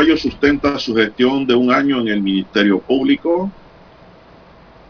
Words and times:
Sustenta 0.00 0.78
su 0.78 0.94
gestión 0.94 1.46
de 1.46 1.54
un 1.54 1.70
año 1.70 2.00
en 2.00 2.08
el 2.08 2.22
Ministerio 2.22 2.80
Público. 2.80 3.50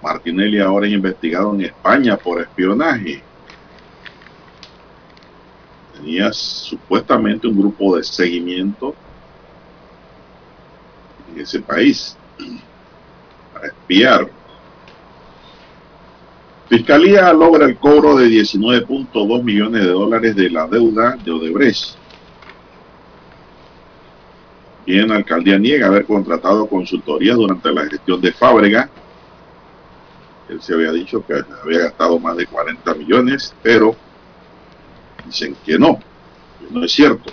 Martinelli 0.00 0.60
ahora 0.60 0.86
es 0.86 0.92
investigado 0.92 1.52
en 1.54 1.62
España 1.62 2.16
por 2.16 2.40
espionaje. 2.40 3.20
Tenía 5.94 6.32
supuestamente 6.32 7.48
un 7.48 7.58
grupo 7.58 7.96
de 7.96 8.04
seguimiento 8.04 8.94
en 11.34 11.40
ese 11.40 11.60
país 11.60 12.16
para 13.52 13.66
espiar. 13.66 14.30
Fiscalía 16.68 17.32
logra 17.32 17.66
el 17.66 17.76
cobro 17.76 18.16
de 18.16 18.28
19.2 18.28 19.42
millones 19.42 19.82
de 19.82 19.90
dólares 19.90 20.36
de 20.36 20.50
la 20.50 20.68
deuda 20.68 21.16
de 21.22 21.32
Odebrecht. 21.32 21.99
Bien, 24.86 25.08
la 25.08 25.16
alcaldía 25.16 25.58
niega 25.58 25.86
haber 25.86 26.06
contratado 26.06 26.66
consultorías 26.66 27.36
durante 27.36 27.70
la 27.72 27.86
gestión 27.86 28.20
de 28.20 28.32
Fábrega. 28.32 28.88
Él 30.48 30.60
se 30.62 30.74
había 30.74 30.90
dicho 30.90 31.24
que 31.24 31.34
había 31.62 31.80
gastado 31.80 32.18
más 32.18 32.36
de 32.36 32.46
40 32.46 32.94
millones, 32.94 33.54
pero 33.62 33.94
dicen 35.26 35.54
que 35.64 35.78
no, 35.78 35.98
que 35.98 36.74
no 36.74 36.84
es 36.84 36.92
cierto. 36.92 37.30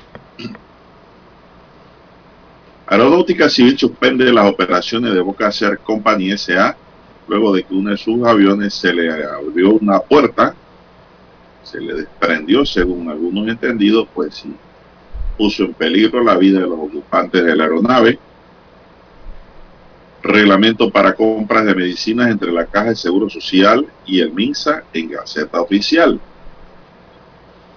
Aeronáutica 2.85 3.49
Civil 3.49 3.77
suspende 3.77 4.31
las 4.31 4.49
operaciones 4.49 5.13
de 5.13 5.21
Boca 5.21 5.51
Ser 5.51 5.79
Company 5.79 6.37
SA 6.37 6.77
luego 7.27 7.53
de 7.53 7.63
que 7.63 7.73
uno 7.73 7.91
de 7.91 7.97
sus 7.97 8.25
aviones 8.25 8.73
se 8.73 8.93
le 8.93 9.11
abrió 9.11 9.73
una 9.73 9.99
puerta, 9.99 10.55
se 11.63 11.81
le 11.81 11.93
desprendió, 11.93 12.65
según 12.65 13.09
algunos 13.09 13.47
entendidos, 13.49 14.07
pues 14.13 14.35
sí 14.35 14.55
puso 15.37 15.63
en 15.63 15.73
peligro 15.73 16.23
la 16.23 16.35
vida 16.35 16.59
de 16.59 16.67
los 16.67 16.79
ocupantes 16.79 17.43
de 17.43 17.55
la 17.55 17.63
aeronave. 17.65 18.19
Reglamento 20.23 20.89
para 20.89 21.13
compras 21.13 21.65
de 21.65 21.75
medicinas 21.75 22.29
entre 22.29 22.51
la 22.51 22.65
Caja 22.65 22.89
de 22.89 22.95
Seguro 22.95 23.29
Social 23.29 23.85
y 24.05 24.19
el 24.19 24.33
MINSA 24.33 24.83
en 24.91 25.09
Gaceta 25.09 25.61
Oficial. 25.61 26.19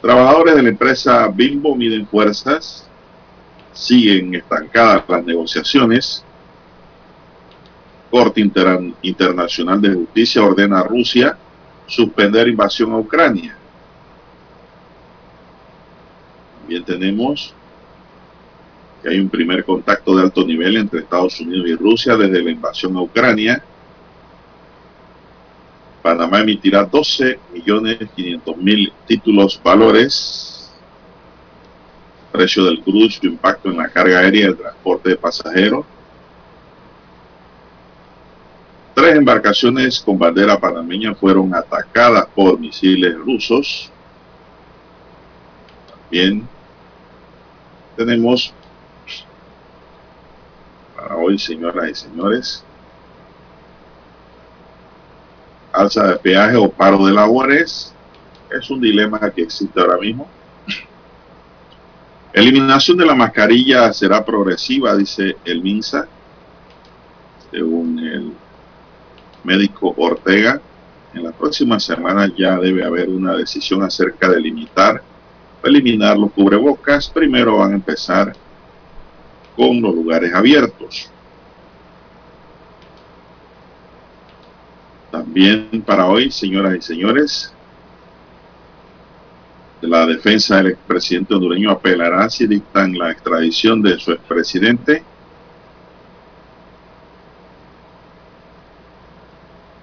Trabajadores 0.00 0.56
de 0.56 0.62
la 0.62 0.68
empresa 0.70 1.28
Bimbo 1.28 1.76
miden 1.76 2.06
fuerzas, 2.06 2.88
siguen 3.72 4.34
estancadas 4.34 5.04
las 5.06 5.24
negociaciones. 5.24 6.24
Corte 8.10 8.40
Inter 8.40 8.80
Internacional 9.02 9.80
de 9.80 9.94
Justicia 9.94 10.42
ordena 10.42 10.80
a 10.80 10.84
Rusia 10.84 11.36
suspender 11.86 12.48
invasión 12.48 12.92
a 12.92 12.98
Ucrania. 12.98 13.59
También 16.70 16.84
tenemos 16.84 17.52
que 19.02 19.08
hay 19.08 19.18
un 19.18 19.28
primer 19.28 19.64
contacto 19.64 20.14
de 20.14 20.22
alto 20.22 20.44
nivel 20.44 20.76
entre 20.76 21.00
Estados 21.00 21.40
Unidos 21.40 21.68
y 21.68 21.74
Rusia 21.74 22.16
desde 22.16 22.44
la 22.44 22.50
invasión 22.52 22.96
a 22.96 23.02
Ucrania. 23.02 23.60
Panamá 26.00 26.38
emitirá 26.38 26.84
12 26.84 27.40
millones 27.52 27.98
500 28.14 28.56
mil 28.58 28.92
títulos 29.08 29.60
valores. 29.60 30.70
Precio 32.30 32.64
del 32.66 32.80
cruce, 32.82 33.18
su 33.18 33.26
impacto 33.26 33.68
en 33.68 33.78
la 33.78 33.88
carga 33.88 34.20
aérea 34.20 34.42
y 34.42 34.44
el 34.50 34.56
transporte 34.56 35.08
de 35.08 35.16
pasajeros. 35.16 35.84
Tres 38.94 39.16
embarcaciones 39.16 39.98
con 39.98 40.16
bandera 40.16 40.56
panameña 40.56 41.16
fueron 41.16 41.52
atacadas 41.52 42.28
por 42.32 42.60
misiles 42.60 43.16
rusos. 43.16 43.90
También 45.90 46.48
tenemos 48.00 48.54
para 50.96 51.16
hoy, 51.16 51.38
señoras 51.38 51.90
y 51.90 51.94
señores, 51.94 52.64
alza 55.70 56.06
de 56.06 56.16
peaje 56.16 56.56
o 56.56 56.70
paro 56.70 57.04
de 57.04 57.12
labores 57.12 57.94
es 58.50 58.70
un 58.70 58.80
dilema 58.80 59.30
que 59.30 59.42
existe 59.42 59.78
ahora 59.78 59.98
mismo. 59.98 60.26
Eliminación 62.32 62.96
de 62.96 63.04
la 63.04 63.14
mascarilla 63.14 63.92
será 63.92 64.24
progresiva, 64.24 64.96
dice 64.96 65.36
el 65.44 65.60
MINSA, 65.60 66.08
según 67.50 67.98
el 67.98 68.32
médico 69.44 69.92
Ortega. 69.98 70.58
En 71.12 71.24
la 71.24 71.32
próxima 71.32 71.78
semana 71.78 72.32
ya 72.34 72.56
debe 72.56 72.82
haber 72.82 73.10
una 73.10 73.36
decisión 73.36 73.82
acerca 73.82 74.30
de 74.30 74.40
limitar 74.40 75.02
eliminar 75.62 76.16
los 76.16 76.32
cubrebocas. 76.32 77.08
Primero 77.08 77.58
van 77.58 77.72
a 77.72 77.74
empezar 77.76 78.32
con 79.56 79.80
los 79.80 79.94
lugares 79.94 80.32
abiertos. 80.34 81.10
También 85.10 85.82
para 85.84 86.06
hoy, 86.06 86.30
señoras 86.30 86.76
y 86.76 86.82
señores, 86.82 87.52
la 89.80 90.06
defensa 90.06 90.56
del 90.56 90.68
expresidente 90.68 91.34
hondureño 91.34 91.70
apelará 91.70 92.28
si 92.28 92.46
dictan 92.46 92.96
la 92.98 93.10
extradición 93.10 93.80
de 93.82 93.98
su 93.98 94.12
expresidente. 94.12 95.02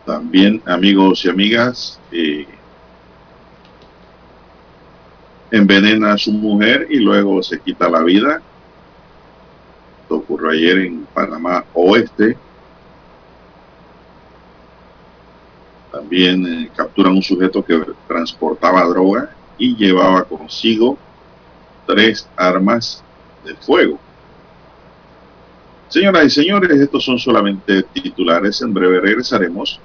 También, 0.05 0.61
amigos 0.65 1.25
y 1.25 1.29
amigas, 1.29 1.99
eh, 2.11 2.36
envenena 5.51 6.13
a 6.13 6.17
su 6.17 6.31
mujer 6.31 6.87
y 6.89 6.97
luego 6.97 7.41
se 7.41 7.59
quita 7.59 7.89
la 7.89 8.03
vida. 8.03 8.41
Esto 10.01 10.15
ocurrió 10.15 10.51
ayer 10.51 10.77
en 10.79 11.05
Panamá 11.13 11.65
Oeste. 11.73 12.37
También 15.91 16.45
eh, 16.45 16.69
capturan 16.75 17.13
un 17.13 17.23
sujeto 17.23 17.63
que 17.63 17.81
transportaba 18.07 18.83
droga 18.85 19.31
y 19.57 19.75
llevaba 19.75 20.23
consigo 20.23 20.97
tres 21.85 22.27
armas 22.35 23.03
de 23.43 23.55
fuego. 23.55 23.99
Señoras 25.89 26.25
y 26.25 26.29
señores, 26.29 26.79
estos 26.79 27.03
son 27.03 27.17
solamente 27.17 27.81
titulares. 27.83 28.61
En 28.61 28.73
breve 28.73 28.99
regresaremos 28.99 29.79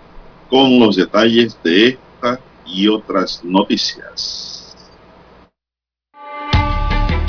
con 0.50 0.78
los 0.80 0.96
detalles 0.96 1.56
de 1.62 1.88
esta 1.90 2.40
y 2.66 2.88
otras 2.88 3.42
noticias. 3.44 4.51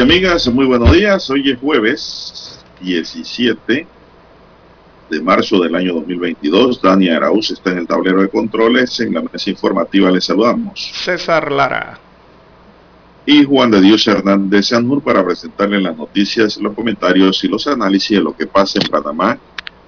Y 0.00 0.02
amigas, 0.02 0.48
muy 0.48 0.64
buenos 0.64 0.92
días. 0.92 1.28
Hoy 1.28 1.50
es 1.50 1.58
jueves 1.58 2.58
17 2.80 3.86
de 5.10 5.20
marzo 5.20 5.60
del 5.60 5.74
año 5.74 5.92
2022. 5.92 6.80
Dani 6.80 7.10
Arauz 7.10 7.50
está 7.50 7.72
en 7.72 7.78
el 7.80 7.86
tablero 7.86 8.22
de 8.22 8.30
controles. 8.30 8.98
En 9.00 9.12
la 9.12 9.20
mesa 9.20 9.50
informativa 9.50 10.10
le 10.10 10.22
saludamos. 10.22 10.90
César 10.94 11.52
Lara. 11.52 12.00
Y 13.26 13.44
Juan 13.44 13.70
de 13.72 13.82
Dios 13.82 14.06
Hernández 14.08 14.68
Sanur 14.68 15.02
para 15.02 15.22
presentarle 15.22 15.82
las 15.82 15.94
noticias, 15.94 16.56
los 16.56 16.72
comentarios 16.72 17.44
y 17.44 17.48
los 17.48 17.66
análisis 17.66 18.16
de 18.16 18.24
lo 18.24 18.34
que 18.34 18.46
pasa 18.46 18.78
en 18.82 18.88
Panamá 18.88 19.38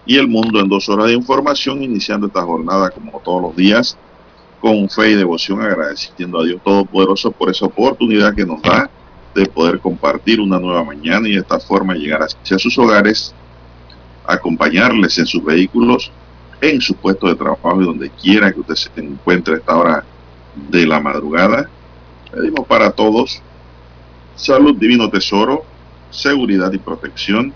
y 0.04 0.18
el 0.18 0.28
mundo 0.28 0.60
en 0.60 0.68
dos 0.68 0.90
horas 0.90 1.06
de 1.06 1.14
información, 1.14 1.82
iniciando 1.82 2.26
esta 2.26 2.42
jornada 2.42 2.90
como 2.90 3.18
todos 3.24 3.40
los 3.40 3.56
días 3.56 3.96
con 4.60 4.90
fe 4.90 5.12
y 5.12 5.14
devoción, 5.14 5.62
agradeciendo 5.62 6.38
a 6.38 6.44
Dios 6.44 6.60
Todopoderoso 6.62 7.32
por 7.32 7.48
esa 7.48 7.64
oportunidad 7.64 8.34
que 8.34 8.44
nos 8.44 8.60
da 8.60 8.90
de 9.34 9.46
poder 9.46 9.80
compartir 9.80 10.40
una 10.40 10.58
nueva 10.58 10.84
mañana 10.84 11.28
y 11.28 11.32
de 11.32 11.40
esta 11.40 11.58
forma 11.58 11.94
llegar 11.94 12.22
hacia 12.22 12.58
sus 12.58 12.76
hogares, 12.78 13.34
acompañarles 14.26 15.18
en 15.18 15.26
sus 15.26 15.44
vehículos, 15.44 16.10
en 16.60 16.80
su 16.80 16.94
puesto 16.94 17.26
de 17.26 17.34
trabajo 17.34 17.80
y 17.80 17.84
donde 17.84 18.10
quiera 18.10 18.52
que 18.52 18.60
usted 18.60 18.74
se 18.74 18.90
encuentre 18.96 19.54
a 19.54 19.58
esta 19.58 19.76
hora 19.76 20.04
de 20.70 20.86
la 20.86 21.00
madrugada. 21.00 21.68
Pedimos 22.30 22.66
para 22.66 22.90
todos 22.90 23.42
salud, 24.36 24.76
divino 24.76 25.08
tesoro, 25.10 25.64
seguridad 26.10 26.72
y 26.72 26.78
protección, 26.78 27.52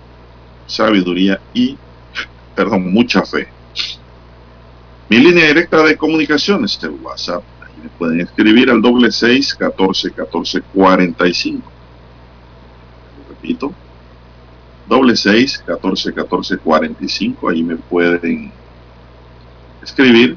sabiduría 0.66 1.40
y, 1.54 1.76
perdón, 2.54 2.92
mucha 2.92 3.22
fe. 3.22 3.48
Mi 5.08 5.18
línea 5.18 5.46
directa 5.46 5.82
de 5.82 5.96
comunicaciones 5.96 6.76
es 6.76 6.84
el 6.84 6.90
WhatsApp 6.90 7.42
pueden 7.98 8.20
escribir 8.20 8.70
al 8.70 8.82
doble 8.82 9.10
seis 9.10 9.54
catorce 9.54 10.10
catorce 10.12 10.60
cuarenta 10.60 11.26
y 11.26 11.34
cinco. 11.34 11.70
Repito, 13.28 13.72
doble 14.86 15.16
seis 15.16 15.62
catorce 15.66 16.12
catorce 16.12 16.58
cuarenta 16.58 17.04
y 17.04 17.08
cinco. 17.08 17.48
Ahí 17.48 17.62
me 17.62 17.76
pueden 17.76 18.52
escribir. 19.82 20.36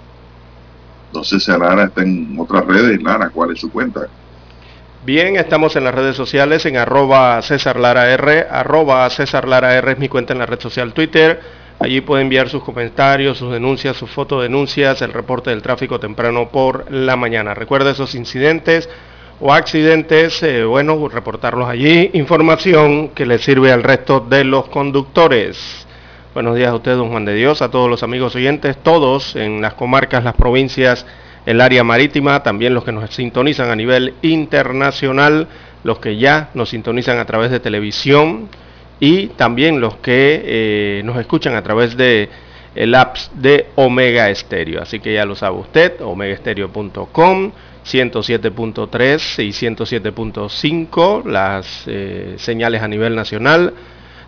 No 1.14 1.24
sé 1.24 1.40
si 1.40 1.52
Lara 1.52 1.86
está 1.86 2.04
en 2.04 2.36
otras 2.40 2.66
redes. 2.66 3.02
Lara, 3.02 3.30
¿cuál 3.30 3.52
es 3.52 3.60
su 3.60 3.72
cuenta? 3.72 4.08
Bien, 5.06 5.38
estamos 5.38 5.76
en 5.76 5.86
las 5.86 5.96
redes 5.96 6.16
sociales 6.16 6.66
en 6.66 6.76
arroba 6.78 7.42
César 7.42 7.80
Lara 7.80 8.12
R, 8.12 8.48
arroba 8.52 9.10
César 9.10 9.48
Lara 9.48 9.76
R 9.76 9.94
es 9.94 9.98
mi 9.98 10.10
cuenta 10.10 10.34
en 10.34 10.40
la 10.40 10.46
red 10.46 10.60
social 10.60 10.94
Twitter 10.94 11.42
Allí 11.82 12.02
puede 12.02 12.24
enviar 12.24 12.50
sus 12.50 12.62
comentarios, 12.62 13.38
sus 13.38 13.54
denuncias, 13.54 13.96
sus 13.96 14.10
fotodenuncias, 14.10 15.02
el 15.02 15.14
reporte 15.14 15.50
del 15.50 15.62
tráfico 15.62 15.98
temprano 15.98 16.50
por 16.50 16.92
la 16.92 17.16
mañana. 17.16 17.54
Recuerda 17.54 17.92
esos 17.92 18.16
incidentes 18.16 18.90
o 19.40 19.54
accidentes, 19.54 20.44
eh, 20.44 20.66
bueno, 20.66 21.08
reportarlos 21.08 21.70
allí. 21.70 22.10
Información 22.16 23.10
que 23.10 23.26
le 23.26 23.38
sirve 23.38 23.72
al 23.72 23.84
resto 23.84 24.20
de 24.20 24.44
los 24.44 24.68
conductores. 24.68 25.88
Buenos 26.34 26.58
días 26.58 26.68
a 26.68 26.76
usted, 26.76 26.98
don 26.98 27.12
Juan 27.12 27.24
de 27.24 27.34
Dios, 27.34 27.62
a 27.62 27.72
todos 27.72 27.90
los 27.90 28.04
amigos 28.04 28.36
oyentes, 28.36 28.76
todos 28.84 29.38
en 29.38 29.62
las 29.62 29.76
comarcas, 29.76 30.26
las 30.26 30.36
provincias, 30.36 31.06
el 31.46 31.62
área 31.62 31.86
marítima, 31.86 32.44
también 32.44 32.74
los 32.74 32.84
que 32.84 32.92
nos 32.92 33.10
sintonizan 33.16 33.70
a 33.70 33.78
nivel 33.78 34.16
internacional, 34.22 35.48
los 35.86 36.00
que 36.00 36.18
ya 36.18 36.50
nos 36.56 36.72
sintonizan 36.72 37.20
a 37.20 37.26
través 37.26 37.52
de 37.52 37.62
televisión 37.62 38.50
y 39.00 39.28
también 39.28 39.80
los 39.80 39.96
que 39.98 40.42
eh, 40.44 41.02
nos 41.04 41.18
escuchan 41.18 41.56
a 41.56 41.64
través 41.64 41.96
de 41.96 42.30
el 42.76 42.94
apps 42.96 43.32
de 43.34 43.68
Omega 43.76 44.30
Estéreo. 44.30 44.82
Así 44.82 45.00
que 45.00 45.14
ya 45.14 45.26
lo 45.26 45.36
sabe 45.36 45.58
usted, 45.58 46.02
omegaestereo.com, 46.02 47.52
107.3 47.86 49.44
y 49.44 49.50
107.5, 49.50 51.26
las 51.26 51.84
eh, 51.88 52.36
señales 52.38 52.82
a 52.82 52.88
nivel 52.88 53.16
nacional, 53.16 53.74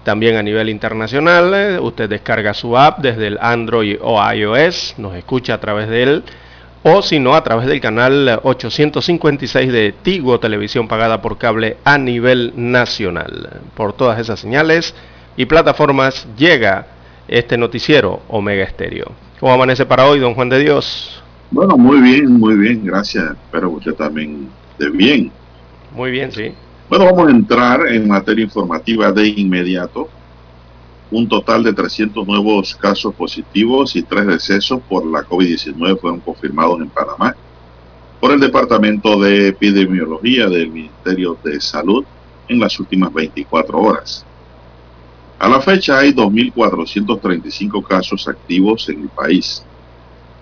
también 0.04 0.38
a 0.38 0.44
nivel 0.44 0.70
internacional. 0.70 1.80
Usted 1.82 2.10
descarga 2.10 2.54
su 2.54 2.78
app 2.78 3.00
desde 3.00 3.28
el 3.28 3.38
Android 3.42 3.98
o 4.02 4.20
iOS, 4.34 4.96
nos 4.98 5.16
escucha 5.16 5.56
a 5.56 5.60
través 5.60 5.88
de 5.90 6.04
él 6.04 6.24
o 6.84 7.02
si 7.02 7.20
no 7.20 7.36
a 7.36 7.44
través 7.44 7.68
del 7.68 7.80
canal 7.80 8.40
856 8.44 9.72
de 9.72 9.94
Tigo 10.02 10.40
Televisión 10.40 10.88
pagada 10.88 11.22
por 11.22 11.38
cable 11.38 11.78
a 11.84 11.98
nivel 11.98 12.54
nacional. 12.56 13.62
Por 13.76 13.94
todas 13.94 14.20
esas 14.20 14.40
señales 14.40 14.96
y 15.38 15.46
plataformas 15.46 16.28
llega 16.38 16.88
este 17.28 17.58
noticiero 17.58 18.22
Omega 18.28 18.64
Estéreo. 18.64 19.12
¿Cómo 19.40 19.54
amanece 19.54 19.86
para 19.86 20.06
hoy, 20.06 20.20
don 20.20 20.34
Juan 20.34 20.50
de 20.50 20.60
Dios? 20.60 21.22
Bueno, 21.52 21.78
muy 21.78 22.00
bien, 22.00 22.32
muy 22.34 22.56
bien, 22.56 22.86
gracias. 22.86 23.32
Espero 23.32 23.70
que 23.70 23.76
usted 23.78 23.94
también 23.94 24.50
esté 24.72 24.90
bien. 24.90 25.32
Muy 25.96 26.12
bien, 26.12 26.32
sí. 26.32 26.54
Bueno, 26.90 27.06
vamos 27.06 27.28
a 27.28 27.32
entrar 27.32 27.88
en 27.88 28.08
materia 28.08 28.44
informativa 28.44 29.12
de 29.12 29.28
inmediato 29.28 30.10
un 31.12 31.28
total 31.28 31.64
de 31.64 31.74
300 31.74 32.26
nuevos 32.26 32.74
casos 32.76 33.14
positivos 33.14 33.96
y 33.96 34.02
tres 34.02 34.26
decesos 34.26 34.82
por 34.88 35.06
la 35.06 35.24
COVID-19 35.24 36.00
fueron 36.00 36.22
confirmados 36.22 36.80
en 36.80 36.90
Panamá 36.90 37.36
por 38.20 38.32
el 38.32 38.40
Departamento 38.40 39.20
de 39.20 39.50
Epidemiología 39.50 40.48
del 40.48 40.72
Ministerio 40.72 41.38
de 41.44 41.60
Salud 41.60 42.06
en 42.48 42.60
las 42.60 42.80
últimas 42.80 43.14
24 43.14 43.78
horas. 43.78 44.26
A 45.40 45.50
la 45.50 45.60
fecha 45.60 45.98
hay 45.98 46.14
2.435 46.14 47.84
casos 47.84 48.28
activos 48.28 48.88
en 48.90 49.02
el 49.02 49.10
país. 49.10 49.66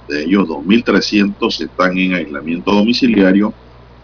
De 0.08 0.24
ellos, 0.24 0.48
2.300 0.48 1.62
están 1.62 1.98
en 1.98 2.16
aislamiento 2.16 2.72
domiciliario 2.72 3.54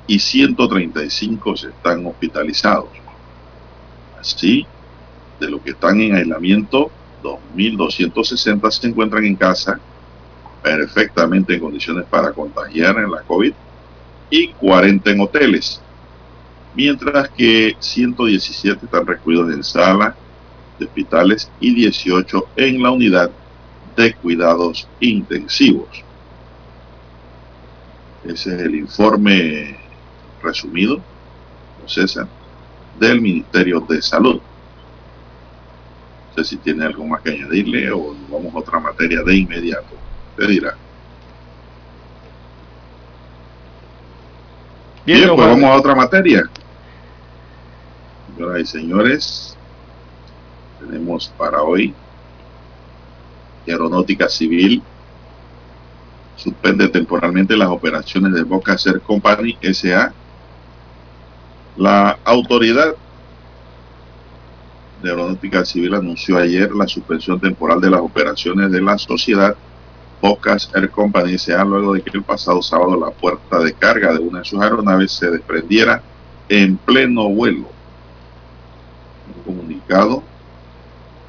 y 0.07 0.19
135 0.19 1.53
están 1.53 2.05
hospitalizados. 2.05 2.89
Así, 4.19 4.65
de 5.39 5.49
los 5.49 5.61
que 5.61 5.71
están 5.71 5.99
en 6.01 6.15
aislamiento, 6.15 6.91
2.260 7.23 8.71
se 8.71 8.87
encuentran 8.87 9.25
en 9.25 9.35
casa 9.35 9.79
perfectamente 10.61 11.53
en 11.53 11.59
condiciones 11.59 12.05
para 12.05 12.31
contagiar 12.31 12.97
en 12.97 13.11
la 13.11 13.21
COVID 13.21 13.53
y 14.29 14.47
40 14.49 15.11
en 15.11 15.19
hoteles, 15.21 15.81
mientras 16.75 17.29
que 17.29 17.75
117 17.79 18.85
están 18.85 19.05
recluidos 19.05 19.53
en 19.53 19.63
sala 19.63 20.15
de 20.79 20.85
hospitales 20.85 21.51
y 21.59 21.73
18 21.73 22.47
en 22.55 22.81
la 22.81 22.91
unidad 22.91 23.31
de 23.95 24.13
cuidados 24.15 24.87
intensivos. 24.99 26.03
Ese 28.23 28.55
es 28.55 28.61
el 28.61 28.75
informe 28.75 29.77
resumido, 30.41 30.99
César, 31.85 32.27
del 32.99 33.21
Ministerio 33.21 33.79
de 33.81 34.01
Salud 34.01 34.41
sé 36.35 36.43
si 36.43 36.57
tiene 36.57 36.85
algo 36.85 37.05
más 37.05 37.21
que 37.21 37.31
añadirle 37.31 37.91
o 37.91 38.15
vamos 38.29 38.53
a 38.53 38.59
otra 38.59 38.79
materia 38.79 39.21
de 39.23 39.35
inmediato. 39.35 39.95
Usted 40.31 40.47
dirá. 40.49 40.75
Bien, 45.05 45.29
pues 45.35 45.47
vamos 45.47 45.63
a 45.63 45.75
otra 45.75 45.95
materia. 45.95 46.43
Señoras 48.35 48.61
y 48.61 48.65
señores, 48.65 49.57
tenemos 50.79 51.31
para 51.37 51.61
hoy 51.61 51.93
Aeronáutica 53.67 54.27
Civil 54.29 54.81
suspende 56.35 56.87
temporalmente 56.89 57.55
las 57.55 57.69
operaciones 57.69 58.33
de 58.33 58.43
Boca 58.43 58.75
Air 58.85 59.01
Company 59.01 59.57
SA. 59.73 60.13
La 61.77 62.19
autoridad 62.23 62.95
de 65.05 65.11
Aeronáutica 65.11 65.63
Civil 65.63 65.93
anunció 65.93 66.37
ayer 66.37 66.71
la 66.71 66.87
suspensión 66.87 67.39
temporal 67.39 67.79
de 67.79 67.91
las 67.91 68.01
operaciones 68.01 68.71
de 68.71 68.81
la 68.81 68.97
sociedad 68.97 69.55
Pocas 70.19 70.71
Air 70.73 70.89
Company 70.89 71.37
sea 71.37 71.63
luego 71.63 71.93
de 71.93 72.01
que 72.01 72.17
el 72.17 72.23
pasado 72.23 72.61
sábado 72.61 72.99
la 72.99 73.11
puerta 73.11 73.59
de 73.59 73.73
carga 73.73 74.13
de 74.13 74.19
una 74.19 74.39
de 74.39 74.45
sus 74.45 74.59
aeronaves 74.59 75.11
se 75.11 75.29
desprendiera 75.29 76.01
en 76.49 76.77
pleno 76.77 77.29
vuelo. 77.29 77.67
En 79.27 79.37
un 79.37 79.43
comunicado, 79.57 80.23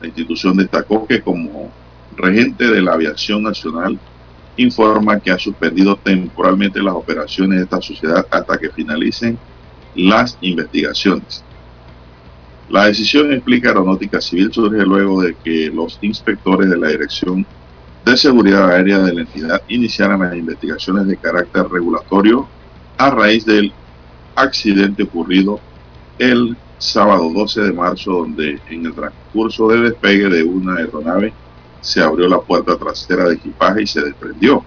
la 0.01 0.07
institución 0.07 0.57
destacó 0.57 1.07
que 1.07 1.21
como 1.21 1.71
regente 2.17 2.67
de 2.69 2.81
la 2.81 2.95
aviación 2.95 3.43
nacional 3.43 3.99
informa 4.57 5.21
que 5.21 5.31
ha 5.31 5.39
suspendido 5.39 5.97
temporalmente 5.97 6.83
las 6.83 6.95
operaciones 6.95 7.59
de 7.59 7.65
esta 7.65 7.83
sociedad 7.83 8.27
hasta 8.31 8.57
que 8.57 8.71
finalicen 8.71 9.39
las 9.95 10.39
investigaciones. 10.41 11.45
La 12.69 12.87
decisión, 12.87 13.33
explica 13.33 13.69
Aeronáutica 13.69 14.21
Civil, 14.21 14.53
surge 14.53 14.85
luego 14.85 15.23
de 15.23 15.37
que 15.37 15.71
los 15.71 15.99
inspectores 16.01 16.69
de 16.69 16.77
la 16.77 16.89
Dirección 16.89 17.47
de 18.05 18.17
Seguridad 18.17 18.71
Aérea 18.71 18.99
de 18.99 19.15
la 19.15 19.21
entidad 19.21 19.63
iniciaran 19.69 20.21
las 20.21 20.35
investigaciones 20.35 21.07
de 21.07 21.17
carácter 21.17 21.69
regulatorio 21.69 22.49
a 22.99 23.11
raíz 23.11 23.45
del 23.45 23.73
accidente 24.35 25.05
ocurrido 25.05 25.61
el 26.19 26.57
sábado 26.79 27.31
12 27.33 27.63
de 27.63 27.73
marzo, 27.73 28.13
donde 28.13 28.61
en 28.69 28.87
el 28.87 28.95
transcurso 28.95 29.69
de 29.69 29.83
despegue 29.83 30.29
de 30.29 30.43
una 30.43 30.77
aeronave 30.77 31.33
se 31.81 32.03
abrió 32.03 32.27
la 32.29 32.41
puerta 32.41 32.77
trasera 32.77 33.29
de 33.29 33.35
equipaje 33.35 33.83
y 33.83 33.87
se 33.87 34.03
desprendió. 34.03 34.65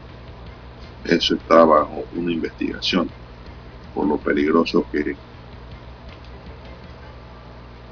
Eso 1.03 1.35
está 1.35 1.65
bajo 1.65 2.05
una 2.15 2.31
investigación 2.31 3.09
por 3.93 4.07
lo 4.07 4.17
peligroso 4.17 4.85
que 4.89 5.17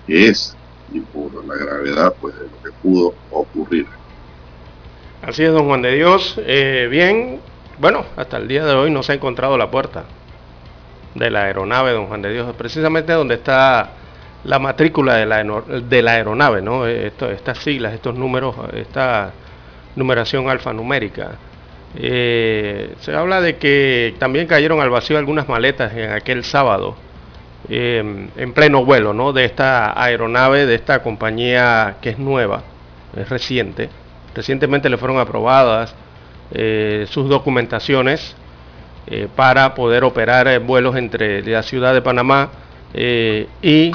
es 0.07 0.55
y 0.93 0.99
la 1.47 1.55
gravedad 1.55 2.13
pues 2.19 2.35
de 2.35 2.43
lo 2.43 2.63
que 2.63 2.71
pudo 2.81 3.13
ocurrir. 3.31 3.85
Así 5.21 5.43
es, 5.43 5.51
don 5.51 5.65
Juan 5.65 5.81
de 5.81 5.95
Dios. 5.95 6.39
Eh, 6.45 6.87
bien, 6.89 7.39
bueno, 7.79 8.05
hasta 8.15 8.37
el 8.37 8.47
día 8.47 8.65
de 8.65 8.73
hoy 8.73 8.91
no 8.91 9.03
se 9.03 9.11
ha 9.11 9.15
encontrado 9.15 9.57
la 9.57 9.69
puerta 9.69 10.05
de 11.15 11.29
la 11.29 11.43
aeronave, 11.43 11.91
don 11.91 12.07
Juan 12.07 12.21
de 12.21 12.31
Dios, 12.31 12.55
precisamente 12.55 13.13
donde 13.13 13.35
está 13.35 13.91
la 14.43 14.59
matrícula 14.59 15.15
de 15.15 15.25
la, 15.25 15.43
de 15.43 16.01
la 16.01 16.11
aeronave, 16.11 16.61
¿no? 16.61 16.87
Eh, 16.87 17.11
estas 17.31 17.57
siglas, 17.57 17.93
estos 17.93 18.15
números, 18.15 18.55
esta 18.73 19.33
numeración 19.95 20.49
alfanumérica. 20.49 21.31
Eh, 21.95 22.93
se 22.99 23.15
habla 23.15 23.41
de 23.41 23.57
que 23.57 24.15
también 24.19 24.45
cayeron 24.45 24.79
al 24.79 24.89
vacío 24.89 25.17
algunas 25.17 25.49
maletas 25.49 25.93
en 25.93 26.11
aquel 26.11 26.43
sábado 26.43 26.95
Em, 27.69 28.29
en 28.38 28.53
pleno 28.53 28.86
vuelo 28.86 29.13
¿no? 29.13 29.33
de 29.33 29.43
esta 29.43 30.01
aeronave, 30.01 30.65
de 30.65 30.75
esta 30.75 31.03
compañía 31.03 31.97
que 32.01 32.12
es 32.12 32.19
nueva, 32.19 32.63
es 33.15 33.27
reciente. 33.27 33.89
Recientemente 34.33 34.89
le 34.89 34.97
fueron 34.97 35.19
aprobadas 35.19 35.93
eh, 36.51 37.05
sus 37.09 37.27
documentaciones 37.27 38.36
eh, 39.07 39.27
para 39.36 39.75
poder 39.75 40.05
operar 40.05 40.47
eh, 40.47 40.59
vuelos 40.59 40.95
entre 40.95 41.43
la 41.43 41.62
ciudad 41.62 41.93
de 41.93 42.01
Panamá 42.01 42.50
y 43.62 43.91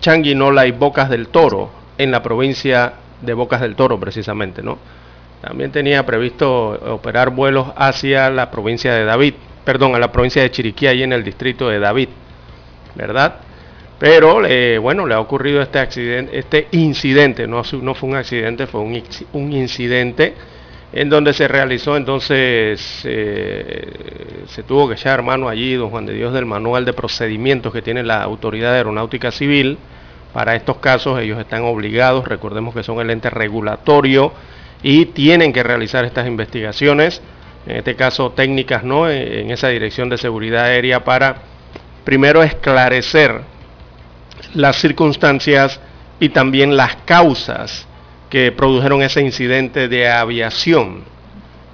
Changuinola 0.00 0.66
y 0.66 0.70
Bocas 0.70 1.10
del 1.10 1.28
Toro, 1.28 1.68
en 1.98 2.12
la 2.12 2.22
provincia 2.22 2.92
de 3.20 3.34
Bocas 3.34 3.60
del 3.60 3.74
Toro 3.74 3.98
precisamente. 3.98 4.62
También 5.42 5.72
tenía 5.72 6.06
previsto 6.06 6.70
operar 6.94 7.30
vuelos 7.30 7.72
hacia 7.76 8.30
la 8.30 8.50
provincia 8.50 8.94
de 8.94 9.04
David, 9.04 9.34
perdón, 9.64 9.96
a 9.96 9.98
la 9.98 10.12
provincia 10.12 10.42
de 10.42 10.50
Chiriquí, 10.50 10.86
y 10.86 11.02
en 11.02 11.12
el 11.12 11.24
distrito 11.24 11.68
de 11.68 11.80
David. 11.80 12.08
¿Verdad? 12.96 13.36
Pero 13.98 14.44
eh, 14.44 14.78
bueno, 14.78 15.06
le 15.06 15.14
ha 15.14 15.20
ocurrido 15.20 15.62
este 15.62 15.78
accidente, 15.78 16.38
este 16.38 16.68
incidente, 16.72 17.46
no, 17.46 17.64
fue 17.64 18.08
un 18.08 18.14
accidente, 18.14 18.66
fue 18.66 18.80
un, 18.80 19.52
incidente 19.52 20.34
en 20.92 21.08
donde 21.08 21.32
se 21.32 21.48
realizó 21.48 21.96
entonces, 21.96 23.00
eh, 23.04 24.44
se 24.46 24.62
tuvo 24.64 24.88
que 24.88 24.94
echar 24.94 25.22
mano 25.22 25.48
allí, 25.48 25.74
don 25.74 25.90
Juan 25.90 26.04
de 26.04 26.12
Dios, 26.12 26.34
del 26.34 26.44
manual 26.44 26.84
de 26.84 26.92
procedimientos 26.92 27.72
que 27.72 27.80
tiene 27.80 28.02
la 28.02 28.22
Autoridad 28.22 28.74
Aeronáutica 28.74 29.30
Civil. 29.30 29.78
Para 30.34 30.54
estos 30.54 30.76
casos 30.76 31.18
ellos 31.18 31.38
están 31.38 31.62
obligados, 31.62 32.28
recordemos 32.28 32.74
que 32.74 32.82
son 32.82 33.00
el 33.00 33.08
ente 33.08 33.30
regulatorio 33.30 34.32
y 34.82 35.06
tienen 35.06 35.54
que 35.54 35.62
realizar 35.62 36.04
estas 36.04 36.26
investigaciones, 36.26 37.22
en 37.66 37.76
este 37.76 37.96
caso 37.96 38.32
técnicas, 38.32 38.84
¿no? 38.84 39.08
En 39.10 39.50
esa 39.50 39.68
dirección 39.68 40.10
de 40.10 40.18
seguridad 40.18 40.64
aérea 40.64 41.02
para 41.02 41.55
primero 42.06 42.44
esclarecer 42.44 43.40
las 44.54 44.76
circunstancias 44.76 45.80
y 46.20 46.28
también 46.28 46.76
las 46.76 46.94
causas 47.04 47.88
que 48.30 48.52
produjeron 48.52 49.02
ese 49.02 49.22
incidente 49.22 49.88
de 49.88 50.08
aviación, 50.08 51.02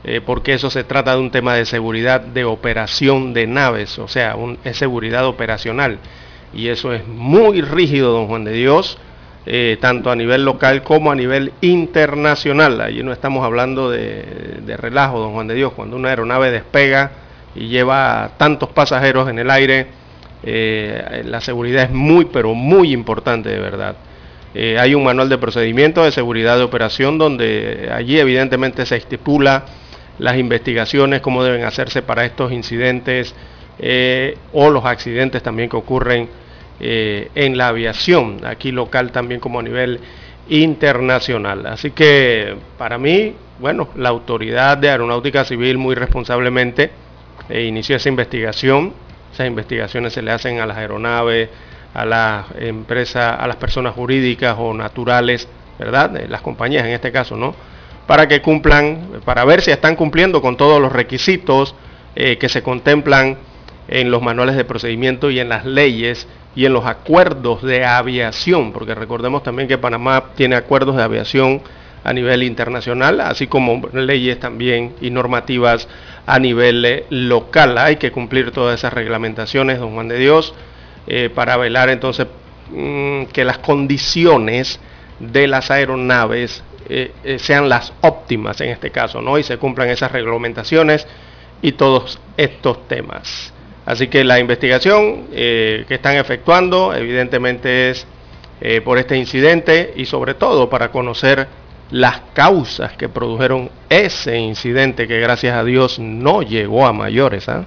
eh, 0.05 0.23
porque 0.25 0.55
eso 0.55 0.71
se 0.71 0.85
trata 0.85 1.15
de 1.15 1.21
un 1.21 1.31
tema 1.31 1.55
de 1.55 1.67
seguridad 1.67 2.23
de 2.23 2.45
operación 2.45 3.35
de 3.35 3.47
naves, 3.47 3.99
o 3.99 4.09
sea, 4.09 4.35
es 4.65 4.79
seguridad 4.79 5.27
operacional. 5.27 5.99
Y 6.55 6.69
eso 6.69 6.95
es 6.95 7.07
muy 7.07 7.61
rígido, 7.61 8.13
don 8.13 8.27
Juan 8.27 8.45
de 8.45 8.53
Dios, 8.53 8.97
eh, 9.45 9.77
tanto 9.83 10.11
a 10.11 10.17
nivel 10.17 10.47
local 10.47 10.83
como 10.83 11.13
a 11.13 11.15
nivel 11.15 11.53
internacional. 11.61 12.81
Allí 12.81 13.03
no 13.03 13.13
estamos 13.13 13.45
hablando 13.45 13.91
de, 13.91 14.61
de 14.65 14.77
relajo, 14.79 15.19
don 15.19 15.35
Juan 15.35 15.47
de 15.47 15.55
Dios, 15.55 15.75
cuando 15.75 15.97
una 15.97 16.09
aeronave 16.09 16.51
despega 16.51 17.13
y 17.55 17.69
lleva 17.69 18.31
tantos 18.39 18.71
pasajeros 18.71 19.29
en 19.29 19.39
el 19.39 19.51
aire, 19.51 20.02
eh, 20.43 21.23
la 21.25 21.41
seguridad 21.41 21.85
es 21.85 21.91
muy, 21.91 22.25
pero 22.27 22.55
muy 22.55 22.93
importante 22.93 23.49
de 23.49 23.59
verdad. 23.59 23.97
Eh, 24.55 24.77
hay 24.79 24.95
un 24.95 25.05
manual 25.05 25.29
de 25.29 25.39
procedimiento 25.39 26.05
de 26.05 26.13
seguridad 26.13 26.59
de 26.59 26.65
operación 26.65 27.17
donde 27.17 27.91
allí 27.93 28.19
evidentemente 28.19 28.85
se 28.85 28.97
estipula 28.97 29.65
las 30.19 30.37
investigaciones, 30.37 31.21
cómo 31.21 31.43
deben 31.43 31.65
hacerse 31.65 32.03
para 32.03 32.25
estos 32.25 32.53
incidentes 32.53 33.35
eh, 33.79 34.37
o 34.53 34.69
los 34.71 34.85
accidentes 34.85 35.43
también 35.43 35.69
que 35.69 35.77
ocurren 35.77 36.29
en 36.85 37.57
la 37.57 37.69
aviación, 37.69 38.45
aquí 38.45 38.73
local 38.73 39.13
también 39.13 39.39
como 39.39 39.61
a 39.61 39.63
nivel 39.63 40.01
internacional. 40.49 41.65
Así 41.67 41.93
que 41.93 42.57
para 42.77 42.99
mí, 42.99 43.37
bueno, 43.61 43.89
la 43.95 44.09
autoridad 44.09 44.79
de 44.79 44.91
aeronáutica 44.91 45.45
civil 45.45 45.79
muy 45.79 45.95
responsablemente 45.95 46.91
inició 47.51 47.95
esa 47.95 48.09
investigación 48.09 48.95
esas 49.33 49.47
investigaciones 49.47 50.13
se 50.13 50.23
le 50.23 50.31
hacen 50.31 50.61
a 50.61 50.67
las 50.67 50.77
aeronaves, 50.77 51.49
a 51.95 52.05
las 52.05 52.47
empresas, 52.59 53.37
a 53.39 53.47
las 53.47 53.57
personas 53.57 53.95
jurídicas 53.95 54.57
o 54.59 54.75
naturales, 54.75 55.49
¿verdad? 55.79 56.27
Las 56.29 56.41
compañías 56.41 56.85
en 56.85 56.93
este 56.93 57.13
caso, 57.13 57.37
¿no? 57.37 57.55
Para 58.07 58.29
que 58.29 58.43
cumplan, 58.43 59.21
para 59.25 59.45
ver 59.45 59.63
si 59.63 59.71
están 59.71 59.97
cumpliendo 59.97 60.43
con 60.43 60.57
todos 60.57 60.81
los 60.81 60.93
requisitos 60.93 61.75
eh, 62.15 62.37
que 62.39 62.49
se 62.49 62.63
contemplan 62.63 63.39
en 63.89 64.11
los 64.11 64.23
manuales 64.23 64.57
de 64.57 64.65
procedimiento 64.65 65.31
y 65.31 65.41
en 65.41 65.49
las 65.49 65.65
leyes 65.65 66.27
y 66.55 66.67
en 66.67 66.73
los 66.73 66.85
acuerdos 66.85 67.63
de 67.63 67.85
aviación, 67.85 68.73
porque 68.73 68.95
recordemos 68.95 69.43
también 69.43 69.69
que 69.69 69.79
Panamá 69.79 70.25
tiene 70.35 70.57
acuerdos 70.57 70.97
de 70.97 71.03
aviación 71.03 71.63
a 72.05 72.13
nivel 72.13 72.43
internacional, 72.43 73.21
así 73.21 73.47
como 73.47 73.89
leyes 73.93 74.41
también 74.41 74.95
y 75.01 75.11
normativas 75.11 75.89
a 76.27 76.39
nivel 76.39 76.85
eh, 76.85 77.07
local. 77.11 77.79
Hay 77.79 77.97
que 77.97 78.11
cumplir 78.11 78.51
todas 78.51 78.79
esas 78.79 78.93
reglamentaciones, 78.93 79.79
don 79.79 79.95
Juan 79.95 80.09
de 80.09 80.19
Dios, 80.19 80.55
eh, 81.07 81.31
para 81.33 81.57
velar 81.57 81.91
entonces 81.91 82.27
mm, 82.71 83.25
que 83.27 83.45
las 83.45 83.59
condiciones 83.59 84.81
de 85.19 85.47
las 85.47 85.71
aeronaves 85.71 86.65
eh, 86.89 87.13
sean 87.39 87.69
las 87.69 87.93
óptimas 88.01 88.61
en 88.61 88.71
este 88.71 88.91
caso, 88.91 89.23
¿no? 89.23 89.39
Y 89.39 89.45
se 89.45 89.57
cumplan 89.57 89.89
esas 89.89 90.11
reglamentaciones 90.11 91.07
y 91.61 91.73
todos 91.73 92.19
estos 92.37 92.89
temas. 92.89 93.53
Así 93.87 94.09
que 94.09 94.25
la 94.25 94.39
investigación 94.39 95.27
que 95.33 95.87
están 95.89 96.17
efectuando 96.17 96.95
evidentemente 96.95 97.91
es 97.91 98.07
por 98.85 98.99
este 98.99 99.17
incidente 99.17 99.93
y 99.97 100.05
sobre 100.05 100.35
todo 100.35 100.71
para 100.71 100.93
conocer 100.93 101.49
las 101.93 102.23
causas 102.33 102.95
que 102.95 103.11
produjeron 103.11 103.71
ese 103.91 104.39
incidente 104.39 105.07
que 105.07 105.21
gracias 105.21 105.55
a 105.55 105.63
Dios 105.63 105.99
no 105.99 106.43
llegó 106.43 106.87
a 106.87 106.93
mayores. 106.95 107.49
¿ah? 107.51 107.67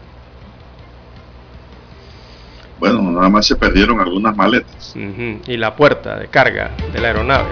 Bueno, 2.79 3.03
nada 3.03 3.29
más 3.29 3.46
se 3.46 3.55
perdieron 3.55 4.00
algunas 4.00 4.36
maletas. 4.36 4.96
Y 4.96 5.58
la 5.58 5.75
puerta 5.75 6.17
de 6.17 6.27
carga 6.27 6.72
de 6.91 7.00
la 7.00 7.10
aeronave. 7.10 7.51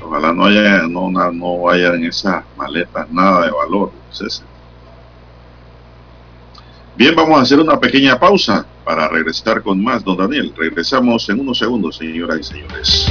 Ojalá 0.00 0.32
no 0.32 0.44
haya, 0.44 0.86
no, 0.88 1.10
no 1.10 1.68
haya 1.68 1.88
en 1.94 2.04
esas 2.04 2.44
maletas 2.56 3.10
nada 3.10 3.46
de 3.46 3.50
valor. 3.50 3.90
Bien, 6.94 7.16
vamos 7.16 7.38
a 7.38 7.42
hacer 7.42 7.58
una 7.58 7.80
pequeña 7.80 8.20
pausa 8.20 8.66
para 8.84 9.08
regresar 9.08 9.62
con 9.62 9.82
más, 9.82 10.04
don 10.04 10.16
Daniel. 10.16 10.52
Regresamos 10.56 11.28
en 11.28 11.40
unos 11.40 11.58
segundos, 11.58 11.96
señoras 11.96 12.38
y 12.38 12.44
señores. 12.44 13.10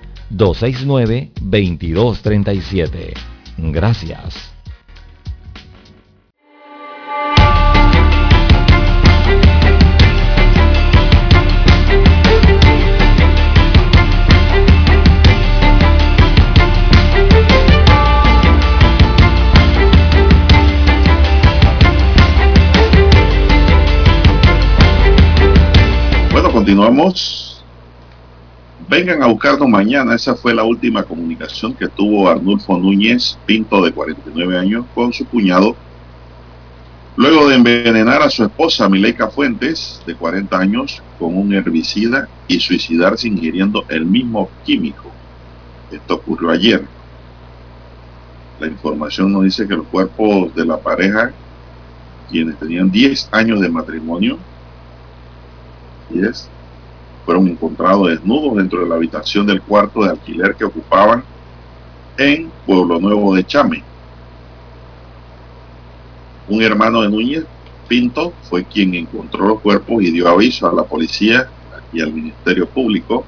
269-2237. 0.35 3.13
Gracias. 3.57 4.51
Bueno, 26.31 26.51
continuamos. 26.51 27.50
Vengan 28.91 29.23
a 29.23 29.27
buscarnos 29.27 29.69
mañana. 29.69 30.15
Esa 30.15 30.35
fue 30.35 30.53
la 30.53 30.65
última 30.65 31.03
comunicación 31.03 31.73
que 31.73 31.87
tuvo 31.87 32.27
Arnulfo 32.27 32.77
Núñez 32.77 33.39
Pinto, 33.45 33.81
de 33.81 33.93
49 33.93 34.57
años, 34.57 34.85
con 34.93 35.13
su 35.13 35.25
cuñado. 35.25 35.77
Luego 37.15 37.47
de 37.47 37.55
envenenar 37.55 38.21
a 38.21 38.29
su 38.29 38.43
esposa 38.43 38.89
Mileika 38.89 39.29
Fuentes, 39.29 40.01
de 40.05 40.13
40 40.13 40.57
años, 40.59 41.01
con 41.17 41.37
un 41.37 41.53
herbicida 41.53 42.27
y 42.49 42.59
suicidarse 42.59 43.29
ingiriendo 43.29 43.85
el 43.87 44.05
mismo 44.05 44.49
químico. 44.65 45.09
Esto 45.89 46.15
ocurrió 46.15 46.49
ayer. 46.49 46.83
La 48.59 48.67
información 48.67 49.31
nos 49.31 49.45
dice 49.45 49.65
que 49.69 49.75
los 49.77 49.87
cuerpos 49.87 50.53
de 50.53 50.65
la 50.65 50.77
pareja, 50.77 51.31
quienes 52.29 52.59
tenían 52.59 52.91
10 52.91 53.29
años 53.31 53.61
de 53.61 53.69
matrimonio, 53.69 54.37
10, 56.09 56.50
fueron 57.31 57.47
encontrados 57.47 58.09
desnudos 58.09 58.57
dentro 58.57 58.81
de 58.81 58.89
la 58.89 58.95
habitación 58.95 59.47
del 59.47 59.61
cuarto 59.61 60.03
de 60.03 60.09
alquiler 60.09 60.53
que 60.53 60.65
ocupaban 60.65 61.23
en 62.17 62.51
Pueblo 62.65 62.99
Nuevo 62.99 63.33
de 63.33 63.45
Chame. 63.45 63.81
Un 66.49 66.61
hermano 66.61 67.03
de 67.03 67.09
Núñez, 67.09 67.45
Pinto, 67.87 68.33
fue 68.49 68.65
quien 68.65 68.95
encontró 68.95 69.47
los 69.47 69.61
cuerpos 69.61 70.03
y 70.03 70.11
dio 70.11 70.27
aviso 70.27 70.69
a 70.69 70.73
la 70.73 70.83
policía 70.83 71.49
y 71.93 72.01
al 72.01 72.11
Ministerio 72.11 72.67
Público. 72.67 73.25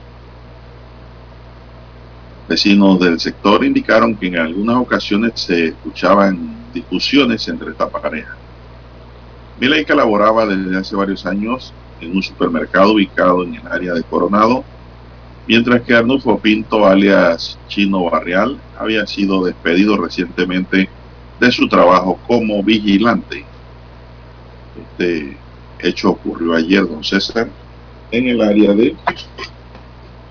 Vecinos 2.50 3.00
del 3.00 3.22
sector 3.22 3.64
indicaron 3.64 4.18
que 4.18 4.28
en 4.28 4.38
algunas 4.38 4.76
ocasiones 4.76 5.32
se 5.36 5.68
escuchaban 5.68 6.70
discusiones 6.74 7.48
entre 7.48 7.72
esta 7.72 7.90
pareja. 7.90 8.36
Mileika 9.64 9.96
laboraba 9.96 10.46
desde 10.46 10.78
hace 10.78 10.94
varios 10.94 11.26
años 11.26 11.74
en 12.02 12.14
un 12.14 12.22
supermercado 12.22 12.96
ubicado 12.96 13.44
en 13.46 13.56
el 13.56 13.66
área 13.66 13.94
de 13.94 14.04
Coronado, 14.04 14.62
mientras 15.48 15.82
que 15.84 15.94
Arnulfo 15.96 16.38
Pinto, 16.38 16.86
alias 16.86 17.58
Chino 17.70 18.04
Barrial, 18.04 18.60
había 18.78 19.08
sido 19.08 19.46
despedido 19.46 19.96
recientemente 19.96 20.90
de 21.40 21.52
su 21.54 21.70
trabajo 21.70 22.20
como 22.28 22.62
vigilante. 22.62 23.46
Este 24.76 25.38
hecho 25.80 26.10
ocurrió 26.10 26.56
ayer, 26.56 26.86
don 26.86 27.02
César, 27.02 27.48
en 28.12 28.28
el 28.28 28.42
área 28.42 28.74
de 28.74 28.94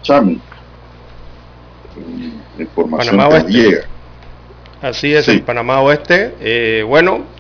Chami. 0.03 0.38
Información 2.59 3.16
Panamá 3.16 3.29
que 3.31 3.45
Oeste. 3.47 3.53
llega. 3.53 3.87
Así 4.83 5.14
es, 5.14 5.25
Sí. 5.25 5.31
en 5.31 5.45
Panamá 5.47 5.81
Oeste. 5.81 6.35
Eh, 6.38 6.85
bueno, 6.87 7.32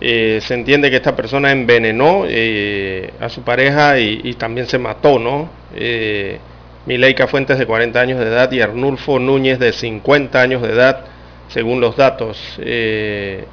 eh, 0.00 0.40
se 0.42 0.54
entiende 0.54 0.90
que 0.90 0.96
esta 0.96 1.16
persona 1.16 1.50
envenenó 1.50 2.24
eh, 2.28 3.12
a 3.20 3.28
su 3.28 3.42
pareja 3.42 3.98
y, 3.98 4.34
también 4.34 4.66
se 4.66 4.78
mató, 4.78 5.18
¿no? 5.18 5.48
Eh, 5.74 6.38
Mileika 6.84 7.26
Fuentes 7.26 7.58
de 7.58 7.66
40 7.66 7.98
años 7.98 8.20
de 8.20 8.26
edad 8.26 8.50
y 8.52 8.60
Arnulfo 8.60 9.18
Núñez 9.18 9.58
de 9.58 9.72
50 9.72 10.40
años 10.40 10.62
de 10.62 10.72
edad, 10.72 11.00
según 11.48 11.80
los 11.80 11.96
datos. 11.96 12.38
Eh, 12.58 13.44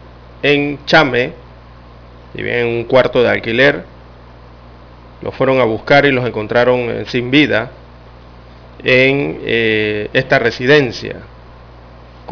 en 0.43 0.85
Chame, 0.85 1.31
vivían 2.33 2.59
en 2.59 2.67
un 2.67 2.83
cuarto 2.83 3.23
de 3.23 3.29
alquiler, 3.29 3.85
los 5.21 5.33
fueron 5.33 5.61
a 5.61 5.63
buscar 5.63 6.05
y 6.05 6.11
los 6.11 6.27
encontraron 6.27 7.05
sin 7.07 7.31
vida 7.31 7.71
en 8.83 9.39
esta 10.13 10.37
residencia 10.39 11.15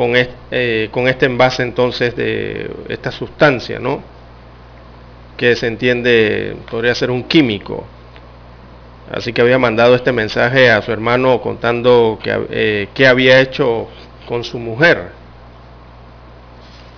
con 0.02 0.16
este, 0.16 0.90
con 0.90 1.08
este 1.08 1.28
envase 1.28 1.62
entonces 1.62 2.16
de 2.16 2.72
esta 2.90 3.12
sustancia, 3.12 3.78
¿no? 3.78 4.02
Que 5.38 5.56
se 5.56 5.68
entiende 5.68 6.56
podría 6.72 6.96
ser 6.96 7.12
un 7.12 7.22
químico. 7.26 7.86
Así 9.12 9.32
que 9.32 9.44
había 9.44 9.60
mandado 9.60 9.94
este 9.94 10.12
mensaje 10.12 10.72
a 10.72 10.82
su 10.82 10.92
hermano 10.92 11.40
contando 11.40 12.18
que, 12.24 12.36
eh, 12.50 12.88
qué 12.96 13.06
había 13.06 13.42
hecho 13.42 13.90
con 14.28 14.44
su 14.44 14.58
mujer 14.58 15.10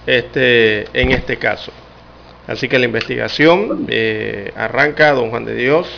este, 0.07 0.87
en 0.93 1.11
este 1.11 1.35
caso. 1.35 1.73
Así 2.47 2.69
que 2.69 2.79
la 2.79 2.85
investigación 2.85 3.85
eh, 3.89 4.53
arranca, 4.55 5.11
don 5.11 5.29
Juan 5.29 5.43
de 5.43 5.55
Dios, 5.55 5.89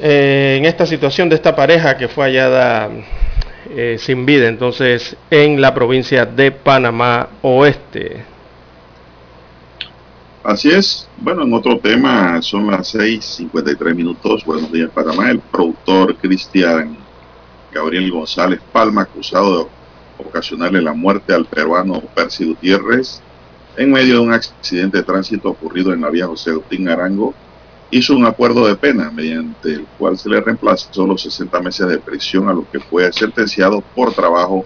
en 0.00 0.64
esta 0.64 0.86
situación 0.86 1.28
de 1.28 1.34
esta 1.34 1.54
pareja 1.54 1.98
que 1.98 2.08
fue 2.08 2.24
hallada 2.24 2.88
eh, 3.74 3.96
sin 3.98 4.26
vida 4.26 4.48
entonces 4.48 5.16
en 5.30 5.60
la 5.60 5.74
provincia 5.74 6.26
de 6.26 6.52
Panamá 6.52 7.28
Oeste. 7.42 8.24
Así 10.44 10.70
es. 10.70 11.08
Bueno, 11.18 11.42
en 11.44 11.52
otro 11.54 11.78
tema, 11.78 12.42
son 12.42 12.70
las 12.70 12.94
6:53 12.94 13.94
minutos. 13.94 14.44
Buenos 14.44 14.72
días, 14.72 14.90
Panamá. 14.90 15.30
El 15.30 15.38
productor 15.38 16.16
Cristian 16.16 16.96
Gabriel 17.72 18.10
González 18.10 18.60
Palma, 18.72 19.02
acusado 19.02 19.58
de 19.58 19.70
ocasionarle 20.26 20.82
la 20.82 20.92
muerte 20.92 21.32
al 21.32 21.46
peruano 21.46 22.02
Percy 22.14 22.44
Gutiérrez 22.44 23.22
en 23.76 23.90
medio 23.90 24.14
de 24.14 24.20
un 24.20 24.32
accidente 24.32 24.98
de 24.98 25.02
tránsito 25.02 25.48
ocurrido 25.48 25.92
en 25.92 26.02
la 26.02 26.10
vía 26.10 26.26
José 26.26 26.50
Agustín 26.50 26.88
Arango, 26.88 27.34
hizo 27.92 28.16
un 28.16 28.24
acuerdo 28.24 28.66
de 28.66 28.74
pena 28.74 29.10
mediante 29.10 29.74
el 29.74 29.86
cual 29.98 30.18
se 30.18 30.28
le 30.30 30.40
reemplazó 30.40 31.06
los 31.06 31.22
60 31.22 31.60
meses 31.60 31.86
de 31.86 31.98
prisión 31.98 32.48
a 32.48 32.54
los 32.54 32.66
que 32.68 32.80
fue 32.80 33.12
sentenciado 33.12 33.82
por 33.94 34.14
trabajo 34.14 34.64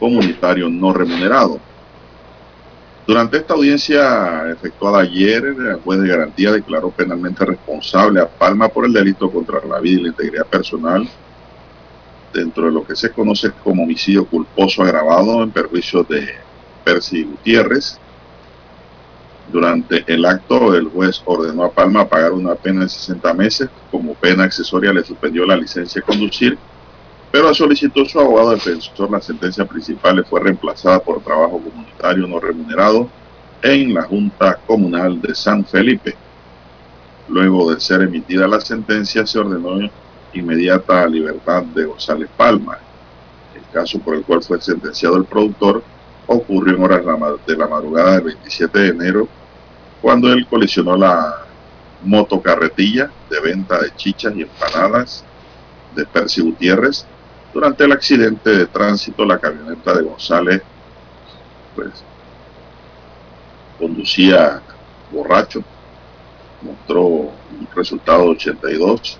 comunitario 0.00 0.70
no 0.70 0.92
remunerado. 0.92 1.60
Durante 3.06 3.36
esta 3.36 3.52
audiencia 3.52 4.50
efectuada 4.50 5.00
ayer, 5.00 5.44
el 5.44 5.74
juez 5.84 6.00
de 6.00 6.08
garantía 6.08 6.52
declaró 6.52 6.90
penalmente 6.90 7.44
responsable 7.44 8.20
a 8.20 8.28
Palma 8.28 8.68
por 8.68 8.86
el 8.86 8.94
delito 8.94 9.30
contra 9.30 9.62
la 9.66 9.78
vida 9.78 10.00
y 10.00 10.02
la 10.04 10.08
integridad 10.08 10.46
personal 10.46 11.06
dentro 12.32 12.64
de 12.64 12.72
lo 12.72 12.86
que 12.86 12.96
se 12.96 13.10
conoce 13.12 13.52
como 13.62 13.82
homicidio 13.82 14.24
culposo 14.24 14.82
agravado 14.82 15.42
en 15.42 15.50
perjuicio 15.50 16.02
de 16.02 16.28
Percy 16.82 17.24
Gutiérrez. 17.24 18.00
Durante 19.50 20.04
el 20.06 20.24
acto, 20.24 20.74
el 20.74 20.88
juez 20.88 21.22
ordenó 21.24 21.64
a 21.64 21.72
Palma 21.72 22.08
pagar 22.08 22.32
una 22.32 22.54
pena 22.54 22.82
de 22.82 22.88
60 22.88 23.34
meses. 23.34 23.68
Como 23.90 24.14
pena 24.14 24.44
accesoria 24.44 24.92
le 24.92 25.04
suspendió 25.04 25.44
la 25.46 25.56
licencia 25.56 26.00
de 26.00 26.06
conducir 26.06 26.58
pero 27.34 27.52
solicitó 27.52 28.04
su 28.04 28.20
abogado 28.20 28.52
defensor 28.52 29.10
la 29.10 29.20
sentencia 29.20 29.64
principal 29.64 30.14
le 30.14 30.22
fue 30.22 30.38
reemplazada 30.38 31.00
por 31.00 31.20
trabajo 31.20 31.60
comunitario 31.60 32.28
no 32.28 32.38
remunerado 32.38 33.08
en 33.60 33.92
la 33.92 34.04
Junta 34.04 34.60
Comunal 34.64 35.20
de 35.20 35.34
San 35.34 35.64
Felipe. 35.64 36.14
Luego 37.26 37.74
de 37.74 37.80
ser 37.80 38.02
emitida 38.02 38.46
la 38.46 38.60
sentencia, 38.60 39.26
se 39.26 39.40
ordenó 39.40 39.90
inmediata 40.32 41.08
libertad 41.08 41.64
de 41.64 41.86
González 41.86 42.28
Palma. 42.36 42.78
El 43.52 43.62
caso 43.72 43.98
por 43.98 44.14
el 44.14 44.22
cual 44.22 44.40
fue 44.40 44.60
sentenciado 44.60 45.16
el 45.16 45.24
productor 45.24 45.82
ocurrió 46.26 46.76
en 46.76 46.82
horas 46.82 47.02
de 47.46 47.56
la 47.56 47.68
madrugada 47.68 48.12
del 48.12 48.22
27 48.22 48.78
de 48.78 48.88
enero, 48.88 49.28
cuando 50.00 50.32
él 50.32 50.46
colisionó 50.46 50.96
la 50.96 51.44
motocarretilla 52.02 53.10
de 53.30 53.40
venta 53.40 53.78
de 53.80 53.94
chichas 53.96 54.34
y 54.36 54.42
empanadas 54.42 55.24
de 55.94 56.04
Percy 56.04 56.42
Gutiérrez 56.42 57.06
durante 57.54 57.84
el 57.84 57.92
accidente 57.92 58.50
de 58.50 58.66
tránsito, 58.66 59.24
la 59.24 59.38
camioneta 59.38 59.94
de 59.94 60.02
González 60.02 60.62
pues, 61.74 61.92
conducía 63.78 64.60
borracho, 65.12 65.62
mostró 66.62 67.06
un 67.06 67.68
resultado 67.74 68.24
de 68.24 68.28
82 68.30 69.12
eh, 69.12 69.16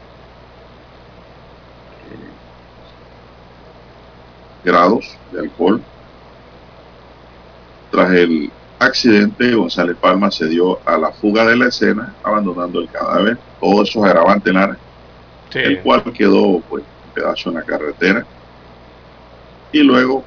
grados 4.65 5.17
de 5.31 5.41
alcohol. 5.41 5.81
Tras 7.95 8.11
el 8.11 8.51
accidente, 8.81 9.55
González 9.55 9.97
Palma 10.01 10.29
se 10.29 10.49
dio 10.49 10.81
a 10.85 10.99
la 10.99 11.13
fuga 11.13 11.47
de 11.47 11.55
la 11.55 11.69
escena, 11.69 12.13
abandonando 12.25 12.81
el 12.81 12.89
cadáver. 12.89 13.39
Todo 13.61 13.85
eso 13.85 14.01
es 14.01 14.11
agravante, 14.11 14.53
Lara, 14.53 14.77
el 15.53 15.79
cual 15.79 16.03
quedó 16.13 16.61
pues 16.69 16.83
pedazo 17.15 17.51
en 17.51 17.55
la 17.55 17.63
carretera 17.63 18.27
y 19.71 19.79
luego 19.85 20.25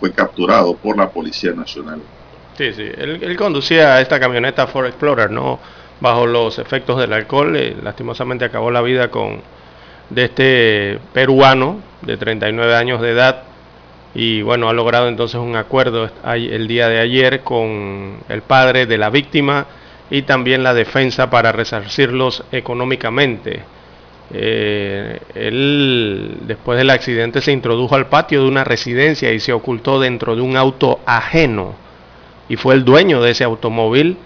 fue 0.00 0.10
capturado 0.12 0.74
por 0.76 0.96
la 0.96 1.10
Policía 1.10 1.52
Nacional. 1.52 2.00
Sí, 2.56 2.72
sí, 2.72 2.88
él, 2.96 3.36
conducía 3.36 4.00
esta 4.00 4.18
camioneta 4.18 4.66
Ford 4.66 4.86
Explorer, 4.86 5.30
¿no? 5.30 5.58
Bajo 6.00 6.26
los 6.26 6.58
efectos 6.58 6.98
del 6.98 7.12
alcohol, 7.12 7.54
eh, 7.54 7.76
lastimosamente 7.82 8.46
acabó 8.46 8.70
la 8.70 8.80
vida 8.80 9.10
con 9.10 9.42
de 10.08 10.24
este 10.24 10.98
peruano 11.12 11.82
de 12.00 12.16
39 12.16 12.74
años 12.74 13.02
de 13.02 13.10
edad 13.10 13.42
y 14.18 14.42
bueno, 14.42 14.68
ha 14.68 14.72
logrado 14.72 15.06
entonces 15.06 15.38
un 15.38 15.54
acuerdo 15.54 16.10
el 16.24 16.66
día 16.66 16.88
de 16.88 16.98
ayer 16.98 17.42
con 17.42 18.16
el 18.28 18.42
padre 18.42 18.84
de 18.84 18.98
la 18.98 19.10
víctima 19.10 19.66
y 20.10 20.22
también 20.22 20.64
la 20.64 20.74
defensa 20.74 21.30
para 21.30 21.52
resarcirlos 21.52 22.42
económicamente. 22.50 23.60
Eh, 24.34 25.20
él, 25.36 26.36
después 26.40 26.76
del 26.78 26.90
accidente, 26.90 27.40
se 27.40 27.52
introdujo 27.52 27.94
al 27.94 28.08
patio 28.08 28.42
de 28.42 28.48
una 28.48 28.64
residencia 28.64 29.32
y 29.32 29.38
se 29.38 29.52
ocultó 29.52 30.00
dentro 30.00 30.34
de 30.34 30.42
un 30.42 30.56
auto 30.56 30.98
ajeno. 31.06 31.76
Y 32.48 32.56
fue 32.56 32.74
el 32.74 32.84
dueño 32.84 33.22
de 33.22 33.30
ese 33.30 33.44
automóvil 33.44 34.16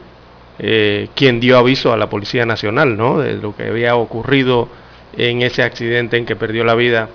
eh, 0.58 1.08
quien 1.14 1.38
dio 1.38 1.58
aviso 1.58 1.92
a 1.92 1.98
la 1.98 2.08
Policía 2.08 2.46
Nacional 2.46 2.96
¿no? 2.96 3.18
de 3.18 3.34
lo 3.34 3.54
que 3.54 3.64
había 3.64 3.94
ocurrido 3.96 4.70
en 5.18 5.42
ese 5.42 5.62
accidente 5.62 6.16
en 6.16 6.24
que 6.24 6.34
perdió 6.34 6.64
la 6.64 6.74
vida 6.74 7.10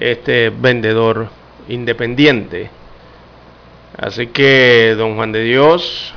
este 0.00 0.48
vendedor 0.48 1.28
independiente. 1.68 2.70
Así 3.96 4.28
que, 4.28 4.94
don 4.96 5.16
Juan 5.16 5.32
de 5.32 5.42
Dios, 5.42 6.14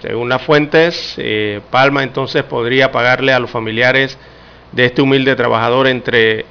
según 0.00 0.28
las 0.28 0.42
fuentes, 0.42 1.14
eh, 1.16 1.60
Palma 1.70 2.02
entonces 2.02 2.44
podría 2.44 2.92
pagarle 2.92 3.32
a 3.32 3.38
los 3.40 3.50
familiares 3.50 4.18
de 4.72 4.84
este 4.84 5.02
humilde 5.02 5.34
trabajador 5.34 5.88
entre 5.88 6.44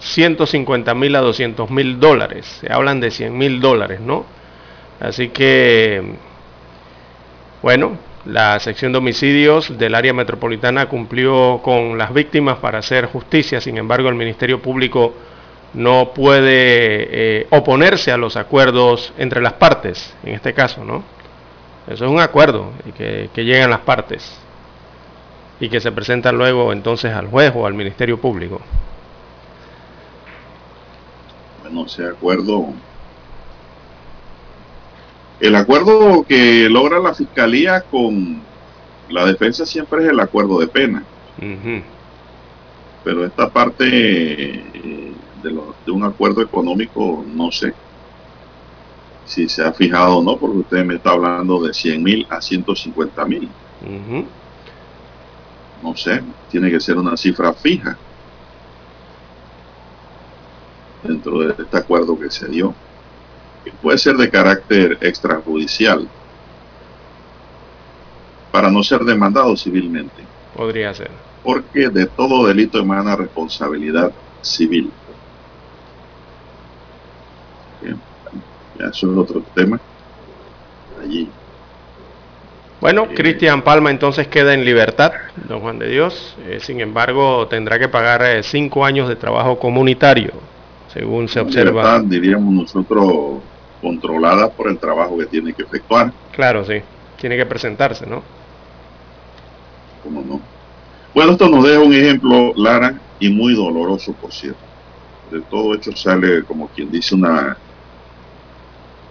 150 0.00 0.94
mil 0.94 1.16
a 1.16 1.20
200 1.20 1.70
mil 1.70 1.98
dólares. 1.98 2.58
Se 2.60 2.72
hablan 2.72 3.00
de 3.00 3.10
100 3.10 3.36
mil 3.36 3.60
dólares, 3.60 4.00
¿no? 4.00 4.26
Así 5.00 5.28
que, 5.28 6.02
bueno, 7.62 7.96
la 8.24 8.60
sección 8.60 8.92
de 8.92 8.98
homicidios 8.98 9.76
del 9.78 9.94
área 9.94 10.12
metropolitana 10.12 10.86
cumplió 10.86 11.60
con 11.64 11.98
las 11.98 12.12
víctimas 12.14 12.58
para 12.58 12.78
hacer 12.78 13.06
justicia. 13.06 13.60
Sin 13.60 13.76
embargo, 13.78 14.08
el 14.08 14.14
Ministerio 14.14 14.62
Público 14.62 15.14
no 15.74 16.12
puede 16.14 17.40
eh, 17.40 17.46
oponerse 17.50 18.12
a 18.12 18.16
los 18.16 18.36
acuerdos 18.36 19.12
entre 19.18 19.40
las 19.40 19.54
partes, 19.54 20.14
en 20.22 20.34
este 20.34 20.52
caso, 20.52 20.84
¿no? 20.84 21.02
Eso 21.86 22.04
es 22.04 22.10
un 22.10 22.20
acuerdo 22.20 22.72
y 22.86 22.92
que, 22.92 23.30
que 23.34 23.44
llegan 23.44 23.70
las 23.70 23.80
partes 23.80 24.38
y 25.58 25.68
que 25.68 25.80
se 25.80 25.92
presenta 25.92 26.32
luego 26.32 26.72
entonces 26.72 27.12
al 27.12 27.28
juez 27.28 27.52
o 27.54 27.66
al 27.66 27.74
Ministerio 27.74 28.20
Público. 28.20 28.60
Bueno, 31.62 31.86
ese 31.86 32.06
acuerdo, 32.06 32.66
el 35.40 35.54
acuerdo 35.56 36.24
que 36.24 36.68
logra 36.68 36.98
la 36.98 37.14
Fiscalía 37.14 37.82
con 37.82 38.42
la 39.08 39.24
defensa 39.24 39.64
siempre 39.64 40.04
es 40.04 40.10
el 40.10 40.20
acuerdo 40.20 40.58
de 40.58 40.66
pena. 40.66 41.04
Pero 43.04 43.24
esta 43.24 43.48
parte 43.48 43.84
eh, 43.84 45.11
de, 45.42 45.58
de, 45.86 45.92
un 45.92 46.04
acuerdo 46.04 46.42
económico, 46.42 47.24
no 47.26 47.50
sé 47.50 47.74
si 49.24 49.48
se 49.48 49.64
ha 49.64 49.72
fijado 49.72 50.18
o 50.18 50.22
no, 50.22 50.36
porque 50.36 50.58
usted 50.58 50.84
me 50.84 50.96
está 50.96 51.10
hablando 51.10 51.62
de 51.62 51.72
100 51.72 52.02
mil 52.02 52.26
a 52.28 52.40
150 52.40 53.24
mil 53.24 53.48
no 55.82 55.96
sé, 55.96 56.22
tiene 56.50 56.70
que 56.70 56.80
ser 56.80 56.96
una 56.96 57.16
cifra 57.16 57.52
fija 57.52 57.96
dentro 61.02 61.40
de 61.40 61.62
este 61.62 61.76
acuerdo 61.76 62.18
que 62.18 62.30
se 62.30 62.46
dio, 62.46 62.72
que 63.64 63.72
puede 63.72 63.98
ser 63.98 64.16
de 64.16 64.30
carácter 64.30 64.96
extrajudicial 65.00 66.08
para 68.52 68.70
no 68.70 68.82
ser 68.84 69.00
demandado 69.00 69.56
civilmente. 69.56 70.22
Podría 70.56 70.94
ser. 70.94 71.10
Porque 71.42 71.88
de 71.88 72.06
todo 72.06 72.46
delito 72.46 72.78
emana 72.78 73.16
responsabilidad 73.16 74.12
civil. 74.42 74.92
Bien, 77.80 77.98
ya 78.82 78.88
eso 78.88 79.10
es 79.10 79.18
otro 79.18 79.42
tema. 79.54 79.80
Allí 81.00 81.28
bueno, 82.82 83.06
Cristian 83.14 83.62
Palma 83.62 83.92
entonces 83.92 84.26
queda 84.26 84.54
en 84.54 84.64
libertad, 84.64 85.12
don 85.48 85.60
Juan 85.60 85.78
de 85.78 85.86
Dios. 85.86 86.36
Eh, 86.48 86.58
sin 86.60 86.80
embargo, 86.80 87.46
tendrá 87.46 87.78
que 87.78 87.88
pagar 87.88 88.24
eh, 88.24 88.42
cinco 88.42 88.84
años 88.84 89.08
de 89.08 89.14
trabajo 89.14 89.56
comunitario, 89.56 90.32
según 90.92 91.28
se 91.28 91.38
observa. 91.38 91.82
Libertad, 91.84 92.02
diríamos 92.06 92.52
nosotros, 92.52 93.40
controlada 93.80 94.50
por 94.50 94.68
el 94.68 94.78
trabajo 94.78 95.16
que 95.16 95.26
tiene 95.26 95.52
que 95.52 95.62
efectuar. 95.62 96.12
Claro, 96.32 96.64
sí. 96.64 96.82
Tiene 97.20 97.36
que 97.36 97.46
presentarse, 97.46 98.04
¿no? 98.04 98.20
¿Cómo 100.02 100.20
no? 100.22 100.40
Bueno, 101.14 101.32
esto 101.32 101.48
nos 101.48 101.62
deja 101.62 101.78
un 101.78 101.94
ejemplo, 101.94 102.52
Lara, 102.56 102.98
y 103.20 103.28
muy 103.28 103.54
doloroso, 103.54 104.12
por 104.14 104.32
cierto. 104.32 104.58
De 105.30 105.40
todo 105.42 105.72
hecho 105.76 105.94
sale, 105.94 106.42
como 106.42 106.66
quien 106.66 106.90
dice, 106.90 107.14
una, 107.14 107.56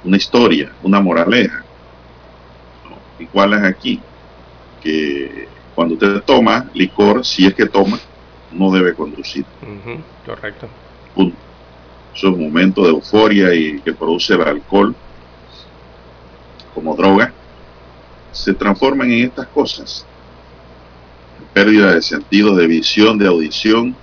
una 0.03 0.17
historia, 0.17 0.71
una 0.83 0.99
moraleja 0.99 1.63
igual 3.21 3.53
es 3.53 3.63
aquí, 3.63 3.99
que 4.81 5.47
cuando 5.75 5.93
usted 5.93 6.21
toma 6.23 6.69
licor, 6.73 7.25
si 7.25 7.45
es 7.45 7.53
que 7.53 7.67
toma, 7.67 7.99
no 8.51 8.71
debe 8.71 8.93
conducir. 8.93 9.45
correcto. 10.25 10.67
Punto. 11.15 11.37
Eso 12.13 12.27
es 12.27 12.33
un 12.33 12.43
momento 12.43 12.83
de 12.83 12.89
euforia 12.89 13.53
y 13.53 13.79
que 13.79 13.93
produce 13.93 14.33
el 14.33 14.41
alcohol 14.41 14.93
como 16.73 16.95
droga, 16.95 17.33
se 18.31 18.53
transforman 18.53 19.11
en 19.11 19.25
estas 19.25 19.47
cosas. 19.47 20.05
Pérdida 21.53 21.93
de 21.93 22.01
sentido, 22.01 22.55
de 22.55 22.67
visión, 22.67 23.17
de 23.17 23.27
audición 23.27 23.95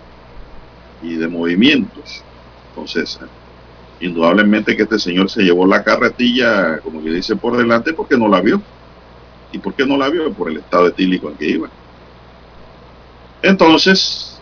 y 1.03 1.15
de 1.15 1.29
movimientos. 1.29 2.23
Entonces, 2.71 3.19
Indudablemente 4.01 4.77
que 4.77 4.83
este 4.85 4.99
señor 4.99 5.29
se 5.29 5.43
llevó 5.43 5.67
la 5.67 5.83
carretilla, 5.83 6.79
como 6.79 7.03
que 7.03 7.11
dice, 7.11 7.37
por 7.37 7.57
delante 7.57 7.93
porque 7.93 8.17
no 8.17 8.29
la 8.29 8.41
vio. 8.41 8.63
¿Y 9.51 9.59
por 9.59 9.75
qué 9.75 9.87
no 9.87 9.97
la 9.97 10.09
vio? 10.09 10.33
Por 10.33 10.51
el 10.51 10.59
estado 10.59 10.89
etílico 10.89 11.31
en 11.31 11.37
que 11.37 11.49
iba. 11.49 11.69
Entonces, 13.43 14.41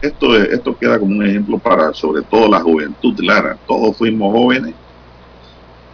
esto, 0.00 0.36
esto 0.36 0.76
queda 0.76 0.98
como 0.98 1.16
un 1.16 1.26
ejemplo 1.26 1.58
para 1.58 1.92
sobre 1.92 2.22
todo 2.22 2.48
la 2.48 2.60
juventud, 2.60 3.18
Lara. 3.20 3.58
Todos 3.66 3.96
fuimos 3.96 4.32
jóvenes 4.32 4.74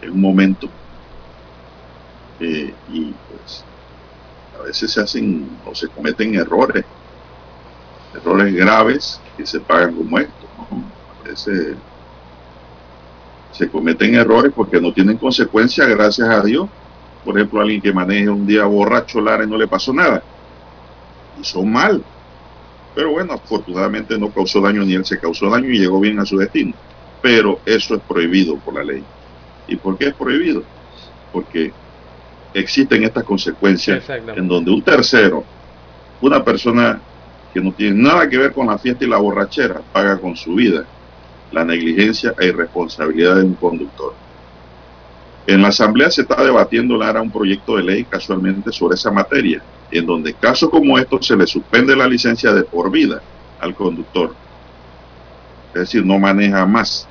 en 0.01 0.11
un 0.11 0.21
momento 0.21 0.69
eh, 2.39 2.73
y 2.91 3.13
pues 3.29 3.63
a 4.59 4.63
veces 4.63 4.91
se 4.91 5.01
hacen 5.01 5.49
o 5.65 5.73
se 5.73 5.87
cometen 5.87 6.35
errores, 6.35 6.85
errores 8.13 8.53
graves 8.53 9.19
que 9.35 9.45
se 9.45 9.59
pagan 9.59 9.95
como 9.95 10.19
esto. 10.19 10.47
A 11.23 11.27
veces 11.27 11.75
se 13.57 13.69
cometen 13.69 14.13
errores 14.13 14.51
porque 14.55 14.79
no 14.79 14.93
tienen 14.93 15.17
consecuencias, 15.17 15.87
gracias 15.89 16.29
a 16.29 16.41
Dios. 16.43 16.69
Por 17.25 17.35
ejemplo, 17.35 17.59
alguien 17.59 17.81
que 17.81 17.91
maneje 17.91 18.29
un 18.29 18.45
día 18.45 18.65
borracho, 18.65 19.19
Lara, 19.19 19.43
y 19.43 19.47
no 19.47 19.57
le 19.57 19.67
pasó 19.67 19.91
nada. 19.91 20.21
Hizo 21.41 21.63
mal. 21.63 22.03
Pero 22.93 23.11
bueno, 23.11 23.33
afortunadamente 23.33 24.17
no 24.17 24.29
causó 24.29 24.61
daño 24.61 24.83
ni 24.83 24.93
él 24.93 25.05
se 25.05 25.19
causó 25.19 25.49
daño 25.49 25.69
y 25.69 25.79
llegó 25.79 25.99
bien 25.99 26.19
a 26.19 26.25
su 26.25 26.37
destino. 26.37 26.73
Pero 27.21 27.59
eso 27.65 27.95
es 27.95 28.01
prohibido 28.01 28.57
por 28.57 28.75
la 28.75 28.83
ley. 28.83 29.03
¿Y 29.67 29.75
por 29.75 29.97
qué 29.97 30.09
es 30.09 30.13
prohibido? 30.13 30.63
Porque 31.33 31.73
existen 32.53 33.03
estas 33.03 33.23
consecuencias 33.23 34.03
en 34.35 34.47
donde 34.47 34.71
un 34.71 34.83
tercero, 34.83 35.43
una 36.21 36.43
persona 36.43 37.01
que 37.53 37.59
no 37.59 37.71
tiene 37.71 38.01
nada 38.03 38.29
que 38.29 38.37
ver 38.37 38.53
con 38.53 38.67
la 38.67 38.77
fiesta 38.77 39.03
y 39.03 39.07
la 39.07 39.17
borrachera, 39.17 39.81
paga 39.91 40.19
con 40.19 40.35
su 40.35 40.53
vida 40.53 40.85
la 41.51 41.63
negligencia 41.63 42.33
e 42.39 42.47
irresponsabilidad 42.47 43.35
de 43.35 43.43
un 43.43 43.55
conductor. 43.55 44.13
En 45.45 45.61
la 45.61 45.69
Asamblea 45.69 46.11
se 46.11 46.21
está 46.21 46.43
debatiendo 46.43 46.97
Lara 46.97 47.21
un 47.21 47.31
proyecto 47.31 47.77
de 47.77 47.83
ley 47.83 48.05
casualmente 48.05 48.71
sobre 48.71 48.95
esa 48.95 49.11
materia, 49.11 49.63
en 49.91 50.05
donde 50.05 50.33
casos 50.33 50.69
como 50.69 50.97
estos 50.97 51.25
se 51.25 51.37
le 51.37 51.47
suspende 51.47 51.95
la 51.95 52.07
licencia 52.07 52.53
de 52.53 52.63
por 52.63 52.91
vida 52.91 53.21
al 53.59 53.73
conductor. 53.73 54.35
Es 55.73 55.81
decir, 55.81 56.05
no 56.05 56.19
maneja 56.19 56.65
más. 56.65 57.07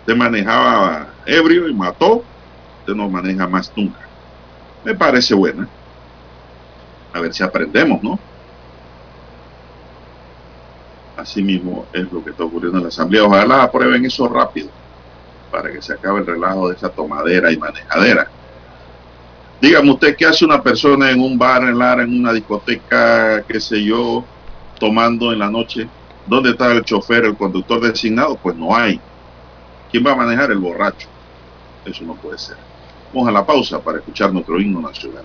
Usted 0.00 0.16
manejaba 0.16 1.08
ebrio 1.26 1.68
y 1.68 1.74
mató, 1.74 2.22
usted 2.80 2.94
no 2.94 3.08
maneja 3.08 3.48
más 3.48 3.72
nunca. 3.76 4.00
Me 4.84 4.94
parece 4.94 5.34
buena. 5.34 5.68
A 7.12 7.20
ver 7.20 7.34
si 7.34 7.42
aprendemos, 7.42 8.02
¿no? 8.02 8.18
Así 11.22 11.40
mismo 11.40 11.86
es 11.92 12.10
lo 12.10 12.24
que 12.24 12.30
está 12.30 12.42
ocurriendo 12.42 12.78
en 12.78 12.82
la 12.82 12.88
Asamblea. 12.88 13.22
Ojalá 13.22 13.62
aprueben 13.62 14.04
eso 14.04 14.28
rápido 14.28 14.68
para 15.52 15.70
que 15.70 15.80
se 15.80 15.92
acabe 15.92 16.18
el 16.18 16.26
relajo 16.26 16.68
de 16.68 16.74
esa 16.74 16.88
tomadera 16.88 17.52
y 17.52 17.56
manejadera. 17.56 18.28
Dígame 19.60 19.92
usted 19.92 20.16
qué 20.16 20.26
hace 20.26 20.44
una 20.44 20.60
persona 20.60 21.12
en 21.12 21.20
un 21.20 21.38
bar, 21.38 21.62
en 21.62 21.78
Lara, 21.78 22.02
en 22.02 22.18
una 22.18 22.32
discoteca, 22.32 23.44
qué 23.44 23.60
sé 23.60 23.84
yo, 23.84 24.24
tomando 24.80 25.32
en 25.32 25.38
la 25.38 25.48
noche. 25.48 25.88
¿Dónde 26.26 26.50
está 26.50 26.72
el 26.72 26.82
chofer, 26.82 27.24
el 27.24 27.36
conductor 27.36 27.80
designado? 27.80 28.34
Pues 28.34 28.56
no 28.56 28.74
hay. 28.74 29.00
¿Quién 29.92 30.04
va 30.04 30.12
a 30.12 30.16
manejar? 30.16 30.50
El 30.50 30.58
borracho. 30.58 31.06
Eso 31.84 32.02
no 32.02 32.16
puede 32.16 32.38
ser. 32.38 32.56
Vamos 33.14 33.28
a 33.28 33.32
la 33.32 33.46
pausa 33.46 33.80
para 33.80 33.98
escuchar 33.98 34.32
nuestro 34.32 34.60
himno 34.60 34.80
nacional. 34.80 35.24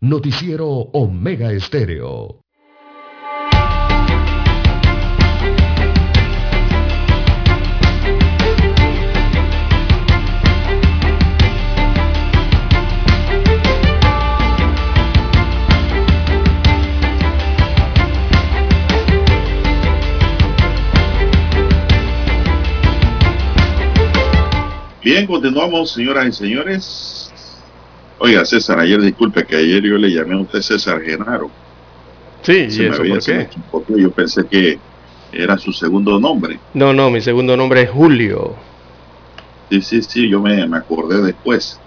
Noticiero 0.00 0.68
Omega 0.92 1.50
Estéreo. 1.50 2.40
Bien, 25.02 25.26
continuamos, 25.26 25.90
señoras 25.90 26.28
y 26.28 26.32
señores. 26.32 27.32
Oiga, 28.20 28.44
César, 28.44 28.80
ayer 28.80 29.00
disculpe 29.00 29.44
que 29.44 29.56
ayer 29.56 29.82
yo 29.82 29.96
le 29.96 30.10
llamé 30.10 30.34
a 30.34 30.40
usted 30.40 30.60
César 30.60 31.00
Genaro. 31.02 31.50
Sí, 32.42 32.66
¿y 32.70 32.84
eso 32.84 33.02
por 33.70 33.84
qué? 33.84 34.00
Yo 34.00 34.10
pensé 34.10 34.46
que 34.48 34.78
era 35.32 35.56
su 35.58 35.72
segundo 35.72 36.18
nombre. 36.18 36.58
No, 36.74 36.92
no, 36.92 37.10
mi 37.10 37.20
segundo 37.20 37.56
nombre 37.56 37.82
es 37.82 37.90
Julio. 37.90 38.54
Sí, 39.70 39.82
sí, 39.82 40.02
sí, 40.02 40.28
yo 40.28 40.40
me, 40.40 40.66
me 40.66 40.78
acordé 40.78 41.22
después. 41.22 41.78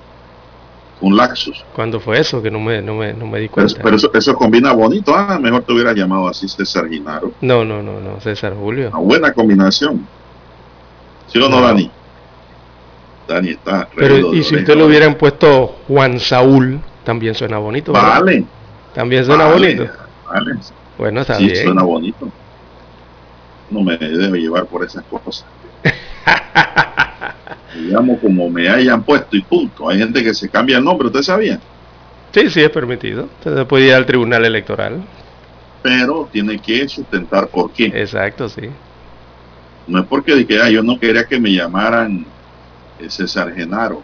Un 1.02 1.18
laxus. 1.18 1.66
¿Cuándo 1.74 2.00
fue 2.00 2.20
eso? 2.20 2.44
Que 2.44 2.52
no 2.52 2.60
me, 2.60 2.82
no 2.82 2.96
me, 2.96 3.12
no 3.14 3.26
me 3.26 3.40
di 3.40 3.50
cuenta. 3.50 3.74
Pero, 3.74 3.84
pero 3.84 3.96
eso, 3.98 4.12
eso, 4.14 4.36
combina 4.36 4.72
bonito. 4.72 5.14
Ah, 5.16 5.40
mejor 5.42 5.64
te 5.64 5.74
hubiera 5.74 5.94
llamado 5.94 6.28
así 6.28 6.48
César 6.48 6.88
Genaro. 6.88 7.34
No, 7.42 7.66
no, 7.66 7.82
no, 7.82 8.00
no, 8.00 8.20
César 8.22 8.54
Julio. 8.54 8.90
Una 8.90 9.00
buena 9.00 9.34
combinación. 9.34 10.08
¿Sí 11.26 11.40
o 11.40 11.50
no, 11.50 11.60
no. 11.60 11.68
Dani? 11.68 11.92
Dani 13.34 13.50
está. 13.52 13.88
Pero, 13.96 14.34
y 14.34 14.44
si 14.44 14.56
usted 14.56 14.76
lo 14.76 14.86
hubieran 14.86 15.16
puesto 15.16 15.76
Juan 15.88 16.20
Saúl, 16.20 16.80
también 17.04 17.36
suena 17.36 17.58
bonito. 17.58 17.94
¿verdad? 17.94 18.20
Vale. 18.20 18.46
También 18.94 19.26
suena 19.26 19.46
vale, 19.46 19.76
bonito. 19.76 19.94
Vale. 20.28 20.56
Bueno, 20.98 21.22
está 21.22 21.36
sí, 21.36 21.46
bien. 21.46 21.64
suena 21.64 21.84
bonito. 21.84 22.30
No 23.70 23.82
me 23.82 23.98
debe 23.98 24.40
llevar 24.40 24.66
por 24.66 24.84
esas 24.84 25.04
cosas. 25.06 25.46
Digamos 27.76 28.20
como 28.20 28.50
me 28.50 28.70
hayan 28.70 29.02
puesto 29.04 29.36
y 29.36 29.42
punto. 29.42 29.90
Hay 29.90 29.98
gente 29.98 30.22
que 30.24 30.34
se 30.34 30.50
cambia 30.50 30.78
el 30.78 30.84
nombre, 30.84 31.08
¿usted 31.08 31.22
sabía? 31.22 31.60
Sí, 32.34 32.50
sí, 32.50 32.62
es 32.62 32.70
permitido. 32.70 33.30
Usted 33.40 33.66
puede 33.66 33.88
ir 33.88 33.94
al 33.94 34.06
tribunal 34.06 34.46
electoral. 34.46 35.02
Pero 35.82 36.30
tiene 36.32 36.60
que 36.60 36.88
sustentar 36.88 37.48
por 37.48 37.72
qué. 37.72 37.86
Exacto, 37.86 38.48
sí. 38.48 38.70
No 39.88 40.00
es 40.00 40.06
porque 40.06 40.36
dije, 40.36 40.62
ah, 40.62 40.70
yo 40.70 40.84
no 40.84 41.00
quería 41.00 41.26
que 41.26 41.40
me 41.40 41.52
llamaran 41.52 42.26
César 43.10 43.54
Genaro, 43.54 44.02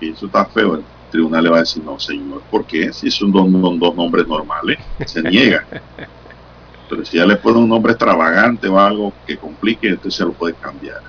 y 0.00 0.10
eso 0.10 0.26
está 0.26 0.44
feo, 0.44 0.76
el 0.76 0.84
tribunal 1.10 1.44
le 1.44 1.50
va 1.50 1.56
a 1.56 1.60
decir, 1.60 1.82
no 1.82 1.98
señor, 1.98 2.42
¿por 2.50 2.64
qué? 2.64 2.92
Si 2.92 3.10
son 3.10 3.32
dos, 3.32 3.46
dos 3.78 3.96
nombres 3.96 4.26
normales, 4.26 4.78
se 5.06 5.22
niega. 5.22 5.64
Pero 6.88 7.04
si 7.04 7.16
ya 7.16 7.26
le 7.26 7.36
pone 7.36 7.58
un 7.58 7.68
nombre 7.68 7.92
extravagante 7.92 8.68
o 8.68 8.78
algo 8.78 9.12
que 9.26 9.36
complique, 9.36 9.88
entonces 9.88 10.14
se 10.14 10.24
lo 10.24 10.32
puede 10.32 10.54
cambiar. 10.54 11.00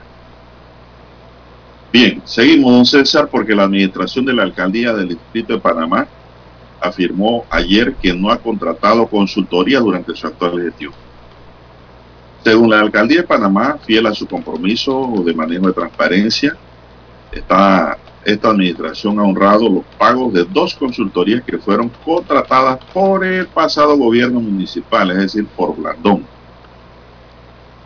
Bien, 1.91 2.21
seguimos, 2.25 2.71
don 2.71 2.85
César, 2.85 3.29
porque 3.29 3.55
la 3.55 3.63
administración 3.63 4.25
de 4.25 4.33
la 4.33 4.43
alcaldía 4.43 4.93
del 4.93 5.09
Distrito 5.09 5.53
de 5.53 5.59
Panamá 5.59 6.07
afirmó 6.81 7.45
ayer 7.49 7.95
que 7.95 8.13
no 8.13 8.31
ha 8.31 8.37
contratado 8.37 9.07
consultoría 9.07 9.79
durante 9.79 10.15
su 10.15 10.27
actual 10.27 10.61
gestión. 10.61 10.93
Según 12.43 12.69
la 12.69 12.79
alcaldía 12.79 13.21
de 13.21 13.27
Panamá, 13.27 13.77
fiel 13.85 14.05
a 14.05 14.13
su 14.13 14.27
compromiso 14.27 15.23
de 15.25 15.33
manejo 15.33 15.67
de 15.67 15.73
transparencia, 15.73 16.55
esta, 17.31 17.97
administración 18.25 19.19
ha 19.19 19.23
honrado 19.23 19.69
los 19.69 19.85
pagos 19.97 20.33
de 20.33 20.43
dos 20.43 20.75
consultorías 20.75 21.43
que 21.43 21.57
fueron 21.57 21.89
contratadas 22.03 22.79
por 22.93 23.23
el 23.23 23.47
pasado 23.47 23.95
gobierno 23.97 24.41
municipal, 24.41 25.11
es 25.11 25.17
decir, 25.17 25.45
por 25.55 25.75
Blandón. 25.75 26.25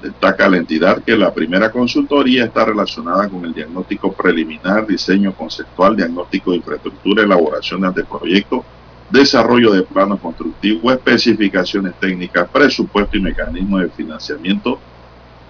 Destaca 0.02 0.50
la 0.50 0.58
entidad 0.58 1.04
que 1.04 1.16
la 1.16 1.32
primera 1.32 1.72
consultoría 1.72 2.46
está 2.46 2.66
relacionada 2.66 3.30
con 3.30 3.46
el 3.46 3.54
diagnóstico 3.54 4.12
preliminar, 4.12 4.88
diseño 4.88 5.32
conceptual, 5.34 5.96
diagnóstico 5.96 6.52
de 6.52 6.58
infraestructura, 6.58 7.22
elaboración 7.22 7.82
de 7.82 7.88
anteproyecto, 7.88 8.66
desarrollo 9.12 9.74
de 9.74 9.84
planos 9.84 10.20
constructivos, 10.20 10.92
especificaciones 10.92 11.94
técnicas, 12.00 12.50
presupuesto 12.50 13.16
y 13.16 13.22
mecanismos 13.22 13.82
de 13.82 13.90
financiamiento 13.90 14.80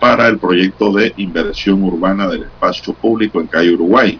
para 0.01 0.27
el 0.27 0.39
proyecto 0.39 0.91
de 0.91 1.13
inversión 1.17 1.83
urbana 1.83 2.27
del 2.27 2.41
espacio 2.41 2.91
público 2.91 3.39
en 3.39 3.45
Calle 3.45 3.75
Uruguay 3.75 4.19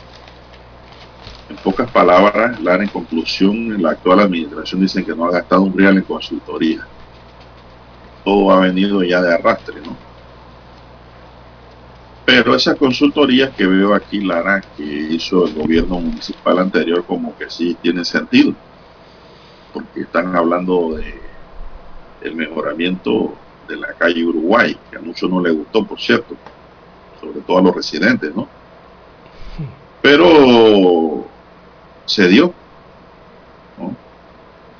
En 1.50 1.58
pocas 1.58 1.91
palabras, 1.91 2.59
Lara, 2.62 2.84
en 2.84 2.89
conclusión, 2.89 3.82
la 3.82 3.91
actual 3.91 4.22
administración 4.22 4.80
dicen 4.80 5.03
que 5.03 5.14
no 5.14 5.26
ha 5.26 5.32
gastado 5.32 5.64
un 5.64 5.78
real 5.78 5.97
en 5.97 6.03
consultoría 6.03 6.88
todo 8.26 8.51
ha 8.51 8.59
venido 8.59 9.03
ya 9.03 9.21
de 9.21 9.34
arrastre, 9.34 9.80
¿no? 9.82 9.95
Pero 12.26 12.55
esas 12.55 12.76
consultorías 12.76 13.51
que 13.51 13.67
veo 13.67 13.93
aquí, 13.93 14.19
Lara, 14.19 14.59
que 14.76 14.84
hizo 14.84 15.45
el 15.45 15.53
gobierno 15.53 15.99
municipal 15.99 16.57
anterior, 16.57 17.05
como 17.05 17.38
que 17.38 17.49
sí 17.51 17.78
tiene 17.82 18.03
sentido, 18.03 18.53
porque 19.71 20.01
están 20.01 20.36
hablando 20.36 20.95
de 20.95 21.21
el 22.21 22.36
mejoramiento 22.36 23.36
de 23.67 23.78
la 23.78 23.93
calle 23.93 24.26
Uruguay, 24.26 24.76
que 24.89 24.97
a 24.97 25.01
muchos 25.01 25.30
no 25.30 25.39
les 25.39 25.55
gustó, 25.55 25.86
por 25.86 26.01
cierto, 26.01 26.36
sobre 27.21 27.41
todo 27.41 27.59
a 27.59 27.61
los 27.61 27.76
residentes, 27.76 28.36
¿no? 28.36 28.47
Pero 30.01 31.26
se 32.05 32.28
dio, 32.28 32.51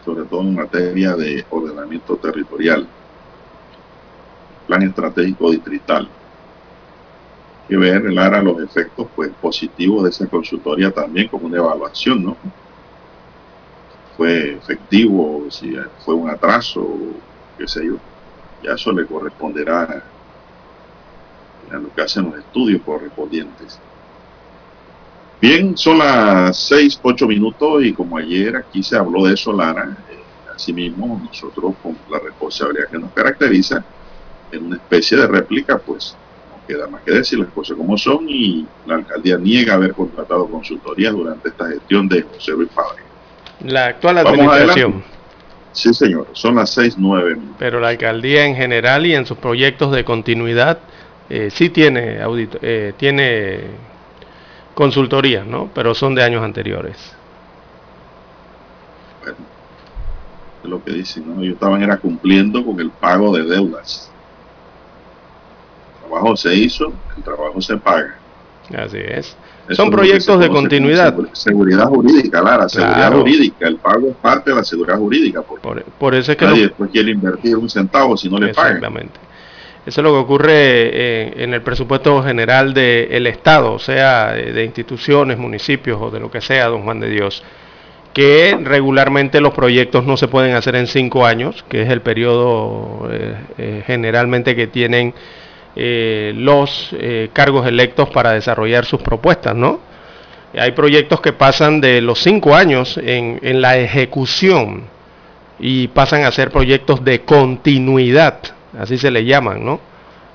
sobre 0.04 0.26
todo 0.26 0.42
en 0.42 0.56
materia 0.56 1.16
de 1.16 1.46
ordenamiento 1.52 2.16
territorial, 2.18 2.88
plan 4.66 4.84
estratégico 4.84 5.52
distrital. 5.52 6.10
que 7.68 7.78
ver, 7.78 8.04
Lara, 8.14 8.42
los 8.42 8.62
efectos 8.62 9.08
pues, 9.16 9.32
positivos 9.42 10.04
de 10.04 10.10
esa 10.10 10.28
consultoría 10.28 10.92
también 10.92 11.28
como 11.30 11.48
una 11.48 11.58
evaluación, 11.58 12.24
¿no? 12.24 12.38
Fue 14.18 14.54
efectivo, 14.56 15.48
si 15.50 15.76
fue 16.00 16.14
un 16.14 16.30
atraso, 16.30 16.88
qué 17.58 17.68
sé 17.68 17.86
yo. 17.86 17.98
Ya 18.64 18.74
eso 18.74 18.92
le 18.92 19.06
corresponderá 19.06 20.04
a 21.72 21.76
lo 21.76 21.94
que 21.94 22.02
hacen 22.02 22.26
los 22.26 22.40
estudios 22.40 22.82
correspondientes. 22.84 23.80
Bien, 25.42 25.76
son 25.78 25.98
las 25.98 26.58
seis, 26.58 27.00
ocho 27.04 27.28
minutos 27.28 27.84
y 27.84 27.94
como 27.94 28.18
ayer 28.18 28.56
aquí 28.56 28.82
se 28.82 28.98
habló 28.98 29.26
de 29.26 29.34
eso, 29.34 29.52
Lara, 29.52 29.98
eh, 30.10 30.24
asimismo 30.56 31.22
nosotros 31.24 31.76
con 31.84 31.98
la 32.10 32.20
responsabilidad 32.20 32.90
que 32.90 33.00
nos 33.00 33.12
caracteriza, 33.12 33.86
en 34.56 34.66
una 34.66 34.76
especie 34.78 35.18
de 35.18 35.28
réplica, 35.28 35.78
pues 35.78 36.16
no 36.50 36.68
queda 36.68 36.88
más 36.88 37.02
que 37.04 37.12
decir 37.12 37.40
las 37.40 37.50
cosas 37.50 37.78
como 37.78 37.98
son 37.98 38.28
y 38.30 38.66
la 38.86 38.96
alcaldía 38.96 39.38
niega 39.38 39.76
haber 39.76 39.94
contratado 39.94 40.48
consultoría 40.48 41.12
durante 41.12 41.50
esta 41.50 41.68
gestión 41.68 42.08
de 42.08 42.24
José 42.24 42.52
Luis 42.52 42.70
Padre. 42.70 43.04
La 43.64 43.88
actual 43.88 44.18
administración. 44.20 45.04
Sí, 45.72 45.94
señor, 45.94 46.28
son 46.32 46.56
las 46.56 46.70
seis, 46.70 46.96
nueve 46.98 47.38
Pero 47.60 47.82
la 47.82 47.90
alcaldía 47.90 48.46
en 48.46 48.56
general 48.56 49.06
y 49.06 49.14
en 49.14 49.26
sus 49.26 49.38
proyectos 49.38 49.92
de 49.92 50.06
continuidad 50.06 50.80
eh, 51.30 51.50
sí 51.52 51.70
tiene, 51.70 52.22
audito, 52.22 52.60
eh, 52.62 52.94
tiene 52.96 53.62
consultoría, 54.74 55.44
¿no? 55.44 55.70
Pero 55.74 55.94
son 55.94 56.16
de 56.16 56.24
años 56.24 56.44
anteriores. 56.44 57.14
Bueno, 59.22 59.38
es 60.64 60.70
lo 60.70 60.84
que 60.84 60.92
dicen, 60.92 61.24
¿no? 61.28 61.42
Ellos 61.42 61.56
estaban 61.56 61.82
era 61.82 61.98
cumpliendo 61.98 62.64
con 62.64 62.80
el 62.80 62.92
pago 62.92 63.36
de 63.36 63.44
deudas 63.44 64.12
trabajo 66.06 66.36
se 66.38 66.56
hizo, 66.56 66.94
el 67.18 67.24
trabajo 67.24 67.62
se 67.62 67.78
paga. 67.78 68.16
Así 68.78 68.98
es. 68.98 69.36
Son 69.72 69.90
proyectos 69.90 70.40
de 70.40 70.50
continuidad. 70.50 71.16
Seguridad 71.34 71.88
jurídica, 71.88 72.42
Lara, 72.42 72.70
seguridad 72.70 73.12
jurídica. 73.12 73.68
El 73.68 73.78
pago 73.78 74.10
es 74.10 74.16
parte 74.16 74.52
de 74.52 74.58
la 74.58 74.64
seguridad 74.64 74.98
jurídica. 74.98 75.42
Por, 75.42 76.16
eso 76.16 76.32
es 76.32 76.38
que 76.38 76.46
nadie 76.46 76.64
después 76.64 76.92
quiere 76.92 77.12
invertir 77.12 77.58
un 77.58 77.70
centavo 77.70 78.16
si 78.16 78.30
no 78.30 78.38
le 78.38 78.54
pagan. 78.54 78.78
Exactamente. 78.78 79.20
Eso 79.86 80.02
es 80.02 80.04
lo 80.04 80.14
que 80.14 80.18
ocurre 80.18 81.44
en, 81.44 81.54
el 81.54 81.62
presupuesto 81.62 82.24
general 82.24 82.74
del 82.74 83.28
Estado, 83.28 83.74
o 83.74 83.80
sea, 83.80 84.34
de, 84.34 84.64
instituciones, 84.64 85.38
municipios 85.38 86.02
o 86.02 86.10
de 86.10 86.20
lo 86.20 86.32
que 86.32 86.42
sea, 86.42 86.68
don 86.68 86.84
Juan 86.84 87.00
de 87.00 87.10
Dios, 87.10 87.44
que 88.12 88.58
regularmente 88.64 89.42
los 89.42 89.54
proyectos 89.54 90.04
no 90.06 90.18
se 90.18 90.28
pueden 90.28 90.56
hacer 90.56 90.76
en 90.76 90.88
cinco 90.88 91.24
años, 91.24 91.64
que 91.70 91.84
es 91.84 91.90
el 91.90 92.02
periodo 92.02 93.08
eh, 93.12 93.36
eh, 93.60 93.84
generalmente 93.86 94.56
que 94.56 94.66
tienen 94.66 95.14
eh, 95.76 96.34
los 96.36 96.90
eh, 96.94 97.30
cargos 97.34 97.68
electos 97.68 98.10
para 98.10 98.32
desarrollar 98.32 98.86
sus 98.86 99.02
propuestas, 99.02 99.56
¿no? 99.56 99.80
Hay 100.58 100.72
proyectos 100.72 101.20
que 101.20 101.34
pasan 101.34 101.82
de 101.82 102.00
los 102.02 102.20
cinco 102.20 102.56
años 102.56 102.98
en, 102.98 103.40
en 103.42 103.62
la 103.62 103.78
ejecución 103.78 104.84
y 105.60 105.90
pasan 105.90 106.24
a 106.24 106.32
ser 106.32 106.50
proyectos 106.50 107.04
de 107.04 107.22
continuidad, 107.22 108.40
así 108.80 108.98
se 108.98 109.12
le 109.12 109.26
llaman, 109.26 109.66
¿no? 109.66 109.82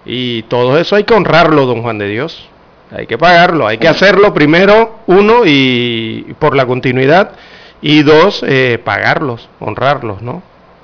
Y 0.05 0.43
todo 0.43 0.79
eso 0.79 0.97
hay 0.97 1.05
que 1.05 1.15
honrarlo, 1.15 1.67
don 1.67 1.83
Juan 1.83 1.99
de 1.99 2.09
Dios. 2.09 2.47
Hay 2.91 3.07
que 3.07 3.17
pagarlo, 3.17 3.67
hay 3.67 3.79
que 3.79 3.89
hacerlo 3.89 4.35
primero, 4.35 4.99
uno, 5.07 5.43
y 5.47 6.35
por 6.39 6.57
la 6.57 6.67
continuidad, 6.67 7.33
y 7.81 8.03
dos, 8.03 8.45
eh, 8.47 8.79
pagarlos, 8.83 9.49
honrarlos, 9.61 10.23
¿no? 10.23 10.43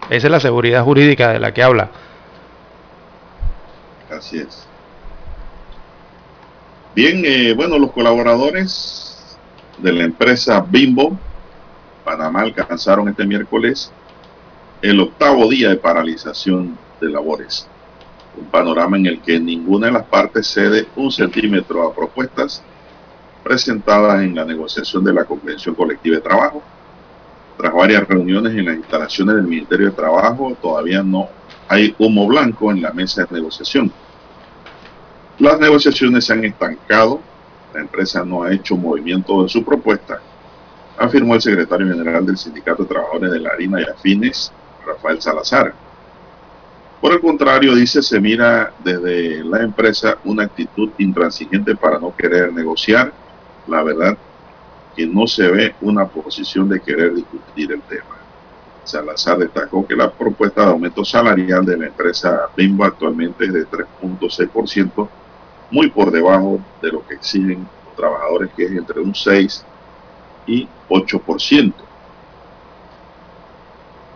Esa 0.09 0.29
es 0.29 0.31
la 0.31 0.41
seguridad 0.41 0.85
jurídica 0.85 1.33
de 1.33 1.41
la 1.41 1.53
que 1.53 1.63
habla 1.63 1.91
Así 4.11 4.39
es. 4.39 4.67
Bien, 6.95 7.23
eh, 7.25 7.53
bueno, 7.55 7.79
los 7.79 7.93
colaboradores 7.93 9.37
de 9.79 9.93
la 9.93 10.05
empresa 10.05 10.65
Bimbo, 10.67 11.19
Panamá, 12.05 12.41
alcanzaron 12.41 13.09
este 13.09 13.27
miércoles 13.27 13.93
el 14.81 15.01
octavo 15.01 15.49
día 15.49 15.71
de 15.71 15.77
paralización 15.77 16.79
de 17.01 17.11
labores. 17.11 17.69
Un 18.39 18.47
panorama 18.47 18.97
en 18.97 19.07
el 19.07 19.21
que 19.21 19.41
ninguna 19.41 19.89
de 19.89 19.93
las 19.95 20.05
partes 20.05 20.47
cede 20.47 20.87
un 20.97 21.11
centímetro 21.11 21.87
a 21.87 21.95
propuestas 21.95 22.63
presentadas 23.43 24.23
en 24.23 24.35
la 24.35 24.45
negociación 24.45 25.05
de 25.05 25.13
la 25.13 25.25
Convención 25.25 25.75
Colectiva 25.75 26.17
de 26.17 26.23
Trabajo. 26.23 26.63
Tras 27.57 27.73
varias 27.73 28.07
reuniones 28.07 28.55
en 28.55 28.67
las 28.67 28.77
instalaciones 28.77 29.37
del 29.37 29.47
Ministerio 29.47 29.87
de 29.87 29.93
Trabajo, 29.93 30.57
todavía 30.61 31.03
no 31.03 31.29
hay 31.69 31.95
humo 31.99 32.27
blanco 32.27 32.71
en 32.71 32.83
la 32.83 32.93
mesa 32.93 33.25
de 33.25 33.37
negociación. 33.37 33.93
Las 35.39 35.59
negociaciones 35.59 36.25
se 36.25 36.33
han 36.33 36.45
estancado, 36.45 37.21
la 37.75 37.81
empresa 37.81 38.25
no 38.25 38.43
ha 38.43 38.53
hecho 38.53 38.77
movimiento 38.77 39.43
de 39.43 39.49
su 39.49 39.65
propuesta, 39.65 40.21
afirmó 40.99 41.35
el 41.35 41.43
secretario 41.43 41.89
general 41.89 42.25
del 42.25 42.39
Sindicato 42.39 42.85
de 42.85 42.89
Trabajadores 42.89 43.33
de 43.33 43.41
la 43.41 43.51
Harina 43.51 43.81
y 43.81 43.85
Afines, 43.85 44.53
Rafael 44.87 45.21
Salazar. 45.21 45.75
Por 47.01 47.13
el 47.13 47.21
contrario, 47.21 47.75
dice, 47.75 48.03
se 48.03 48.19
mira 48.21 48.73
desde 48.83 49.45
la 49.45 49.63
empresa 49.63 50.17
una 50.25 50.45
actitud 50.45 50.91
intransigente 50.99 51.77
para 51.77 51.99
no 51.99 52.15
querer 52.17 52.53
negociar. 52.53 53.13
La 53.67 53.83
verdad 53.83 54.17
que 54.97 55.07
no 55.07 55.27
se 55.27 55.47
ve 55.49 55.75
una 55.83 56.07
posición 56.07 56.69
de 56.69 56.81
querer 56.81 57.15
discutir 57.15 57.73
el 57.73 57.83
tema. 57.83 58.16
Salazar 58.87 59.39
destacó 59.39 59.87
que 59.87 59.97
la 59.97 60.11
propuesta 60.11 60.63
de 60.63 60.71
aumento 60.71 61.05
salarial 61.05 61.65
de 61.65 61.77
la 61.77 61.87
empresa 61.87 62.49
Bimbo 62.57 62.85
actualmente 62.85 63.45
es 63.45 63.53
de 63.53 63.67
3.6%, 63.67 65.09
muy 65.71 65.91
por 65.91 66.11
debajo 66.11 66.61
de 66.81 66.93
lo 66.93 67.07
que 67.07 67.15
exigen 67.15 67.67
los 67.85 67.97
trabajadores, 67.97 68.51
que 68.57 68.65
es 68.65 68.71
entre 68.71 69.01
un 69.01 69.15
6 69.15 69.65
y 70.47 70.69
8%. 70.89 71.73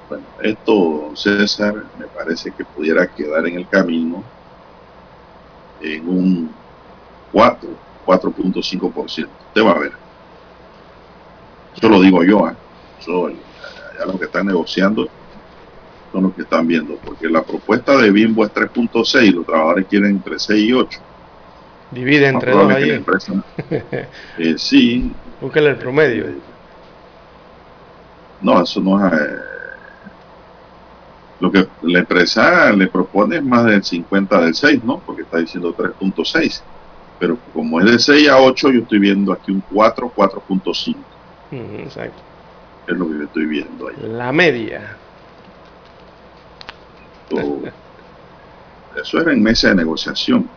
Bueno, 0.08 0.24
esto, 0.42 1.12
César, 1.14 1.74
me 1.98 2.06
parece 2.06 2.50
que 2.52 2.64
pudiera 2.64 3.06
quedar 3.06 3.46
en 3.46 3.56
el 3.56 3.68
camino 3.68 4.22
en 5.80 6.08
un 6.08 6.50
4, 7.32 7.68
4.5%. 8.06 9.28
Usted 9.48 9.64
va 9.64 9.70
a 9.72 9.78
ver. 9.78 9.92
Eso 11.76 11.88
lo 11.88 12.00
digo 12.00 12.22
yo, 12.22 12.48
¿eh? 12.48 12.54
Ya 14.00 14.06
los 14.06 14.18
que 14.18 14.24
están 14.24 14.46
negociando 14.46 15.08
son 16.10 16.24
los 16.24 16.34
que 16.34 16.42
están 16.42 16.66
viendo, 16.66 16.96
porque 16.96 17.28
la 17.28 17.42
propuesta 17.42 17.96
de 17.96 18.10
Bimbo 18.10 18.44
es 18.44 18.52
3.6, 18.52 19.32
los 19.32 19.46
trabajadores 19.46 19.86
quieren 19.86 20.10
entre 20.10 20.38
6 20.38 20.68
y 20.68 20.72
8. 20.72 21.00
Divide 21.92 22.28
entre 22.28 22.52
dos 22.52 22.72
ahí. 22.72 23.04
eh, 24.38 24.54
sí. 24.56 25.12
Búsquele 25.40 25.70
el 25.70 25.76
promedio. 25.76 26.26
No, 28.40 28.62
eso 28.62 28.80
no 28.80 29.06
es... 29.06 29.12
Eh, 29.12 29.36
lo 31.40 31.50
que 31.50 31.66
la 31.82 32.00
empresa 32.00 32.70
le 32.72 32.86
propone 32.86 33.36
es 33.36 33.42
más 33.42 33.64
del 33.64 33.82
50 33.82 34.40
del 34.40 34.54
6, 34.54 34.84
¿no? 34.84 34.98
Porque 34.98 35.22
está 35.22 35.38
diciendo 35.38 35.74
3.6. 35.76 36.60
Pero 37.18 37.38
como 37.52 37.80
es 37.80 37.86
de 37.86 37.98
6 37.98 38.28
a 38.28 38.38
8, 38.38 38.70
yo 38.72 38.80
estoy 38.80 38.98
viendo 38.98 39.32
aquí 39.32 39.50
un 39.50 39.62
4, 39.72 40.12
4.5. 40.14 40.96
exacto 41.78 42.29
es 42.92 42.98
lo 42.98 43.08
que 43.08 43.24
estoy 43.24 43.46
viendo 43.46 43.88
ahí. 43.88 43.96
La 44.02 44.32
media. 44.32 44.96
eso 49.00 49.20
era 49.20 49.32
en 49.32 49.42
mesa 49.42 49.68
de 49.68 49.76
negociación. 49.76 50.48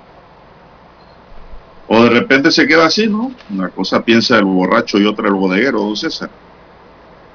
O 1.88 2.04
de 2.04 2.10
repente 2.10 2.52
se 2.52 2.66
queda 2.66 2.86
así, 2.86 3.08
¿no? 3.08 3.32
Una 3.50 3.70
cosa 3.70 4.04
piensa 4.04 4.38
el 4.38 4.46
borracho 4.46 4.98
y 4.98 5.06
otra 5.06 5.28
el 5.28 5.34
bodeguero, 5.34 5.80
don 5.80 5.96
César. 5.96 6.30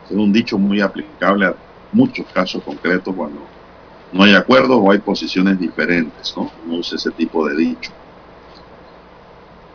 Es 0.07 0.17
un 0.17 0.33
dicho 0.33 0.59
muy 0.59 0.81
aplicable 0.81 1.47
a 1.47 1.55
muchos 1.93 2.27
casos 2.33 2.63
concretos 2.63 3.15
cuando 3.15 3.41
no 4.13 4.23
hay 4.25 4.35
acuerdos 4.35 4.79
o 4.81 4.91
hay 4.91 4.99
posiciones 4.99 5.59
diferentes, 5.59 6.35
¿no? 6.37 6.51
No 6.67 6.77
usa 6.77 6.97
ese 6.97 7.11
tipo 7.11 7.47
de 7.47 7.57
dicho. 7.57 7.93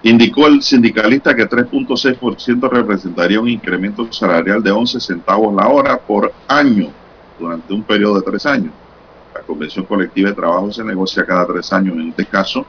Indicó 0.05 0.47
el 0.47 0.61
sindicalista 0.61 1.33
que 1.33 1.49
3.6% 1.49 2.69
representaría 2.69 3.39
un 3.39 3.47
incremento 3.47 4.11
salarial 4.11 4.61
de 4.61 4.69
11 4.69 4.99
centavos 4.99 5.55
la 5.55 5.69
hora 5.69 5.97
por 5.97 6.33
año 6.45 6.89
durante 7.39 7.73
un 7.73 7.83
periodo 7.83 8.15
de 8.15 8.21
tres 8.23 8.45
años. 8.45 8.73
La 9.33 9.39
Convención 9.39 9.85
Colectiva 9.85 10.29
de 10.29 10.35
Trabajo 10.35 10.73
se 10.73 10.83
negocia 10.83 11.25
cada 11.25 11.47
tres 11.47 11.71
años 11.71 11.95
en 11.95 12.09
este 12.09 12.25
caso. 12.25 12.65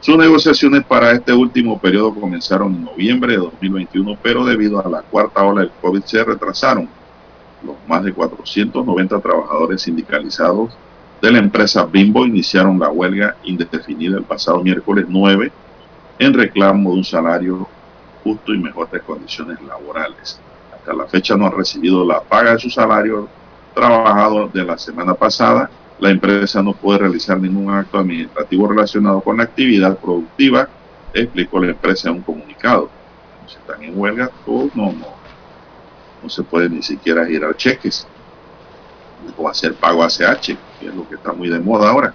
Sus 0.00 0.18
negociaciones 0.18 0.84
para 0.84 1.12
este 1.12 1.32
último 1.32 1.78
periodo 1.78 2.14
comenzaron 2.14 2.74
en 2.74 2.84
noviembre 2.84 3.32
de 3.32 3.38
2021, 3.38 4.18
pero 4.22 4.44
debido 4.44 4.84
a 4.84 4.90
la 4.90 5.00
cuarta 5.00 5.42
ola 5.44 5.62
del 5.62 5.70
COVID 5.80 6.02
se 6.02 6.22
retrasaron. 6.22 6.86
Los 7.64 7.76
más 7.88 8.04
de 8.04 8.12
490 8.12 9.18
trabajadores 9.20 9.80
sindicalizados 9.80 10.76
de 11.22 11.32
la 11.32 11.38
empresa 11.38 11.86
Bimbo 11.86 12.26
iniciaron 12.26 12.78
la 12.78 12.90
huelga 12.90 13.36
indefinida 13.44 14.18
el 14.18 14.24
pasado 14.24 14.62
miércoles 14.62 15.06
9 15.08 15.50
en 16.18 16.34
reclamo 16.34 16.90
de 16.90 16.96
un 16.96 17.04
salario 17.04 17.68
justo 18.24 18.52
y 18.52 18.58
mejores 18.58 19.02
condiciones 19.02 19.60
laborales. 19.62 20.40
Hasta 20.74 20.92
la 20.92 21.06
fecha 21.06 21.36
no 21.36 21.46
ha 21.46 21.50
recibido 21.50 22.04
la 22.04 22.20
paga 22.20 22.52
de 22.52 22.58
su 22.58 22.70
salario 22.70 23.28
trabajado 23.74 24.48
de 24.48 24.64
la 24.64 24.76
semana 24.76 25.14
pasada. 25.14 25.70
La 26.00 26.10
empresa 26.10 26.62
no 26.62 26.74
puede 26.74 27.00
realizar 27.00 27.40
ningún 27.40 27.72
acto 27.72 27.98
administrativo 27.98 28.68
relacionado 28.68 29.20
con 29.20 29.36
la 29.38 29.44
actividad 29.44 29.98
productiva, 29.98 30.68
explicó 31.12 31.60
la 31.60 31.70
empresa 31.70 32.08
en 32.08 32.16
un 32.16 32.22
comunicado. 32.22 32.90
Si 33.46 33.56
están 33.56 33.82
en 33.82 33.98
huelga, 33.98 34.30
pues 34.44 34.74
no, 34.76 34.92
no, 34.92 35.06
no 36.22 36.28
se 36.28 36.42
puede 36.42 36.68
ni 36.68 36.82
siquiera 36.82 37.26
girar 37.26 37.56
cheques 37.56 38.06
o 39.36 39.48
hacer 39.48 39.74
pago 39.74 40.02
ACH, 40.02 40.56
que 40.80 40.86
es 40.86 40.94
lo 40.94 41.08
que 41.08 41.16
está 41.16 41.32
muy 41.32 41.48
de 41.48 41.58
moda 41.58 41.90
ahora. 41.90 42.14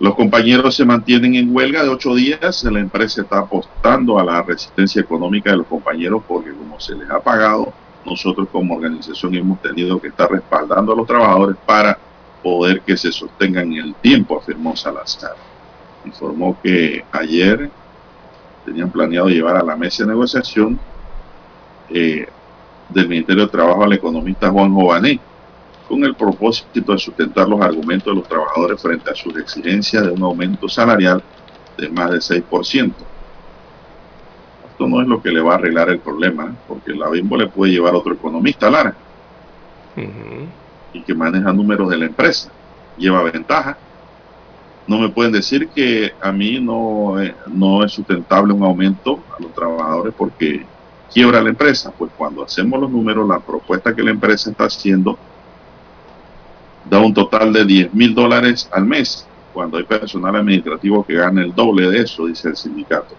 Los 0.00 0.14
compañeros 0.14 0.76
se 0.76 0.86
mantienen 0.86 1.34
en 1.34 1.54
huelga 1.54 1.82
de 1.82 1.90
ocho 1.90 2.14
días. 2.14 2.64
La 2.64 2.80
empresa 2.80 3.20
está 3.20 3.40
apostando 3.40 4.18
a 4.18 4.24
la 4.24 4.42
resistencia 4.42 5.02
económica 5.02 5.50
de 5.50 5.58
los 5.58 5.66
compañeros 5.66 6.22
porque 6.26 6.52
como 6.52 6.80
se 6.80 6.94
les 6.94 7.10
ha 7.10 7.20
pagado, 7.20 7.70
nosotros 8.06 8.48
como 8.50 8.76
organización 8.76 9.34
hemos 9.34 9.60
tenido 9.60 10.00
que 10.00 10.08
estar 10.08 10.30
respaldando 10.30 10.94
a 10.94 10.96
los 10.96 11.06
trabajadores 11.06 11.56
para 11.66 11.98
poder 12.42 12.80
que 12.80 12.96
se 12.96 13.12
sostengan 13.12 13.70
en 13.74 13.78
el 13.88 13.94
tiempo, 13.96 14.38
afirmó 14.38 14.74
Salazar. 14.74 15.34
Informó 16.06 16.56
que 16.62 17.04
ayer 17.12 17.70
tenían 18.64 18.90
planeado 18.90 19.28
llevar 19.28 19.58
a 19.58 19.62
la 19.62 19.76
mesa 19.76 20.04
de 20.04 20.08
negociación 20.08 20.80
eh, 21.90 22.26
del 22.88 23.06
Ministerio 23.06 23.44
de 23.44 23.52
Trabajo 23.52 23.84
al 23.84 23.92
economista 23.92 24.48
Juan 24.48 24.72
Jované, 24.72 25.20
con 25.90 26.04
el 26.04 26.14
propósito 26.14 26.92
de 26.92 26.98
sustentar 26.98 27.48
los 27.48 27.60
argumentos 27.60 28.14
de 28.14 28.20
los 28.20 28.28
trabajadores 28.28 28.80
frente 28.80 29.10
a 29.10 29.14
sus 29.16 29.36
exigencias 29.36 30.04
de 30.04 30.12
un 30.12 30.22
aumento 30.22 30.68
salarial 30.68 31.20
de 31.76 31.88
más 31.88 32.12
de 32.12 32.18
6%. 32.18 32.92
Esto 34.70 34.86
no 34.86 35.02
es 35.02 35.08
lo 35.08 35.20
que 35.20 35.30
le 35.30 35.40
va 35.40 35.54
a 35.54 35.56
arreglar 35.56 35.90
el 35.90 35.98
problema, 35.98 36.44
¿eh? 36.44 36.54
porque 36.68 36.94
la 36.94 37.08
BIMBO 37.08 37.36
le 37.36 37.48
puede 37.48 37.72
llevar 37.72 37.92
a 37.92 37.98
otro 37.98 38.14
economista, 38.14 38.70
Lara, 38.70 38.94
y 40.92 41.02
que 41.02 41.12
maneja 41.12 41.52
números 41.52 41.90
de 41.90 41.98
la 41.98 42.04
empresa, 42.04 42.50
lleva 42.96 43.24
ventaja. 43.24 43.76
No 44.86 44.96
me 44.96 45.08
pueden 45.08 45.32
decir 45.32 45.70
que 45.70 46.12
a 46.22 46.30
mí 46.30 46.60
no, 46.60 47.16
no 47.48 47.84
es 47.84 47.90
sustentable 47.90 48.52
un 48.52 48.62
aumento 48.62 49.18
a 49.36 49.42
los 49.42 49.52
trabajadores 49.52 50.14
porque 50.16 50.64
quiebra 51.12 51.42
la 51.42 51.50
empresa. 51.50 51.92
Pues 51.98 52.12
cuando 52.16 52.44
hacemos 52.44 52.80
los 52.80 52.90
números, 52.90 53.28
la 53.28 53.40
propuesta 53.40 53.94
que 53.94 54.04
la 54.04 54.12
empresa 54.12 54.50
está 54.50 54.64
haciendo 54.64 55.18
da 56.88 56.98
un 56.98 57.14
total 57.14 57.52
de 57.52 57.64
10 57.64 57.94
mil 57.94 58.14
dólares 58.14 58.68
al 58.72 58.84
mes, 58.84 59.26
cuando 59.52 59.78
hay 59.78 59.84
personal 59.84 60.36
administrativo 60.36 61.04
que 61.04 61.14
gana 61.14 61.42
el 61.42 61.54
doble 61.54 61.90
de 61.90 62.02
eso, 62.02 62.26
dice 62.26 62.48
el 62.48 62.56
sindicato. 62.56 63.14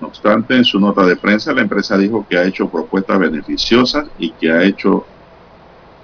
No 0.00 0.08
obstante, 0.08 0.56
en 0.56 0.64
su 0.64 0.80
nota 0.80 1.06
de 1.06 1.16
prensa, 1.16 1.52
la 1.52 1.60
empresa 1.60 1.96
dijo 1.96 2.26
que 2.28 2.36
ha 2.36 2.44
hecho 2.44 2.68
propuestas 2.68 3.18
beneficiosas 3.18 4.08
y 4.18 4.30
que 4.32 4.50
ha 4.50 4.64
hecho 4.64 5.06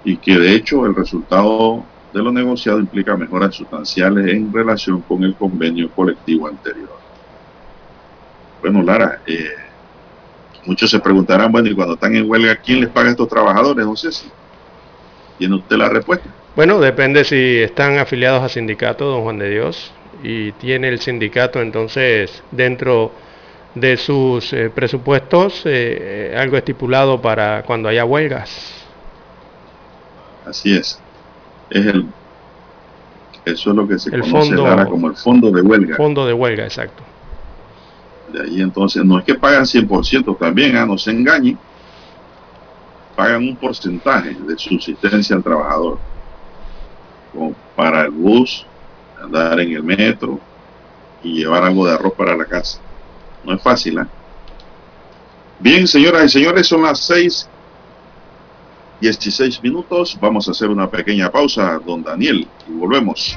y 0.05 0.17
que 0.17 0.39
de 0.39 0.55
hecho 0.55 0.87
el 0.87 0.95
resultado 0.95 1.85
de 2.13 2.23
lo 2.23 2.33
negociado 2.33 2.79
implica 2.79 3.17
mejoras 3.17 3.55
sustanciales 3.55 4.33
en 4.33 4.53
relación 4.53 5.01
con 5.03 5.25
el 5.25 5.35
convenio 5.35 5.91
colectivo 5.91 6.49
anterior. 6.49 6.97
Bueno, 8.61 8.83
Lara, 8.83 9.21
eh, 9.27 9.51
muchos 10.65 10.91
se 10.91 11.01
preguntarán, 11.01 11.53
bueno, 11.53 11.69
y 11.69 11.75
cuando 11.75 11.95
están 11.95 12.15
en 12.15 12.29
huelga, 12.29 12.57
¿quién 12.57 12.81
les 12.81 12.89
paga 12.91 13.09
a 13.09 13.11
estos 13.11 13.29
trabajadores? 13.29 13.85
No 13.85 13.97
sé 13.97 14.13
si 14.13 14.29
¿Tiene 15.39 15.57
usted 15.57 15.77
la 15.77 15.89
respuesta? 15.89 16.29
Bueno, 16.57 16.81
depende 16.81 17.25
si 17.25 17.59
están 17.59 17.99
afiliados 17.99 18.43
a 18.43 18.49
sindicato, 18.49 19.07
don 19.07 19.23
Juan 19.23 19.39
de 19.39 19.51
Dios, 19.51 19.93
y 20.23 20.53
tiene 20.53 20.89
el 20.89 20.99
sindicato 20.99 21.63
entonces 21.63 22.43
dentro 22.51 23.13
de 23.75 23.97
sus 23.97 24.53
eh, 24.53 24.71
presupuestos 24.71 25.63
eh, 25.65 26.35
algo 26.37 26.57
estipulado 26.57 27.23
para 27.23 27.63
cuando 27.63 27.89
haya 27.89 28.05
huelgas. 28.05 28.75
Así 30.45 30.77
es. 30.77 31.01
Es 31.71 31.87
el 31.87 32.07
eso 33.45 33.71
es 33.71 33.77
lo 33.77 33.89
que 33.89 33.99
se 33.99 34.15
el 34.15 34.21
conoce 34.21 34.57
fondo, 34.57 34.87
como 34.91 35.09
el 35.09 35.17
fondo 35.17 35.51
de 35.51 35.63
huelga. 35.63 35.97
Fondo 35.97 36.27
de 36.27 36.35
huelga, 36.35 36.65
exacto. 36.65 37.03
De 38.33 38.43
ahí 38.43 38.61
entonces 38.61 39.05
no 39.05 39.19
es 39.19 39.25
que 39.25 39.35
pagan 39.35 39.65
100% 39.65 40.37
también, 40.37 40.77
ah, 40.77 40.85
no 40.85 40.99
se 40.99 41.13
engañen 41.13 41.59
pagan 43.19 43.49
un 43.49 43.57
porcentaje 43.57 44.33
de 44.33 44.57
subsistencia 44.57 45.35
al 45.35 45.43
trabajador, 45.43 45.99
para 47.75 48.03
el 48.03 48.13
bus, 48.13 48.65
andar 49.21 49.59
en 49.59 49.73
el 49.73 49.83
metro 49.83 50.39
y 51.25 51.41
llevar 51.41 51.65
algo 51.65 51.85
de 51.85 51.95
arroz 51.95 52.13
para 52.15 52.37
la 52.37 52.45
casa. 52.45 52.79
No 53.43 53.55
es 53.55 53.61
fácil, 53.61 53.99
¿eh? 53.99 54.07
Bien, 55.59 55.89
señoras 55.89 56.27
y 56.27 56.29
señores, 56.29 56.69
son 56.69 56.83
las 56.83 57.01
6 57.01 57.49
16 59.01 59.65
minutos. 59.65 60.17
Vamos 60.21 60.47
a 60.47 60.53
hacer 60.53 60.69
una 60.71 60.89
pequeña 60.89 61.29
pausa, 61.29 61.81
don 61.85 62.05
Daniel, 62.05 62.47
y 62.69 62.73
volvemos. 62.73 63.37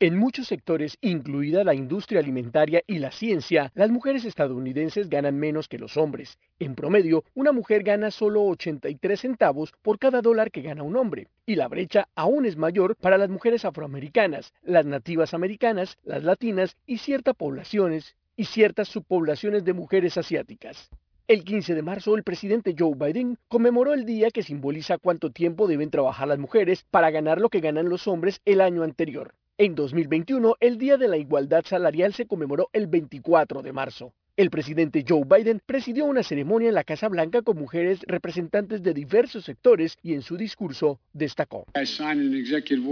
En 0.00 0.16
muchos 0.16 0.46
sectores, 0.46 0.96
incluida 1.00 1.64
la 1.64 1.74
industria 1.74 2.20
alimentaria 2.20 2.84
y 2.86 3.00
la 3.00 3.10
ciencia, 3.10 3.72
las 3.74 3.90
mujeres 3.90 4.24
estadounidenses 4.24 5.08
ganan 5.08 5.36
menos 5.36 5.66
que 5.66 5.76
los 5.76 5.96
hombres. 5.96 6.38
En 6.60 6.76
promedio, 6.76 7.24
una 7.34 7.50
mujer 7.50 7.82
gana 7.82 8.12
solo 8.12 8.44
83 8.44 9.20
centavos 9.20 9.74
por 9.82 9.98
cada 9.98 10.22
dólar 10.22 10.52
que 10.52 10.62
gana 10.62 10.84
un 10.84 10.96
hombre. 10.96 11.26
Y 11.46 11.56
la 11.56 11.66
brecha 11.66 12.06
aún 12.14 12.46
es 12.46 12.56
mayor 12.56 12.94
para 12.94 13.18
las 13.18 13.28
mujeres 13.28 13.64
afroamericanas, 13.64 14.54
las 14.62 14.86
nativas 14.86 15.34
americanas, 15.34 15.98
las 16.04 16.22
latinas 16.22 16.76
y 16.86 16.98
ciertas 16.98 17.34
poblaciones 17.34 18.14
y 18.36 18.44
ciertas 18.44 18.86
subpoblaciones 18.86 19.64
de 19.64 19.72
mujeres 19.72 20.16
asiáticas. 20.16 20.90
El 21.26 21.42
15 21.42 21.74
de 21.74 21.82
marzo, 21.82 22.14
el 22.14 22.22
presidente 22.22 22.76
Joe 22.78 22.94
Biden 22.94 23.36
conmemoró 23.48 23.94
el 23.94 24.04
día 24.04 24.30
que 24.30 24.44
simboliza 24.44 24.98
cuánto 24.98 25.32
tiempo 25.32 25.66
deben 25.66 25.90
trabajar 25.90 26.28
las 26.28 26.38
mujeres 26.38 26.86
para 26.88 27.10
ganar 27.10 27.40
lo 27.40 27.48
que 27.48 27.58
ganan 27.58 27.88
los 27.88 28.06
hombres 28.06 28.40
el 28.44 28.60
año 28.60 28.84
anterior. 28.84 29.34
En 29.60 29.74
2021, 29.74 30.54
el 30.60 30.78
Día 30.78 30.96
de 30.96 31.08
la 31.08 31.16
Igualdad 31.16 31.64
Salarial 31.64 32.14
se 32.14 32.28
conmemoró 32.28 32.70
el 32.72 32.86
24 32.86 33.60
de 33.60 33.72
marzo. 33.72 34.12
El 34.38 34.50
presidente 34.50 35.04
Joe 35.06 35.24
Biden 35.26 35.60
presidió 35.66 36.04
una 36.04 36.22
ceremonia 36.22 36.68
en 36.68 36.76
la 36.76 36.84
Casa 36.84 37.08
Blanca 37.08 37.42
con 37.42 37.58
mujeres 37.58 37.98
representantes 38.06 38.84
de 38.84 38.94
diversos 38.94 39.44
sectores 39.44 39.98
y 40.00 40.14
en 40.14 40.22
su 40.22 40.36
discurso 40.36 41.00
destacó. 41.12 41.64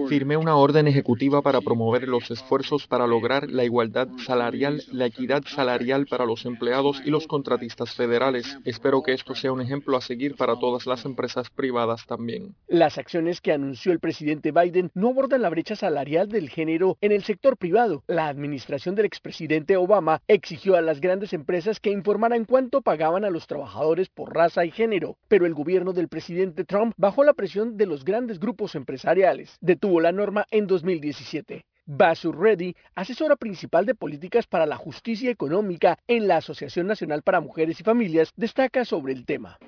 Firmé 0.08 0.36
una 0.36 0.56
orden 0.56 0.88
ejecutiva 0.88 1.42
para 1.42 1.60
promover 1.60 2.08
los 2.08 2.32
esfuerzos 2.32 2.88
para 2.88 3.06
lograr 3.06 3.48
la 3.48 3.62
igualdad 3.62 4.08
salarial, 4.26 4.82
la 4.90 5.06
equidad 5.06 5.44
salarial 5.46 6.06
para 6.06 6.26
los 6.26 6.44
empleados 6.46 7.00
y 7.04 7.10
los 7.10 7.28
contratistas 7.28 7.94
federales. 7.94 8.58
Espero 8.64 9.04
que 9.04 9.12
esto 9.12 9.36
sea 9.36 9.52
un 9.52 9.60
ejemplo 9.60 9.96
a 9.96 10.00
seguir 10.00 10.34
para 10.34 10.58
todas 10.58 10.84
las 10.84 11.04
empresas 11.04 11.48
privadas 11.50 12.06
también. 12.06 12.56
Las 12.66 12.98
acciones 12.98 13.40
que 13.40 13.52
anunció 13.52 13.92
el 13.92 14.00
presidente 14.00 14.50
Biden 14.50 14.90
no 14.94 15.10
abordan 15.10 15.42
la 15.42 15.50
brecha 15.50 15.76
salarial 15.76 16.28
del 16.28 16.50
género 16.50 16.98
en 17.00 17.12
el 17.12 17.22
sector 17.22 17.56
privado. 17.56 18.02
La 18.08 18.26
administración 18.26 18.96
del 18.96 19.06
expresidente 19.06 19.76
Obama 19.76 20.22
exigió 20.26 20.74
a 20.74 20.82
las 20.82 21.00
grandes 21.00 21.35
empresas 21.36 21.78
que 21.78 21.90
informaran 21.90 22.44
cuánto 22.44 22.82
pagaban 22.82 23.24
a 23.24 23.30
los 23.30 23.46
trabajadores 23.46 24.08
por 24.08 24.34
raza 24.34 24.64
y 24.64 24.72
género, 24.72 25.16
pero 25.28 25.46
el 25.46 25.54
gobierno 25.54 25.92
del 25.92 26.08
presidente 26.08 26.64
Trump 26.64 26.94
bajó 26.96 27.22
la 27.22 27.34
presión 27.34 27.76
de 27.76 27.86
los 27.86 28.04
grandes 28.04 28.40
grupos 28.40 28.74
empresariales. 28.74 29.56
Detuvo 29.60 30.00
la 30.00 30.10
norma 30.10 30.46
en 30.50 30.66
2017. 30.66 31.64
Basu 31.86 32.32
Reddy, 32.32 32.74
asesora 32.96 33.36
principal 33.36 33.86
de 33.86 33.94
políticas 33.94 34.46
para 34.48 34.66
la 34.66 34.76
justicia 34.76 35.30
económica 35.30 35.98
en 36.08 36.26
la 36.26 36.38
Asociación 36.38 36.88
Nacional 36.88 37.22
para 37.22 37.40
Mujeres 37.40 37.78
y 37.80 37.84
Familias, 37.84 38.32
destaca 38.36 38.84
sobre 38.84 39.12
el 39.12 39.24
tema. 39.24 39.58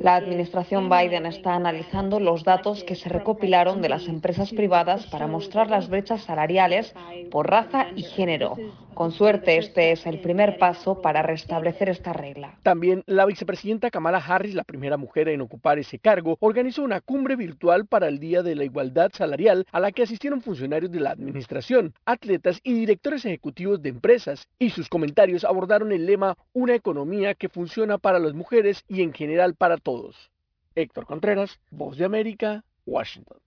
La 0.00 0.16
administración 0.16 0.90
Biden 0.90 1.26
está 1.26 1.54
analizando 1.54 2.18
los 2.18 2.42
datos 2.42 2.82
que 2.82 2.96
se 2.96 3.08
recopilaron 3.08 3.82
de 3.82 3.88
las 3.88 4.08
empresas 4.08 4.50
privadas 4.50 5.06
para 5.06 5.28
mostrar 5.28 5.70
las 5.70 5.88
brechas 5.88 6.22
salariales 6.22 6.92
por 7.30 7.48
raza 7.48 7.86
y 7.94 8.02
género. 8.02 8.56
Con 8.94 9.12
suerte, 9.12 9.56
este 9.56 9.92
es 9.92 10.04
el 10.04 10.20
primer 10.20 10.58
paso 10.58 11.00
para 11.00 11.22
restablecer 11.22 11.88
esta 11.88 12.12
regla. 12.12 12.58
También 12.62 13.02
la 13.06 13.24
vicepresidenta 13.24 13.90
Kamala 13.90 14.18
Harris, 14.18 14.54
la 14.54 14.64
primera 14.64 14.96
mujer 14.96 15.28
en 15.28 15.40
ocupar 15.40 15.78
ese 15.78 15.98
cargo, 15.98 16.36
organizó 16.40 16.82
una 16.82 17.00
cumbre 17.00 17.36
virtual 17.36 17.86
para 17.86 18.08
el 18.08 18.18
Día 18.18 18.42
de 18.42 18.56
la 18.56 18.64
Igualdad 18.64 19.10
Salarial 19.14 19.66
a 19.70 19.80
la 19.80 19.92
que 19.92 20.02
asistieron 20.02 20.42
funcionarios 20.42 20.79
de 20.88 21.00
la 21.00 21.10
administración, 21.10 21.94
atletas 22.04 22.60
y 22.62 22.72
directores 22.72 23.24
ejecutivos 23.24 23.82
de 23.82 23.90
empresas, 23.90 24.48
y 24.58 24.70
sus 24.70 24.88
comentarios 24.88 25.44
abordaron 25.44 25.92
el 25.92 26.06
lema 26.06 26.36
Una 26.52 26.74
economía 26.74 27.34
que 27.34 27.48
funciona 27.48 27.98
para 27.98 28.18
las 28.18 28.34
mujeres 28.34 28.84
y 28.88 29.02
en 29.02 29.12
general 29.12 29.54
para 29.54 29.76
todos. 29.76 30.30
Héctor 30.74 31.06
Contreras, 31.06 31.58
Voz 31.70 31.96
de 31.96 32.04
América, 32.04 32.64
Washington. 32.86 33.38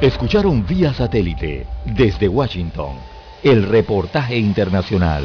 Escucharon 0.00 0.66
vía 0.66 0.92
satélite 0.92 1.66
desde 1.86 2.28
Washington 2.28 2.96
el 3.42 3.62
reportaje 3.62 4.36
internacional. 4.36 5.24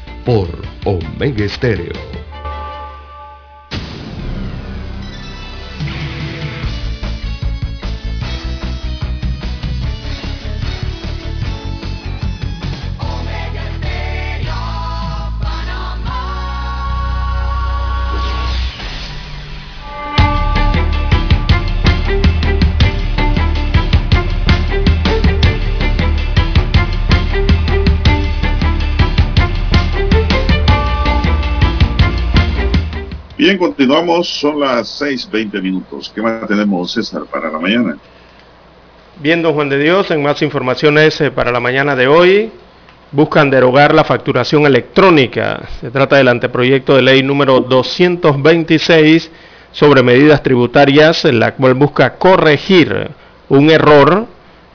por 0.25 0.47
Omega 0.85 1.45
Estéreo. 1.45 2.20
Bien, 33.51 33.59
continuamos, 33.59 34.29
son 34.29 34.61
las 34.61 35.01
6.20 35.01 35.61
minutos. 35.61 36.09
¿Qué 36.15 36.21
más 36.21 36.47
tenemos, 36.47 36.89
César, 36.93 37.23
para 37.29 37.51
la 37.51 37.59
mañana? 37.59 37.97
Bien, 39.19 39.41
don 39.41 39.53
Juan 39.53 39.67
de 39.67 39.77
Dios, 39.77 40.09
en 40.09 40.23
más 40.23 40.41
informaciones 40.41 41.19
eh, 41.19 41.31
para 41.31 41.51
la 41.51 41.59
mañana 41.59 41.93
de 41.97 42.07
hoy, 42.07 42.49
buscan 43.11 43.49
derogar 43.49 43.93
la 43.93 44.05
facturación 44.05 44.65
electrónica. 44.65 45.67
Se 45.81 45.91
trata 45.91 46.15
del 46.15 46.29
anteproyecto 46.29 46.95
de 46.95 47.01
ley 47.01 47.23
número 47.23 47.59
226 47.59 49.29
sobre 49.73 50.01
medidas 50.01 50.41
tributarias, 50.43 51.25
en 51.25 51.41
la 51.41 51.53
cual 51.55 51.73
busca 51.73 52.13
corregir 52.13 53.09
un 53.49 53.69
error 53.69 54.27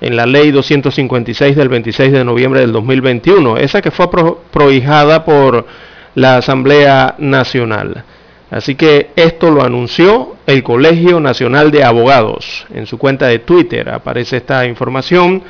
en 0.02 0.16
la 0.16 0.26
ley 0.26 0.50
256 0.50 1.56
del 1.56 1.70
26 1.70 2.12
de 2.12 2.24
noviembre 2.24 2.60
del 2.60 2.72
2021, 2.72 3.56
esa 3.56 3.80
que 3.80 3.90
fue 3.90 4.10
prohijada 4.52 5.24
por 5.24 5.66
la 6.14 6.36
Asamblea 6.36 7.14
Nacional. 7.16 8.04
Así 8.50 8.76
que 8.76 9.10
esto 9.16 9.50
lo 9.50 9.62
anunció 9.62 10.36
el 10.46 10.62
Colegio 10.62 11.18
Nacional 11.18 11.70
de 11.70 11.82
Abogados. 11.82 12.66
En 12.72 12.86
su 12.86 12.96
cuenta 12.96 13.26
de 13.26 13.40
Twitter 13.40 13.88
aparece 13.88 14.36
esta 14.36 14.66
información 14.66 15.42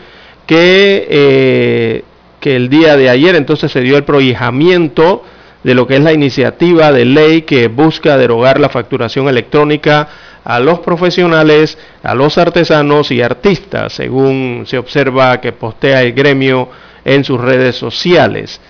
que, 0.47 1.07
eh, 1.11 2.05
que 2.41 2.57
el 2.57 2.69
día 2.71 2.97
de 2.97 3.11
ayer 3.11 3.35
entonces 3.35 3.71
se 3.71 3.83
dio 3.83 3.97
el 3.97 4.05
prohijamiento 4.05 5.23
de 5.63 5.75
lo 5.75 5.87
que 5.87 5.97
es 5.97 6.03
la 6.03 6.13
iniciativa 6.13 6.93
de 6.93 7.05
ley 7.05 7.43
que 7.43 7.69
busca 7.69 8.17
derogar 8.17 8.61
la 8.61 8.69
facturación 8.69 9.29
electrónica 9.29 10.09
a 10.45 10.61
los 10.61 10.79
profesionales, 10.79 11.77
a 12.05 12.15
los 12.15 12.39
artesanos 12.39 13.11
y 13.11 13.21
artistas, 13.21 13.93
según 13.95 14.63
se 14.67 14.79
observa 14.79 15.41
que 15.41 15.53
postea 15.53 16.03
el 16.03 16.13
gremio 16.13 16.71
en 17.05 17.25
sus 17.25 17.41
redes 17.41 17.75
sociales. 17.75 18.61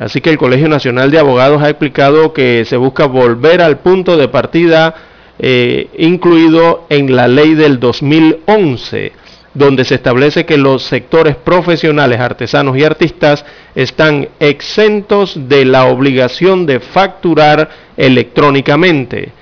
Así 0.00 0.22
que 0.22 0.30
el 0.30 0.38
Colegio 0.38 0.66
Nacional 0.66 1.10
de 1.10 1.18
Abogados 1.18 1.62
ha 1.62 1.68
explicado 1.68 2.32
que 2.32 2.64
se 2.64 2.78
busca 2.78 3.04
volver 3.04 3.60
al 3.60 3.80
punto 3.80 4.16
de 4.16 4.28
partida 4.28 4.94
eh, 5.38 5.88
incluido 5.98 6.86
en 6.88 7.14
la 7.14 7.28
ley 7.28 7.52
del 7.52 7.78
2011, 7.78 9.12
donde 9.52 9.84
se 9.84 9.96
establece 9.96 10.46
que 10.46 10.56
los 10.56 10.84
sectores 10.84 11.36
profesionales, 11.36 12.18
artesanos 12.18 12.78
y 12.78 12.84
artistas 12.84 13.44
están 13.74 14.30
exentos 14.40 15.48
de 15.50 15.66
la 15.66 15.84
obligación 15.84 16.64
de 16.64 16.80
facturar 16.80 17.68
electrónicamente. 17.98 19.32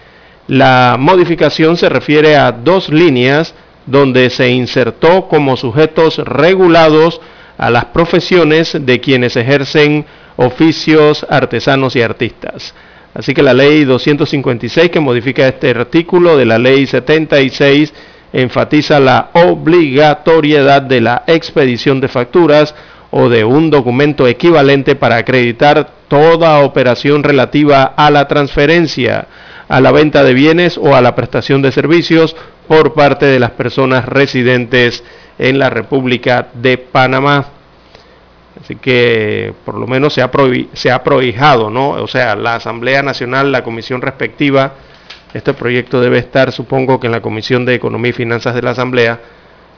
La 0.49 0.97
modificación 0.99 1.77
se 1.77 1.89
refiere 1.89 2.35
a 2.35 2.51
dos 2.51 2.89
líneas 2.89 3.55
donde 3.87 4.29
se 4.31 4.49
insertó 4.51 5.29
como 5.29 5.57
sujetos 5.57 6.19
regulados 6.19 7.21
a 7.59 7.71
las 7.71 7.85
profesiones 7.87 8.77
de 8.81 9.01
quienes 9.01 9.37
ejercen 9.37 10.05
oficios, 10.39 11.27
artesanos 11.29 11.95
y 11.97 12.03
artistas. 12.03 12.75
Así 13.13 13.35
que 13.35 13.43
la 13.43 13.53
ley 13.55 13.85
256 13.85 14.91
que 14.91 15.01
modifica 15.01 15.47
este 15.49 15.71
artículo 15.71 16.37
de 16.37 16.47
la 16.47 16.59
ley 16.59 16.87
76 16.87 17.93
enfatiza 18.33 19.01
la 19.01 19.31
obligatoriedad 19.33 20.83
de 20.83 21.01
la 21.01 21.25
expedición 21.27 22.01
de 22.01 22.09
facturas 22.09 22.75
o 23.11 23.29
de 23.29 23.45
un 23.45 23.71
documento 23.71 24.27
equivalente 24.29 24.95
para 24.95 25.17
acreditar 25.17 25.89
toda 26.09 26.61
operación 26.61 27.25
relativa 27.25 27.83
a 27.83 28.11
la 28.11 28.29
transferencia, 28.29 29.27
a 29.69 29.81
la 29.81 29.91
venta 29.93 30.23
de 30.23 30.35
bienes 30.35 30.79
o 30.79 30.95
a 30.95 31.01
la 31.01 31.15
prestación 31.15 31.63
de 31.63 31.73
servicios 31.73 32.37
por 32.69 32.95
parte 32.95 33.27
de 33.27 33.41
las 33.41 33.53
personas 33.53 34.05
residentes 34.07 35.03
en 35.39 35.59
la 35.59 35.71
República 35.71 36.49
de 36.55 36.79
Panamá. 36.79 37.58
Así 38.61 38.77
que 38.77 39.55
por 39.65 39.77
lo 39.77 39.87
menos 39.87 40.15
se 40.15 40.23
ha, 40.23 40.31
se 40.73 40.91
ha 40.91 41.03
prohijado, 41.03 41.71
¿no? 41.71 41.91
O 41.91 42.09
sea, 42.09 42.35
la 42.35 42.57
Asamblea 42.57 43.03
Nacional, 43.03 43.53
la 43.53 43.63
comisión 43.63 44.03
respectiva, 44.03 44.75
este 45.33 45.55
proyecto 45.55 46.01
debe 46.01 46.19
estar, 46.19 46.53
supongo 46.53 46.99
que 46.99 47.07
en 47.07 47.13
la 47.13 47.21
Comisión 47.21 47.65
de 47.65 47.75
Economía 47.75 48.11
y 48.11 48.15
Finanzas 48.15 48.55
de 48.55 48.63
la 48.63 48.71
Asamblea, 48.71 49.21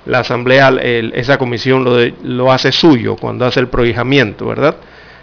la 0.07 0.20
Asamblea, 0.20 0.70
esa 0.81 1.37
comisión 1.37 1.85
lo, 1.85 1.99
lo, 2.22 2.53
hace 2.53 2.72
suyo 2.72 3.16
cuando 3.16 3.45
hace 3.45 3.61
el 3.61 3.68
prohijamiento, 3.68 4.47
¿verdad? 4.47 4.76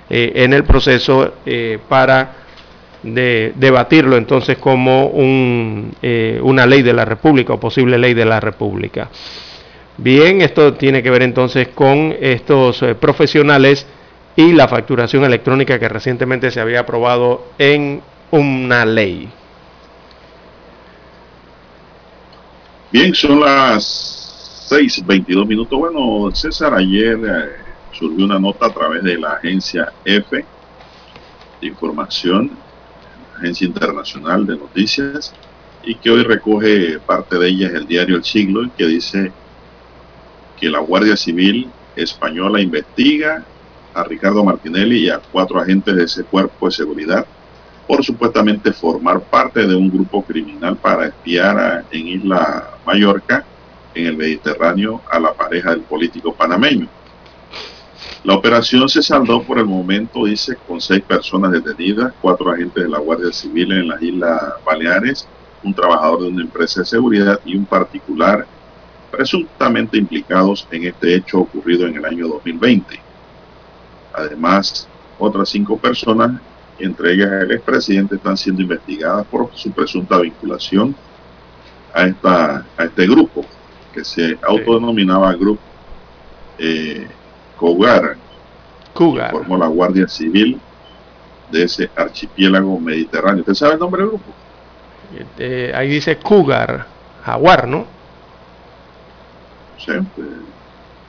Eh, 0.10 0.32
en 0.36 0.54
el 0.54 0.64
proceso 0.64 1.34
eh, 1.46 1.80
para 1.90 2.32
de, 3.04 3.52
debatirlo 3.56 4.16
entonces 4.16 4.58
como 4.58 5.12
eh, 6.02 6.40
una 6.42 6.66
ley 6.66 6.82
de 6.82 6.94
la 6.94 7.04
República 7.04 7.54
o 7.54 7.60
posible 7.60 7.98
ley 7.98 8.14
de 8.14 8.24
la 8.24 8.40
República. 8.40 9.10
Bien, 9.98 10.42
esto 10.42 10.76
tiene 10.76 11.02
que 11.02 11.10
ver 11.10 11.24
entonces 11.24 11.70
con 11.70 12.16
estos 12.20 12.84
eh, 12.84 12.94
profesionales 12.94 13.88
y 14.36 14.54
la 14.54 14.68
facturación 14.68 15.24
electrónica 15.24 15.80
que 15.80 15.90
recientemente 15.90 16.52
se 16.52 16.60
había 16.60 16.82
aprobado 16.82 17.46
en 17.58 18.02
una 18.30 18.86
ley. 18.86 19.28
Bien, 22.92 23.14
son 23.16 23.40
las 23.40 24.70
6.22 24.70 25.48
minutos. 25.48 25.80
Bueno, 25.80 26.30
César, 26.36 26.76
ayer 26.76 27.18
eh, 27.18 27.64
surgió 27.92 28.24
una 28.24 28.38
nota 28.38 28.68
a 28.68 28.74
través 28.74 29.02
de 29.02 29.18
la 29.18 29.32
agencia 29.32 29.92
F 30.06 30.46
de 31.60 31.68
información, 31.68 32.52
agencia 33.36 33.66
internacional 33.66 34.46
de 34.46 34.58
noticias, 34.58 35.34
y 35.84 35.96
que 35.96 36.12
hoy 36.12 36.22
recoge 36.22 37.00
parte 37.00 37.40
de 37.40 37.48
ella 37.50 37.68
el 37.74 37.88
diario 37.88 38.18
El 38.18 38.24
Siglo, 38.24 38.70
que 38.78 38.86
dice 38.86 39.32
que 40.60 40.70
la 40.70 40.80
Guardia 40.80 41.16
Civil 41.16 41.70
española 41.96 42.62
investiga 42.62 43.44
a 43.94 44.04
Ricardo 44.04 44.44
Martinelli 44.44 45.06
y 45.06 45.10
a 45.10 45.20
cuatro 45.20 45.60
agentes 45.60 45.96
de 45.96 46.04
ese 46.04 46.24
cuerpo 46.24 46.68
de 46.68 46.72
seguridad 46.72 47.26
por 47.88 48.04
supuestamente 48.04 48.74
formar 48.74 49.22
parte 49.22 49.66
de 49.66 49.74
un 49.74 49.90
grupo 49.90 50.22
criminal 50.22 50.76
para 50.76 51.08
espiar 51.08 51.86
en 51.90 52.08
Isla 52.08 52.72
Mallorca 52.86 53.46
en 53.96 54.08
el 54.08 54.18
Mediterráneo 54.18 55.02
a 55.10 55.20
la 55.20 55.34
pareja 55.34 55.72
del 55.72 55.82
político 55.82 56.34
panameño. 56.34 56.88
La 58.24 58.36
operación 58.36 58.90
se 58.90 59.02
saldó 59.02 59.42
por 59.42 59.58
el 59.58 59.66
momento, 59.66 60.26
dice, 60.26 60.58
con 60.68 60.82
seis 60.82 61.02
personas 61.02 61.52
detenidas, 61.52 62.14
cuatro 62.22 62.52
agentes 62.52 62.84
de 62.84 62.90
la 62.90 63.00
Guardia 63.00 63.32
Civil 63.32 63.72
en 63.72 63.88
las 63.88 64.02
Islas 64.02 64.42
Baleares, 64.66 65.28
un 65.64 65.74
trabajador 65.74 66.24
de 66.24 66.28
una 66.28 66.44
empresa 66.44 66.82
de 66.82 66.88
seguridad 66.88 67.40
y 67.46 67.56
un 67.56 67.66
particular 67.66 68.46
presuntamente 69.12 69.98
implicados 69.98 70.68
en 70.72 70.86
este 70.86 71.16
hecho 71.16 71.40
ocurrido 71.40 71.88
en 71.88 71.96
el 71.96 72.06
año 72.06 72.28
2020. 72.28 73.00
Además, 74.14 74.88
otras 75.20 75.50
cinco 75.50 75.78
personas, 75.78 76.42
entre 76.80 77.14
ellas 77.14 77.32
el 77.44 77.52
expresidente, 77.52 78.16
están 78.16 78.38
siendo 78.38 78.62
investigadas 78.62 79.26
por 79.28 79.50
su 79.54 79.72
presunta 79.72 80.20
vinculación 80.20 80.96
a, 81.94 82.06
esta, 82.06 82.66
a 82.78 82.84
este 82.84 83.08
grupo, 83.08 83.46
que 83.94 84.04
se 84.04 84.38
autodenominaba 84.42 85.34
Grupo 85.34 85.62
eh, 86.60 87.08
Cougar, 87.58 88.18
formó 88.94 89.58
la 89.58 89.68
Guardia 89.68 90.08
Civil 90.08 90.60
de 91.52 91.64
ese 91.64 91.90
archipiélago 91.96 92.80
mediterráneo. 92.80 93.42
¿Usted 93.42 93.54
sabe 93.54 93.74
el 93.74 93.80
nombre 93.80 94.02
del 94.02 94.10
grupo? 94.10 94.26
Eh, 95.40 95.72
ahí 95.74 95.88
dice 95.88 96.18
Cougar, 96.18 96.86
jaguar, 97.24 97.68
¿no? 97.68 97.97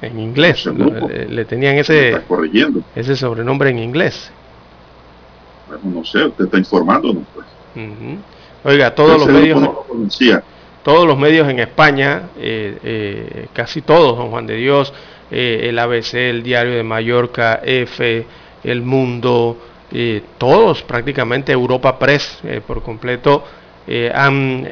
En 0.00 0.18
inglés. 0.18 0.66
le, 0.66 1.44
tenían 1.44 1.76
ese, 1.76 2.20
ese 2.94 3.16
sobrenombre 3.16 3.70
en 3.70 3.78
inglés. 3.78 4.30
Bueno, 5.66 5.82
no 6.00 6.04
sé, 6.04 6.24
usted 6.24 6.44
está 6.44 6.58
informándonos, 6.58 7.24
pues. 7.34 7.46
Oiga, 8.64 8.94
todos 8.94 9.18
los 9.18 9.28
medios... 9.28 9.58
todos 10.82 11.06
los 11.06 11.18
medios 11.18 11.48
en 11.48 11.58
España, 11.58 12.30
eh, 12.38 12.78
eh, 12.82 13.46
casi 13.52 13.82
todos, 13.82 14.16
don 14.16 14.30
Juan 14.30 14.46
de 14.46 14.56
Dios, 14.56 14.92
eh, 15.30 15.66
el 15.68 15.78
ABC, 15.78 16.14
el 16.14 16.42
Diario 16.42 16.74
de 16.74 16.82
Mallorca, 16.82 17.60
F, 17.62 18.26
El 18.64 18.82
Mundo, 18.82 19.58
todos 20.36 20.82
prácticamente 20.82 21.52
Europa 21.52 21.98
Press 21.98 22.40
por 22.66 22.82
completo 22.82 23.42
han... 24.14 24.68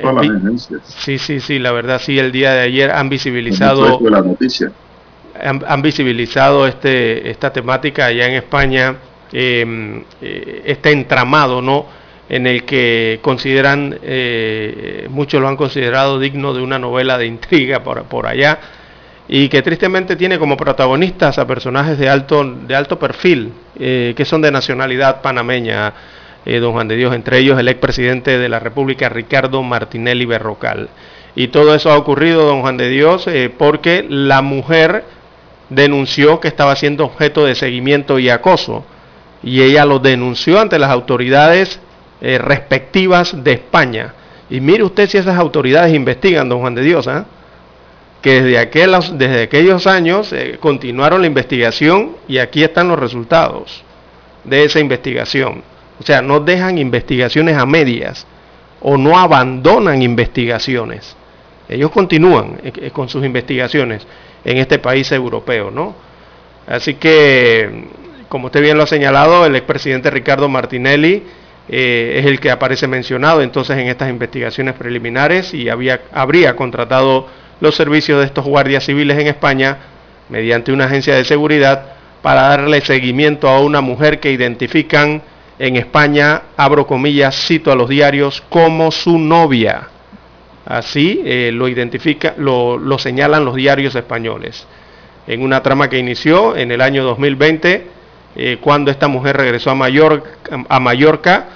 sí, 0.84 1.18
sí, 1.18 1.40
sí, 1.40 1.58
la 1.58 1.72
verdad 1.72 2.00
sí, 2.02 2.18
el 2.18 2.32
día 2.32 2.52
de 2.52 2.60
ayer 2.60 2.90
han 2.90 3.08
visibilizado... 3.08 3.98
La 4.08 4.20
noticia. 4.20 4.70
han, 5.40 5.82
visibilizado 5.82 6.66
este, 6.66 7.30
esta 7.30 7.52
temática 7.52 8.06
allá 8.06 8.26
en 8.26 8.34
España, 8.34 8.96
em, 9.32 10.02
eh, 10.20 10.62
este 10.66 10.92
entramado, 10.92 11.62
¿no? 11.62 11.86
En 12.28 12.46
el 12.46 12.64
que 12.64 13.20
consideran, 13.22 13.98
eh, 14.02 15.06
muchos 15.10 15.40
lo 15.40 15.48
han 15.48 15.56
considerado 15.56 16.18
digno 16.18 16.52
de 16.52 16.62
una 16.62 16.78
novela 16.78 17.16
de 17.18 17.26
intriga 17.26 17.82
por, 17.82 18.04
por 18.04 18.26
allá, 18.26 18.58
y 19.28 19.48
que 19.48 19.62
tristemente 19.62 20.16
tiene 20.16 20.38
como 20.38 20.56
protagonistas 20.56 21.38
a 21.38 21.46
personajes 21.46 21.98
de 21.98 22.08
alto, 22.08 22.44
de 22.44 22.74
alto 22.74 22.98
perfil, 22.98 23.52
eh, 23.78 24.14
que 24.16 24.24
son 24.24 24.40
de 24.40 24.50
nacionalidad 24.50 25.20
panameña, 25.20 25.92
don 26.46 26.72
Juan 26.72 26.88
de 26.88 26.96
Dios, 26.96 27.14
entre 27.14 27.38
ellos 27.38 27.58
el 27.58 27.68
expresidente 27.68 28.38
de 28.38 28.48
la 28.48 28.58
República, 28.58 29.08
Ricardo 29.08 29.62
Martinelli 29.62 30.24
Berrocal. 30.24 30.88
Y 31.34 31.48
todo 31.48 31.74
eso 31.74 31.90
ha 31.90 31.98
ocurrido, 31.98 32.46
don 32.46 32.62
Juan 32.62 32.76
de 32.76 32.88
Dios, 32.88 33.28
porque 33.58 34.06
la 34.08 34.42
mujer 34.42 35.04
denunció 35.68 36.40
que 36.40 36.48
estaba 36.48 36.76
siendo 36.76 37.04
objeto 37.04 37.44
de 37.44 37.54
seguimiento 37.54 38.18
y 38.18 38.30
acoso 38.30 38.84
y 39.42 39.62
ella 39.62 39.84
lo 39.84 39.98
denunció 39.98 40.60
ante 40.60 40.78
las 40.78 40.90
autoridades 40.90 41.78
eh, 42.20 42.38
respectivas 42.38 43.44
de 43.44 43.52
España. 43.52 44.14
Y 44.50 44.60
mire 44.60 44.82
usted 44.82 45.08
si 45.08 45.18
esas 45.18 45.38
autoridades 45.38 45.94
investigan, 45.94 46.48
don 46.48 46.60
Juan 46.60 46.74
de 46.74 46.82
Dios, 46.82 47.06
¿ah? 47.08 47.26
que 48.22 48.42
desde, 48.42 48.58
aquellos, 49.42 49.86
años 49.86 50.32
eh, 50.32 50.56
continuaron 50.58 51.20
la 51.20 51.26
investigación 51.28 52.16
y 52.26 52.38
aquí 52.38 52.64
están 52.64 52.88
los 52.88 52.98
resultados 52.98 53.84
de 54.42 54.64
esa 54.64 54.80
investigación. 54.80 55.62
O 55.98 56.02
sea, 56.02 56.22
no 56.22 56.40
dejan 56.40 56.78
investigaciones 56.78 57.56
a 57.56 57.66
medias 57.66 58.26
o 58.80 58.96
no 58.96 59.18
abandonan 59.18 60.02
investigaciones. 60.02 61.16
Ellos 61.68 61.90
continúan 61.90 62.60
eh, 62.62 62.90
con 62.90 63.08
sus 63.08 63.24
investigaciones 63.24 64.06
en 64.44 64.58
este 64.58 64.78
país 64.78 65.10
europeo, 65.12 65.70
¿no? 65.70 65.94
Así 66.66 66.94
que, 66.94 67.88
como 68.28 68.46
usted 68.46 68.60
bien 68.60 68.76
lo 68.76 68.84
ha 68.84 68.86
señalado, 68.86 69.46
el 69.46 69.56
expresidente 69.56 70.10
Ricardo 70.10 70.48
Martinelli 70.48 71.24
eh, 71.68 72.16
es 72.18 72.26
el 72.26 72.38
que 72.38 72.50
aparece 72.50 72.86
mencionado 72.86 73.42
entonces 73.42 73.76
en 73.78 73.88
estas 73.88 74.08
investigaciones 74.08 74.74
preliminares 74.74 75.52
y 75.52 75.68
había, 75.68 76.02
habría 76.12 76.54
contratado 76.54 77.26
los 77.60 77.74
servicios 77.74 78.20
de 78.20 78.26
estos 78.26 78.44
guardias 78.44 78.84
civiles 78.84 79.18
en 79.18 79.26
España 79.26 79.78
mediante 80.28 80.72
una 80.72 80.84
agencia 80.84 81.14
de 81.16 81.24
seguridad 81.24 81.94
para 82.22 82.42
darle 82.42 82.80
seguimiento 82.82 83.48
a 83.48 83.60
una 83.60 83.80
mujer 83.80 84.20
que 84.20 84.30
identifican 84.30 85.22
en 85.58 85.76
España, 85.76 86.42
abro 86.56 86.86
comillas, 86.86 87.46
cito 87.46 87.72
a 87.72 87.76
los 87.76 87.88
diarios, 87.88 88.42
como 88.48 88.90
su 88.90 89.18
novia. 89.18 89.88
Así 90.66 91.22
eh, 91.24 91.50
lo 91.52 91.68
identifica, 91.68 92.34
lo, 92.36 92.98
señalan 92.98 93.44
los 93.44 93.54
diarios 93.54 93.94
españoles. 93.94 94.66
En 95.26 95.42
una 95.42 95.62
trama 95.62 95.88
que 95.88 95.98
inició 95.98 96.56
en 96.56 96.72
el 96.72 96.80
año 96.80 97.04
2020, 97.04 97.86
eh, 98.36 98.58
cuando 98.60 98.90
esta 98.90 99.08
mujer 99.08 99.36
regresó 99.36 99.70
a, 99.70 99.74
a 100.68 100.80
Mallorca 100.80 101.46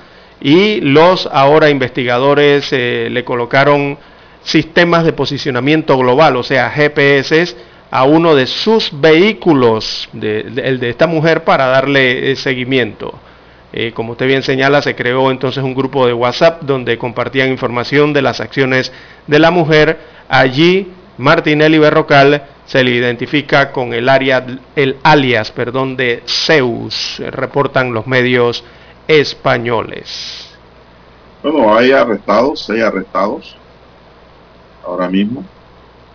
y 0.40 0.80
los 0.80 1.28
ahora 1.30 1.68
investigadores 1.68 2.72
eh, 2.72 3.08
le 3.10 3.24
colocaron 3.24 3.98
sistemas 4.42 5.04
de 5.04 5.12
posicionamiento 5.12 5.98
global, 5.98 6.36
o 6.36 6.42
sea, 6.42 6.70
GPS, 6.70 7.56
a 7.90 8.04
uno 8.04 8.34
de 8.34 8.46
sus 8.46 8.90
vehículos, 8.98 10.08
el 10.14 10.80
de 10.80 10.88
esta 10.88 11.06
mujer, 11.06 11.44
para 11.44 11.66
darle 11.66 12.34
seguimiento. 12.36 13.18
Eh, 13.72 13.92
como 13.92 14.12
usted 14.12 14.26
bien 14.26 14.42
señala, 14.42 14.82
se 14.82 14.96
creó 14.96 15.30
entonces 15.30 15.62
un 15.62 15.74
grupo 15.74 16.06
de 16.06 16.12
WhatsApp 16.12 16.62
donde 16.62 16.98
compartían 16.98 17.50
información 17.50 18.12
de 18.12 18.22
las 18.22 18.40
acciones 18.40 18.92
de 19.26 19.38
la 19.38 19.50
mujer. 19.50 20.00
Allí 20.28 20.92
Martinelli 21.18 21.78
Berrocal 21.78 22.42
se 22.66 22.82
le 22.82 22.90
identifica 22.92 23.70
con 23.70 23.92
el, 23.92 24.08
área, 24.08 24.44
el 24.74 24.96
alias 25.02 25.52
perdón, 25.52 25.96
de 25.96 26.22
Zeus, 26.26 27.22
reportan 27.30 27.92
los 27.92 28.06
medios 28.06 28.64
españoles. 29.06 30.48
Bueno, 31.42 31.74
hay 31.74 31.92
arrestados, 31.92 32.64
seis 32.66 32.82
arrestados 32.82 33.56
ahora 34.84 35.08
mismo. 35.08 35.44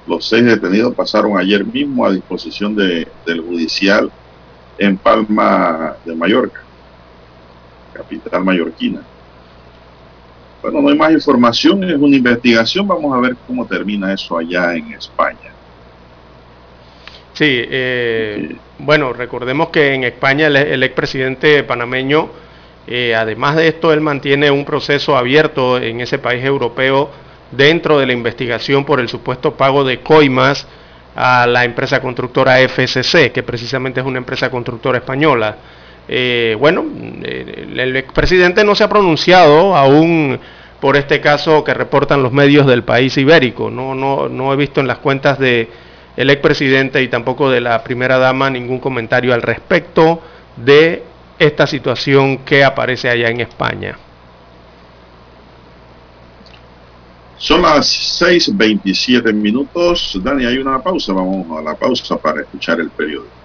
Los 0.07 0.27
seis 0.27 0.43
detenidos 0.45 0.93
pasaron 0.93 1.37
ayer 1.37 1.65
mismo 1.65 2.05
a 2.05 2.11
disposición 2.11 2.75
de, 2.75 3.07
del 3.25 3.41
judicial 3.41 4.11
en 4.77 4.97
Palma 4.97 5.95
de 6.05 6.15
Mallorca 6.15 6.64
capital 7.95 8.43
mallorquina. 8.43 9.01
Bueno, 10.61 10.81
no 10.81 10.89
hay 10.89 10.97
más 10.97 11.11
información, 11.11 11.83
es 11.83 11.95
una 11.95 12.15
investigación, 12.15 12.87
vamos 12.87 13.15
a 13.15 13.19
ver 13.19 13.35
cómo 13.45 13.65
termina 13.65 14.11
eso 14.13 14.37
allá 14.37 14.73
en 14.75 14.93
España. 14.93 15.51
Sí, 17.33 17.45
eh, 17.47 18.55
bueno, 18.79 19.13
recordemos 19.13 19.69
que 19.69 19.93
en 19.93 20.05
España 20.05 20.47
el, 20.47 20.81
expresidente 20.83 21.63
panameño, 21.63 22.29
eh, 22.87 23.13
además 23.13 23.57
de 23.57 23.67
esto, 23.67 23.91
él 23.91 24.01
mantiene 24.01 24.49
un 24.49 24.65
proceso 24.65 25.17
abierto 25.17 25.77
en 25.77 26.01
ese 26.01 26.17
país 26.17 26.43
europeo 26.43 27.11
dentro 27.51 27.99
de 27.99 28.05
la 28.05 28.13
investigación 28.13 28.85
por 28.85 28.99
el 28.99 29.09
supuesto 29.09 29.55
pago 29.55 29.83
de 29.83 29.99
coimas 29.99 30.67
a 31.15 31.45
la 31.47 31.63
empresa 31.63 32.01
constructora 32.01 32.57
FSC, 32.67 33.31
que 33.31 33.43
precisamente 33.43 33.99
es 33.99 34.05
una 34.05 34.17
empresa 34.17 34.49
constructora 34.49 34.97
española. 34.97 35.57
Eh, 36.07 36.55
bueno, 36.59 36.85
el 37.23 37.95
expresidente 37.95 38.63
no 38.63 38.75
se 38.75 38.83
ha 38.83 38.89
pronunciado 38.89 39.75
aún 39.75 40.39
por 40.79 40.97
este 40.97 41.19
caso 41.19 41.63
que 41.63 41.73
reportan 41.73 42.21
los 42.21 42.31
medios 42.31 42.67
del 42.67 42.83
país 42.83 43.17
ibérico. 43.17 43.71
No, 43.71 43.95
no, 43.95 44.29
no 44.29 44.53
he 44.53 44.55
visto 44.55 44.81
en 44.81 44.87
las 44.87 44.99
cuentas 44.99 45.39
de 45.39 45.69
el 46.15 46.29
expresidente 46.29 47.01
y 47.01 47.07
tampoco 47.07 47.49
de 47.49 47.61
la 47.61 47.83
primera 47.83 48.17
dama 48.17 48.49
ningún 48.49 48.79
comentario 48.79 49.33
al 49.33 49.41
respecto 49.41 50.21
de 50.55 51.03
esta 51.39 51.67
situación 51.67 52.39
que 52.39 52.63
aparece 52.63 53.09
allá 53.09 53.29
en 53.29 53.41
España. 53.41 53.97
Son 57.37 57.61
las 57.61 58.21
6.27 58.21 59.33
minutos. 59.33 60.19
Dani, 60.23 60.45
hay 60.45 60.57
una 60.57 60.81
pausa. 60.81 61.13
Vamos 61.13 61.45
a 61.57 61.61
la 61.61 61.75
pausa 61.75 62.17
para 62.17 62.41
escuchar 62.41 62.79
el 62.79 62.89
periódico. 62.89 63.44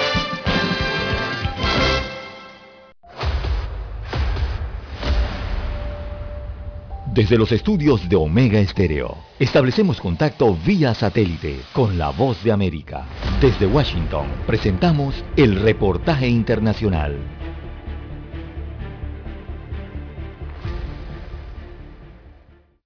Desde 7.13 7.37
los 7.37 7.51
estudios 7.51 8.07
de 8.07 8.15
Omega 8.15 8.57
Estéreo, 8.61 9.17
establecemos 9.37 9.99
contacto 9.99 10.55
vía 10.65 10.93
satélite 10.93 11.59
con 11.73 11.97
la 11.97 12.09
voz 12.09 12.41
de 12.41 12.53
América. 12.53 13.05
Desde 13.41 13.67
Washington, 13.67 14.27
presentamos 14.47 15.13
el 15.35 15.59
reportaje 15.59 16.29
internacional. 16.29 17.17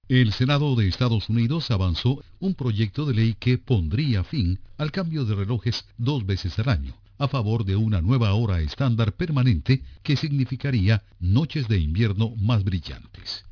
El 0.08 0.32
Senado 0.32 0.74
de 0.74 0.88
Estados 0.88 1.28
Unidos 1.28 1.70
avanzó 1.70 2.20
un 2.40 2.56
proyecto 2.56 3.06
de 3.06 3.14
ley 3.14 3.36
que 3.38 3.58
pondría 3.58 4.24
fin 4.24 4.58
al 4.76 4.90
cambio 4.90 5.24
de 5.24 5.36
relojes 5.36 5.84
dos 5.98 6.26
veces 6.26 6.58
al 6.58 6.68
año, 6.68 6.94
a 7.18 7.28
favor 7.28 7.64
de 7.64 7.76
una 7.76 8.00
nueva 8.00 8.34
hora 8.34 8.60
estándar 8.60 9.12
permanente 9.12 9.84
que 10.02 10.16
significaría 10.16 11.04
noches 11.20 11.68
de 11.68 11.78
invierno 11.78 12.34
más 12.34 12.64
brillantes. 12.64 13.46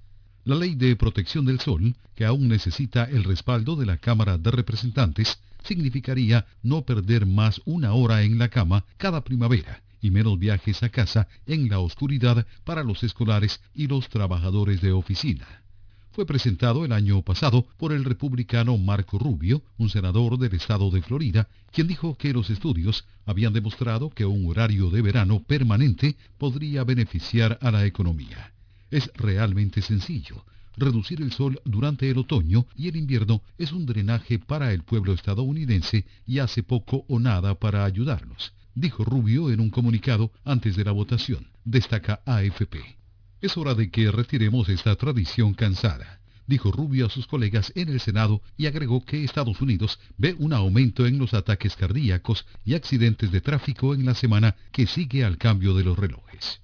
La 0.46 0.56
ley 0.56 0.74
de 0.74 0.94
protección 0.94 1.46
del 1.46 1.58
sol, 1.58 1.94
que 2.14 2.26
aún 2.26 2.48
necesita 2.48 3.04
el 3.04 3.24
respaldo 3.24 3.76
de 3.76 3.86
la 3.86 3.96
Cámara 3.96 4.36
de 4.36 4.50
Representantes, 4.50 5.38
significaría 5.62 6.44
no 6.62 6.82
perder 6.82 7.24
más 7.24 7.62
una 7.64 7.94
hora 7.94 8.24
en 8.24 8.36
la 8.36 8.50
cama 8.50 8.84
cada 8.98 9.24
primavera 9.24 9.82
y 10.02 10.10
menos 10.10 10.38
viajes 10.38 10.82
a 10.82 10.90
casa 10.90 11.28
en 11.46 11.70
la 11.70 11.78
oscuridad 11.78 12.46
para 12.62 12.84
los 12.84 13.02
escolares 13.04 13.62
y 13.74 13.86
los 13.86 14.10
trabajadores 14.10 14.82
de 14.82 14.92
oficina. 14.92 15.46
Fue 16.12 16.26
presentado 16.26 16.84
el 16.84 16.92
año 16.92 17.22
pasado 17.22 17.66
por 17.78 17.94
el 17.94 18.04
republicano 18.04 18.76
Marco 18.76 19.18
Rubio, 19.18 19.62
un 19.78 19.88
senador 19.88 20.38
del 20.38 20.52
estado 20.52 20.90
de 20.90 21.00
Florida, 21.00 21.48
quien 21.72 21.88
dijo 21.88 22.18
que 22.18 22.34
los 22.34 22.50
estudios 22.50 23.06
habían 23.24 23.54
demostrado 23.54 24.10
que 24.10 24.26
un 24.26 24.46
horario 24.46 24.90
de 24.90 25.00
verano 25.00 25.42
permanente 25.42 26.16
podría 26.36 26.84
beneficiar 26.84 27.58
a 27.62 27.70
la 27.70 27.86
economía. 27.86 28.53
Es 28.94 29.10
realmente 29.16 29.82
sencillo. 29.82 30.44
Reducir 30.76 31.20
el 31.20 31.32
sol 31.32 31.60
durante 31.64 32.08
el 32.08 32.16
otoño 32.16 32.68
y 32.76 32.86
el 32.86 32.94
invierno 32.94 33.42
es 33.58 33.72
un 33.72 33.86
drenaje 33.86 34.38
para 34.38 34.72
el 34.72 34.84
pueblo 34.84 35.12
estadounidense 35.12 36.04
y 36.28 36.38
hace 36.38 36.62
poco 36.62 37.04
o 37.08 37.18
nada 37.18 37.56
para 37.56 37.84
ayudarlos, 37.84 38.52
dijo 38.72 39.04
Rubio 39.04 39.50
en 39.50 39.58
un 39.58 39.70
comunicado 39.70 40.30
antes 40.44 40.76
de 40.76 40.84
la 40.84 40.92
votación, 40.92 41.48
destaca 41.64 42.20
AFP. 42.24 42.78
Es 43.40 43.56
hora 43.56 43.74
de 43.74 43.90
que 43.90 44.12
retiremos 44.12 44.68
esta 44.68 44.94
tradición 44.94 45.54
cansada, 45.54 46.20
dijo 46.46 46.70
Rubio 46.70 47.06
a 47.06 47.10
sus 47.10 47.26
colegas 47.26 47.72
en 47.74 47.88
el 47.88 47.98
Senado 47.98 48.42
y 48.56 48.66
agregó 48.66 49.04
que 49.04 49.24
Estados 49.24 49.60
Unidos 49.60 49.98
ve 50.18 50.36
un 50.38 50.52
aumento 50.52 51.04
en 51.04 51.18
los 51.18 51.34
ataques 51.34 51.74
cardíacos 51.74 52.46
y 52.64 52.74
accidentes 52.74 53.32
de 53.32 53.40
tráfico 53.40 53.92
en 53.92 54.04
la 54.04 54.14
semana 54.14 54.54
que 54.70 54.86
sigue 54.86 55.24
al 55.24 55.36
cambio 55.36 55.74
de 55.74 55.82
los 55.82 55.98
relojes. 55.98 56.60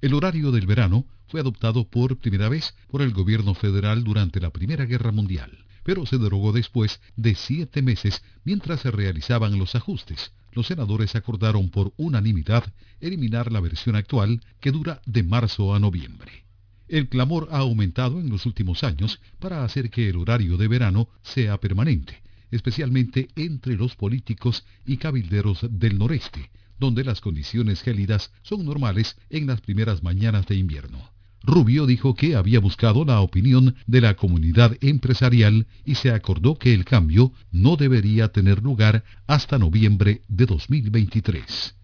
El 0.00 0.14
horario 0.14 0.50
del 0.50 0.66
verano 0.66 1.06
fue 1.28 1.40
adoptado 1.40 1.88
por 1.88 2.18
primera 2.18 2.48
vez 2.48 2.74
por 2.88 3.02
el 3.02 3.12
gobierno 3.12 3.54
federal 3.54 4.04
durante 4.04 4.40
la 4.40 4.50
Primera 4.50 4.86
Guerra 4.86 5.12
Mundial, 5.12 5.64
pero 5.84 6.06
se 6.06 6.18
derogó 6.18 6.52
después 6.52 7.00
de 7.16 7.34
siete 7.34 7.82
meses 7.82 8.22
mientras 8.44 8.80
se 8.80 8.90
realizaban 8.90 9.58
los 9.58 9.74
ajustes. 9.74 10.32
Los 10.52 10.66
senadores 10.66 11.14
acordaron 11.14 11.70
por 11.70 11.92
unanimidad 11.96 12.72
eliminar 13.00 13.52
la 13.52 13.60
versión 13.60 13.96
actual 13.96 14.40
que 14.60 14.72
dura 14.72 15.00
de 15.06 15.22
marzo 15.22 15.74
a 15.74 15.78
noviembre. 15.78 16.44
El 16.88 17.08
clamor 17.08 17.48
ha 17.52 17.58
aumentado 17.58 18.18
en 18.18 18.30
los 18.30 18.46
últimos 18.46 18.82
años 18.82 19.20
para 19.38 19.62
hacer 19.62 19.90
que 19.90 20.08
el 20.08 20.16
horario 20.16 20.56
de 20.56 20.68
verano 20.68 21.08
sea 21.22 21.58
permanente, 21.58 22.22
especialmente 22.50 23.28
entre 23.36 23.76
los 23.76 23.94
políticos 23.94 24.64
y 24.86 24.96
cabilderos 24.96 25.66
del 25.70 25.98
noreste, 25.98 26.50
donde 26.78 27.04
las 27.04 27.20
condiciones 27.20 27.82
gélidas 27.82 28.32
son 28.42 28.64
normales 28.64 29.16
en 29.28 29.46
las 29.46 29.60
primeras 29.60 30.02
mañanas 30.02 30.46
de 30.46 30.56
invierno. 30.56 31.10
Rubio 31.42 31.86
dijo 31.86 32.14
que 32.14 32.36
había 32.36 32.60
buscado 32.60 33.04
la 33.04 33.20
opinión 33.20 33.76
de 33.86 34.00
la 34.00 34.14
comunidad 34.14 34.76
empresarial 34.80 35.66
y 35.84 35.94
se 35.94 36.10
acordó 36.10 36.58
que 36.58 36.74
el 36.74 36.84
cambio 36.84 37.32
no 37.50 37.76
debería 37.76 38.28
tener 38.28 38.62
lugar 38.62 39.04
hasta 39.26 39.58
noviembre 39.58 40.22
de 40.28 40.46
2023. 40.46 41.76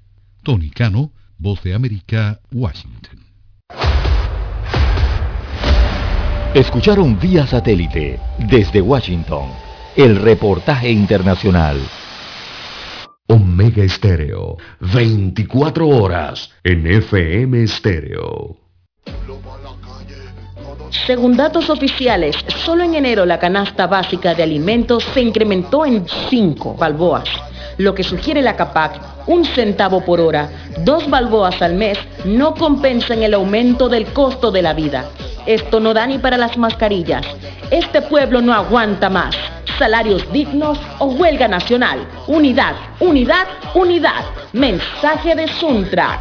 Tony 0.43 0.71
Cano, 0.71 1.13
Voz 1.39 1.63
de 1.63 1.75
América, 1.75 2.41
Washington. 2.53 3.21
Escucharon 6.55 7.19
vía 7.19 7.47
satélite 7.47 8.21
desde 8.49 8.81
Washington 8.81 9.49
el 9.97 10.17
reportaje 10.17 10.91
internacional. 10.91 11.81
Omega 13.27 13.83
Estéreo, 13.83 14.57
24 14.81 15.89
horas 15.89 16.53
en 16.63 16.87
FM 16.87 17.63
Estéreo. 17.63 18.64
Según 21.07 21.37
datos 21.37 21.69
oficiales, 21.71 22.37
solo 22.65 22.85
en 22.85 22.95
enero 22.95 23.27
la 23.27 23.39
canasta 23.39 23.87
básica 23.87 24.35
de 24.35 24.43
alimentos 24.43 25.05
se 25.13 25.21
incrementó 25.21 25.85
en 25.85 26.07
5 26.31 26.77
balboas, 26.77 27.25
lo 27.79 27.95
que 27.95 28.05
sugiere 28.05 28.41
la 28.41 28.57
CAPAC, 28.57 29.01
un 29.27 29.45
centavo 29.45 30.05
por 30.05 30.21
hora, 30.21 30.49
dos 30.79 31.11
balboas 31.11 31.61
al 31.61 31.75
mes, 31.75 31.99
no 32.25 32.55
compensan 32.55 33.23
el 33.23 33.35
aumento 33.35 33.89
del 33.89 34.07
costo 34.13 34.51
de 34.51 34.63
la 34.63 34.73
vida. 34.73 35.05
Esto 35.47 35.81
no 35.81 35.93
da 35.93 36.07
ni 36.07 36.19
para 36.19 36.39
las 36.39 36.57
mascarillas. 36.57 37.27
Este 37.71 38.01
pueblo 38.01 38.41
no 38.41 38.55
aguanta 38.55 39.11
más. 39.11 39.37
Salarios 39.79 40.31
dignos 40.33 40.79
o 41.01 41.07
huelga 41.07 41.49
nacional. 41.49 42.07
Unidad, 42.29 42.77
unidad, 43.01 43.47
unidad. 43.75 44.25
Mensaje 44.53 45.35
de 45.35 45.49
Suntrax. 45.49 46.21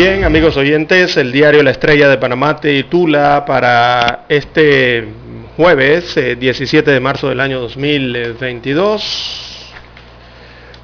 Bien, 0.00 0.22
amigos 0.22 0.56
oyentes, 0.56 1.16
el 1.16 1.32
diario 1.32 1.60
La 1.64 1.72
Estrella 1.72 2.08
de 2.08 2.18
Panamá 2.18 2.60
titula 2.60 3.44
para 3.44 4.26
este 4.28 5.08
jueves 5.56 6.14
17 6.38 6.88
eh, 6.88 6.94
de 6.94 7.00
marzo 7.00 7.28
del 7.28 7.40
año 7.40 7.58
2022. 7.58 9.72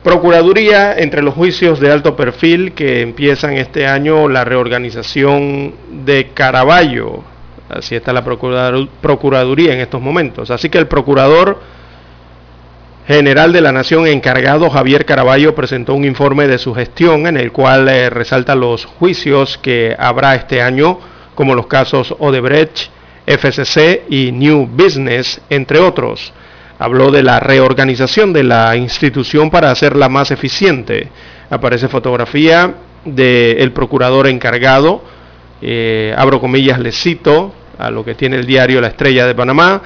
Procuraduría, 0.03 0.99
entre 0.99 1.23
los 1.23 1.33
juicios 1.33 1.79
de 1.79 1.93
alto 1.93 2.17
perfil 2.17 2.73
que 2.73 3.03
empiezan 3.03 3.53
este 3.53 3.87
año, 3.87 4.29
la 4.29 4.45
reorganización 4.45 5.75
de 6.05 6.31
Caraballo. 6.35 7.23
Así 7.69 7.95
está 7.95 8.13
la 8.13 8.25
Procuraduría 8.25 9.75
en 9.75 9.79
estos 9.79 10.03
momentos. 10.03 10.51
Así 10.51 10.71
que 10.71 10.79
el 10.79 10.89
procurador 10.89 11.61
general 13.07 13.53
de 13.53 13.61
la 13.61 13.73
Nación 13.73 14.07
encargado 14.07 14.71
Javier 14.71 15.05
Caraballo 15.05 15.55
presentó 15.55 15.95
un 15.95 16.05
informe 16.05 16.47
de 16.47 16.59
su 16.59 16.75
gestión 16.75 17.27
en 17.27 17.37
el 17.37 17.53
cual 17.53 17.89
eh, 17.89 18.09
resalta 18.09 18.55
los 18.55 18.87
juicios 18.87 19.59
que 19.59 19.95
habrá 19.99 20.35
este 20.35 20.63
año, 20.63 20.99
como 21.35 21.55
los 21.55 21.67
casos 21.67 22.15
Odebrecht, 22.19 22.89
FCC 23.27 24.05
y 24.09 24.33
New 24.33 24.67
Business, 24.67 25.41
entre 25.51 25.81
otros. 25.81 26.33
Habló 26.79 27.11
de 27.11 27.23
la 27.23 27.41
reorganización 27.41 28.33
de 28.33 28.45
la 28.45 28.77
institución 28.77 29.51
para 29.51 29.71
hacerla 29.71 30.09
más 30.09 30.31
eficiente. 30.31 31.09
Aparece 31.51 31.89
fotografía 31.89 32.75
del 33.05 33.73
procurador 33.73 34.27
encargado, 34.27 35.05
eh, 35.61 36.15
abro 36.17 36.41
comillas, 36.41 36.79
le 36.79 36.91
cito 36.91 37.55
a 37.79 37.91
lo 37.91 38.05
que 38.05 38.15
tiene 38.15 38.37
el 38.37 38.47
diario 38.47 38.81
La 38.81 38.89
Estrella 38.89 39.27
de 39.27 39.35
Panamá, 39.35 39.83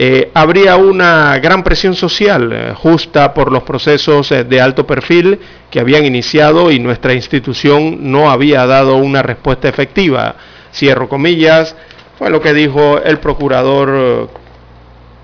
eh, 0.00 0.30
habría 0.32 0.76
una 0.76 1.36
gran 1.40 1.64
presión 1.64 1.96
social 1.96 2.52
eh, 2.52 2.72
justa 2.72 3.34
por 3.34 3.50
los 3.50 3.64
procesos 3.64 4.30
eh, 4.30 4.44
de 4.44 4.60
alto 4.60 4.86
perfil 4.86 5.40
que 5.72 5.80
habían 5.80 6.04
iniciado 6.04 6.70
y 6.70 6.78
nuestra 6.78 7.14
institución 7.14 8.12
no 8.12 8.30
había 8.30 8.64
dado 8.64 8.94
una 8.94 9.22
respuesta 9.22 9.68
efectiva. 9.68 10.36
Cierro 10.72 11.08
comillas, 11.08 11.74
fue 12.16 12.30
lo 12.30 12.40
que 12.40 12.54
dijo 12.54 13.02
el 13.02 13.18
procurador 13.18 14.30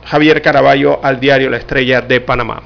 Javier 0.07 0.43
Caraballo 0.43 0.99
al 1.05 1.20
diario 1.20 1.51
La 1.51 1.59
Estrella 1.59 2.01
de 2.01 2.20
Panamá. 2.20 2.61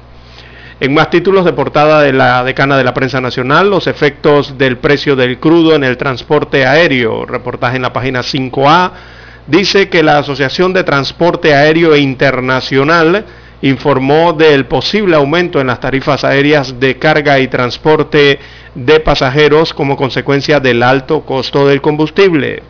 En 0.79 0.95
más 0.95 1.11
títulos 1.11 1.45
de 1.45 1.53
portada 1.53 2.01
de 2.01 2.11
la 2.11 2.43
decana 2.43 2.75
de 2.75 2.85
la 2.85 2.95
prensa 2.95 3.21
nacional, 3.21 3.69
los 3.69 3.85
efectos 3.85 4.57
del 4.57 4.77
precio 4.77 5.15
del 5.15 5.37
crudo 5.37 5.75
en 5.75 5.83
el 5.83 5.95
transporte 5.95 6.65
aéreo. 6.65 7.27
Reportaje 7.27 7.75
en 7.75 7.83
la 7.83 7.93
página 7.93 8.21
5A 8.21 9.18
dice 9.47 9.89
que 9.89 10.03
la 10.03 10.19
Asociación 10.19 10.73
de 10.73 10.83
Transporte 10.83 11.53
Aéreo 11.53 11.95
Internacional 11.95 13.25
informó 13.61 14.33
del 14.33 14.65
posible 14.65 15.15
aumento 15.15 15.59
en 15.59 15.67
las 15.67 15.79
tarifas 15.79 16.23
aéreas 16.23 16.79
de 16.79 16.97
carga 16.97 17.39
y 17.39 17.47
transporte 17.47 18.39
de 18.75 18.99
pasajeros 18.99 19.73
como 19.73 19.97
consecuencia 19.97 20.59
del 20.59 20.83
alto 20.83 21.21
costo 21.21 21.67
del 21.67 21.81
combustible. 21.81 22.63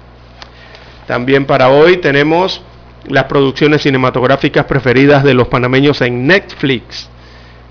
También 1.05 1.45
para 1.45 1.69
hoy 1.69 1.97
tenemos 1.97 2.61
las 3.07 3.25
producciones 3.25 3.81
cinematográficas 3.83 4.65
preferidas 4.65 5.23
de 5.23 5.33
los 5.33 5.47
panameños 5.47 6.01
en 6.01 6.27
Netflix. 6.27 7.09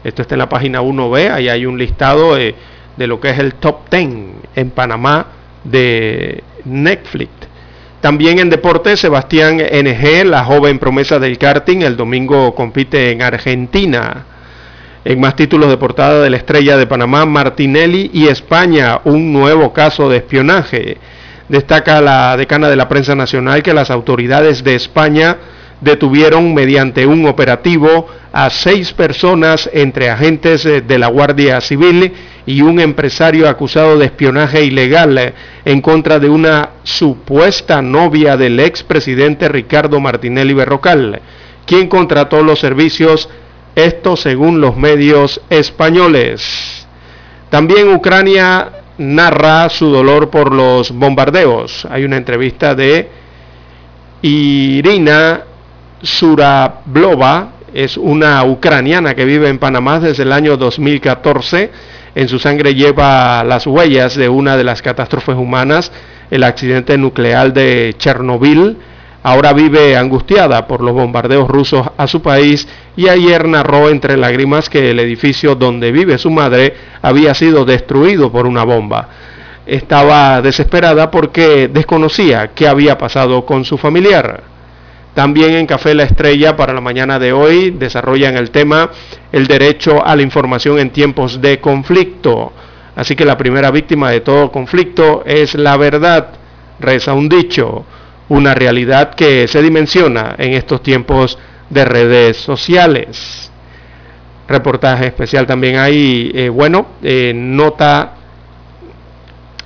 Esto 0.04 0.22
está 0.22 0.34
en 0.34 0.40
la 0.40 0.48
página 0.48 0.80
1B, 0.80 1.30
ahí 1.30 1.48
hay 1.48 1.66
un 1.66 1.78
listado 1.78 2.36
de, 2.36 2.54
lo 2.96 3.20
que 3.20 3.30
es 3.30 3.38
el 3.38 3.54
top 3.54 3.90
10 3.90 4.08
en 4.54 4.70
Panamá 4.70 5.26
de 5.64 6.42
Netflix. 6.64 7.30
También 8.00 8.38
en 8.38 8.48
deporte, 8.48 8.96
Sebastián 8.96 9.56
NG, 9.56 10.24
la 10.24 10.44
joven 10.44 10.78
promesa 10.78 11.18
del 11.18 11.36
karting, 11.36 11.82
el 11.82 11.96
domingo 11.96 12.54
compite 12.54 13.10
en 13.10 13.22
Argentina. 13.22 14.24
En 15.04 15.20
más 15.20 15.34
títulos 15.34 15.68
de 15.68 15.78
portada 15.78 16.22
de 16.22 16.30
la 16.30 16.36
estrella 16.36 16.76
de 16.76 16.86
Panamá, 16.86 17.26
Martinelli 17.26 18.10
y 18.12 18.28
España, 18.28 19.00
un 19.04 19.32
nuevo 19.32 19.72
caso 19.72 20.08
de 20.08 20.18
espionaje. 20.18 20.98
Destaca 21.48 22.00
la 22.00 22.36
decana 22.36 22.68
de 22.68 22.76
la 22.76 22.88
prensa 22.88 23.16
nacional 23.16 23.64
que 23.64 23.74
las 23.74 23.90
autoridades 23.90 24.62
de 24.62 24.76
España 24.76 25.36
detuvieron 25.80 26.54
mediante 26.54 27.06
un 27.06 27.26
operativo 27.26 28.06
a 28.32 28.50
seis 28.50 28.92
personas 28.92 29.68
entre 29.72 30.10
agentes 30.10 30.66
eh, 30.66 30.80
de 30.80 30.98
la 30.98 31.08
Guardia 31.08 31.60
Civil 31.60 32.12
y 32.46 32.62
un 32.62 32.80
empresario 32.80 33.48
acusado 33.48 33.98
de 33.98 34.06
espionaje 34.06 34.64
ilegal 34.64 35.18
eh, 35.18 35.34
en 35.64 35.80
contra 35.80 36.18
de 36.18 36.28
una 36.28 36.70
supuesta 36.82 37.82
novia 37.82 38.36
del 38.36 38.60
expresidente 38.60 39.48
Ricardo 39.48 40.00
Martinelli 40.00 40.54
Berrocal, 40.54 41.20
quien 41.66 41.88
contrató 41.88 42.42
los 42.42 42.58
servicios, 42.58 43.28
esto 43.74 44.16
según 44.16 44.60
los 44.60 44.76
medios 44.76 45.40
españoles. 45.50 46.86
También 47.50 47.94
Ucrania 47.94 48.72
narra 48.98 49.68
su 49.68 49.90
dolor 49.90 50.28
por 50.28 50.52
los 50.52 50.90
bombardeos. 50.90 51.86
Hay 51.90 52.04
una 52.04 52.16
entrevista 52.16 52.74
de 52.74 53.08
Irina 54.22 55.44
Surablova, 56.02 57.52
es 57.74 57.96
una 57.96 58.44
ucraniana 58.44 59.14
que 59.14 59.24
vive 59.24 59.48
en 59.48 59.58
Panamá 59.58 60.00
desde 60.00 60.22
el 60.22 60.32
año 60.32 60.56
2014. 60.56 61.70
En 62.14 62.28
su 62.28 62.38
sangre 62.38 62.74
lleva 62.74 63.44
las 63.44 63.66
huellas 63.66 64.16
de 64.16 64.28
una 64.28 64.56
de 64.56 64.64
las 64.64 64.82
catástrofes 64.82 65.36
humanas, 65.36 65.92
el 66.30 66.44
accidente 66.44 66.96
nuclear 66.96 67.52
de 67.52 67.94
Chernobyl. 67.98 68.76
Ahora 69.22 69.52
vive 69.52 69.96
angustiada 69.96 70.66
por 70.66 70.80
los 70.80 70.94
bombardeos 70.94 71.48
rusos 71.48 71.86
a 71.96 72.06
su 72.06 72.22
país 72.22 72.66
y 72.96 73.08
ayer 73.08 73.46
narró 73.46 73.90
entre 73.90 74.16
lágrimas 74.16 74.70
que 74.70 74.90
el 74.90 75.00
edificio 75.00 75.54
donde 75.54 75.92
vive 75.92 76.16
su 76.18 76.30
madre 76.30 76.74
había 77.02 77.34
sido 77.34 77.64
destruido 77.64 78.32
por 78.32 78.46
una 78.46 78.64
bomba. 78.64 79.08
Estaba 79.66 80.40
desesperada 80.40 81.10
porque 81.10 81.68
desconocía 81.68 82.52
qué 82.54 82.68
había 82.68 82.96
pasado 82.96 83.44
con 83.44 83.64
su 83.64 83.76
familiar. 83.76 84.42
También 85.18 85.54
en 85.54 85.66
Café 85.66 85.96
La 85.96 86.04
Estrella 86.04 86.54
para 86.54 86.72
la 86.72 86.80
mañana 86.80 87.18
de 87.18 87.32
hoy 87.32 87.70
desarrollan 87.72 88.36
el 88.36 88.52
tema 88.52 88.92
el 89.32 89.48
derecho 89.48 90.06
a 90.06 90.14
la 90.14 90.22
información 90.22 90.78
en 90.78 90.90
tiempos 90.90 91.40
de 91.40 91.58
conflicto. 91.58 92.52
Así 92.94 93.16
que 93.16 93.24
la 93.24 93.36
primera 93.36 93.72
víctima 93.72 94.12
de 94.12 94.20
todo 94.20 94.52
conflicto 94.52 95.24
es 95.26 95.56
la 95.56 95.76
verdad, 95.76 96.28
reza 96.78 97.14
un 97.14 97.28
dicho, 97.28 97.84
una 98.28 98.54
realidad 98.54 99.16
que 99.16 99.48
se 99.48 99.60
dimensiona 99.60 100.36
en 100.38 100.52
estos 100.52 100.84
tiempos 100.84 101.36
de 101.68 101.84
redes 101.84 102.36
sociales. 102.36 103.50
Reportaje 104.46 105.06
especial 105.06 105.48
también 105.48 105.78
hay, 105.78 106.30
eh, 106.32 106.48
bueno, 106.48 106.86
eh, 107.02 107.32
nota 107.34 108.12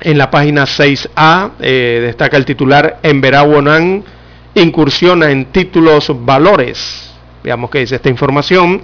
en 0.00 0.16
la 0.16 0.30
página 0.30 0.64
6A, 0.64 1.50
eh, 1.60 2.00
destaca 2.06 2.38
el 2.38 2.46
titular 2.46 3.00
en 3.02 3.20
Verawonan 3.20 4.02
incursiona 4.54 5.30
en 5.30 5.46
títulos 5.46 6.10
valores. 6.24 7.12
Veamos 7.42 7.70
qué 7.70 7.80
dice 7.80 7.96
esta 7.96 8.08
información. 8.08 8.80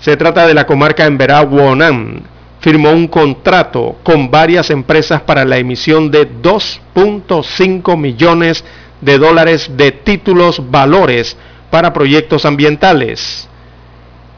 Se 0.00 0.16
trata 0.16 0.46
de 0.46 0.54
la 0.54 0.66
comarca 0.66 1.06
en 1.06 1.18
Wonan. 1.50 2.22
Firmó 2.60 2.90
un 2.90 3.08
contrato 3.08 3.96
con 4.02 4.30
varias 4.30 4.70
empresas 4.70 5.22
para 5.22 5.44
la 5.44 5.58
emisión 5.58 6.10
de 6.10 6.30
2.5 6.30 7.96
millones 7.96 8.64
de 9.00 9.18
dólares 9.18 9.70
de 9.76 9.90
títulos 9.90 10.70
valores 10.70 11.36
para 11.70 11.92
proyectos 11.92 12.44
ambientales. 12.44 13.48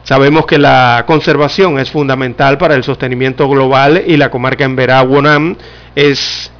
Sabemos 0.03 0.45
que 0.45 0.57
la 0.57 1.03
conservación 1.07 1.79
es 1.79 1.89
fundamental 1.89 2.57
para 2.57 2.75
el 2.75 2.83
sostenimiento 2.83 3.47
global 3.47 4.03
y 4.05 4.17
la 4.17 4.29
comarca 4.29 4.63
en 4.63 4.75
Wonan 4.75 5.57
es 5.95 6.51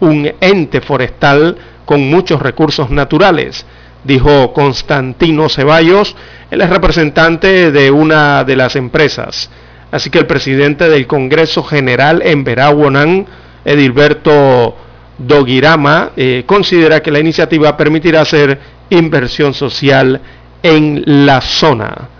un 0.00 0.30
ente 0.40 0.80
forestal 0.80 1.56
con 1.88 2.02
muchos 2.10 2.42
recursos 2.42 2.90
naturales, 2.90 3.64
dijo 4.04 4.52
Constantino 4.52 5.48
Ceballos, 5.48 6.14
es 6.50 6.68
representante 6.68 7.72
de 7.72 7.90
una 7.90 8.44
de 8.44 8.56
las 8.56 8.76
empresas. 8.76 9.48
Así 9.90 10.10
que 10.10 10.18
el 10.18 10.26
presidente 10.26 10.90
del 10.90 11.06
Congreso 11.06 11.62
General 11.62 12.20
en 12.22 12.44
Verawonan, 12.44 13.24
Edilberto 13.64 14.76
Dogirama, 15.16 16.10
eh, 16.14 16.42
considera 16.44 17.00
que 17.00 17.10
la 17.10 17.20
iniciativa 17.20 17.74
permitirá 17.74 18.20
hacer 18.20 18.58
inversión 18.90 19.54
social 19.54 20.20
en 20.62 21.02
la 21.06 21.40
zona. 21.40 22.10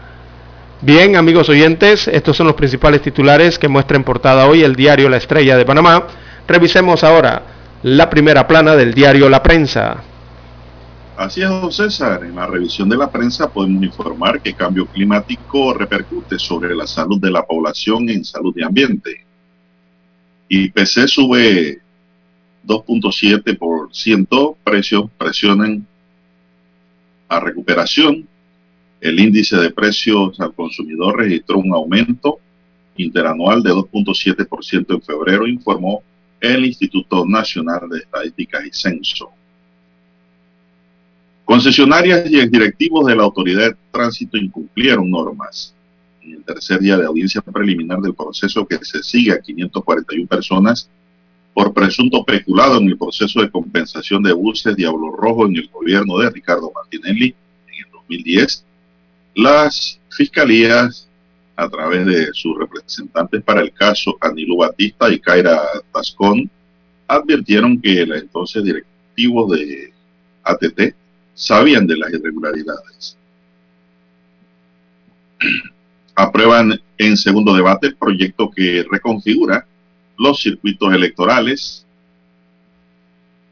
Bien, 0.80 1.14
amigos 1.14 1.50
oyentes, 1.50 2.08
estos 2.08 2.38
son 2.38 2.46
los 2.46 2.56
principales 2.56 3.02
titulares 3.02 3.58
que 3.58 3.68
muestra 3.68 3.98
en 3.98 4.04
portada 4.04 4.46
hoy 4.46 4.62
el 4.62 4.74
diario 4.74 5.10
La 5.10 5.18
Estrella 5.18 5.58
de 5.58 5.66
Panamá. 5.66 6.06
Revisemos 6.46 7.04
ahora 7.04 7.57
la 7.82 8.10
primera 8.10 8.46
plana 8.46 8.74
del 8.74 8.92
diario 8.92 9.28
La 9.28 9.42
Prensa. 9.42 10.02
Así 11.16 11.42
es, 11.42 11.48
don 11.48 11.72
César. 11.72 12.24
En 12.24 12.36
la 12.36 12.46
revisión 12.46 12.88
de 12.88 12.96
la 12.96 13.10
prensa 13.10 13.52
podemos 13.52 13.82
informar 13.82 14.40
que 14.40 14.54
cambio 14.54 14.86
climático 14.86 15.74
repercute 15.74 16.38
sobre 16.38 16.74
la 16.74 16.86
salud 16.86 17.20
de 17.20 17.30
la 17.30 17.44
población 17.44 18.08
en 18.08 18.24
salud 18.24 18.54
y 18.56 18.62
ambiente. 18.62 19.24
IPC 20.48 21.08
sube 21.08 21.80
2.7%, 22.64 24.56
precios 24.62 25.10
presionan 25.18 25.86
a 27.28 27.40
recuperación. 27.40 28.26
El 29.00 29.20
índice 29.20 29.56
de 29.56 29.70
precios 29.70 30.38
al 30.40 30.52
consumidor 30.54 31.18
registró 31.18 31.58
un 31.58 31.72
aumento 31.74 32.38
interanual 32.96 33.62
de 33.62 33.70
2.7% 33.70 34.94
en 34.94 35.02
febrero, 35.02 35.46
informó 35.46 36.02
el 36.40 36.64
Instituto 36.64 37.26
Nacional 37.26 37.88
de 37.88 37.98
Estadísticas 37.98 38.64
y 38.66 38.70
Censo. 38.72 39.30
Concesionarias 41.44 42.30
y 42.30 42.46
directivos 42.46 43.06
de 43.06 43.16
la 43.16 43.22
Autoridad 43.22 43.70
de 43.70 43.76
Tránsito 43.90 44.36
incumplieron 44.36 45.10
normas. 45.10 45.74
En 46.22 46.34
el 46.34 46.44
tercer 46.44 46.78
día 46.80 46.98
de 46.98 47.06
audiencia 47.06 47.40
preliminar 47.40 48.00
del 48.00 48.14
proceso 48.14 48.66
que 48.66 48.78
se 48.84 49.02
sigue 49.02 49.32
a 49.32 49.40
541 49.40 50.26
personas 50.26 50.90
por 51.54 51.72
presunto 51.72 52.22
peculado 52.24 52.78
en 52.78 52.88
el 52.88 52.98
proceso 52.98 53.40
de 53.40 53.50
compensación 53.50 54.22
de 54.22 54.32
buses 54.32 54.76
Diablo 54.76 55.10
Rojo 55.10 55.46
en 55.46 55.56
el 55.56 55.68
gobierno 55.68 56.18
de 56.18 56.30
Ricardo 56.30 56.70
Martinelli 56.72 57.34
en 57.66 57.86
el 57.86 57.90
2010, 57.92 58.64
las 59.34 59.98
fiscalías 60.10 61.07
a 61.58 61.68
través 61.68 62.06
de 62.06 62.32
sus 62.34 62.56
representantes 62.56 63.42
para 63.42 63.62
el 63.62 63.72
caso, 63.72 64.16
Anilo 64.20 64.58
Batista 64.58 65.12
y 65.12 65.18
Kaira 65.18 65.60
Tascón, 65.92 66.48
advirtieron 67.08 67.80
que 67.80 68.06
los 68.06 68.22
entonces 68.22 68.62
directivos 68.62 69.50
de 69.50 69.92
ATT 70.44 70.94
sabían 71.34 71.84
de 71.88 71.96
las 71.96 72.12
irregularidades. 72.12 73.16
Aprueban 76.14 76.80
en 76.96 77.16
segundo 77.16 77.52
debate 77.52 77.88
el 77.88 77.96
proyecto 77.96 78.48
que 78.48 78.86
reconfigura 78.88 79.66
los 80.16 80.40
circuitos 80.40 80.94
electorales. 80.94 81.84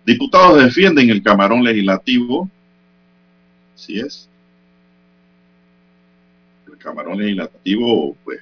Diputados 0.05 0.63
defienden 0.63 1.11
el 1.11 1.25
camarón 1.25 1.65
legislativo. 1.65 2.49
Así 3.75 3.99
es 3.99 4.29
camarón 6.87 7.19
legislativo 7.19 8.17
pues 8.25 8.39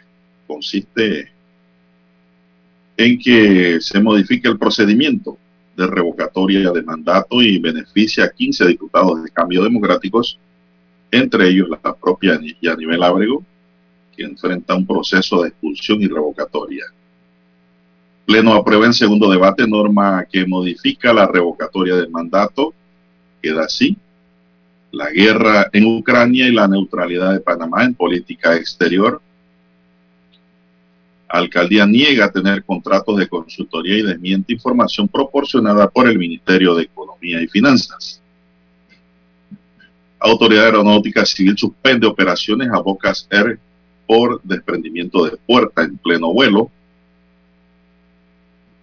consiste 0.46 1.32
en 2.98 3.18
que 3.18 3.80
se 3.80 4.00
modifique 4.00 4.46
el 4.46 4.58
procedimiento 4.58 5.38
de 5.74 5.86
revocatoria 5.86 6.70
de 6.70 6.82
mandato 6.82 7.40
y 7.40 7.58
beneficia 7.58 8.26
a 8.26 8.30
15 8.30 8.66
diputados 8.66 9.24
de 9.24 9.30
cambio 9.30 9.64
democráticos, 9.64 10.38
entre 11.10 11.48
ellos 11.48 11.68
la 11.70 11.94
propia 11.94 12.38
Yanivel 12.60 13.02
Ábrego, 13.02 13.42
que 14.14 14.24
enfrenta 14.24 14.74
un 14.74 14.86
proceso 14.86 15.42
de 15.42 15.48
expulsión 15.48 16.02
y 16.02 16.06
revocatoria. 16.06 16.84
Pleno 18.26 18.52
aprueba 18.52 18.86
en 18.86 18.94
segundo 18.94 19.30
debate 19.30 19.66
norma 19.66 20.24
que 20.30 20.46
modifica 20.46 21.14
la 21.14 21.26
revocatoria 21.26 21.96
del 21.96 22.10
mandato. 22.10 22.74
Queda 23.42 23.64
así. 23.64 23.96
La 24.94 25.10
guerra 25.10 25.68
en 25.72 25.86
Ucrania 25.86 26.46
y 26.46 26.52
la 26.52 26.68
neutralidad 26.68 27.32
de 27.32 27.40
Panamá 27.40 27.82
en 27.84 27.94
política 27.94 28.54
exterior. 28.54 29.20
Alcaldía 31.28 31.84
niega 31.84 32.30
tener 32.30 32.62
contratos 32.62 33.16
de 33.18 33.26
consultoría 33.26 33.98
y 33.98 34.02
desmiente 34.02 34.52
información 34.52 35.08
proporcionada 35.08 35.90
por 35.90 36.08
el 36.08 36.16
Ministerio 36.16 36.76
de 36.76 36.84
Economía 36.84 37.42
y 37.42 37.48
Finanzas. 37.48 38.20
Autoridad 40.20 40.66
Aeronáutica 40.66 41.26
Civil 41.26 41.58
suspende 41.58 42.06
operaciones 42.06 42.68
a 42.72 42.78
Bocas 42.78 43.26
Air 43.30 43.58
por 44.06 44.40
desprendimiento 44.44 45.24
de 45.24 45.36
puerta 45.38 45.82
en 45.82 45.98
pleno 45.98 46.32
vuelo 46.32 46.70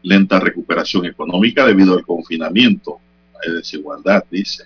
lenta 0.04 0.40
recuperación 0.40 1.06
económica 1.06 1.66
debido 1.66 1.94
al 1.94 2.06
confinamiento. 2.06 3.00
Hay 3.42 3.54
desigualdad, 3.54 4.24
dice. 4.30 4.64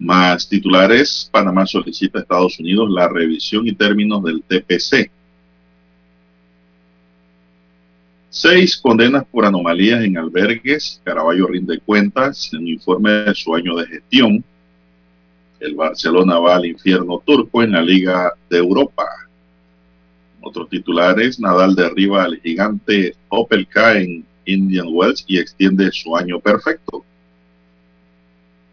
Más 0.00 0.48
titulares, 0.48 1.28
Panamá 1.30 1.66
solicita 1.66 2.18
a 2.18 2.22
Estados 2.22 2.58
Unidos 2.58 2.88
la 2.90 3.06
revisión 3.06 3.68
y 3.68 3.74
términos 3.74 4.24
del 4.24 4.42
TPC. 4.42 5.10
Seis 8.30 8.78
condenas 8.78 9.24
por 9.30 9.44
anomalías 9.44 10.02
en 10.02 10.16
albergues. 10.16 11.02
Caraballo 11.04 11.46
rinde 11.48 11.80
cuentas 11.80 12.48
en 12.54 12.60
un 12.60 12.68
informe 12.68 13.10
de 13.10 13.34
su 13.34 13.54
año 13.54 13.76
de 13.76 13.88
gestión. 13.88 14.42
El 15.60 15.74
Barcelona 15.74 16.38
va 16.38 16.56
al 16.56 16.64
infierno 16.64 17.22
turco 17.22 17.62
en 17.62 17.72
la 17.72 17.82
Liga 17.82 18.32
de 18.48 18.56
Europa. 18.56 19.04
Otros 20.40 20.70
titulares, 20.70 21.38
Nadal 21.38 21.74
derriba 21.74 22.24
al 22.24 22.40
gigante 22.40 23.14
Opelka 23.28 23.98
en 24.00 24.24
Indian 24.46 24.86
Wells 24.90 25.26
y 25.26 25.38
extiende 25.38 25.92
su 25.92 26.16
año 26.16 26.40
perfecto. 26.40 27.04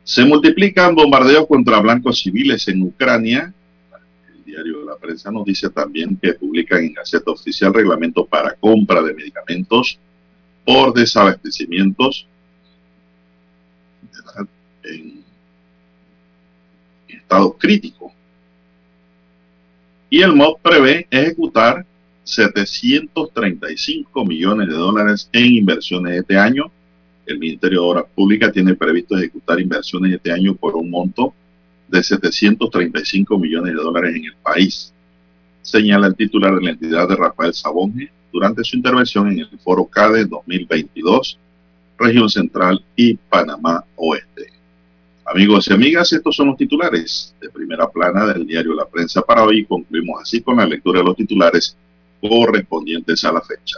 Se 0.08 0.24
multiplican 0.24 0.96
bombardeos 0.96 1.46
contra 1.48 1.82
blancos 1.82 2.22
civiles 2.22 2.66
en 2.70 2.82
Ucrania. 2.82 3.54
El 4.34 4.46
diario 4.46 4.80
de 4.80 4.86
la 4.86 4.96
prensa 4.96 5.30
nos 5.30 5.44
dice 5.44 5.70
también 5.70 6.18
que 6.22 6.34
publican 6.34 6.82
en 6.82 6.94
Gaceta 6.94 7.30
Oficial 7.30 7.74
reglamento 7.74 8.26
para 8.26 8.54
compra 8.54 9.02
de 9.02 9.14
medicamentos 9.14 10.00
por 10.64 10.94
desabastecimientos 10.94 12.26
en 14.84 15.26
estado 17.10 17.58
crítico 17.58 18.14
y 20.10 20.22
el 20.22 20.34
MOD 20.34 20.60
prevé 20.62 21.06
ejecutar 21.12 21.86
735 22.24 24.24
millones 24.24 24.70
de 24.70 24.74
dólares 24.74 25.30
en 25.34 25.56
inversiones 25.56 26.22
este 26.22 26.38
año. 26.38 26.72
El 27.28 27.40
Ministerio 27.40 27.82
de 27.82 27.88
Obras 27.88 28.06
Públicas 28.16 28.54
tiene 28.54 28.74
previsto 28.74 29.18
ejecutar 29.18 29.60
inversiones 29.60 30.14
este 30.14 30.32
año 30.32 30.56
por 30.56 30.76
un 30.78 30.90
monto 30.90 31.34
de 31.88 32.02
735 32.02 33.38
millones 33.38 33.74
de 33.74 33.82
dólares 33.82 34.16
en 34.16 34.26
el 34.26 34.36
país, 34.42 34.94
señala 35.62 36.08
el 36.08 36.16
titular 36.16 36.56
de 36.56 36.64
la 36.64 36.72
entidad 36.72 37.08
de 37.08 37.18
Rafael 37.18 37.54
Sabonge 37.54 38.10
durante 38.32 38.64
su 38.64 38.78
intervención 38.78 39.30
en 39.30 39.40
el 39.40 39.60
Foro 39.60 39.86
CADE 39.86 40.26
2022, 40.26 41.38
Región 41.98 42.30
Central 42.30 42.84
y 42.96 43.16
Panamá 43.16 43.84
Oeste. 43.98 44.48
Amigos 45.26 45.68
y 45.68 45.74
amigas, 45.74 46.14
estos 46.14 46.34
son 46.34 46.48
los 46.48 46.58
titulares 46.58 47.36
de 47.42 47.50
primera 47.50 47.90
plana 47.90 48.26
del 48.28 48.48
diario 48.48 48.74
La 48.74 48.86
Prensa 48.86 49.22
para 49.22 49.44
hoy. 49.44 49.66
Concluimos 49.66 50.22
así 50.22 50.40
con 50.40 50.56
la 50.56 50.66
lectura 50.66 51.00
de 51.00 51.06
los 51.06 51.18
titulares 51.18 51.76
correspondientes 52.22 53.26
a 53.26 53.34
la 53.34 53.42
fecha. 53.42 53.78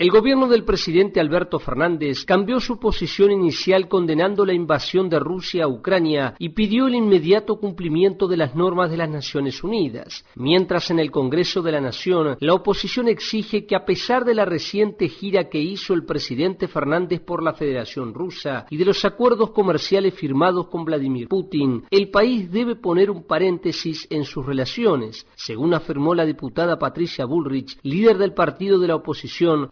El 0.00 0.10
gobierno 0.10 0.48
del 0.48 0.64
presidente 0.64 1.20
Alberto 1.20 1.58
Fernández 1.58 2.24
cambió 2.24 2.58
su 2.58 2.80
posición 2.80 3.32
inicial 3.32 3.86
condenando 3.86 4.46
la 4.46 4.54
invasión 4.54 5.10
de 5.10 5.18
Rusia 5.18 5.64
a 5.64 5.68
Ucrania 5.68 6.34
y 6.38 6.48
pidió 6.48 6.86
el 6.86 6.94
inmediato 6.94 7.60
cumplimiento 7.60 8.26
de 8.26 8.38
las 8.38 8.54
normas 8.54 8.90
de 8.90 8.96
las 8.96 9.10
Naciones 9.10 9.62
Unidas. 9.62 10.24
Mientras 10.36 10.90
en 10.90 11.00
el 11.00 11.10
Congreso 11.10 11.60
de 11.60 11.72
la 11.72 11.82
Nación, 11.82 12.38
la 12.40 12.54
oposición 12.54 13.08
exige 13.08 13.66
que 13.66 13.76
a 13.76 13.84
pesar 13.84 14.24
de 14.24 14.32
la 14.32 14.46
reciente 14.46 15.06
gira 15.06 15.50
que 15.50 15.60
hizo 15.60 15.92
el 15.92 16.06
presidente 16.06 16.66
Fernández 16.66 17.20
por 17.20 17.42
la 17.42 17.52
Federación 17.52 18.14
Rusa 18.14 18.64
y 18.70 18.78
de 18.78 18.86
los 18.86 19.04
acuerdos 19.04 19.50
comerciales 19.50 20.14
firmados 20.14 20.68
con 20.68 20.86
Vladimir 20.86 21.28
Putin, 21.28 21.84
el 21.90 22.08
país 22.08 22.50
debe 22.50 22.74
poner 22.74 23.10
un 23.10 23.24
paréntesis 23.24 24.06
en 24.08 24.24
sus 24.24 24.46
relaciones, 24.46 25.26
según 25.34 25.74
afirmó 25.74 26.14
la 26.14 26.24
diputada 26.24 26.78
Patricia 26.78 27.26
Bullrich, 27.26 27.78
líder 27.82 28.16
del 28.16 28.32
partido 28.32 28.78
de 28.78 28.88
la 28.88 28.96
oposición, 28.96 29.68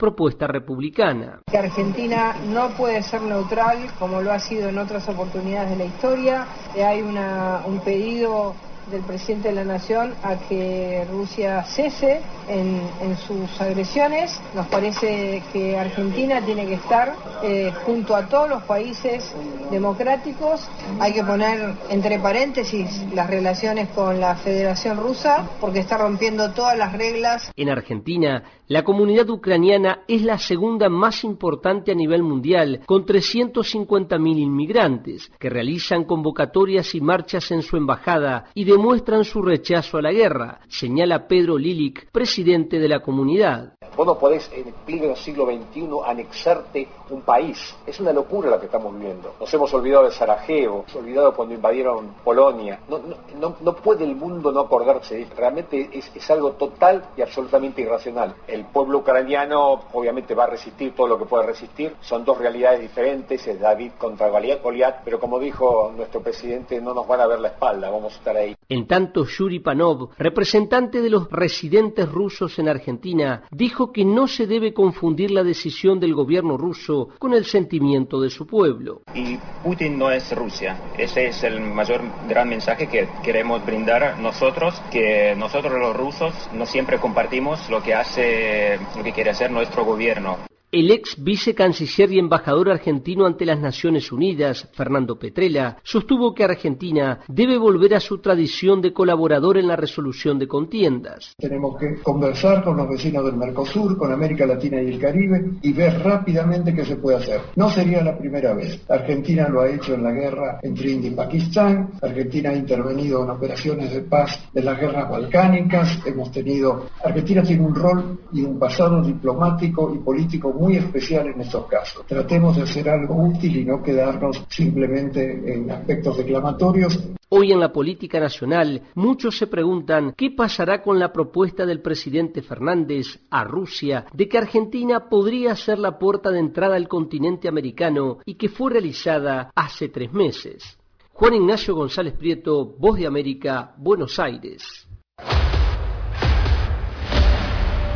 republicana. 0.46 1.40
Que 1.48 1.58
Argentina 1.58 2.34
no 2.46 2.70
puede 2.70 3.02
ser 3.02 3.22
neutral 3.22 3.90
como 3.98 4.20
lo 4.20 4.32
ha 4.32 4.38
sido 4.38 4.68
en 4.68 4.78
otras 4.78 5.08
oportunidades 5.08 5.70
de 5.70 5.76
la 5.76 5.84
historia. 5.84 6.46
Hay 6.74 7.02
un 7.02 7.80
pedido 7.84 8.54
del 8.90 9.02
presidente 9.02 9.48
de 9.48 9.54
la 9.54 9.64
Nación 9.64 10.14
a 10.22 10.36
que 10.36 11.06
Rusia 11.10 11.62
cese 11.64 12.20
en, 12.48 12.78
sus 13.26 13.60
agresiones. 13.60 14.40
Nos 14.54 14.66
parece 14.68 15.42
que 15.52 15.76
Argentina 15.76 16.40
tiene 16.44 16.66
que 16.66 16.74
estar 16.74 17.14
eh, 17.42 17.72
junto 17.84 18.14
a 18.14 18.26
todos 18.26 18.48
los 18.48 18.62
países 18.62 19.34
democráticos. 19.70 20.68
Hay 21.00 21.12
que 21.12 21.24
poner 21.24 21.74
entre 21.90 22.18
paréntesis 22.18 23.04
las 23.14 23.28
relaciones 23.28 23.88
con 23.90 24.20
la 24.20 24.36
Federación 24.36 24.98
Rusa 24.98 25.48
porque 25.60 25.80
está 25.80 25.98
rompiendo 25.98 26.52
todas 26.52 26.76
las 26.76 26.92
reglas. 26.92 27.50
En 27.56 27.68
Argentina, 27.68 28.44
la 28.68 28.84
comunidad 28.84 29.28
ucraniana 29.30 30.00
es 30.08 30.22
la 30.22 30.38
segunda 30.38 30.88
más 30.88 31.24
importante 31.24 31.92
a 31.92 31.94
nivel 31.94 32.22
mundial, 32.22 32.80
con 32.86 33.04
350.000 33.04 34.38
inmigrantes 34.38 35.32
que 35.38 35.48
realizan 35.48 36.04
convocatorias 36.04 36.94
y 36.94 37.00
marchas 37.00 37.50
en 37.50 37.62
su 37.62 37.76
embajada 37.76 38.46
y 38.54 38.64
de 38.64 38.77
demuestran 38.78 39.24
su 39.24 39.42
rechazo 39.42 39.98
a 39.98 40.02
la 40.02 40.12
guerra, 40.12 40.60
señala 40.68 41.26
Pedro 41.26 41.58
Lilic, 41.58 42.12
presidente 42.12 42.78
de 42.78 42.88
la 42.88 43.00
comunidad. 43.00 43.72
Vos 43.96 44.06
no 44.06 44.16
podés 44.16 44.48
en 44.54 44.72
pleno 44.86 45.16
siglo 45.16 45.46
XXI 45.46 45.88
anexarte 46.06 46.86
un 47.10 47.22
país. 47.22 47.74
Es 47.84 47.98
una 47.98 48.12
locura 48.12 48.48
la 48.48 48.60
que 48.60 48.66
estamos 48.66 48.94
viviendo. 48.94 49.34
Nos 49.40 49.52
hemos 49.52 49.74
olvidado 49.74 50.04
de 50.04 50.12
Sarajevo, 50.12 50.84
nos 50.86 50.94
hemos 50.94 51.04
olvidado 51.04 51.34
cuando 51.34 51.54
invadieron 51.54 52.14
Polonia. 52.22 52.78
No, 52.88 53.72
puede 53.74 54.04
el 54.04 54.14
mundo 54.14 54.52
no 54.52 54.60
acordarse 54.60 55.16
de 55.16 55.22
esto. 55.22 55.34
Realmente 55.36 55.90
es, 55.92 56.12
es, 56.14 56.30
algo 56.30 56.52
total 56.52 57.06
y 57.16 57.22
absolutamente 57.22 57.82
irracional. 57.82 58.36
El 58.46 58.66
pueblo 58.66 58.98
ucraniano 58.98 59.80
obviamente 59.92 60.32
va 60.34 60.44
a 60.44 60.50
resistir 60.50 60.94
todo 60.94 61.08
lo 61.08 61.18
que 61.18 61.24
puede 61.24 61.46
resistir. 61.46 61.96
Son 62.00 62.24
dos 62.24 62.38
realidades 62.38 62.80
diferentes, 62.80 63.44
es 63.48 63.58
David 63.58 63.92
contra 63.98 64.28
Goliat, 64.28 65.02
pero 65.04 65.18
como 65.18 65.40
dijo 65.40 65.92
nuestro 65.96 66.20
presidente, 66.22 66.80
no 66.80 66.94
nos 66.94 67.08
van 67.08 67.20
a 67.20 67.26
ver 67.26 67.40
la 67.40 67.48
espalda, 67.48 67.90
vamos 67.90 68.14
a 68.14 68.18
estar 68.18 68.36
ahí. 68.36 68.54
En 68.70 68.86
tanto, 68.86 69.24
Yuri 69.24 69.60
Panov, 69.60 70.10
representante 70.18 71.00
de 71.00 71.08
los 71.08 71.30
residentes 71.30 72.06
rusos 72.06 72.58
en 72.58 72.68
Argentina, 72.68 73.44
dijo 73.50 73.92
que 73.92 74.04
no 74.04 74.28
se 74.28 74.46
debe 74.46 74.74
confundir 74.74 75.30
la 75.30 75.42
decisión 75.42 75.98
del 75.98 76.12
gobierno 76.12 76.58
ruso 76.58 77.08
con 77.18 77.32
el 77.32 77.46
sentimiento 77.46 78.20
de 78.20 78.28
su 78.28 78.46
pueblo. 78.46 79.00
Y 79.14 79.38
Putin 79.64 79.98
no 79.98 80.10
es 80.10 80.36
Rusia. 80.36 80.78
Ese 80.98 81.28
es 81.28 81.42
el 81.44 81.62
mayor 81.62 82.02
gran 82.28 82.50
mensaje 82.50 82.88
que 82.88 83.08
queremos 83.24 83.64
brindar 83.64 84.20
nosotros, 84.20 84.78
que 84.90 85.34
nosotros 85.34 85.72
los 85.72 85.96
rusos 85.96 86.34
no 86.52 86.66
siempre 86.66 86.98
compartimos 86.98 87.70
lo 87.70 87.82
que 87.82 87.94
hace, 87.94 88.78
lo 88.94 89.02
que 89.02 89.14
quiere 89.14 89.30
hacer 89.30 89.50
nuestro 89.50 89.86
gobierno. 89.86 90.36
El 90.70 90.90
ex 90.90 91.16
vicecanciller 91.24 92.12
y 92.12 92.18
embajador 92.18 92.68
argentino 92.68 93.24
ante 93.24 93.46
las 93.46 93.58
Naciones 93.58 94.12
Unidas, 94.12 94.68
Fernando 94.74 95.18
Petrella, 95.18 95.78
sostuvo 95.82 96.34
que 96.34 96.44
Argentina 96.44 97.20
debe 97.26 97.56
volver 97.56 97.94
a 97.94 98.00
su 98.00 98.18
tradición 98.18 98.82
de 98.82 98.92
colaborador 98.92 99.56
en 99.56 99.66
la 99.66 99.76
resolución 99.76 100.38
de 100.38 100.46
contiendas. 100.46 101.32
Tenemos 101.38 101.78
que 101.78 102.02
conversar 102.02 102.62
con 102.62 102.76
los 102.76 102.86
vecinos 102.86 103.24
del 103.24 103.38
Mercosur, 103.38 103.96
con 103.96 104.12
América 104.12 104.44
Latina 104.44 104.82
y 104.82 104.88
el 104.88 104.98
Caribe 105.00 105.52
y 105.62 105.72
ver 105.72 106.02
rápidamente 106.02 106.74
qué 106.74 106.84
se 106.84 106.96
puede 106.96 107.16
hacer. 107.16 107.40
No 107.56 107.70
sería 107.70 108.04
la 108.04 108.18
primera 108.18 108.52
vez. 108.52 108.78
Argentina 108.90 109.48
lo 109.48 109.62
ha 109.62 109.70
hecho 109.70 109.94
en 109.94 110.02
la 110.02 110.12
guerra 110.12 110.58
entre 110.62 110.90
India 110.90 111.10
y 111.10 111.14
Pakistán. 111.14 111.92
Argentina 112.02 112.50
ha 112.50 112.54
intervenido 112.54 113.24
en 113.24 113.30
operaciones 113.30 113.90
de 113.90 114.02
paz 114.02 114.38
de 114.52 114.62
las 114.62 114.78
guerras 114.78 115.08
balcánicas. 115.08 115.98
Hemos 116.04 116.30
tenido. 116.30 116.88
Argentina 117.02 117.42
tiene 117.42 117.64
un 117.64 117.74
rol 117.74 118.20
y 118.34 118.42
un 118.42 118.58
pasado 118.58 119.02
diplomático 119.02 119.94
y 119.94 119.98
político 120.00 120.57
muy 120.58 120.76
especial 120.76 121.28
en 121.28 121.40
estos 121.40 121.66
casos. 121.66 122.04
Tratemos 122.06 122.56
de 122.56 122.62
hacer 122.62 122.88
algo 122.88 123.14
útil 123.14 123.56
y 123.56 123.64
no 123.64 123.82
quedarnos 123.82 124.44
simplemente 124.48 125.54
en 125.54 125.70
aspectos 125.70 126.18
declamatorios. 126.18 126.98
Hoy 127.30 127.52
en 127.52 127.60
la 127.60 127.72
política 127.72 128.18
nacional 128.18 128.82
muchos 128.94 129.36
se 129.36 129.46
preguntan 129.46 130.14
qué 130.16 130.30
pasará 130.30 130.82
con 130.82 130.98
la 130.98 131.12
propuesta 131.12 131.66
del 131.66 131.82
presidente 131.82 132.40
Fernández 132.40 133.20
a 133.30 133.44
Rusia 133.44 134.06
de 134.14 134.28
que 134.28 134.38
Argentina 134.38 135.08
podría 135.10 135.54
ser 135.54 135.78
la 135.78 135.98
puerta 135.98 136.30
de 136.30 136.38
entrada 136.38 136.76
al 136.76 136.88
continente 136.88 137.46
americano 137.46 138.18
y 138.24 138.36
que 138.36 138.48
fue 138.48 138.72
realizada 138.72 139.50
hace 139.54 139.90
tres 139.90 140.10
meses. 140.12 140.78
Juan 141.12 141.34
Ignacio 141.34 141.74
González 141.74 142.14
Prieto, 142.14 142.64
Voz 142.78 142.98
de 142.98 143.06
América, 143.06 143.74
Buenos 143.76 144.18
Aires. 144.18 144.87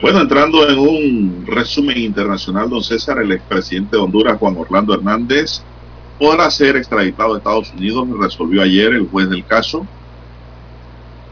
Bueno, 0.00 0.22
entrando 0.22 0.66
en 0.66 0.78
un 0.78 1.46
resumen 1.46 1.98
internacional, 1.98 2.70
don 2.70 2.82
César, 2.82 3.18
el 3.18 3.32
expresidente 3.32 3.96
de 3.96 4.02
Honduras, 4.02 4.38
Juan 4.38 4.56
Orlando 4.56 4.94
Hernández, 4.94 5.62
podrá 6.18 6.50
ser 6.50 6.76
extraditado 6.76 7.34
a 7.34 7.36
Estados 7.36 7.70
Unidos, 7.74 8.08
resolvió 8.18 8.62
ayer 8.62 8.94
el 8.94 9.08
juez 9.10 9.28
del 9.28 9.44
caso. 9.44 9.86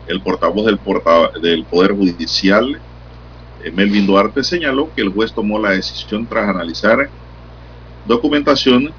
El 0.07 0.21
portavoz 0.23 0.67
del, 0.67 0.79
del 1.41 1.65
Poder 1.65 1.93
Judicial, 1.93 2.79
eh, 3.65 3.71
Melvin 3.73 4.07
Duarte, 4.07 4.45
señaló 4.45 4.93
que 4.95 5.01
el 5.01 5.15
juez 5.15 5.33
tomó 5.33 5.59
la 5.59 5.71
decisión 5.71 6.27
tras 6.27 6.51
analizar 6.51 7.11
documentación 8.05 8.95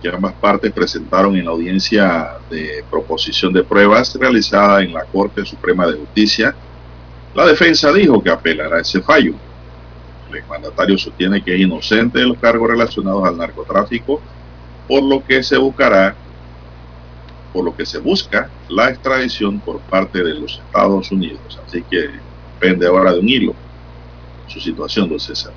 que 0.00 0.08
ambas 0.08 0.34
partes 0.34 0.72
presentaron 0.72 1.36
en 1.36 1.44
la 1.44 1.52
audiencia 1.52 2.28
de 2.50 2.84
proposición 2.90 3.52
de 3.52 3.62
pruebas 3.62 4.16
realizada 4.16 4.82
en 4.82 4.92
la 4.92 5.04
Corte 5.04 5.44
Suprema 5.44 5.86
de 5.86 5.98
Justicia 5.98 6.56
la 7.34 7.46
defensa 7.46 7.92
dijo 7.92 8.22
que 8.22 8.30
apelará 8.30 8.76
a 8.76 8.80
ese 8.80 9.00
fallo. 9.00 9.34
El 10.30 10.38
exmandatario 10.38 10.98
sostiene 10.98 11.42
que 11.42 11.54
es 11.54 11.60
inocente 11.60 12.18
de 12.18 12.26
los 12.26 12.38
cargos 12.38 12.70
relacionados 12.70 13.26
al 13.26 13.36
narcotráfico, 13.36 14.20
por 14.88 15.02
lo 15.02 15.24
que 15.24 15.42
se 15.42 15.56
buscará, 15.56 16.14
por 17.52 17.64
lo 17.64 17.74
que 17.74 17.86
se 17.86 17.98
busca 17.98 18.50
la 18.68 18.90
extradición 18.90 19.60
por 19.60 19.80
parte 19.80 20.22
de 20.22 20.34
los 20.34 20.58
Estados 20.58 21.10
Unidos. 21.10 21.58
Así 21.66 21.82
que 21.82 22.10
depende 22.54 22.86
ahora 22.86 23.12
de 23.12 23.20
un 23.20 23.28
hilo 23.28 23.54
su 24.46 24.60
situación, 24.60 25.08
don 25.08 25.20
César. 25.20 25.52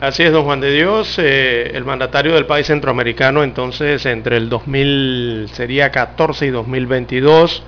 Así 0.00 0.22
es, 0.22 0.32
don 0.32 0.44
Juan 0.44 0.60
de 0.60 0.72
Dios, 0.72 1.18
eh, 1.18 1.70
el 1.74 1.84
mandatario 1.84 2.34
del 2.34 2.46
país 2.46 2.66
centroamericano, 2.66 3.44
entonces 3.44 4.04
entre 4.06 4.36
el 4.36 4.48
2000 4.48 5.48
sería 5.52 5.90
14 5.90 6.46
y 6.46 6.50
2022 6.50 7.62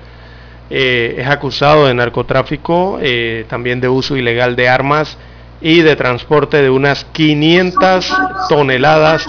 eh, 0.68 1.16
es 1.18 1.28
acusado 1.28 1.86
de 1.86 1.94
narcotráfico, 1.94 2.98
eh, 3.00 3.46
también 3.48 3.80
de 3.80 3.88
uso 3.88 4.16
ilegal 4.16 4.56
de 4.56 4.68
armas 4.68 5.16
y 5.60 5.80
de 5.80 5.94
transporte 5.94 6.60
de 6.60 6.70
unas 6.70 7.04
500 7.04 8.12
toneladas 8.48 9.24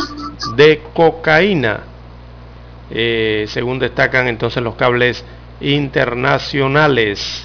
de 0.56 0.82
cocaína, 0.94 1.82
eh, 2.90 3.46
según 3.48 3.78
destacan 3.78 4.28
entonces 4.28 4.64
los 4.64 4.76
cables 4.76 5.24
internacionales. 5.62 7.44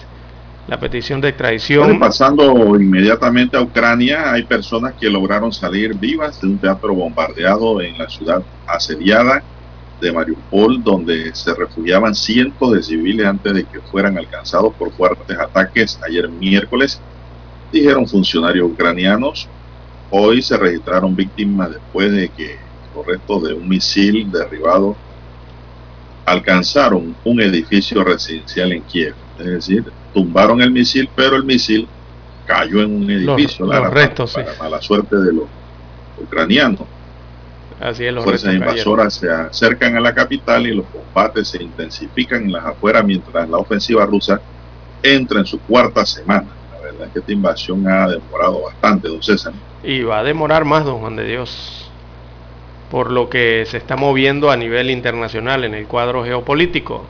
La 0.69 0.79
petición 0.79 1.21
de 1.21 1.31
extradición. 1.31 1.99
pasando 1.99 2.55
inmediatamente 2.77 3.57
a 3.57 3.63
Ucrania, 3.63 4.33
hay 4.33 4.45
personas 4.45 4.95
que 4.99 5.11
lograron 5.11 5.53
salir 5.53 5.93
vivas 5.95 6.41
de 6.41 6.47
un 6.47 6.59
teatro 6.59 6.95
bombardeado 6.95 7.81
en 7.81 7.99
la 7.99 8.09
ciudad 8.09 8.43
asediada 8.67 9.43
de 10.03 10.13
Mariupol, 10.13 10.83
donde 10.83 11.35
se 11.35 11.55
refugiaban 11.55 12.15
cientos 12.15 12.73
de 12.73 12.83
civiles 12.83 13.25
antes 13.25 13.55
de 13.55 13.65
que 13.65 13.81
fueran 13.81 14.19
alcanzados 14.19 14.75
por 14.75 14.93
fuertes 14.93 15.39
ataques 15.39 15.99
ayer 16.07 16.29
miércoles, 16.29 17.01
dijeron 17.73 18.07
funcionarios 18.07 18.71
ucranianos. 18.71 19.49
Hoy 20.11 20.43
se 20.43 20.57
registraron 20.57 21.15
víctimas 21.15 21.71
después 21.71 22.13
de 22.13 22.29
que 22.29 22.57
los 22.95 23.07
restos 23.07 23.45
de 23.45 23.55
un 23.55 23.69
misil 23.69 24.31
derribado 24.31 24.97
alcanzaron 26.27 27.15
un 27.25 27.41
edificio 27.41 28.05
residencial 28.05 28.73
en 28.73 28.83
Kiev. 28.83 29.15
Es 29.39 29.47
decir, 29.47 29.85
tumbaron 30.13 30.61
el 30.61 30.71
misil, 30.71 31.09
pero 31.15 31.37
el 31.37 31.45
misil 31.45 31.89
cayó 32.47 32.83
en 32.83 32.97
un 32.97 33.11
edificio. 33.11 33.67
Los, 33.67 33.91
restos, 33.91 34.33
para, 34.35 34.55
mala 34.59 34.83
suerte 34.83 35.17
de 35.17 35.33
los 35.33 35.45
ucranianos. 36.21 36.87
Así 37.83 38.07
es, 38.07 38.15
los 38.15 38.23
fuerzas 38.23 38.55
invasoras 38.55 39.15
se 39.15 39.29
acercan 39.29 39.97
a 39.97 40.01
la 40.01 40.15
capital 40.15 40.65
y 40.69 40.73
los 40.73 40.87
combates 40.87 41.49
se 41.49 41.61
intensifican 41.61 42.45
en 42.45 42.53
las 42.53 42.65
afueras 42.65 43.05
mientras 43.05 43.49
la 43.49 43.59
ofensiva 43.59 44.07
rusa 44.07 44.41
entra 45.03 45.41
en 45.41 45.47
su 45.47 45.59
cuarta 45.59 46.07
semana. 46.07 46.47
La 46.71 46.79
verdad 46.81 47.07
es 47.09 47.13
que 47.13 47.19
esta 47.19 47.33
invasión 47.33 47.85
ha 47.89 48.07
demorado 48.07 48.63
bastante, 48.63 49.09
don 49.09 49.21
César. 49.21 49.53
Y 49.83 50.03
va 50.03 50.21
a 50.21 50.23
demorar 50.23 50.65
más, 50.65 50.85
don 50.85 51.01
Juan 51.01 51.17
de 51.17 51.25
Dios, 51.25 51.91
por 52.89 53.11
lo 53.11 53.29
que 53.29 53.65
se 53.67 53.79
está 53.79 53.97
moviendo 53.97 54.53
a 54.53 54.57
nivel 54.57 54.89
internacional 54.89 55.65
en 55.65 55.75
el 55.75 55.87
cuadro 55.87 56.25
geopolítico. 56.25 57.05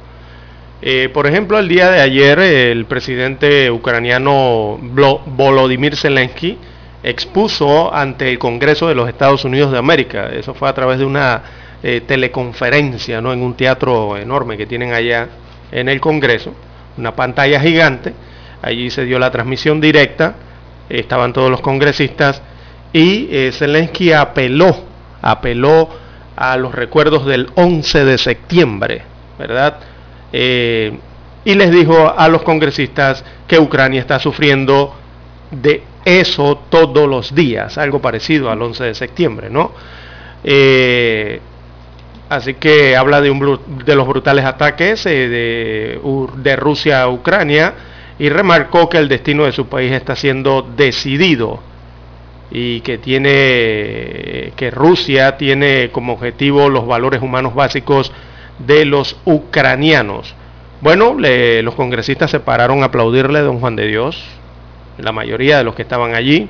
Eh, 0.81 1.11
por 1.13 1.27
ejemplo, 1.27 1.59
el 1.59 1.69
día 1.69 1.91
de 1.91 2.01
ayer 2.01 2.39
el 2.39 2.87
presidente 2.87 3.71
ucraniano 3.71 4.79
Volodymyr 4.81 5.97
Zelensky 5.97 6.59
expuso 7.03 7.93
ante 7.95 8.31
el 8.31 8.39
Congreso 8.39 8.89
de 8.89 8.95
los 8.95 9.09
Estados 9.09 9.45
Unidos 9.45 9.73
de 9.73 9.79
América. 9.79 10.29
Eso 10.33 10.55
fue 10.55 10.69
a 10.69 10.75
través 10.75 10.99
de 10.99 11.05
una 11.05 11.43
eh, 11.83 12.03
teleconferencia, 12.07 13.21
¿no? 13.21 13.33
En 13.33 13.43
un 13.43 13.55
teatro 13.55 14.17
enorme 14.17 14.57
que 14.57 14.67
tienen 14.67 14.93
allá 14.93 15.29
en 15.71 15.89
el 15.89 16.01
Congreso, 16.01 16.55
una 16.97 17.15
pantalla 17.15 17.61
gigante. 17.61 18.15
Allí 18.63 18.91
se 18.91 19.05
dio 19.05 19.19
la 19.19 19.31
transmisión 19.31 19.81
directa, 19.81 20.35
estaban 20.89 21.33
todos 21.33 21.51
los 21.51 21.61
congresistas 21.61 22.41
y 22.93 23.29
eh, 23.31 23.51
Zelensky 23.53 24.13
apeló, 24.13 24.77
apeló 25.21 25.89
a 26.37 26.57
los 26.57 26.75
recuerdos 26.75 27.27
del 27.27 27.51
11 27.55 28.05
de 28.05 28.19
septiembre, 28.19 29.03
¿verdad? 29.39 29.79
Eh, 30.33 30.97
y 31.45 31.55
les 31.55 31.73
dijo 31.73 32.15
a 32.17 32.29
los 32.29 32.43
congresistas 32.43 33.25
que 33.49 33.59
Ucrania 33.59 34.01
está 34.01 34.21
sufriendo 34.21 34.95
de 35.51 35.83
eso 36.05 36.61
todos 36.69 37.09
los 37.09 37.35
días, 37.35 37.79
algo 37.79 38.01
parecido 38.01 38.51
al 38.51 38.61
11 38.61 38.85
de 38.85 38.95
septiembre, 38.95 39.51
¿no? 39.51 39.73
Eh, 40.45 41.41
así 42.29 42.55
que 42.55 42.97
habla 42.97 43.21
de, 43.21 43.31
un, 43.31 43.61
de 43.85 43.95
los 43.95 44.07
brutales 44.07 44.45
ataques 44.45 45.07
eh, 45.07 45.29
de, 45.29 46.01
de, 46.37 46.57
Rusia 46.57 47.03
a 47.03 47.09
Ucrania 47.09 47.75
y 48.19 48.29
remarcó 48.29 48.89
que 48.89 48.99
el 48.99 49.09
destino 49.09 49.45
de 49.45 49.53
su 49.53 49.67
país 49.67 49.93
está 49.93 50.17
siendo 50.17 50.63
decidido 50.63 51.61
y 52.51 52.81
que 52.81 52.99
tiene 52.99 54.53
que 54.57 54.71
Rusia 54.71 55.37
tiene 55.39 55.91
como 55.91 56.15
objetivo 56.15 56.69
los 56.69 56.87
valores 56.87 57.23
humanos 57.23 57.55
básicos 57.55 58.13
de 58.59 58.85
los 58.85 59.17
ucranianos. 59.25 60.35
Bueno, 60.83 61.17
los 61.19 61.75
congresistas 61.75 62.31
se 62.31 62.41
pararon 62.41 62.83
a 62.83 62.87
aplaudirle 62.87 63.39
a 63.39 63.43
don 63.43 63.61
Juan 63.61 63.77
de 63.77 63.87
Dios, 63.87 64.23
la 64.99 65.13
mayoría 65.13 65.59
de 65.59 65.65
los 65.65 65.75
que 65.75 65.83
estaban 65.83 66.15
allí. 66.15 66.49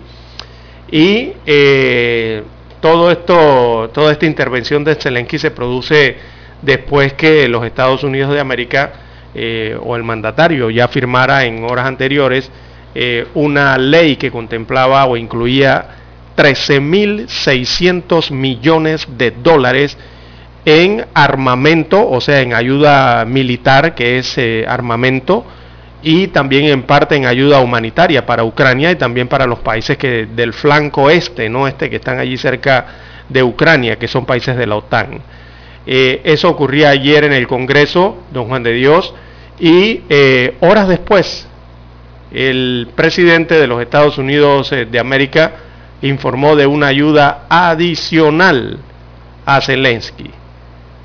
Y 0.90 1.32
eh, 1.46 2.42
todo 2.80 3.10
esto, 3.10 3.90
toda 3.94 4.12
esta 4.12 4.26
intervención 4.26 4.84
de 4.84 4.94
Zelensky 4.94 5.38
se 5.38 5.50
produce 5.50 6.16
después 6.60 7.14
que 7.14 7.48
los 7.48 7.64
Estados 7.64 8.04
Unidos 8.04 8.32
de 8.32 8.40
América 8.40 8.92
eh, 9.34 9.76
o 9.82 9.96
el 9.96 10.04
mandatario 10.04 10.68
ya 10.70 10.88
firmara 10.88 11.44
en 11.44 11.64
horas 11.64 11.86
anteriores 11.86 12.50
eh, 12.94 13.26
una 13.32 13.78
ley 13.78 14.16
que 14.16 14.30
contemplaba 14.30 15.06
o 15.06 15.16
incluía 15.16 15.86
13.600 16.36 18.30
millones 18.30 19.08
de 19.16 19.30
dólares 19.30 19.96
en 20.66 21.06
armamento, 21.14 22.06
o 22.08 22.20
sea, 22.20 22.40
en 22.42 22.52
ayuda 22.52 23.24
militar, 23.24 23.94
que 23.94 24.18
es 24.18 24.38
armamento, 24.68 25.44
y 26.02 26.28
también 26.28 26.64
en 26.64 26.82
parte 26.82 27.14
en 27.16 27.26
ayuda 27.26 27.60
humanitaria 27.60 28.26
para 28.26 28.44
Ucrania 28.44 28.90
y 28.90 28.96
también 28.96 29.28
para 29.28 29.46
los 29.46 29.60
países 29.60 29.96
que 29.96 30.26
del 30.26 30.52
flanco 30.52 31.10
este, 31.10 31.48
no 31.48 31.68
este 31.68 31.88
que 31.88 31.96
están 31.96 32.18
allí 32.18 32.36
cerca 32.36 32.86
de 33.28 33.42
Ucrania, 33.42 33.96
que 33.96 34.08
son 34.08 34.26
países 34.26 34.56
de 34.56 34.66
la 34.66 34.76
OTAN. 34.76 35.20
Eh, 35.86 36.20
eso 36.24 36.48
ocurría 36.48 36.90
ayer 36.90 37.24
en 37.24 37.32
el 37.32 37.46
Congreso, 37.46 38.18
don 38.32 38.48
Juan 38.48 38.62
de 38.62 38.72
Dios, 38.72 39.14
y 39.58 40.02
eh, 40.08 40.56
horas 40.60 40.88
después 40.88 41.46
el 42.32 42.88
presidente 42.94 43.60
de 43.60 43.66
los 43.66 43.80
Estados 43.82 44.16
Unidos 44.18 44.72
eh, 44.72 44.86
de 44.86 44.98
América 44.98 45.52
informó 46.00 46.56
de 46.56 46.66
una 46.66 46.86
ayuda 46.86 47.46
adicional 47.48 48.78
a 49.44 49.60
Zelensky. 49.60 50.30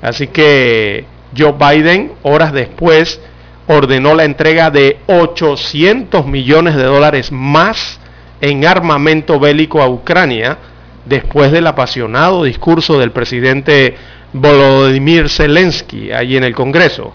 Así 0.00 0.28
que 0.28 1.04
Joe 1.36 1.52
Biden, 1.52 2.12
horas 2.22 2.52
después, 2.52 3.20
ordenó 3.68 4.14
la 4.14 4.24
entrega 4.24 4.70
de 4.70 4.98
800 5.06 6.26
millones 6.26 6.74
de 6.74 6.84
dólares 6.84 7.30
más 7.30 8.00
en 8.40 8.64
armamento 8.66 9.38
bélico 9.38 9.82
a 9.82 9.88
Ucrania 9.88 10.58
después 11.04 11.52
del 11.52 11.66
apasionado 11.66 12.44
discurso 12.44 12.98
del 12.98 13.12
presidente 13.12 13.94
Volodymyr 14.32 15.28
Zelensky 15.28 16.10
allí 16.12 16.36
en 16.36 16.44
el 16.44 16.54
Congreso. 16.54 17.12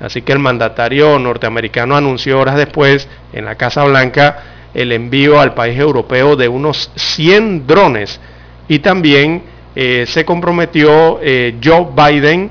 Así 0.00 0.22
que 0.22 0.32
el 0.32 0.38
mandatario 0.38 1.18
norteamericano 1.18 1.96
anunció 1.96 2.38
horas 2.38 2.56
después 2.56 3.08
en 3.32 3.44
la 3.44 3.56
Casa 3.56 3.84
Blanca 3.84 4.42
el 4.74 4.92
envío 4.92 5.40
al 5.40 5.54
país 5.54 5.78
europeo 5.78 6.36
de 6.36 6.46
unos 6.46 6.92
100 6.94 7.66
drones 7.66 8.20
y 8.68 8.78
también 8.78 9.42
eh, 9.74 10.04
se 10.06 10.24
comprometió 10.24 11.18
eh, 11.22 11.56
Joe 11.62 11.88
Biden 11.96 12.50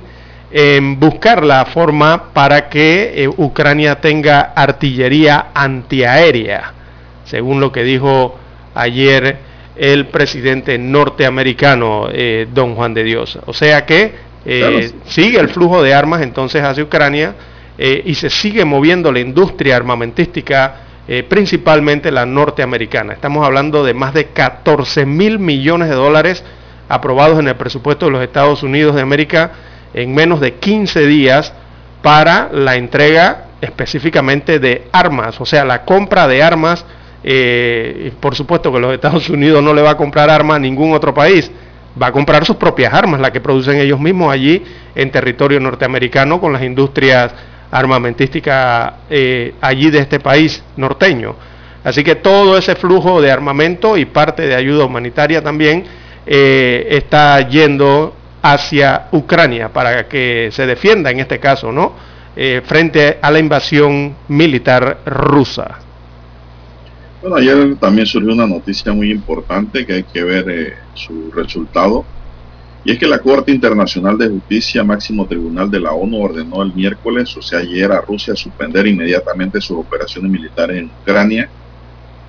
en 0.51 0.99
buscar 0.99 1.43
la 1.43 1.65
forma 1.65 2.31
para 2.33 2.69
que 2.69 3.23
eh, 3.23 3.27
Ucrania 3.27 3.99
tenga 3.99 4.53
artillería 4.55 5.47
antiaérea, 5.53 6.73
según 7.25 7.59
lo 7.59 7.71
que 7.71 7.83
dijo 7.83 8.37
ayer 8.73 9.39
el 9.75 10.07
presidente 10.07 10.77
norteamericano, 10.77 12.07
eh, 12.11 12.47
don 12.53 12.75
Juan 12.75 12.93
de 12.93 13.03
Dios. 13.03 13.37
O 13.45 13.53
sea 13.53 13.85
que 13.85 14.15
eh, 14.45 14.91
sigue 15.05 15.39
el 15.39 15.49
flujo 15.49 15.83
de 15.83 15.93
armas 15.93 16.21
entonces 16.21 16.63
hacia 16.63 16.83
Ucrania 16.83 17.35
y 17.79 18.15
se 18.15 18.31
sigue 18.31 18.65
moviendo 18.65 19.11
la 19.11 19.19
industria 19.19 19.75
armamentística, 19.75 20.77
principalmente 21.29 22.09
la 22.11 22.25
norteamericana. 22.25 23.13
Estamos 23.13 23.45
hablando 23.45 23.83
de 23.83 23.93
más 23.93 24.15
de 24.15 24.29
14 24.29 25.05
mil 25.05 25.37
millones 25.37 25.87
de 25.87 25.93
dólares 25.93 26.43
aprobados 26.89 27.37
en 27.37 27.49
el 27.49 27.55
presupuesto 27.55 28.07
de 28.07 28.13
los 28.13 28.23
Estados 28.23 28.63
Unidos 28.63 28.95
de 28.95 29.03
América 29.03 29.51
en 29.93 30.13
menos 30.13 30.39
de 30.39 30.55
15 30.55 31.05
días 31.07 31.53
para 32.01 32.49
la 32.51 32.75
entrega 32.75 33.45
específicamente 33.61 34.59
de 34.59 34.87
armas, 34.91 35.39
o 35.41 35.45
sea, 35.45 35.65
la 35.65 35.83
compra 35.83 36.27
de 36.27 36.43
armas. 36.43 36.85
Eh, 37.23 38.13
por 38.19 38.35
supuesto 38.35 38.71
que 38.71 38.79
los 38.79 38.93
Estados 38.93 39.29
Unidos 39.31 39.63
no 39.63 39.73
le 39.73 39.81
va 39.81 39.91
a 39.91 39.97
comprar 39.97 40.29
armas 40.29 40.57
a 40.57 40.59
ningún 40.59 40.93
otro 40.93 41.13
país, 41.13 41.51
va 42.01 42.07
a 42.07 42.11
comprar 42.11 42.45
sus 42.45 42.55
propias 42.55 42.93
armas, 42.93 43.19
las 43.19 43.31
que 43.31 43.41
producen 43.41 43.79
ellos 43.79 43.99
mismos 43.99 44.31
allí 44.31 44.63
en 44.95 45.11
territorio 45.11 45.59
norteamericano 45.59 46.39
con 46.39 46.53
las 46.53 46.61
industrias 46.61 47.33
armamentísticas 47.71 48.93
eh, 49.09 49.55
allí 49.59 49.89
de 49.89 49.99
este 49.99 50.19
país 50.19 50.63
norteño. 50.77 51.35
Así 51.83 52.03
que 52.03 52.15
todo 52.15 52.57
ese 52.57 52.75
flujo 52.75 53.21
de 53.21 53.31
armamento 53.31 53.97
y 53.97 54.05
parte 54.05 54.47
de 54.47 54.55
ayuda 54.55 54.85
humanitaria 54.85 55.41
también 55.41 55.85
eh, 56.25 56.87
está 56.91 57.47
yendo 57.47 58.13
hacia 58.53 59.07
Ucrania 59.11 59.69
para 59.69 60.07
que 60.07 60.49
se 60.51 60.65
defienda 60.65 61.11
en 61.11 61.19
este 61.19 61.39
caso, 61.39 61.71
¿no? 61.71 61.93
Eh, 62.35 62.61
frente 62.63 63.17
a 63.21 63.31
la 63.31 63.39
invasión 63.39 64.15
militar 64.27 64.99
rusa. 65.05 65.79
Bueno, 67.21 67.35
ayer 67.37 67.75
también 67.77 68.05
surgió 68.05 68.31
una 68.31 68.47
noticia 68.47 68.93
muy 68.93 69.11
importante 69.11 69.85
que 69.85 69.93
hay 69.93 70.03
que 70.03 70.23
ver 70.23 70.49
eh, 70.49 70.73
su 70.93 71.31
resultado. 71.31 72.05
Y 72.85 72.91
es 72.91 72.99
que 72.99 73.07
la 73.07 73.19
Corte 73.19 73.51
Internacional 73.51 74.17
de 74.17 74.29
Justicia, 74.29 74.83
máximo 74.83 75.25
tribunal 75.25 75.69
de 75.69 75.81
la 75.81 75.91
ONU, 75.91 76.21
ordenó 76.21 76.61
el 76.61 76.73
miércoles, 76.73 77.35
o 77.35 77.41
sea, 77.41 77.59
ayer 77.59 77.91
a 77.91 77.99
Rusia 77.99 78.33
suspender 78.33 78.87
inmediatamente 78.87 79.59
sus 79.59 79.77
operaciones 79.77 80.31
militares 80.31 80.77
en 80.77 80.91
Ucrania. 81.01 81.49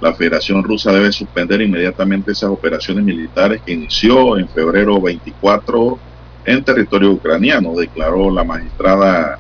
La 0.00 0.14
Federación 0.14 0.64
Rusa 0.64 0.90
debe 0.90 1.12
suspender 1.12 1.60
inmediatamente 1.60 2.32
esas 2.32 2.50
operaciones 2.50 3.04
militares 3.04 3.60
que 3.64 3.72
inició 3.72 4.36
en 4.36 4.48
febrero 4.48 5.00
24 5.00 6.07
en 6.48 6.64
territorio 6.64 7.10
ucraniano, 7.10 7.74
declaró 7.74 8.30
la 8.30 8.42
magistrada 8.42 9.38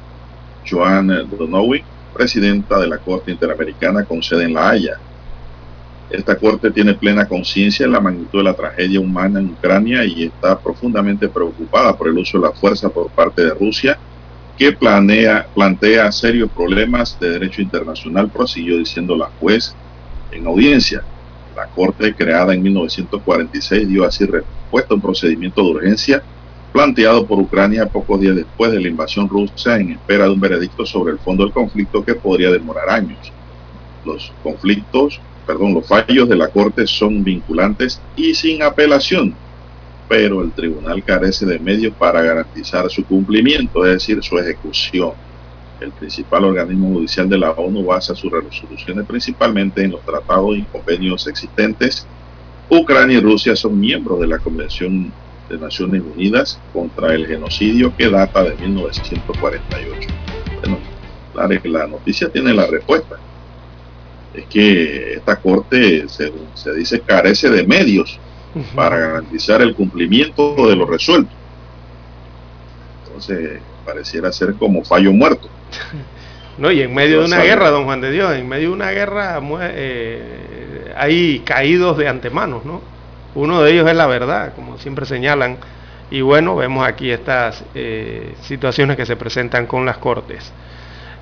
Joan 0.68 1.06
Donowi, 1.30 1.82
presidenta 2.12 2.78
de 2.78 2.86
la 2.86 2.98
Corte 2.98 3.30
Interamericana 3.30 4.04
con 4.04 4.22
sede 4.22 4.44
en 4.44 4.52
La 4.52 4.68
Haya. 4.68 4.98
Esta 6.10 6.36
corte 6.36 6.70
tiene 6.70 6.92
plena 6.92 7.26
conciencia 7.26 7.86
de 7.86 7.92
la 7.92 8.00
magnitud 8.00 8.40
de 8.40 8.44
la 8.44 8.52
tragedia 8.52 9.00
humana 9.00 9.40
en 9.40 9.52
Ucrania 9.52 10.04
y 10.04 10.24
está 10.24 10.58
profundamente 10.58 11.28
preocupada 11.28 11.96
por 11.96 12.08
el 12.08 12.18
uso 12.18 12.38
de 12.38 12.46
la 12.46 12.52
fuerza 12.52 12.90
por 12.90 13.08
parte 13.08 13.42
de 13.42 13.54
Rusia, 13.54 13.98
que 14.58 14.72
plantea 14.72 16.12
serios 16.12 16.50
problemas 16.50 17.18
de 17.18 17.30
derecho 17.30 17.62
internacional, 17.62 18.28
prosiguió 18.28 18.76
diciendo 18.76 19.16
la 19.16 19.30
juez 19.40 19.74
en 20.30 20.46
audiencia. 20.46 21.02
La 21.56 21.66
corte, 21.68 22.14
creada 22.14 22.52
en 22.52 22.62
1946, 22.62 23.88
dio 23.88 24.04
así 24.04 24.26
respuesta 24.26 24.92
a 24.92 24.96
un 24.96 25.00
procedimiento 25.00 25.62
de 25.62 25.70
urgencia 25.70 26.22
planteado 26.78 27.26
por 27.26 27.40
Ucrania 27.40 27.88
pocos 27.88 28.20
días 28.20 28.36
después 28.36 28.70
de 28.70 28.78
la 28.78 28.86
invasión 28.86 29.28
rusa 29.28 29.80
en 29.80 29.90
espera 29.90 30.26
de 30.26 30.30
un 30.30 30.38
veredicto 30.38 30.86
sobre 30.86 31.10
el 31.12 31.18
fondo 31.18 31.42
del 31.42 31.52
conflicto 31.52 32.04
que 32.04 32.14
podría 32.14 32.52
demorar 32.52 32.88
años. 32.88 33.32
Los 34.04 34.32
conflictos, 34.44 35.20
perdón, 35.44 35.74
los 35.74 35.88
fallos 35.88 36.28
de 36.28 36.36
la 36.36 36.46
Corte 36.46 36.86
son 36.86 37.24
vinculantes 37.24 38.00
y 38.14 38.32
sin 38.32 38.62
apelación, 38.62 39.34
pero 40.08 40.40
el 40.40 40.52
tribunal 40.52 41.02
carece 41.02 41.44
de 41.46 41.58
medios 41.58 41.92
para 41.96 42.22
garantizar 42.22 42.88
su 42.88 43.04
cumplimiento, 43.04 43.84
es 43.84 43.94
decir, 43.94 44.22
su 44.22 44.38
ejecución. 44.38 45.14
El 45.80 45.90
principal 45.90 46.44
organismo 46.44 46.92
judicial 46.92 47.28
de 47.28 47.38
la 47.38 47.50
ONU 47.50 47.86
basa 47.86 48.14
sus 48.14 48.30
resoluciones 48.30 49.04
principalmente 49.04 49.82
en 49.82 49.90
los 49.90 50.02
tratados 50.02 50.56
y 50.56 50.62
convenios 50.62 51.26
existentes. 51.26 52.06
Ucrania 52.70 53.18
y 53.18 53.20
Rusia 53.20 53.56
son 53.56 53.80
miembros 53.80 54.20
de 54.20 54.28
la 54.28 54.38
Convención 54.38 55.12
de 55.48 55.58
Naciones 55.58 56.02
Unidas 56.02 56.60
contra 56.72 57.14
el 57.14 57.26
genocidio 57.26 57.94
que 57.96 58.08
data 58.08 58.44
de 58.44 58.54
1948. 58.56 60.08
Bueno, 60.60 60.78
la, 61.34 61.60
la 61.64 61.86
noticia 61.86 62.28
tiene 62.30 62.52
la 62.52 62.66
respuesta. 62.66 63.16
Es 64.34 64.46
que 64.46 65.14
esta 65.14 65.36
corte, 65.36 66.08
se, 66.08 66.32
se 66.54 66.74
dice, 66.74 67.00
carece 67.00 67.50
de 67.50 67.66
medios 67.66 68.18
para 68.74 68.98
garantizar 68.98 69.62
el 69.62 69.74
cumplimiento 69.74 70.68
de 70.68 70.76
lo 70.76 70.86
resuelto. 70.86 71.30
Entonces, 73.06 73.60
pareciera 73.84 74.32
ser 74.32 74.54
como 74.54 74.84
fallo 74.84 75.12
muerto. 75.12 75.48
No, 76.58 76.72
y 76.72 76.82
en 76.82 76.92
medio 76.92 77.20
de 77.20 77.26
una 77.26 77.40
guerra, 77.44 77.70
don 77.70 77.84
Juan 77.84 78.00
de 78.00 78.10
Dios, 78.10 78.34
en 78.34 78.48
medio 78.48 78.70
de 78.70 78.74
una 78.74 78.90
guerra 78.90 79.40
eh, 79.60 80.92
hay 80.96 81.38
caídos 81.44 81.96
de 81.96 82.08
antemano, 82.08 82.60
¿no? 82.64 82.82
Uno 83.38 83.62
de 83.62 83.72
ellos 83.72 83.88
es 83.88 83.96
la 83.96 84.06
verdad, 84.06 84.52
como 84.54 84.78
siempre 84.78 85.06
señalan. 85.06 85.56
Y 86.10 86.22
bueno, 86.22 86.56
vemos 86.56 86.86
aquí 86.86 87.10
estas 87.10 87.64
eh, 87.74 88.34
situaciones 88.42 88.96
que 88.96 89.06
se 89.06 89.16
presentan 89.16 89.66
con 89.66 89.84
las 89.84 89.98
cortes. 89.98 90.52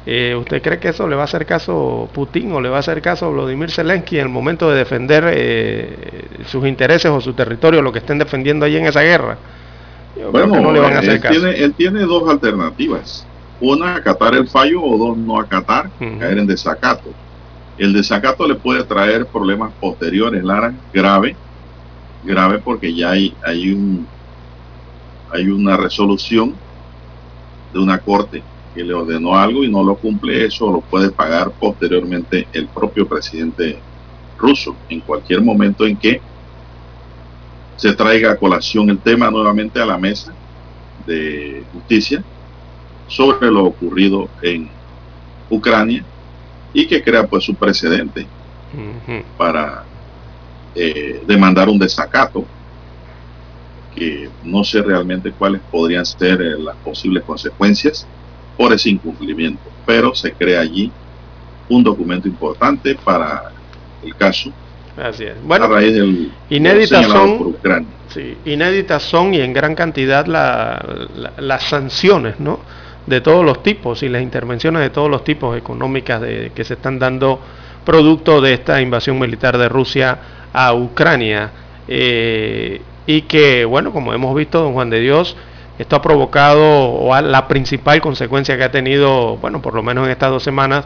Eh, 0.06 0.36
¿Usted 0.38 0.62
cree 0.62 0.78
que 0.78 0.88
eso 0.88 1.08
le 1.08 1.16
va 1.16 1.22
a 1.22 1.24
hacer 1.24 1.44
caso 1.46 2.08
Putin 2.12 2.52
o 2.52 2.60
le 2.60 2.68
va 2.68 2.76
a 2.76 2.80
hacer 2.80 3.02
caso 3.02 3.32
Vladimir 3.32 3.70
Zelensky 3.70 4.18
en 4.18 4.26
el 4.26 4.28
momento 4.28 4.70
de 4.70 4.78
defender 4.78 6.44
sus 6.46 6.64
intereses 6.64 7.10
o 7.10 7.20
su 7.20 7.32
territorio, 7.32 7.82
lo 7.82 7.92
que 7.92 7.98
estén 7.98 8.18
defendiendo 8.18 8.64
ahí 8.64 8.76
en 8.76 8.86
esa 8.86 9.02
guerra? 9.02 9.36
bueno, 10.30 10.60
no 10.60 10.72
le 10.72 10.78
van 10.78 10.94
a 10.94 10.98
hacer 11.00 11.20
caso. 11.20 11.40
Tiene, 11.40 11.58
él 11.58 11.74
tiene 11.74 12.00
dos 12.02 12.30
alternativas 12.30 13.26
una, 13.60 13.96
acatar 13.96 14.34
el 14.34 14.48
fallo 14.48 14.82
o 14.82 14.98
dos, 14.98 15.16
no 15.16 15.38
acatar, 15.40 15.90
caer 15.98 16.38
en 16.38 16.46
desacato. 16.46 17.10
El 17.78 17.92
desacato 17.92 18.46
le 18.46 18.54
puede 18.54 18.84
traer 18.84 19.26
problemas 19.26 19.72
posteriores, 19.80 20.42
Lara, 20.44 20.74
grave, 20.92 21.36
grave 22.26 22.58
porque 22.58 22.94
ya 22.94 23.10
hay, 23.12 23.34
hay, 23.44 23.72
un, 23.72 24.06
hay 25.32 25.48
una 25.48 25.76
resolución 25.76 26.54
de 27.72 27.78
una 27.78 27.98
corte 27.98 28.42
que 28.74 28.84
le 28.84 28.92
ordenó 28.92 29.34
algo 29.34 29.64
y 29.64 29.70
no 29.70 29.82
lo 29.82 29.96
cumple, 29.96 30.44
eso 30.44 30.70
lo 30.70 30.80
puede 30.82 31.10
pagar 31.10 31.50
posteriormente 31.52 32.46
el 32.52 32.66
propio 32.68 33.08
presidente 33.08 33.78
ruso. 34.38 34.76
En 34.90 35.00
cualquier 35.00 35.40
momento 35.40 35.86
en 35.86 35.96
que 35.96 36.20
se 37.76 37.94
traiga 37.94 38.32
a 38.32 38.36
colación 38.36 38.90
el 38.90 38.98
tema 38.98 39.30
nuevamente 39.30 39.80
a 39.80 39.86
la 39.86 39.96
mesa 39.96 40.32
de 41.06 41.64
justicia 41.72 42.22
sobre 43.06 43.50
lo 43.50 43.64
ocurrido 43.64 44.28
en 44.42 44.68
Ucrania 45.48 46.04
y 46.74 46.86
que 46.86 47.02
crea 47.02 47.26
pues 47.26 47.44
su 47.44 47.54
precedente 47.54 48.26
para 49.38 49.85
eh, 50.76 51.22
demandar 51.26 51.68
un 51.68 51.78
desacato 51.78 52.44
que 53.94 54.28
no 54.44 54.62
sé 54.62 54.82
realmente 54.82 55.32
cuáles 55.32 55.62
podrían 55.70 56.04
ser 56.04 56.40
eh, 56.42 56.58
las 56.58 56.76
posibles 56.76 57.24
consecuencias 57.24 58.06
por 58.56 58.72
ese 58.72 58.90
incumplimiento, 58.90 59.62
pero 59.86 60.14
se 60.14 60.32
crea 60.32 60.60
allí 60.60 60.92
un 61.68 61.82
documento 61.82 62.28
importante 62.28 62.94
para 62.94 63.52
el 64.02 64.14
caso. 64.16 64.52
Así 64.96 65.24
es. 65.24 65.42
Bueno, 65.42 65.64
a 65.64 65.68
raíz 65.68 65.94
del 65.94 66.32
inéditas 66.50 67.06
son, 67.06 67.56
sí, 68.08 68.36
inéditas 68.44 69.02
son 69.02 69.34
y 69.34 69.40
en 69.40 69.52
gran 69.52 69.74
cantidad 69.74 70.26
las 70.26 71.62
sanciones, 71.64 72.38
¿no? 72.38 72.60
de 73.06 73.20
todos 73.20 73.44
los 73.44 73.62
tipos 73.62 74.02
y 74.02 74.08
las 74.08 74.22
intervenciones 74.22 74.82
de 74.82 74.90
todos 74.90 75.10
los 75.10 75.24
tipos 75.24 75.56
económicas 75.56 76.20
de, 76.20 76.52
que 76.54 76.64
se 76.64 76.74
están 76.74 76.98
dando 76.98 77.40
producto 77.86 78.42
de 78.42 78.52
esta 78.52 78.82
invasión 78.82 79.18
militar 79.18 79.56
de 79.56 79.70
Rusia 79.70 80.18
a 80.52 80.74
Ucrania. 80.74 81.50
Eh, 81.88 82.82
y 83.06 83.22
que, 83.22 83.64
bueno, 83.64 83.92
como 83.92 84.12
hemos 84.12 84.34
visto, 84.34 84.60
don 84.60 84.74
Juan 84.74 84.90
de 84.90 85.00
Dios, 85.00 85.36
esto 85.78 85.96
ha 85.96 86.02
provocado, 86.02 86.92
o 86.92 87.18
la 87.20 87.48
principal 87.48 88.00
consecuencia 88.00 88.56
que 88.56 88.64
ha 88.64 88.70
tenido, 88.70 89.36
bueno, 89.36 89.62
por 89.62 89.74
lo 89.74 89.82
menos 89.82 90.04
en 90.04 90.10
estas 90.10 90.30
dos 90.30 90.42
semanas, 90.42 90.84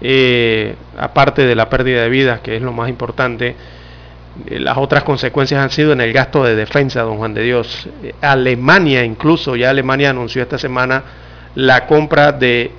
eh, 0.00 0.74
aparte 0.98 1.44
de 1.46 1.54
la 1.54 1.68
pérdida 1.68 2.02
de 2.02 2.08
vidas, 2.08 2.40
que 2.40 2.56
es 2.56 2.62
lo 2.62 2.72
más 2.72 2.88
importante, 2.88 3.54
eh, 4.46 4.58
las 4.58 4.78
otras 4.78 5.04
consecuencias 5.04 5.62
han 5.62 5.70
sido 5.70 5.92
en 5.92 6.00
el 6.00 6.12
gasto 6.14 6.42
de 6.42 6.56
defensa, 6.56 7.02
don 7.02 7.18
Juan 7.18 7.34
de 7.34 7.42
Dios. 7.42 7.88
Alemania 8.22 9.04
incluso, 9.04 9.54
ya 9.54 9.68
Alemania 9.68 10.10
anunció 10.10 10.40
esta 10.40 10.56
semana 10.56 11.02
la 11.54 11.86
compra 11.86 12.32
de 12.32 12.70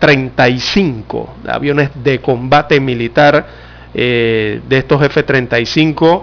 F-35, 0.00 1.28
aviones 1.48 1.90
de 2.02 2.20
combate 2.20 2.80
militar. 2.80 3.46
Eh, 3.94 4.60
de 4.68 4.78
estos 4.78 5.02
F-35 5.02 6.22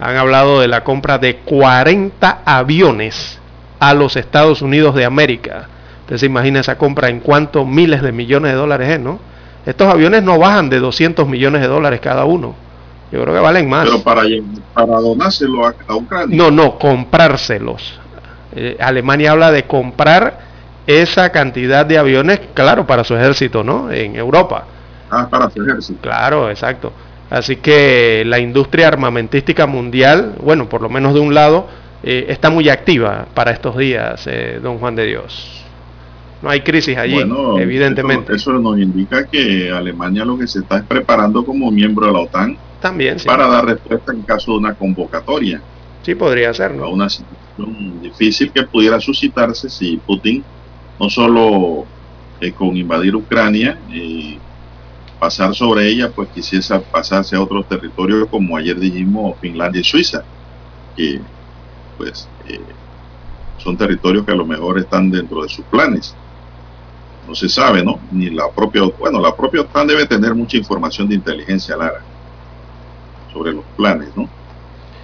han 0.00 0.16
hablado 0.16 0.60
de 0.60 0.68
la 0.68 0.84
compra 0.84 1.18
de 1.18 1.36
40 1.36 2.42
aviones 2.44 3.38
a 3.80 3.94
los 3.94 4.16
Estados 4.16 4.62
Unidos 4.62 4.94
de 4.94 5.04
América. 5.04 5.68
Usted 6.02 6.18
se 6.18 6.26
imagina 6.26 6.60
esa 6.60 6.76
compra 6.76 7.08
en 7.08 7.20
cuántos 7.20 7.66
miles 7.66 8.02
de 8.02 8.12
millones 8.12 8.52
de 8.52 8.58
dólares 8.58 8.90
es, 8.90 9.00
¿no? 9.00 9.18
Estos 9.64 9.88
aviones 9.88 10.22
no 10.22 10.38
bajan 10.38 10.68
de 10.68 10.78
200 10.78 11.26
millones 11.26 11.62
de 11.62 11.68
dólares 11.68 12.00
cada 12.00 12.26
uno. 12.26 12.54
Yo 13.10 13.22
creo 13.22 13.34
que 13.34 13.40
valen 13.40 13.68
más. 13.68 13.84
Pero 13.84 14.02
para, 14.02 14.22
para 14.74 14.98
donárselo 14.98 15.66
a, 15.66 15.94
Ucrania. 15.94 16.36
No, 16.36 16.50
no, 16.50 16.78
comprárselos. 16.78 17.98
Eh, 18.54 18.76
Alemania 18.78 19.32
habla 19.32 19.50
de 19.50 19.64
comprar 19.64 20.43
esa 20.86 21.30
cantidad 21.30 21.86
de 21.86 21.98
aviones, 21.98 22.40
claro, 22.54 22.86
para 22.86 23.04
su 23.04 23.14
ejército, 23.14 23.64
¿no? 23.64 23.90
En 23.90 24.16
Europa. 24.16 24.66
Ah, 25.10 25.28
para 25.30 25.50
su 25.50 25.62
ejército. 25.62 26.00
Claro, 26.02 26.50
exacto. 26.50 26.92
Así 27.30 27.56
que 27.56 28.22
la 28.26 28.38
industria 28.38 28.88
armamentística 28.88 29.66
mundial, 29.66 30.34
bueno, 30.42 30.68
por 30.68 30.82
lo 30.82 30.88
menos 30.88 31.14
de 31.14 31.20
un 31.20 31.34
lado, 31.34 31.66
eh, 32.02 32.26
está 32.28 32.50
muy 32.50 32.68
activa 32.68 33.26
para 33.34 33.50
estos 33.50 33.76
días, 33.76 34.26
eh, 34.26 34.60
don 34.62 34.78
Juan 34.78 34.94
de 34.94 35.06
Dios. 35.06 35.64
No 36.42 36.50
hay 36.50 36.60
crisis 36.60 36.98
allí, 36.98 37.18
evidentemente. 37.58 38.34
Eso, 38.34 38.52
nos 38.52 38.78
indica 38.78 39.24
que 39.26 39.70
Alemania 39.70 40.26
lo 40.26 40.36
que 40.36 40.46
se 40.46 40.58
está 40.58 40.76
es 40.76 40.82
preparando 40.82 41.42
como 41.42 41.70
miembro 41.70 42.06
de 42.06 42.12
la 42.12 42.18
OTAN 42.18 42.58
también 42.80 43.16
para 43.24 43.46
dar 43.46 43.64
respuesta 43.64 44.12
en 44.12 44.20
caso 44.22 44.52
de 44.52 44.58
una 44.58 44.74
convocatoria. 44.74 45.58
Sí, 46.02 46.14
podría 46.14 46.52
ser, 46.52 46.74
¿no? 46.74 46.84
A 46.84 46.88
una 46.90 47.08
situación 47.08 48.02
difícil 48.02 48.52
que 48.52 48.64
pudiera 48.64 49.00
suscitarse 49.00 49.70
si 49.70 49.96
Putin 49.96 50.44
no 50.98 51.10
solo 51.10 51.86
eh, 52.40 52.52
con 52.52 52.76
invadir 52.76 53.14
Ucrania 53.14 53.78
y 53.92 54.38
pasar 55.18 55.54
sobre 55.54 55.88
ella, 55.88 56.10
pues 56.10 56.28
quisiese 56.28 56.78
pasarse 56.80 57.36
a 57.36 57.40
otros 57.40 57.66
territorios 57.66 58.28
como 58.28 58.56
ayer 58.56 58.78
dijimos 58.78 59.38
Finlandia 59.40 59.80
y 59.80 59.84
Suiza, 59.84 60.22
que 60.96 61.20
pues 61.96 62.28
eh, 62.46 62.60
son 63.58 63.76
territorios 63.76 64.26
que 64.26 64.32
a 64.32 64.36
lo 64.36 64.44
mejor 64.44 64.78
están 64.78 65.10
dentro 65.10 65.42
de 65.42 65.48
sus 65.48 65.64
planes. 65.66 66.14
No 67.26 67.34
se 67.34 67.48
sabe, 67.48 67.82
¿no? 67.82 67.98
Ni 68.12 68.28
la 68.28 68.50
propia, 68.50 68.82
bueno, 68.98 69.18
la 69.18 69.34
propia 69.34 69.62
OTAN 69.62 69.86
debe 69.86 70.06
tener 70.06 70.34
mucha 70.34 70.58
información 70.58 71.08
de 71.08 71.14
inteligencia, 71.14 71.74
Lara, 71.76 72.02
sobre 73.32 73.52
los 73.52 73.64
planes, 73.76 74.14
¿no? 74.14 74.28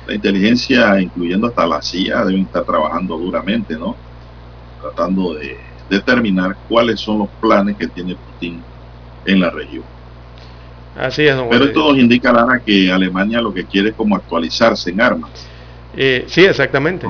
La 0.06 0.14
inteligencia, 0.14 1.00
incluyendo 1.00 1.46
hasta 1.46 1.66
la 1.66 1.80
CIA, 1.80 2.24
deben 2.26 2.42
estar 2.42 2.64
trabajando 2.64 3.16
duramente, 3.16 3.74
¿no? 3.78 3.96
Tratando 4.82 5.32
de 5.34 5.69
determinar 5.90 6.56
cuáles 6.68 7.00
son 7.00 7.18
los 7.18 7.28
planes 7.40 7.76
que 7.76 7.88
tiene 7.88 8.14
Putin 8.14 8.62
en 9.26 9.40
la 9.40 9.50
región. 9.50 9.82
Así 10.96 11.26
es, 11.26 11.36
Pero 11.50 11.64
esto 11.64 11.88
nos 11.88 11.98
indica, 11.98 12.32
Lara, 12.32 12.60
que 12.64 12.90
Alemania 12.90 13.40
lo 13.40 13.52
que 13.52 13.64
quiere 13.64 13.90
es 13.90 13.94
como 13.94 14.16
actualizarse 14.16 14.90
en 14.90 15.00
armas. 15.00 15.30
Eh, 15.96 16.24
sí, 16.28 16.44
exactamente. 16.44 17.06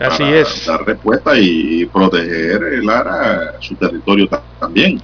Así 0.00 0.22
es. 0.22 0.66
Dar 0.66 0.84
respuesta 0.84 1.32
y 1.38 1.84
proteger, 1.86 2.84
Lara, 2.84 3.54
su 3.60 3.74
territorio 3.74 4.28
también. 4.60 5.00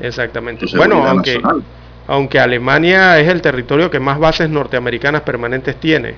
Exactamente. 0.00 0.66
Bueno, 0.76 1.06
aunque, 1.06 1.40
aunque 2.06 2.40
Alemania 2.40 3.18
es 3.20 3.28
el 3.28 3.42
territorio 3.42 3.90
que 3.90 4.00
más 4.00 4.18
bases 4.18 4.48
norteamericanas 4.48 5.22
permanentes 5.22 5.78
tiene 5.78 6.14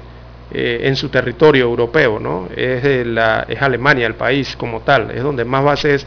eh, 0.53 0.81
en 0.83 0.97
su 0.97 1.09
territorio 1.09 1.65
europeo, 1.65 2.19
¿no? 2.19 2.49
Es, 2.57 3.07
la, 3.07 3.47
es 3.49 3.63
Alemania 3.63 4.07
el 4.07 4.15
país 4.15 4.57
como 4.57 4.81
tal, 4.81 5.13
es 5.13 5.23
donde 5.23 5.45
más 5.45 5.63
bases, 5.63 6.07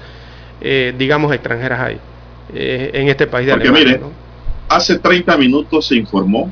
eh, 0.60 0.94
digamos, 0.98 1.34
extranjeras 1.34 1.80
hay 1.80 2.00
eh, 2.54 2.92
en 2.94 3.08
este 3.08 3.26
país 3.28 3.48
de 3.48 3.54
Alemania. 3.54 4.02
hace 4.68 5.00
30 5.00 5.38
minutos 5.38 5.88
se 5.88 5.96
informó 5.96 6.52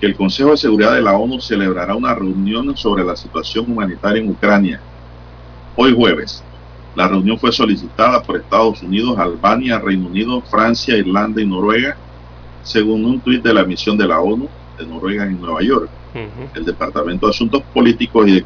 que 0.00 0.06
el 0.06 0.16
Consejo 0.16 0.52
de 0.52 0.56
Seguridad 0.56 0.94
de 0.94 1.02
la 1.02 1.12
ONU 1.12 1.42
celebrará 1.42 1.94
una 1.94 2.14
reunión 2.14 2.74
sobre 2.74 3.04
la 3.04 3.14
situación 3.14 3.66
humanitaria 3.70 4.22
en 4.22 4.30
Ucrania 4.30 4.80
hoy 5.76 5.94
jueves. 5.94 6.42
La 6.96 7.06
reunión 7.06 7.38
fue 7.38 7.52
solicitada 7.52 8.22
por 8.22 8.36
Estados 8.36 8.82
Unidos, 8.82 9.18
Albania, 9.18 9.78
Reino 9.78 10.06
Unido, 10.06 10.40
Francia, 10.40 10.96
Irlanda 10.96 11.42
y 11.42 11.46
Noruega, 11.46 11.96
según 12.62 13.04
un 13.04 13.20
tuit 13.20 13.42
de 13.42 13.52
la 13.52 13.64
misión 13.64 13.98
de 13.98 14.08
la 14.08 14.20
ONU 14.20 14.48
de 14.78 14.86
Noruega 14.86 15.24
en 15.24 15.38
Nueva 15.38 15.60
York. 15.62 15.90
El 16.14 16.64
Departamento 16.64 17.26
de 17.26 17.30
Asuntos 17.30 17.62
Políticos 17.74 18.26
y 18.28 18.34
de 18.34 18.44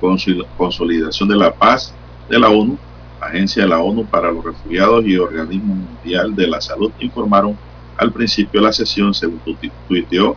Consolidación 0.56 1.28
de 1.28 1.36
la 1.36 1.52
Paz 1.52 1.94
de 2.28 2.38
la 2.38 2.48
ONU, 2.48 2.78
Agencia 3.20 3.62
de 3.62 3.68
la 3.68 3.78
ONU 3.78 4.04
para 4.04 4.30
los 4.30 4.44
Refugiados 4.44 5.04
y 5.06 5.16
Organismo 5.16 5.74
Mundial 5.74 6.34
de 6.34 6.46
la 6.46 6.60
Salud 6.60 6.92
informaron 7.00 7.56
al 7.96 8.12
principio 8.12 8.60
de 8.60 8.66
la 8.66 8.72
sesión, 8.72 9.14
según 9.14 9.40
tuiteó 9.88 10.36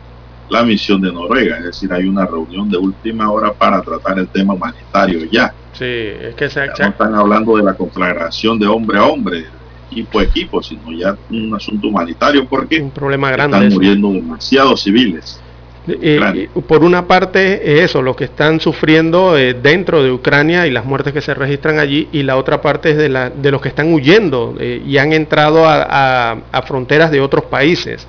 la 0.50 0.64
misión 0.64 1.02
de 1.02 1.12
Noruega. 1.12 1.58
Es 1.58 1.66
decir, 1.66 1.92
hay 1.92 2.06
una 2.06 2.26
reunión 2.26 2.70
de 2.70 2.78
última 2.78 3.30
hora 3.32 3.54
para 3.54 3.82
tratar 3.82 4.20
el 4.20 4.28
tema 4.28 4.54
humanitario 4.54 5.26
ya. 5.32 5.54
Sí, 5.74 5.86
es 5.86 6.36
que 6.36 6.50
se... 6.50 6.66
no 6.68 6.74
están 6.74 7.14
hablando 7.14 7.58
de 7.58 7.64
la 7.64 7.74
conflagración 7.74 8.58
de 8.58 8.68
hombre 8.68 8.98
a 8.98 9.06
hombre, 9.06 9.46
equipo 9.92 10.20
a 10.20 10.24
equipo, 10.24 10.64
sino 10.64 10.92
ya 10.92 11.18
un 11.30 11.54
asunto 11.54 11.88
humanitario 11.88 12.48
porque 12.48 12.82
un 12.82 12.92
problema 12.92 13.32
grande 13.32 13.58
están 13.58 13.74
muriendo 13.74 14.12
demasiados 14.12 14.84
civiles. 14.84 15.42
Eh, 15.88 16.50
por 16.68 16.84
una 16.84 17.08
parte 17.08 17.82
eso, 17.82 18.02
lo 18.02 18.14
que 18.16 18.26
están 18.26 18.60
sufriendo 18.60 19.38
eh, 19.38 19.54
dentro 19.54 20.04
de 20.04 20.12
Ucrania 20.12 20.68
y 20.68 20.72
las 20.72 20.84
muertes 20.84 21.14
que 21.14 21.22
se 21.22 21.34
registran 21.34 21.80
allí, 21.80 22.10
y 22.12 22.24
la 22.24 22.36
otra 22.36 22.62
parte 22.62 22.92
es 22.92 22.98
de, 22.98 23.08
la, 23.08 23.30
de 23.30 23.52
los 23.52 23.62
que 23.62 23.70
están 23.70 23.94
huyendo 23.94 24.56
eh, 24.60 24.82
y 24.86 24.98
han 24.98 25.14
entrado 25.14 25.64
a, 25.66 26.38
fronteras 26.66 27.12
de 27.12 27.22
otros 27.22 27.46
países. 27.46 28.06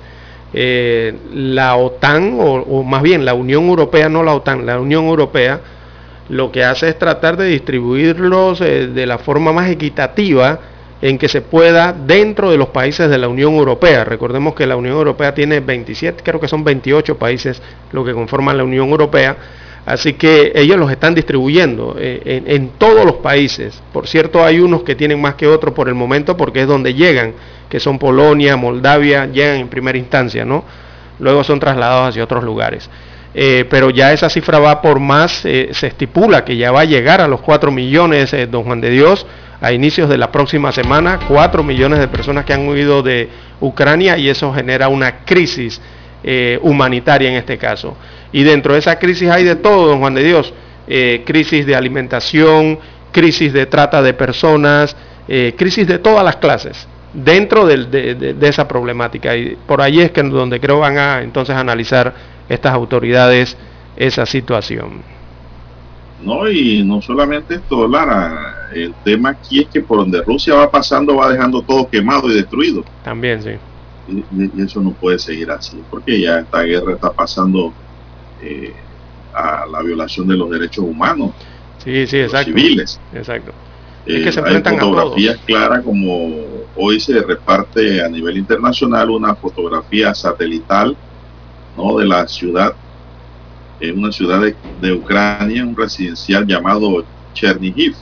la 0.53 1.75
OTAN, 1.77 2.37
o, 2.39 2.83
más 2.83 3.01
bien 3.01 3.23
la 3.23 3.33
Unión 3.33 3.65
Europea, 3.65 4.09
no 4.09 4.23
la 4.23 4.33
OTAN, 4.33 4.65
la 4.65 4.79
Unión 4.79 5.05
Europea, 5.05 5.61
lo 6.27 6.51
que 6.51 6.63
hace 6.63 6.89
es 6.89 6.99
tratar 6.99 7.37
de 7.37 7.45
distribuirlos 7.45 8.59
de 8.59 9.05
la 9.05 9.17
forma 9.19 9.53
más 9.53 9.69
equitativa 9.69 10.59
en 11.01 11.17
que 11.17 11.27
se 11.29 11.41
pueda 11.41 11.93
dentro 11.93 12.51
de 12.51 12.57
los 12.57 12.69
países 12.69 13.09
de 13.09 13.17
la 13.17 13.27
Unión 13.27 13.53
Europea. 13.53 14.03
Recordemos 14.03 14.53
que 14.53 14.67
la 14.67 14.75
Unión 14.75 14.95
Europea 14.95 15.33
tiene 15.33 15.59
27, 15.59 16.23
creo 16.23 16.39
que 16.39 16.47
son 16.47 16.63
28 16.63 17.17
países 17.17 17.61
lo 17.91 18.03
que 18.03 18.13
conforman 18.13 18.57
la 18.57 18.63
Unión 18.63 18.89
Europea. 18.89 19.37
Así 19.85 20.13
que 20.13 20.51
ellos 20.53 20.77
los 20.77 20.91
están 20.91 21.15
distribuyendo 21.15 21.95
eh, 21.97 22.43
en, 22.45 22.69
todos 22.77 23.05
los 23.05 23.15
países. 23.15 23.81
Por 23.91 24.07
cierto, 24.07 24.43
hay 24.43 24.59
unos 24.59 24.83
que 24.83 24.93
tienen 24.93 25.19
más 25.19 25.35
que 25.35 25.47
otros 25.47 25.73
por 25.73 25.87
el 25.87 25.95
momento 25.95 26.37
porque 26.37 26.61
es 26.61 26.67
donde 26.67 26.93
llegan, 26.93 27.33
que 27.69 27.79
son 27.79 27.97
Polonia, 27.97 28.55
Moldavia, 28.55 29.25
llegan 29.25 29.61
en 29.61 29.67
primera 29.67 29.97
instancia, 29.97 30.45
¿no? 30.45 30.63
Luego 31.17 31.43
son 31.43 31.59
trasladados 31.59 32.09
hacia 32.09 32.23
otros 32.23 32.43
lugares. 32.43 32.89
Eh, 33.33 33.65
pero 33.69 33.89
ya 33.91 34.11
esa 34.11 34.29
cifra 34.29 34.59
va 34.59 34.81
por 34.81 34.99
más, 34.99 35.45
eh, 35.45 35.69
se 35.71 35.87
estipula 35.87 36.43
que 36.43 36.57
ya 36.57 36.71
va 36.71 36.81
a 36.81 36.85
llegar 36.85 37.21
a 37.21 37.27
los 37.27 37.41
4 37.41 37.71
millones, 37.71 38.35
don 38.49 38.63
Juan 38.63 38.81
de 38.81 38.89
Dios, 38.89 39.25
a 39.61 39.71
inicios 39.71 40.09
de 40.09 40.17
la 40.17 40.31
próxima 40.31 40.71
semana, 40.71 41.19
4 41.27 41.63
millones 41.63 41.99
de 41.99 42.07
personas 42.07 42.45
que 42.45 42.53
han 42.53 42.67
huido 42.67 43.03
de 43.03 43.29
Ucrania 43.59 44.17
y 44.17 44.29
eso 44.29 44.53
genera 44.53 44.87
una 44.87 45.25
crisis 45.25 45.81
eh, 46.23 46.59
humanitaria 46.61 47.29
en 47.29 47.35
este 47.35 47.57
caso. 47.57 47.95
Y 48.31 48.43
dentro 48.43 48.73
de 48.73 48.79
esa 48.79 48.97
crisis 48.99 49.29
hay 49.29 49.43
de 49.43 49.55
todo, 49.55 49.87
don 49.87 49.99
Juan 49.99 50.13
de 50.13 50.23
Dios, 50.23 50.53
eh, 50.87 51.23
crisis 51.25 51.65
de 51.65 51.75
alimentación, 51.75 52.79
crisis 53.11 53.53
de 53.53 53.65
trata 53.65 54.01
de 54.01 54.13
personas, 54.13 54.95
eh, 55.27 55.53
crisis 55.57 55.87
de 55.87 55.99
todas 55.99 56.23
las 56.23 56.37
clases 56.37 56.87
dentro 57.13 57.65
de, 57.65 58.35
esa 58.41 58.67
problemática. 58.67 59.35
Y 59.35 59.57
por 59.65 59.81
ahí 59.81 59.99
es 59.99 60.11
que 60.11 60.21
donde 60.23 60.59
creo 60.59 60.79
van 60.79 60.97
a 60.97 61.21
entonces 61.21 61.55
analizar 61.55 62.13
estas 62.49 62.73
autoridades 62.73 63.55
esa 63.95 64.25
situación. 64.25 65.03
No, 66.23 66.49
y 66.49 66.83
no 66.83 67.01
solamente 67.01 67.55
esto, 67.55 67.87
Lara, 67.87 68.67
el 68.73 68.93
tema 69.03 69.29
aquí 69.29 69.61
es 69.61 69.67
que 69.67 69.81
por 69.81 69.99
donde 69.99 70.21
Rusia 70.21 70.55
va 70.55 70.69
pasando 70.69 71.15
va 71.15 71.29
dejando 71.29 71.61
todo 71.61 71.89
quemado 71.89 72.29
y 72.29 72.35
destruido. 72.35 72.83
También, 73.03 73.41
sí. 73.41 73.51
Y, 74.09 74.61
eso 74.61 74.81
no 74.81 74.91
puede 74.91 75.19
seguir 75.19 75.51
así, 75.51 75.81
porque 75.89 76.19
ya 76.19 76.39
esta 76.39 76.61
guerra 76.63 76.93
está 76.93 77.11
pasando 77.11 77.71
eh, 78.41 78.73
a 79.33 79.65
la 79.71 79.81
violación 79.81 80.27
de 80.27 80.35
los 80.35 80.49
derechos 80.49 80.83
humanos. 80.83 81.31
Sí, 81.83 82.07
sí, 82.07 82.19
exacto. 82.19 82.51
Civiles. 82.51 82.99
Exacto. 83.13 83.53
es 84.05 84.23
que 84.23 84.31
se 84.31 84.39
enfrentan 84.39 84.73
hay 84.73 84.79
fotografías 84.79 85.37
claras 85.45 85.83
como 85.83 86.31
hoy 86.75 86.99
se 86.99 87.21
reparte 87.21 88.03
a 88.03 88.09
nivel 88.09 88.37
internacional 88.37 89.09
una 89.09 89.35
fotografía 89.35 90.13
satelital 90.13 90.97
¿no? 91.79 91.97
de 91.97 92.05
la 92.05 92.27
ciudad, 92.27 92.73
en 93.79 93.97
una 93.97 94.11
ciudad 94.11 94.41
de, 94.41 94.55
de 94.81 94.93
Ucrania, 94.93 95.63
un 95.63 95.75
residencial 95.75 96.45
llamado 96.45 97.05
Chernihiv 97.33 97.95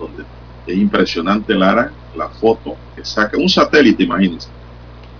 donde 0.00 0.24
es 0.66 0.76
impresionante, 0.76 1.54
Lara, 1.54 1.92
la 2.16 2.28
foto 2.28 2.76
que 2.96 3.04
saca 3.04 3.36
un 3.36 3.48
satélite, 3.48 4.02
imagínense, 4.02 4.48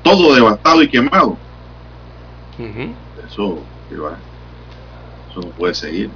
todo 0.03 0.35
devastado 0.35 0.83
y 0.83 0.89
quemado. 0.89 1.37
Eso, 3.27 3.59
eso 5.31 5.41
no 5.41 5.49
puede 5.51 5.75
seguir. 5.75 6.11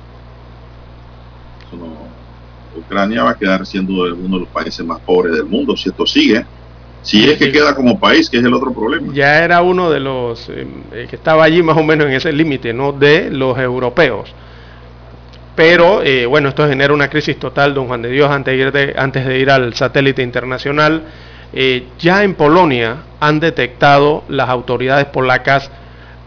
Ucrania 2.76 3.22
va 3.22 3.30
a 3.30 3.38
quedar 3.38 3.64
siendo 3.64 3.92
uno 3.92 4.36
de 4.36 4.40
los 4.40 4.48
países 4.48 4.84
más 4.84 5.00
pobres 5.00 5.34
del 5.34 5.46
mundo 5.46 5.76
si 5.76 5.88
esto 5.88 6.06
sigue. 6.06 6.44
Si 7.04 7.30
es 7.30 7.38
que 7.38 7.52
queda 7.52 7.74
como 7.74 8.00
país, 8.00 8.30
que 8.30 8.38
es 8.38 8.44
el 8.44 8.54
otro 8.54 8.72
problema. 8.72 9.12
Ya 9.12 9.44
era 9.44 9.60
uno 9.60 9.90
de 9.90 10.00
los 10.00 10.48
eh, 10.48 10.66
que 11.08 11.16
estaba 11.16 11.44
allí 11.44 11.62
más 11.62 11.76
o 11.76 11.82
menos 11.82 12.06
en 12.06 12.14
ese 12.14 12.32
límite, 12.32 12.72
¿no? 12.72 12.92
De 12.92 13.30
los 13.30 13.58
europeos. 13.58 14.34
Pero 15.54 16.02
eh, 16.02 16.24
bueno, 16.26 16.48
esto 16.48 16.66
genera 16.66 16.94
una 16.94 17.08
crisis 17.08 17.38
total, 17.38 17.74
don 17.74 17.86
Juan 17.86 18.00
de 18.00 18.08
Dios, 18.08 18.30
antes 18.30 18.72
de 18.72 18.82
ir, 18.82 18.94
antes 18.96 19.26
de 19.26 19.38
ir 19.38 19.50
al 19.50 19.74
satélite 19.74 20.22
internacional. 20.22 21.02
Eh, 21.52 21.88
ya 21.98 22.24
en 22.24 22.34
Polonia 22.34 23.02
han 23.20 23.38
detectado 23.38 24.24
las 24.28 24.48
autoridades 24.48 25.04
polacas 25.06 25.70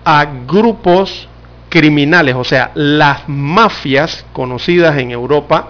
a 0.06 0.26
grupos 0.48 1.28
criminales, 1.70 2.36
o 2.36 2.44
sea, 2.44 2.72
las 2.76 3.28
mafias 3.28 4.26
conocidas 4.32 4.98
en 5.00 5.12
Europa 5.12 5.70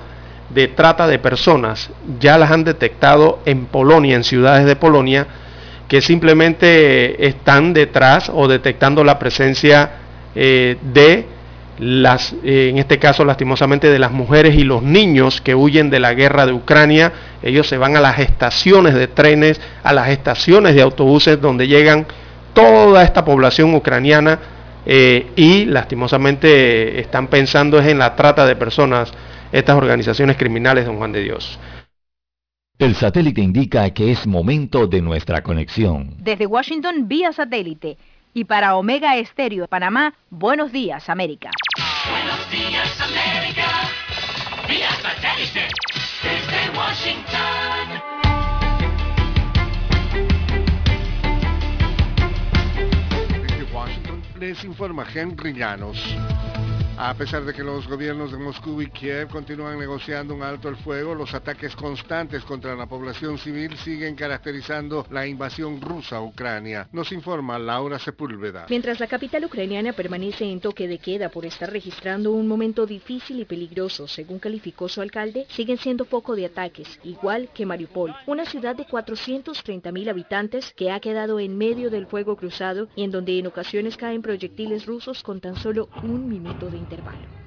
de 0.49 0.67
trata 0.67 1.07
de 1.07 1.19
personas, 1.19 1.89
ya 2.19 2.37
las 2.37 2.51
han 2.51 2.63
detectado 2.63 3.39
en 3.45 3.65
Polonia, 3.65 4.15
en 4.15 4.23
ciudades 4.23 4.65
de 4.65 4.75
Polonia, 4.75 5.27
que 5.87 6.01
simplemente 6.01 7.27
están 7.27 7.73
detrás 7.73 8.31
o 8.33 8.47
detectando 8.47 9.03
la 9.03 9.19
presencia 9.19 9.91
eh, 10.35 10.77
de 10.81 11.25
las, 11.79 12.33
eh, 12.43 12.69
en 12.69 12.77
este 12.77 12.97
caso 12.97 13.23
lastimosamente 13.23 13.89
de 13.89 13.99
las 13.99 14.11
mujeres 14.11 14.55
y 14.55 14.63
los 14.63 14.81
niños 14.81 15.41
que 15.41 15.55
huyen 15.55 15.89
de 15.89 15.99
la 15.99 16.13
guerra 16.13 16.45
de 16.45 16.53
Ucrania. 16.53 17.13
Ellos 17.43 17.67
se 17.67 17.77
van 17.77 17.95
a 17.95 18.01
las 18.01 18.19
estaciones 18.19 18.95
de 18.95 19.07
trenes, 19.07 19.61
a 19.83 19.93
las 19.93 20.09
estaciones 20.09 20.75
de 20.75 20.81
autobuses 20.81 21.39
donde 21.39 21.67
llegan 21.67 22.05
toda 22.53 23.03
esta 23.03 23.23
población 23.23 23.75
ucraniana 23.75 24.39
eh, 24.85 25.27
y 25.35 25.65
lastimosamente 25.65 26.99
están 26.99 27.27
pensando 27.27 27.79
en 27.79 27.99
la 27.99 28.15
trata 28.15 28.45
de 28.45 28.55
personas 28.55 29.11
estas 29.51 29.75
organizaciones 29.75 30.37
criminales, 30.37 30.85
don 30.85 30.97
Juan 30.97 31.11
de 31.11 31.21
Dios. 31.23 31.59
El 32.79 32.95
satélite 32.95 33.41
indica 33.41 33.89
que 33.91 34.11
es 34.11 34.27
momento 34.27 34.85
de 34.85 35.01
nuestra 35.01 35.41
conexión. 35.41 36.13
Desde 36.19 36.45
Washington, 36.45 37.07
vía 37.07 37.31
satélite 37.33 37.97
y 38.33 38.43
para 38.43 38.75
Omega 38.75 39.17
Estéreo 39.17 39.63
de 39.63 39.67
Panamá, 39.67 40.13
Buenos 40.29 40.71
Días 40.71 41.09
América. 41.09 41.49
Buenos 42.07 42.51
Días 42.51 43.01
América, 43.01 43.67
vía 44.67 44.91
satélite 45.01 45.67
desde 46.21 46.77
Washington. 46.77 47.87
Desde 53.41 53.73
Washington 53.73 54.21
les 54.39 54.63
informa 54.63 55.03
Henry 55.11 55.53
Llanos. 55.53 56.15
A 56.99 57.13
pesar 57.13 57.45
de 57.45 57.53
que 57.53 57.63
los 57.63 57.87
gobiernos 57.87 58.31
de 58.31 58.39
Moscú 58.39 58.81
y 58.81 58.89
Kiev 58.89 59.29
continúan 59.29 59.77
negociando 59.77 60.33
un 60.33 60.41
alto 60.41 60.67
el 60.67 60.77
fuego, 60.77 61.13
los 61.13 61.31
ataques 61.35 61.75
constantes 61.75 62.43
contra 62.43 62.75
la 62.75 62.87
población 62.87 63.37
civil 63.37 63.77
siguen 63.77 64.15
caracterizando 64.15 65.05
la 65.11 65.27
invasión 65.27 65.79
rusa 65.79 66.17
a 66.17 66.23
Ucrania. 66.23 66.87
Nos 66.91 67.11
informa 67.11 67.59
Laura 67.59 67.99
Sepúlveda. 67.99 68.65
Mientras 68.67 68.99
la 68.99 69.05
capital 69.05 69.45
ucraniana 69.45 69.93
permanece 69.93 70.45
en 70.45 70.59
toque 70.59 70.87
de 70.87 70.97
queda 70.97 71.29
por 71.29 71.45
estar 71.45 71.71
registrando 71.71 72.31
un 72.31 72.47
momento 72.47 72.87
difícil 72.87 73.39
y 73.41 73.45
peligroso, 73.45 74.07
según 74.07 74.39
calificó 74.39 74.89
su 74.89 74.99
alcalde, 74.99 75.45
siguen 75.49 75.77
siendo 75.77 76.03
foco 76.03 76.35
de 76.35 76.47
ataques, 76.47 76.99
igual 77.03 77.49
que 77.53 77.67
Mariupol, 77.67 78.15
una 78.25 78.45
ciudad 78.45 78.75
de 78.75 78.87
430.000 78.87 80.09
habitantes 80.09 80.73
que 80.75 80.89
ha 80.89 80.99
quedado 80.99 81.39
en 81.39 81.59
medio 81.59 81.91
del 81.91 82.07
fuego 82.07 82.35
cruzado 82.37 82.87
y 82.95 83.03
en 83.03 83.11
donde 83.11 83.37
en 83.37 83.45
ocasiones 83.45 83.97
caen 83.97 84.23
proyectiles 84.23 84.87
rusos 84.87 85.21
con 85.21 85.39
tan 85.39 85.57
solo 85.57 85.89
un 86.01 86.27
minuto 86.27 86.71
de 86.71 86.86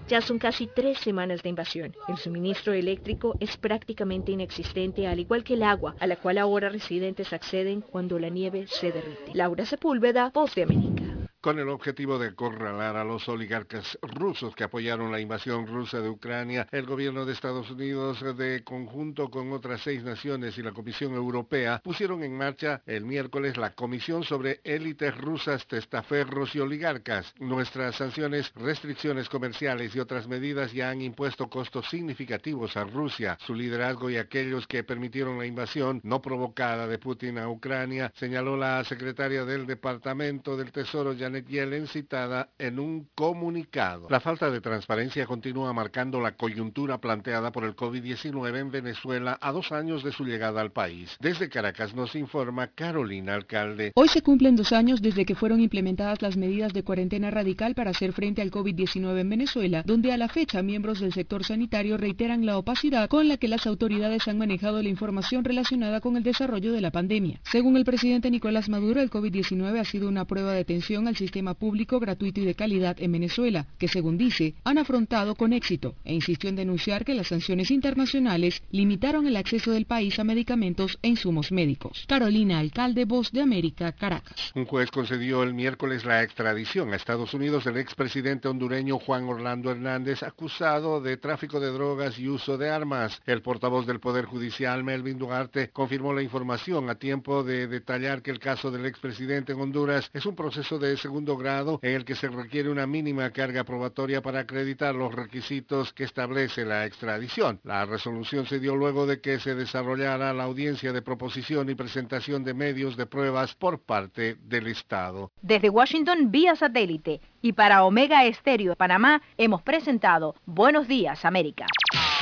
Ya 0.09 0.21
son 0.21 0.39
casi 0.39 0.67
tres 0.67 0.99
semanas 0.99 1.43
de 1.43 1.51
invasión. 1.51 1.95
El 2.09 2.17
suministro 2.17 2.73
eléctrico 2.73 3.37
es 3.39 3.57
prácticamente 3.57 4.33
inexistente, 4.33 5.07
al 5.07 5.21
igual 5.21 5.45
que 5.45 5.55
el 5.55 5.63
agua, 5.63 5.95
a 6.01 6.07
la 6.07 6.17
cual 6.17 6.39
ahora 6.39 6.69
residentes 6.69 7.33
acceden 7.33 7.81
cuando 7.81 8.19
la 8.19 8.29
nieve 8.29 8.67
se 8.67 8.91
derrite. 8.91 9.33
Laura 9.35 9.65
Sepúlveda, 9.65 10.31
Voz 10.35 10.55
de 10.57 10.65
América 10.65 11.20
con 11.41 11.59
el 11.59 11.69
objetivo 11.69 12.19
de 12.19 12.29
acorralar 12.29 12.97
a 12.97 13.05
los 13.05 13.29
oligarcas 13.29 13.99
rusos 14.03 14.55
que 14.55 14.65
apoyaron 14.65 15.11
la 15.11 15.21
invasión 15.21 15.67
rusa 15.67 16.01
de 16.01 16.11
Ucrania, 16.11 16.69
el 16.71 16.85
gobierno 16.85 17.25
de 17.25 17.33
Estados 17.33 17.71
Unidos, 17.71 18.23
de 18.37 18.63
conjunto 18.63 19.31
con 19.31 19.53
otras 19.53 19.81
seis 19.83 20.03
naciones 20.03 20.59
y 20.59 20.63
la 20.63 20.73
Comisión 20.73 21.15
Europea, 21.15 21.81
pusieron 21.83 22.23
en 22.23 22.37
marcha 22.37 22.83
el 22.87 23.05
miércoles 23.05 23.57
la 23.57 23.75
Comisión 23.75 24.23
sobre 24.23 24.61
élites 24.65 25.17
rusas, 25.17 25.67
testaferros 25.67 26.55
y 26.55 26.61
oligarcas. 26.61 27.35
Nuestras 27.39 27.97
sanciones, 27.97 28.53
restricciones 28.55 29.29
comerciales 29.29 29.95
y 29.95 30.01
otras 30.01 30.29
medidas 30.29 30.73
ya 30.73 30.91
han 30.91 31.01
impuesto 31.01 31.49
costos 31.49 31.89
significativos 31.89 32.77
a 32.77 32.85
Rusia, 32.85 33.39
su 33.41 33.55
liderazgo 33.55 34.11
y 34.11 34.19
aquellos 34.19 34.67
que 34.67 34.85
permitieron 34.85 35.39
la 35.39 35.47
invasión 35.47 36.01
no 36.05 36.21
provocada 36.21 36.87
de 36.87 36.99
Putin 36.99 37.39
a 37.39 37.49
Ucrania, 37.49 38.13
señaló 38.15 38.57
la 38.57 38.85
secretaria 38.85 39.45
del 39.45 39.67
Departamento 39.67 40.57
del 40.57 40.73
Tesoro, 40.73 41.15
Janet 41.31 41.47
Yellen 41.47 41.87
citada 41.87 42.49
en 42.59 42.81
un 42.81 43.07
comunicado. 43.15 44.09
La 44.11 44.19
falta 44.19 44.51
de 44.51 44.61
transparencia 44.61 45.27
continúa 45.27 45.73
marcando 45.73 46.21
la 46.21 46.33
coyuntura 46.33 46.99
planteada 46.99 47.53
por 47.53 47.63
el 47.63 47.77
COVID-19 47.77 48.59
en 48.59 48.71
Venezuela 48.73 49.39
a 49.41 49.53
dos 49.53 49.71
años 49.71 50.03
de 50.03 50.11
su 50.11 50.25
llegada 50.25 50.61
al 50.61 50.73
país. 50.73 51.17
Desde 51.21 51.49
Caracas 51.49 51.95
nos 51.95 52.17
informa 52.17 52.67
Carolina 52.75 53.35
Alcalde. 53.35 53.93
Hoy 53.95 54.09
se 54.09 54.23
cumplen 54.23 54.57
dos 54.57 54.73
años 54.73 55.01
desde 55.01 55.25
que 55.25 55.37
fueron 55.37 55.61
implementadas 55.61 56.21
las 56.21 56.37
medidas 56.37 56.73
de 56.73 56.83
cuarentena 56.83 57.31
radical 57.31 57.77
para 57.77 57.91
hacer 57.91 58.13
frente 58.13 58.43
al 58.43 58.51
COVID-19 58.51 59.21
en 59.21 59.31
Venezuela, 59.31 59.85
donde 59.87 60.13
a 60.13 60.17
la 60.17 60.29
fecha 60.29 60.63
miembros 60.63 60.99
del 60.99 61.13
sector 61.13 61.45
sanitario 61.45 61.97
reiteran 61.97 62.45
la 62.45 62.59
opacidad 62.59 63.09
con 63.09 63.29
la 63.29 63.37
que 63.37 63.47
las 63.47 63.69
autoridades 63.69 64.27
han 64.27 64.39
manejado 64.39 64.83
la 64.83 64.89
información 64.89 65.45
relacionada 65.45 66.01
con 66.01 66.17
el 66.17 66.25
desarrollo 66.25 66.73
de 66.73 66.81
la 66.81 66.91
pandemia. 66.91 67.41
Según 67.45 67.77
el 67.77 67.85
presidente 67.85 68.33
Nicolás 68.33 68.69
Maduro, 68.69 69.01
el 69.01 69.11
COVID-19 69.11 69.79
ha 69.79 69.85
sido 69.85 70.09
una 70.09 70.25
prueba 70.25 70.53
de 70.53 70.61
atención 70.61 71.07
al 71.07 71.20
sistema 71.21 71.55
público 71.55 72.01
gratuito 72.01 72.41
y 72.41 72.47
de 72.47 72.55
calidad 72.55 72.97
en 72.99 73.13
Venezuela, 73.13 73.67
que 73.79 73.89
según 73.89 74.17
dice, 74.17 74.55
han 74.65 74.79
afrontado 74.79 75.35
con 75.35 75.53
éxito, 75.53 75.95
e 76.05 76.15
insistió 76.15 76.49
en 76.49 76.57
denunciar 76.57 77.05
que 77.05 77.15
las 77.15 77.29
sanciones 77.29 77.71
internacionales 77.71 78.63
limitaron 78.71 79.27
el 79.27 79.37
acceso 79.37 79.71
del 79.71 79.85
país 79.85 80.19
a 80.19 80.25
medicamentos 80.25 80.99
e 81.03 81.09
insumos 81.09 81.53
médicos. 81.53 82.05
Carolina 82.09 82.59
Alcalde, 82.59 83.05
Voz 83.05 83.31
de 83.33 83.43
América, 83.43 83.93
Caracas. 83.93 84.53
Un 84.55 84.65
juez 84.65 84.91
concedió 84.91 85.43
el 85.43 85.53
miércoles 85.53 86.05
la 86.05 86.23
extradición 86.23 86.93
a 86.93 86.97
Estados 86.97 87.35
Unidos 87.35 87.65
del 87.65 87.77
expresidente 87.77 88.49
hondureño 88.49 88.99
Juan 88.99 89.25
Orlando 89.25 89.71
Hernández, 89.71 90.23
acusado 90.23 91.01
de 91.03 91.19
tráfico 91.19 91.61
de 91.61 91.71
drogas 91.71 92.19
y 92.19 92.29
uso 92.29 92.57
de 92.57 92.71
armas. 92.71 93.21
El 93.27 93.43
portavoz 93.43 93.87
del 93.87 94.01
Poder 94.01 94.25
Judicial, 94.25 94.83
Melvin 94.83 95.19
Duarte, 95.19 95.69
confirmó 95.71 96.15
la 96.15 96.23
información 96.23 96.89
a 96.89 96.95
tiempo 96.95 97.45
de 97.45 97.67
detallar 97.67 98.23
que 98.23 98.31
el 98.31 98.39
caso 98.39 98.71
del 98.71 98.87
expresidente 98.87 99.53
en 99.53 99.61
Honduras 99.61 100.11
es 100.15 100.25
un 100.25 100.35
proceso 100.35 100.79
de 100.79 100.97
segundo 101.11 101.37
grado 101.37 101.81
en 101.83 101.95
el 101.97 102.05
que 102.05 102.15
se 102.15 102.29
requiere 102.29 102.71
una 102.71 102.87
mínima 102.87 103.29
carga 103.31 103.65
probatoria 103.65 104.23
para 104.23 104.39
acreditar 104.39 104.95
los 104.95 105.13
requisitos 105.13 105.93
que 105.93 106.05
establece 106.05 106.65
la 106.65 106.87
extradición. 106.87 107.59
La 107.65 107.85
resolución 107.85 108.47
se 108.47 108.61
dio 108.61 108.77
luego 108.77 109.07
de 109.07 109.21
que 109.21 109.41
se 109.41 109.57
desarrollara 109.57 110.33
la 110.33 110.45
audiencia 110.45 110.93
de 110.93 111.03
proposición 111.03 111.69
y 111.69 111.75
presentación 111.75 112.45
de 112.45 112.55
medios 112.55 112.97
de 112.97 113.07
pruebas 113.07 113.57
por 113.57 113.81
parte 113.81 114.37
del 114.41 114.69
Estado. 114.69 115.33
Desde 115.43 115.69
Washington, 115.69 116.31
vía 116.31 116.55
satélite. 116.55 117.21
Y 117.43 117.55
para 117.55 117.83
Omega 117.83 118.25
Estéreo 118.25 118.71
de 118.71 118.77
Panamá 118.77 119.21
hemos 119.37 119.63
presentado 119.63 120.37
Buenos 120.47 120.87
Días, 120.87 121.25
América. 121.25 121.67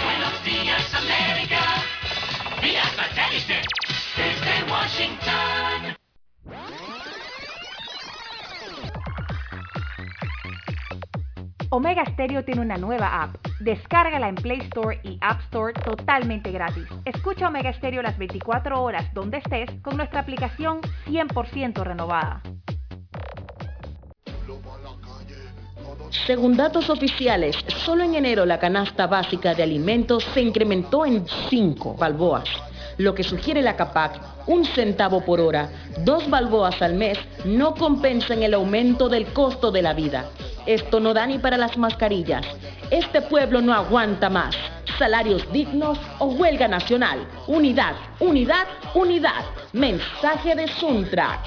Buenos 0.02 0.42
Días, 0.46 0.94
América. 0.94 1.60
Vía 2.62 2.84
satélite. 2.96 3.60
Desde 4.16 4.72
Washington. 4.72 5.57
Omega 11.70 12.02
Stereo 12.06 12.44
tiene 12.44 12.62
una 12.62 12.78
nueva 12.78 13.22
app. 13.22 13.36
Descárgala 13.60 14.28
en 14.28 14.36
Play 14.36 14.60
Store 14.60 14.98
y 15.02 15.18
App 15.20 15.40
Store 15.42 15.74
totalmente 15.74 16.50
gratis. 16.50 16.86
Escucha 17.04 17.48
Omega 17.48 17.72
Stereo 17.74 18.00
las 18.00 18.16
24 18.16 18.82
horas 18.82 19.12
donde 19.12 19.38
estés 19.38 19.68
con 19.82 19.98
nuestra 19.98 20.20
aplicación 20.20 20.80
100% 21.06 21.82
renovada. 21.82 22.40
Según 26.26 26.56
datos 26.56 26.88
oficiales, 26.88 27.56
solo 27.84 28.02
en 28.02 28.14
enero 28.14 28.46
la 28.46 28.58
canasta 28.58 29.06
básica 29.06 29.54
de 29.54 29.62
alimentos 29.62 30.24
se 30.32 30.40
incrementó 30.40 31.04
en 31.04 31.26
5 31.50 31.96
balboas, 31.96 32.48
lo 32.98 33.14
que 33.14 33.24
sugiere 33.24 33.62
la 33.62 33.76
CAPAC, 33.76 34.20
un 34.46 34.64
centavo 34.64 35.24
por 35.24 35.40
hora, 35.40 35.70
dos 36.04 36.28
balboas 36.28 36.80
al 36.82 36.94
mes, 36.94 37.18
no 37.44 37.74
compensan 37.74 38.42
el 38.42 38.54
aumento 38.54 39.08
del 39.08 39.26
costo 39.32 39.70
de 39.70 39.82
la 39.82 39.94
vida. 39.94 40.26
Esto 40.66 41.00
no 41.00 41.14
da 41.14 41.26
ni 41.26 41.38
para 41.38 41.56
las 41.56 41.78
mascarillas. 41.78 42.44
Este 42.90 43.22
pueblo 43.22 43.62
no 43.62 43.72
aguanta 43.72 44.28
más. 44.28 44.54
Salarios 44.98 45.50
dignos 45.52 45.98
o 46.18 46.26
huelga 46.26 46.68
nacional. 46.68 47.26
Unidad, 47.46 47.94
unidad, 48.20 48.66
unidad. 48.94 49.44
Mensaje 49.72 50.54
de 50.54 50.68
Suntrax. 50.68 51.40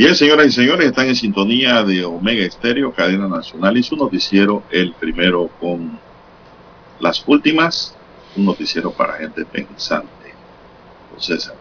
Bien, 0.00 0.14
señoras 0.14 0.46
y 0.46 0.52
señores, 0.52 0.86
están 0.86 1.08
en 1.08 1.14
sintonía 1.14 1.84
de 1.84 2.06
Omega 2.06 2.42
Estéreo, 2.42 2.90
cadena 2.90 3.28
nacional 3.28 3.76
y 3.76 3.82
su 3.82 3.96
noticiero, 3.96 4.62
el 4.70 4.94
primero 4.94 5.50
con 5.60 5.98
las 7.00 7.22
últimas, 7.26 7.94
un 8.34 8.46
noticiero 8.46 8.92
para 8.92 9.18
gente 9.18 9.44
pensante. 9.44 10.32
César. 11.18 11.54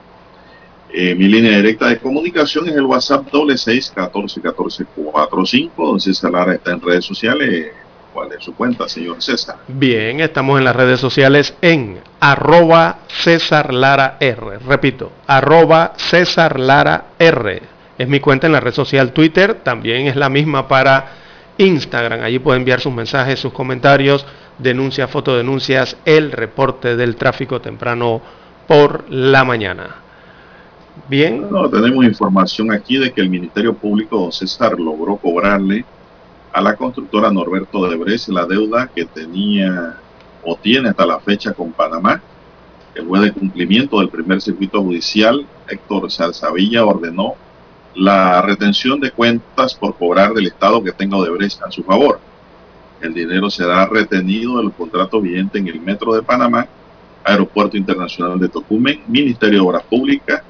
Eh, 0.89 1.15
mi 1.15 1.27
línea 1.27 1.57
directa 1.57 1.89
de 1.89 1.99
comunicación 1.99 2.69
es 2.69 2.75
el 2.75 2.85
WhatsApp 2.85 3.29
doble 3.29 3.57
seis 3.57 3.91
catorce 3.93 4.39
catorce 4.39 4.85
cuatro 4.95 5.45
cinco. 5.45 5.87
Don 5.87 5.99
César 5.99 6.31
Lara 6.31 6.53
está 6.53 6.71
en 6.71 6.79
redes 6.79 7.03
sociales. 7.03 7.73
¿Cuál 8.13 8.31
es 8.31 8.41
su 8.41 8.55
cuenta, 8.55 8.87
señor 8.87 9.21
César? 9.21 9.57
Bien, 9.67 10.21
estamos 10.21 10.59
en 10.59 10.63
las 10.63 10.77
redes 10.77 11.01
sociales 11.01 11.55
en 11.61 11.99
arroba 12.21 12.99
César 13.09 13.73
Lara 13.73 14.15
R. 14.21 14.59
Repito, 14.59 15.11
arroba 15.27 15.91
César 15.97 16.57
Lara 16.57 17.07
R 17.19 17.78
es 17.99 18.07
mi 18.07 18.21
cuenta 18.21 18.47
en 18.47 18.53
la 18.53 18.61
red 18.61 18.73
social 18.73 19.11
Twitter, 19.11 19.55
también 19.55 20.07
es 20.07 20.15
la 20.15 20.29
misma 20.29 20.69
para 20.69 21.11
Instagram. 21.57 22.21
Allí 22.21 22.39
puede 22.39 22.57
enviar 22.57 22.79
sus 22.79 22.93
mensajes, 22.93 23.41
sus 23.41 23.51
comentarios, 23.51 24.25
denuncias, 24.57 25.11
fotodenuncias, 25.11 25.97
el 26.05 26.31
reporte 26.31 26.95
del 26.95 27.17
tráfico 27.17 27.59
temprano 27.59 28.21
por 28.69 29.03
la 29.09 29.43
mañana. 29.43 29.97
Bien. 31.09 31.45
tenemos 31.71 32.05
información 32.05 32.71
aquí 32.71 32.97
de 32.97 33.11
que 33.11 33.19
el 33.19 33.29
Ministerio 33.29 33.73
Público, 33.73 34.31
César, 34.31 34.79
logró 34.79 35.17
cobrarle 35.17 35.83
a 36.53 36.61
la 36.61 36.77
constructora 36.77 37.29
Norberto 37.29 37.89
de 37.89 37.97
Bres 37.97 38.29
la 38.29 38.45
deuda 38.45 38.87
que 38.87 39.03
tenía 39.03 39.97
o 40.45 40.55
tiene 40.55 40.89
hasta 40.89 41.05
la 41.05 41.19
fecha 41.19 41.51
con 41.51 41.73
Panamá. 41.73 42.21
El 42.95 43.07
juez 43.07 43.23
de 43.23 43.33
cumplimiento 43.33 43.99
del 43.99 44.07
primer 44.07 44.41
circuito 44.41 44.81
judicial, 44.81 45.45
Héctor 45.67 46.09
Salzavilla, 46.09 46.85
ordenó 46.85 47.35
la 47.99 48.41
retención 48.41 48.97
de 49.01 49.11
cuentas 49.11 49.73
por 49.73 49.93
cobrar 49.97 50.33
del 50.33 50.47
Estado 50.47 50.81
que 50.81 50.93
tenga 50.93 51.17
Odebrecht 51.17 51.61
a 51.61 51.69
su 51.69 51.83
favor. 51.83 52.19
El 53.01 53.13
dinero 53.13 53.49
será 53.49 53.85
retenido 53.87 54.57
de 54.57 54.63
los 54.63 54.73
contratos 54.73 55.21
vigentes 55.21 55.61
en 55.61 55.67
el 55.67 55.81
Metro 55.81 56.13
de 56.13 56.23
Panamá, 56.23 56.65
Aeropuerto 57.25 57.75
Internacional 57.75 58.39
de 58.39 58.47
Tocumen, 58.47 59.01
Ministerio 59.07 59.59
de 59.59 59.67
Obras 59.67 59.83
Públicas 59.83 60.41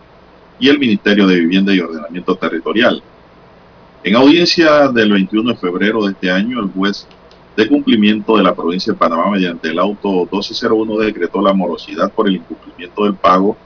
y 0.59 0.69
el 0.69 0.77
Ministerio 0.77 1.26
de 1.26 1.39
Vivienda 1.39 1.73
y 1.73 1.80
Ordenamiento 1.80 2.35
Territorial. 2.35 3.01
En 4.03 4.15
audiencia 4.15 4.88
del 4.89 5.11
21 5.11 5.51
de 5.51 5.57
febrero 5.57 6.05
de 6.05 6.11
este 6.11 6.30
año, 6.30 6.59
el 6.59 6.69
juez 6.69 7.07
de 7.57 7.67
cumplimiento 7.67 8.38
de 8.38 8.43
la 8.43 8.53
provincia 8.53 8.93
de 8.93 8.99
Panamá 8.99 9.31
mediante 9.31 9.69
el 9.69 9.80
auto 9.80 10.27
1201 10.31 10.97
decretó 10.99 11.41
la 11.41 11.53
morosidad 11.53 12.11
por 12.11 12.27
el 12.27 12.35
incumplimiento 12.35 13.05
del 13.05 13.15
pago 13.15 13.57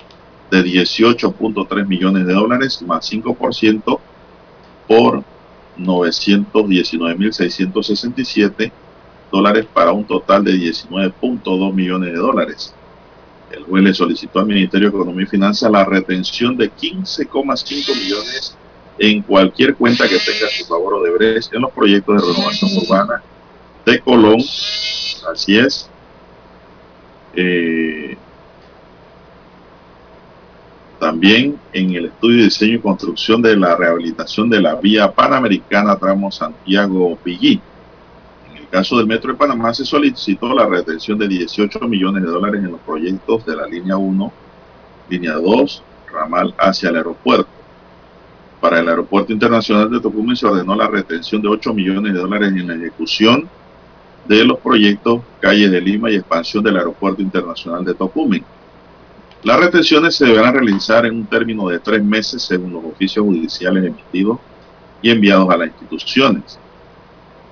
de 0.54 0.64
18.3 0.64 1.88
millones 1.88 2.28
de 2.28 2.34
dólares 2.34 2.80
más 2.84 3.12
5% 3.12 4.00
por 4.88 5.24
919.667 5.80 8.72
dólares 9.32 9.66
para 9.74 9.92
un 9.92 10.06
total 10.06 10.44
de 10.44 10.54
19.2 10.54 11.74
millones 11.74 12.14
de 12.14 12.20
dólares. 12.20 12.76
El 13.52 13.64
juez 13.64 13.84
le 13.84 13.96
solicitó 13.96 14.40
al 14.40 14.46
Ministerio 14.46 14.92
de 14.92 14.96
Economía 14.96 15.24
y 15.24 15.28
Finanzas 15.28 15.72
la 15.72 15.86
retención 15.86 16.56
de 16.56 16.72
15,5 16.72 17.96
millones 17.96 18.56
en 19.00 19.24
cualquier 19.24 19.74
cuenta 19.76 20.08
que 20.08 20.20
tenga 20.20 20.48
su 20.56 20.66
favor 20.66 20.94
o 20.94 21.02
de 21.02 21.42
en 21.52 21.62
los 21.62 21.72
proyectos 21.72 22.16
de 22.16 22.22
renovación 22.32 22.78
urbana 22.78 23.24
de 23.86 24.00
Colón. 24.00 24.40
Así 25.32 25.58
es. 25.58 25.90
Eh, 27.36 28.16
también 31.04 31.60
en 31.74 31.94
el 31.96 32.06
estudio, 32.06 32.46
diseño 32.46 32.76
y 32.76 32.80
construcción 32.80 33.42
de 33.42 33.58
la 33.58 33.76
rehabilitación 33.76 34.50
de 34.50 34.62
la 34.62 34.76
vía 34.76 35.12
panamericana 35.12 35.98
tramo 35.98 36.32
Santiago-Pillí. 36.32 37.60
En 38.50 38.58
el 38.58 38.70
caso 38.70 38.96
del 38.96 39.06
Metro 39.06 39.34
de 39.34 39.38
Panamá 39.38 39.74
se 39.74 39.84
solicitó 39.84 40.56
la 40.56 40.66
retención 40.66 41.18
de 41.18 41.28
18 41.28 41.78
millones 41.90 42.24
de 42.24 42.30
dólares 42.30 42.64
en 42.64 42.72
los 42.72 42.80
proyectos 42.80 43.46
de 43.46 43.54
la 43.54 43.68
línea 43.68 43.98
1, 43.98 44.34
línea 45.10 45.34
2, 45.34 45.84
ramal 46.10 46.56
hacia 46.58 46.88
el 46.88 46.96
aeropuerto. 46.96 47.50
Para 48.62 48.80
el 48.80 48.88
Aeropuerto 48.88 49.34
Internacional 49.34 49.92
de 49.92 50.00
Tocumen 50.00 50.38
se 50.38 50.48
ordenó 50.48 50.74
la 50.74 50.88
retención 50.88 51.42
de 51.42 51.50
8 51.50 51.74
millones 51.74 52.14
de 52.14 52.20
dólares 52.20 52.54
en 52.54 52.66
la 52.66 52.76
ejecución 52.76 53.50
de 54.26 54.46
los 54.46 54.58
proyectos 54.60 55.20
Calle 55.42 55.68
de 55.68 55.82
Lima 55.82 56.10
y 56.10 56.16
expansión 56.16 56.64
del 56.64 56.78
Aeropuerto 56.78 57.22
Internacional 57.22 57.84
de 57.84 57.94
Tocumen. 57.94 58.46
Las 59.44 59.60
retenciones 59.60 60.16
se 60.16 60.26
deberán 60.26 60.54
realizar 60.54 61.06
en 61.06 61.16
un 61.16 61.26
término 61.26 61.68
de 61.68 61.80
tres 61.80 62.02
meses 62.02 62.42
según 62.42 62.72
los 62.72 62.86
oficios 62.86 63.26
judiciales 63.26 63.84
emitidos 63.84 64.40
y 65.02 65.12
enviados 65.12 65.50
a 65.50 65.58
las 65.58 65.68
instituciones. 65.68 66.58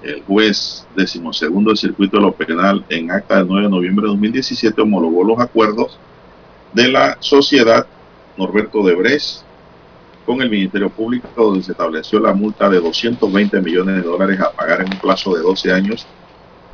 El 0.01 0.23
juez 0.23 0.87
decimosegundo 0.95 1.69
del 1.69 1.77
circuito 1.77 2.15
de 2.15 2.23
lo 2.23 2.31
penal 2.31 2.85
en 2.87 3.11
acta 3.11 3.35
del 3.35 3.47
9 3.47 3.63
de 3.65 3.69
noviembre 3.69 4.03
de 4.03 4.07
2017 4.07 4.81
homologó 4.81 5.25
los 5.25 5.39
acuerdos 5.39 5.99
de 6.71 6.87
la 6.87 7.17
sociedad 7.19 7.85
Norberto 8.37 8.83
de 8.83 8.95
Bres 8.95 9.43
con 10.25 10.41
el 10.41 10.49
Ministerio 10.49 10.89
Público, 10.89 11.27
donde 11.35 11.61
se 11.61 11.73
estableció 11.73 12.21
la 12.21 12.33
multa 12.33 12.69
de 12.69 12.79
220 12.79 13.61
millones 13.61 13.95
de 13.97 14.01
dólares 14.01 14.39
a 14.39 14.51
pagar 14.51 14.81
en 14.81 14.93
un 14.93 14.99
plazo 14.99 15.35
de 15.35 15.41
12 15.41 15.73
años, 15.73 16.07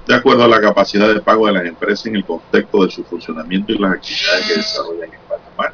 de 0.07 0.15
acuerdo 0.15 0.43
a 0.43 0.47
la 0.47 0.61
capacidad 0.61 1.13
de 1.13 1.19
pago 1.19 1.47
de 1.47 1.53
las 1.53 1.65
empresas 1.65 2.05
en 2.05 2.15
el 2.15 2.25
contexto 2.25 2.85
de 2.85 2.91
su 2.91 3.03
funcionamiento 3.03 3.73
y 3.73 3.77
las 3.77 3.93
actividades 3.93 4.47
que 4.47 4.53
desarrollan 4.55 5.09
en 5.13 5.19
Panamá. 5.27 5.73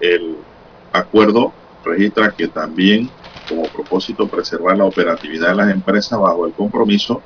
El 0.00 0.36
acuerdo 0.92 1.52
registra 1.84 2.30
que 2.30 2.46
también, 2.48 3.10
como 3.48 3.64
propósito, 3.64 4.28
preservar 4.28 4.76
la 4.76 4.84
operatividad 4.84 5.48
de 5.48 5.54
las 5.56 5.70
empresas 5.70 6.18
bajo 6.18 6.46
el 6.46 6.52
compromiso 6.52 7.20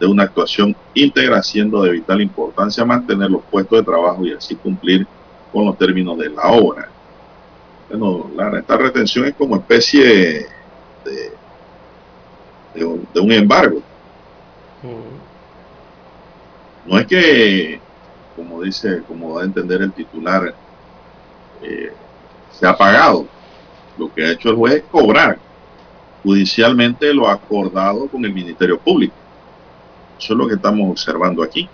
de 0.00 0.06
una 0.06 0.24
actuación 0.24 0.76
íntegra, 0.94 1.42
siendo 1.42 1.82
de 1.82 1.92
vital 1.92 2.20
importancia 2.20 2.84
mantener 2.84 3.30
los 3.30 3.42
puestos 3.44 3.78
de 3.78 3.84
trabajo 3.84 4.26
y 4.26 4.32
así 4.32 4.54
cumplir 4.56 5.06
con 5.52 5.64
los 5.64 5.78
términos 5.78 6.18
de 6.18 6.28
la 6.28 6.48
obra. 6.48 6.88
Bueno, 7.88 8.30
la, 8.34 8.58
esta 8.58 8.76
retención 8.76 9.26
es 9.26 9.34
como 9.34 9.56
especie 9.56 10.46
de, 12.74 12.84
un, 12.84 13.32
embargo. 13.32 13.80
No 16.86 16.98
es 16.98 17.06
que, 17.06 17.80
como 18.34 18.62
dice, 18.62 19.02
como 19.06 19.34
va 19.34 19.42
a 19.42 19.44
entender 19.44 19.82
el 19.82 19.92
titular, 19.92 20.54
eh, 21.62 21.92
se 22.52 22.66
ha 22.66 22.76
pagado. 22.76 23.26
Lo 23.98 24.12
que 24.12 24.24
ha 24.24 24.32
hecho 24.32 24.50
el 24.50 24.56
juez 24.56 24.74
es 24.74 24.82
cobrar 24.84 25.38
judicialmente 26.22 27.14
lo 27.14 27.28
acordado 27.28 28.08
con 28.08 28.24
el 28.24 28.32
Ministerio 28.32 28.78
Público. 28.78 29.14
Eso 30.18 30.32
es 30.32 30.38
lo 30.38 30.48
que 30.48 30.54
estamos 30.54 30.90
observando 30.90 31.42
aquí. 31.42 31.68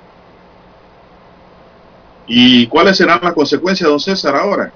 ¿Y 2.27 2.67
cuáles 2.67 2.97
serán 2.97 3.21
las 3.23 3.33
consecuencias, 3.33 3.89
don 3.89 4.01
César, 4.01 4.37
ahora? 4.37 4.73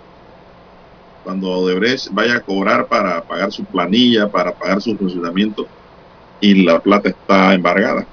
cuando 1.26 1.50
Odebrecht 1.50 2.06
vaya 2.12 2.36
a 2.36 2.40
cobrar 2.40 2.86
para 2.86 3.20
pagar 3.20 3.50
su 3.50 3.64
planilla, 3.64 4.28
para 4.28 4.52
pagar 4.52 4.80
su 4.80 4.96
funcionamiento 4.96 5.66
y 6.40 6.62
la 6.62 6.78
plata 6.78 7.08
está 7.08 7.52
embargada. 7.52 8.06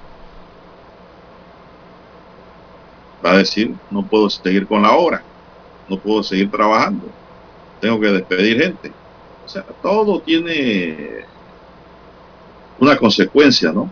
Va 3.24 3.32
a 3.32 3.38
decir, 3.38 3.74
no 3.90 4.04
puedo 4.04 4.28
seguir 4.28 4.66
con 4.66 4.82
la 4.82 4.92
obra, 4.92 5.22
no 5.88 5.98
puedo 5.98 6.22
seguir 6.22 6.50
trabajando, 6.50 7.06
tengo 7.80 7.98
que 8.00 8.08
despedir 8.08 8.62
gente. 8.62 8.92
O 9.44 9.48
sea, 9.48 9.62
todo 9.82 10.20
tiene 10.20 11.24
una 12.78 12.96
consecuencia, 12.96 13.72
¿no? 13.72 13.90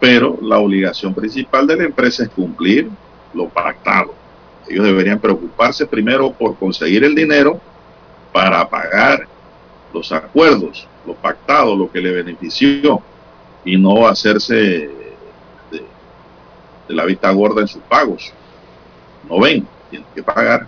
Pero 0.00 0.38
la 0.40 0.58
obligación 0.58 1.14
principal 1.14 1.66
de 1.66 1.76
la 1.76 1.84
empresa 1.84 2.22
es 2.22 2.28
cumplir 2.28 2.88
lo 3.34 3.48
pactado. 3.48 4.14
Ellos 4.68 4.84
deberían 4.84 5.18
preocuparse 5.18 5.86
primero 5.86 6.32
por 6.32 6.56
conseguir 6.56 7.02
el 7.02 7.14
dinero 7.14 7.60
para 8.32 8.68
pagar 8.68 9.26
los 9.92 10.12
acuerdos, 10.12 10.86
lo 11.06 11.14
pactado, 11.14 11.74
lo 11.74 11.90
que 11.90 12.00
le 12.00 12.12
benefició, 12.12 13.02
y 13.64 13.76
no 13.76 14.06
hacerse 14.06 14.90
la 16.88 17.04
vista 17.04 17.30
gorda 17.30 17.62
en 17.62 17.68
sus 17.68 17.82
pagos. 17.82 18.32
No 19.28 19.40
ven, 19.40 19.66
tienen 19.90 20.08
que 20.14 20.22
pagar. 20.22 20.66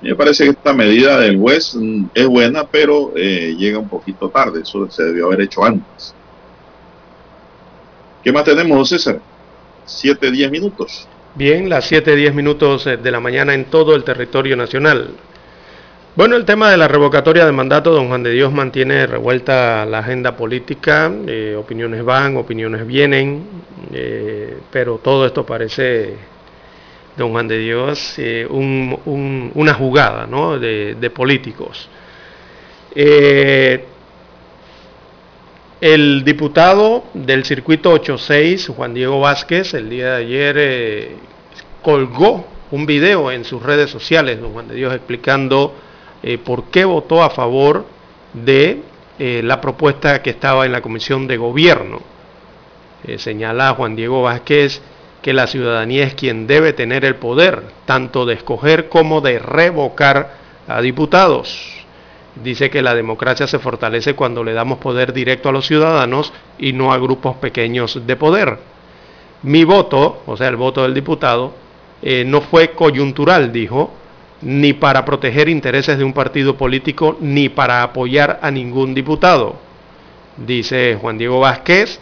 Me 0.00 0.14
parece 0.14 0.44
que 0.44 0.50
esta 0.50 0.72
medida 0.72 1.18
del 1.18 1.38
juez 1.38 1.74
mm, 1.74 2.06
es 2.14 2.26
buena, 2.26 2.64
pero 2.64 3.12
eh, 3.16 3.54
llega 3.56 3.78
un 3.78 3.88
poquito 3.88 4.28
tarde. 4.28 4.60
Eso 4.62 4.90
se 4.90 5.02
debió 5.02 5.26
haber 5.26 5.42
hecho 5.42 5.64
antes. 5.64 6.14
¿Qué 8.22 8.32
más 8.32 8.44
tenemos, 8.44 8.88
César? 8.88 9.20
Siete, 9.84 10.30
diez 10.30 10.50
minutos. 10.50 11.08
Bien, 11.34 11.68
las 11.68 11.86
siete, 11.86 12.16
diez 12.16 12.34
minutos 12.34 12.86
eh, 12.86 12.96
de 12.96 13.10
la 13.10 13.20
mañana 13.20 13.54
en 13.54 13.66
todo 13.66 13.94
el 13.94 14.04
territorio 14.04 14.56
nacional. 14.56 15.10
Bueno, 16.16 16.36
el 16.36 16.46
tema 16.46 16.70
de 16.70 16.78
la 16.78 16.88
revocatoria 16.88 17.44
de 17.44 17.52
mandato, 17.52 17.92
don 17.92 18.08
Juan 18.08 18.22
de 18.22 18.30
Dios 18.30 18.50
mantiene 18.50 19.06
revuelta 19.06 19.84
la 19.84 19.98
agenda 19.98 20.34
política, 20.34 21.12
eh, 21.26 21.54
opiniones 21.58 22.02
van, 22.02 22.38
opiniones 22.38 22.86
vienen, 22.86 23.46
eh, 23.92 24.56
pero 24.72 24.96
todo 24.96 25.26
esto 25.26 25.44
parece, 25.44 26.14
don 27.18 27.32
Juan 27.32 27.46
de 27.48 27.58
Dios, 27.58 28.14
eh, 28.16 28.46
una 28.48 29.74
jugada 29.74 30.26
de, 30.58 31.10
políticos. 31.14 31.86
el 32.94 33.84
diputado 36.24 37.04
del 37.12 37.44
circuito 37.44 37.90
86, 37.90 38.68
Juan 38.74 38.94
Diego 38.94 39.20
Vázquez, 39.20 39.74
el 39.74 39.90
día 39.90 40.12
de 40.12 40.24
ayer 40.24 41.08
colgó 41.82 42.46
un 42.70 42.86
video 42.86 43.30
en 43.30 43.44
sus 43.44 43.62
redes 43.62 43.90
sociales, 43.90 44.40
don 44.40 44.54
Juan 44.54 44.68
de 44.68 44.76
Dios, 44.76 44.94
explicando 44.94 45.74
eh, 46.22 46.38
por 46.38 46.64
qué 46.64 46.84
votó 46.84 47.22
a 47.22 47.30
favor 47.30 47.86
de 48.32 48.82
eh, 49.18 49.42
la 49.44 49.60
propuesta 49.60 50.22
que 50.22 50.30
estaba 50.30 50.66
en 50.66 50.72
la 50.72 50.80
Comisión 50.80 51.26
de 51.26 51.36
Gobierno. 51.36 52.00
Eh, 53.04 53.18
señala 53.18 53.74
Juan 53.74 53.96
Diego 53.96 54.22
Vázquez 54.22 54.82
que 55.22 55.32
la 55.32 55.46
ciudadanía 55.46 56.04
es 56.04 56.14
quien 56.14 56.46
debe 56.46 56.72
tener 56.72 57.04
el 57.04 57.16
poder, 57.16 57.62
tanto 57.84 58.26
de 58.26 58.34
escoger 58.34 58.88
como 58.88 59.20
de 59.20 59.38
revocar 59.38 60.34
a 60.68 60.80
diputados. 60.80 61.84
Dice 62.36 62.70
que 62.70 62.82
la 62.82 62.94
democracia 62.94 63.46
se 63.46 63.58
fortalece 63.58 64.14
cuando 64.14 64.44
le 64.44 64.52
damos 64.52 64.78
poder 64.78 65.12
directo 65.12 65.48
a 65.48 65.52
los 65.52 65.66
ciudadanos 65.66 66.32
y 66.58 66.72
no 66.72 66.92
a 66.92 66.98
grupos 66.98 67.36
pequeños 67.36 68.06
de 68.06 68.16
poder. 68.16 68.58
Mi 69.42 69.64
voto, 69.64 70.22
o 70.26 70.36
sea, 70.36 70.48
el 70.48 70.56
voto 70.56 70.82
del 70.82 70.94
diputado, 70.94 71.54
no 72.02 72.40
fue 72.42 72.72
coyuntural, 72.72 73.52
dijo, 73.52 73.90
ni 74.42 74.72
para 74.72 75.04
proteger 75.04 75.48
intereses 75.48 75.98
de 75.98 76.04
un 76.04 76.12
partido 76.12 76.56
político, 76.56 77.16
ni 77.20 77.48
para 77.48 77.82
apoyar 77.82 78.38
a 78.42 78.50
ningún 78.50 78.94
diputado. 78.94 79.56
Dice 80.36 80.98
Juan 81.00 81.18
Diego 81.18 81.40
Vázquez, 81.40 81.98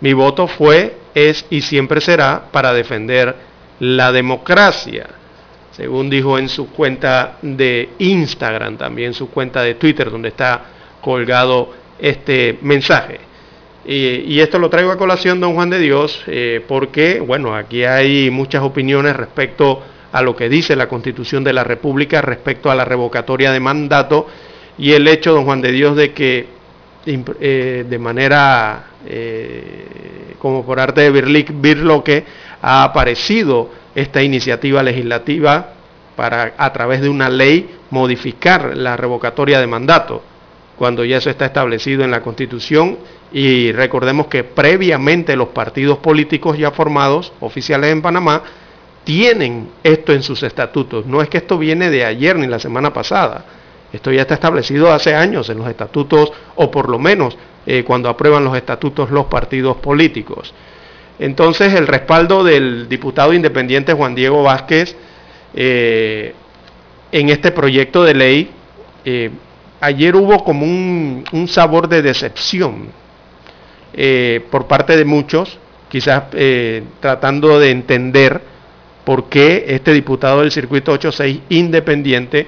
mi 0.00 0.12
voto 0.12 0.46
fue, 0.46 0.96
es 1.14 1.46
y 1.50 1.62
siempre 1.62 2.00
será 2.00 2.44
para 2.52 2.72
defender 2.72 3.34
la 3.80 4.12
democracia. 4.12 5.08
según 5.72 6.08
dijo 6.08 6.38
en 6.38 6.48
su 6.48 6.70
cuenta 6.70 7.38
de 7.42 7.88
Instagram, 7.98 8.76
también 8.76 9.12
su 9.12 9.28
cuenta 9.28 9.60
de 9.62 9.74
Twitter, 9.74 10.08
donde 10.08 10.28
está 10.28 10.62
colgado 11.00 11.72
este 11.98 12.58
mensaje. 12.62 13.18
Y, 13.86 14.40
esto 14.40 14.58
lo 14.58 14.70
traigo 14.70 14.92
a 14.92 14.96
colación, 14.96 15.40
don 15.40 15.54
Juan 15.54 15.68
de 15.70 15.78
Dios, 15.78 16.22
eh, 16.26 16.64
porque, 16.66 17.20
bueno, 17.20 17.54
aquí 17.54 17.84
hay 17.84 18.30
muchas 18.30 18.62
opiniones 18.62 19.14
respecto 19.16 19.82
lo 20.22 20.36
que 20.36 20.48
dice 20.48 20.76
la 20.76 20.88
Constitución 20.88 21.42
de 21.44 21.52
la 21.52 21.64
República, 21.64 22.20
respecto 22.20 22.70
a 22.70 22.74
la 22.74 22.84
revocatoria 22.84 23.52
de 23.52 23.60
mandato 23.60 24.26
y 24.78 24.92
el 24.92 25.08
hecho, 25.08 25.32
don 25.32 25.44
Juan 25.44 25.60
de 25.60 25.72
Dios, 25.72 25.96
de 25.96 26.12
que 26.12 26.46
eh, 27.06 27.84
de 27.88 27.98
manera, 27.98 28.86
eh, 29.06 30.34
como 30.38 30.64
por 30.64 30.80
arte 30.80 31.10
de 31.10 31.10
birloque, 31.10 32.24
ha 32.62 32.84
aparecido 32.84 33.70
esta 33.94 34.22
iniciativa 34.22 34.82
legislativa 34.82 35.74
para, 36.16 36.54
a 36.56 36.72
través 36.72 37.00
de 37.00 37.08
una 37.08 37.28
ley, 37.28 37.76
modificar 37.90 38.76
la 38.76 38.96
revocatoria 38.96 39.60
de 39.60 39.66
mandato, 39.66 40.22
cuando 40.76 41.04
ya 41.04 41.18
eso 41.18 41.30
está 41.30 41.46
establecido 41.46 42.04
en 42.04 42.10
la 42.10 42.20
Constitución 42.20 42.98
y 43.32 43.72
recordemos 43.72 44.28
que 44.28 44.44
previamente 44.44 45.36
los 45.36 45.48
partidos 45.48 45.98
políticos 45.98 46.56
ya 46.56 46.70
formados, 46.70 47.32
oficiales 47.40 47.92
en 47.92 48.02
Panamá, 48.02 48.42
tienen 49.04 49.68
esto 49.82 50.12
en 50.12 50.22
sus 50.22 50.42
estatutos. 50.42 51.06
No 51.06 51.22
es 51.22 51.28
que 51.28 51.38
esto 51.38 51.58
viene 51.58 51.90
de 51.90 52.04
ayer 52.04 52.36
ni 52.36 52.46
la 52.46 52.58
semana 52.58 52.92
pasada. 52.92 53.44
Esto 53.92 54.10
ya 54.10 54.22
está 54.22 54.34
establecido 54.34 54.92
hace 54.92 55.14
años 55.14 55.48
en 55.50 55.58
los 55.58 55.68
estatutos, 55.68 56.32
o 56.56 56.70
por 56.70 56.88
lo 56.88 56.98
menos 56.98 57.36
eh, 57.66 57.84
cuando 57.84 58.08
aprueban 58.08 58.44
los 58.44 58.56
estatutos 58.56 59.10
los 59.10 59.26
partidos 59.26 59.76
políticos. 59.76 60.52
Entonces 61.18 61.72
el 61.74 61.86
respaldo 61.86 62.42
del 62.42 62.88
diputado 62.88 63.32
independiente 63.32 63.92
Juan 63.92 64.16
Diego 64.16 64.42
Vázquez 64.42 64.96
eh, 65.54 66.34
en 67.12 67.28
este 67.28 67.52
proyecto 67.52 68.02
de 68.02 68.14
ley, 68.14 68.50
eh, 69.04 69.30
ayer 69.80 70.16
hubo 70.16 70.42
como 70.42 70.66
un 70.66 71.48
sabor 71.48 71.88
de 71.88 72.02
decepción 72.02 72.88
por 74.50 74.66
parte 74.66 74.96
de 74.96 75.04
muchos, 75.04 75.56
quizás 75.88 76.24
tratando 76.98 77.60
de 77.60 77.70
entender 77.70 78.42
por 79.04 79.28
qué 79.28 79.64
este 79.68 79.92
diputado 79.92 80.40
del 80.40 80.50
circuito 80.50 80.92
86 80.92 81.40
independiente 81.50 82.46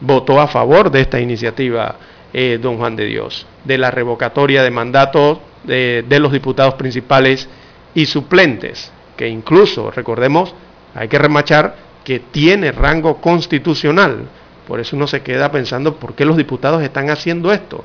votó 0.00 0.40
a 0.40 0.48
favor 0.48 0.90
de 0.90 1.00
esta 1.00 1.20
iniciativa, 1.20 1.96
eh, 2.32 2.58
don 2.60 2.78
Juan 2.78 2.96
de 2.96 3.06
Dios, 3.06 3.46
de 3.64 3.78
la 3.78 3.90
revocatoria 3.90 4.62
de 4.62 4.70
mandatos 4.70 5.38
de, 5.64 6.04
de 6.08 6.20
los 6.20 6.32
diputados 6.32 6.74
principales 6.74 7.48
y 7.94 8.06
suplentes, 8.06 8.92
que 9.16 9.28
incluso, 9.28 9.90
recordemos, 9.90 10.54
hay 10.94 11.08
que 11.08 11.18
remachar 11.18 11.76
que 12.04 12.20
tiene 12.20 12.72
rango 12.72 13.20
constitucional. 13.20 14.28
Por 14.66 14.80
eso 14.80 14.96
uno 14.96 15.06
se 15.06 15.22
queda 15.22 15.50
pensando 15.50 15.96
por 15.96 16.14
qué 16.14 16.24
los 16.24 16.36
diputados 16.36 16.82
están 16.82 17.10
haciendo 17.10 17.52
esto 17.52 17.84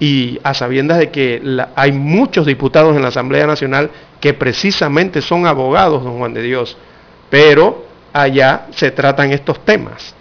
y 0.00 0.40
a 0.42 0.54
sabiendas 0.54 0.98
de 0.98 1.10
que 1.10 1.40
hay 1.76 1.92
muchos 1.92 2.46
diputados 2.46 2.96
en 2.96 3.02
la 3.02 3.08
Asamblea 3.08 3.46
Nacional 3.46 3.90
que 4.20 4.34
precisamente 4.34 5.22
son 5.22 5.46
abogados, 5.46 6.02
don 6.02 6.18
Juan 6.18 6.34
de 6.34 6.42
Dios, 6.42 6.76
pero 7.34 7.84
allá 8.12 8.68
se 8.70 8.92
tratan 8.92 9.32
estos 9.32 9.64
temas. 9.64 10.14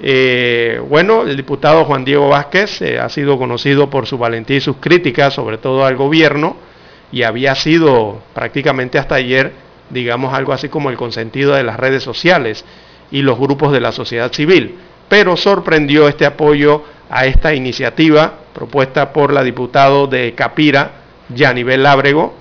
Eh, 0.00 0.80
bueno, 0.88 1.22
el 1.22 1.36
diputado 1.36 1.84
Juan 1.84 2.04
Diego 2.04 2.28
Vázquez 2.28 2.80
eh, 2.80 3.00
ha 3.00 3.08
sido 3.08 3.36
conocido 3.38 3.90
por 3.90 4.06
su 4.06 4.18
valentía 4.18 4.58
y 4.58 4.60
sus 4.60 4.76
críticas, 4.76 5.34
sobre 5.34 5.58
todo 5.58 5.84
al 5.84 5.96
gobierno, 5.96 6.54
y 7.10 7.24
había 7.24 7.56
sido 7.56 8.20
prácticamente 8.34 9.00
hasta 9.00 9.16
ayer, 9.16 9.50
digamos, 9.90 10.32
algo 10.32 10.52
así 10.52 10.68
como 10.68 10.90
el 10.90 10.96
consentido 10.96 11.54
de 11.54 11.64
las 11.64 11.76
redes 11.76 12.04
sociales 12.04 12.64
y 13.10 13.22
los 13.22 13.36
grupos 13.36 13.72
de 13.72 13.80
la 13.80 13.90
sociedad 13.90 14.32
civil. 14.32 14.76
Pero 15.08 15.36
sorprendió 15.36 16.06
este 16.06 16.24
apoyo 16.24 16.84
a 17.10 17.26
esta 17.26 17.52
iniciativa 17.52 18.34
propuesta 18.54 19.12
por 19.12 19.32
la 19.32 19.42
diputado 19.42 20.06
de 20.06 20.34
Capira, 20.36 20.92
Yanivel 21.34 21.84
Ábrego. 21.84 22.32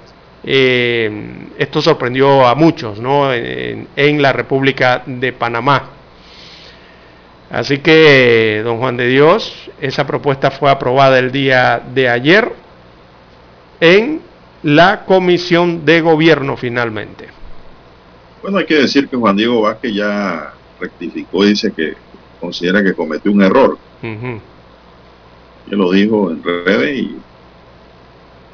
Eh, 0.50 1.12
esto 1.58 1.82
sorprendió 1.82 2.48
a 2.48 2.56
muchos 2.56 3.02
¿no? 3.02 3.34
en, 3.34 4.22
la 4.22 4.32
República 4.32 5.04
de 5.06 5.34
Panamá. 5.34 5.90
Así 7.50 7.80
que, 7.80 8.62
don 8.64 8.78
Juan 8.78 8.96
de 8.96 9.08
Dios, 9.08 9.70
esa 9.82 10.08
propuesta 10.08 10.50
fue 10.50 10.72
aprobada 10.72 11.20
el 11.20 11.34
día 11.34 11.82
de 11.94 12.08
ayer 12.08 12.54
en 13.82 14.22
la 14.64 15.04
Comisión 15.04 15.86
de 15.86 16.00
Gobierno 16.00 16.56
finalmente. 16.56 17.28
Bueno, 18.42 18.60
hay 18.60 18.66
que 18.66 18.76
decir 18.76 19.10
que 19.10 19.18
Juan 19.18 19.36
Diego 19.36 19.64
Vázquez 19.64 19.94
ya 19.94 20.54
rectificó 20.80 21.44
y 21.44 21.50
dice 21.50 21.74
que 21.74 21.96
considera 22.40 22.82
que 22.82 22.94
cometió 22.94 23.34
un 23.34 23.42
error 23.42 23.78
que 25.70 25.76
lo 25.76 25.92
dijo 25.92 26.32
en 26.32 26.42
redes 26.42 27.00
y 27.00 27.18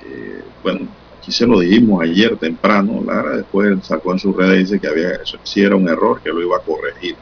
eh, 0.06 0.44
bueno, 0.64 0.88
aquí 1.24 1.32
se 1.32 1.48
lo 1.48 1.62
dijimos 1.62 2.04
ayer 2.04 2.36
temprano, 2.36 3.02
Lara 3.06 3.38
después 3.38 3.78
sacó 3.86 4.12
en 4.12 4.20
sus 4.20 4.36
redes 4.36 4.56
y 4.56 4.64
dice 4.64 4.80
que 4.80 4.88
había, 4.88 5.12
eso 5.12 5.40
era 5.56 5.78
un 5.78 5.88
error, 5.88 6.20
que 6.22 6.30
lo 6.30 6.42
iba 6.42 6.58
a 6.58 6.60
corregir. 6.60 7.16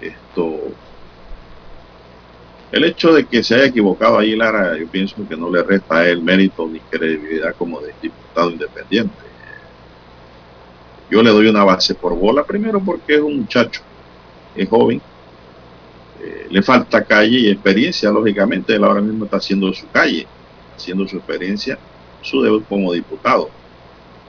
Esto, 0.00 0.60
el 2.70 2.84
hecho 2.84 3.12
de 3.12 3.26
que 3.26 3.42
se 3.42 3.56
haya 3.56 3.64
equivocado 3.64 4.16
ahí, 4.16 4.36
Lara, 4.36 4.78
yo 4.78 4.86
pienso 4.86 5.16
que 5.28 5.36
no 5.36 5.50
le 5.50 5.60
resta 5.64 5.98
a 5.98 6.08
él 6.08 6.22
mérito 6.22 6.68
ni 6.68 6.78
credibilidad 6.78 7.56
como 7.56 7.80
de 7.80 7.92
diputado 8.00 8.52
independiente. 8.52 9.14
Yo 11.10 11.20
le 11.20 11.30
doy 11.30 11.48
una 11.48 11.64
base 11.64 11.96
por 11.96 12.14
bola, 12.14 12.44
primero 12.44 12.78
porque 12.78 13.16
es 13.16 13.20
un 13.20 13.38
muchacho, 13.38 13.80
es 14.54 14.68
joven, 14.68 15.02
le 16.48 16.62
falta 16.62 17.04
calle 17.04 17.40
y 17.40 17.50
experiencia, 17.50 18.08
lógicamente, 18.10 18.76
él 18.76 18.84
ahora 18.84 19.00
mismo 19.00 19.24
está 19.24 19.38
haciendo 19.38 19.72
su 19.72 19.88
calle, 19.88 20.28
haciendo 20.88 21.06
su 21.06 21.18
experiencia, 21.18 21.78
su 22.22 22.40
debut 22.40 22.66
como 22.66 22.92
diputado. 22.92 23.50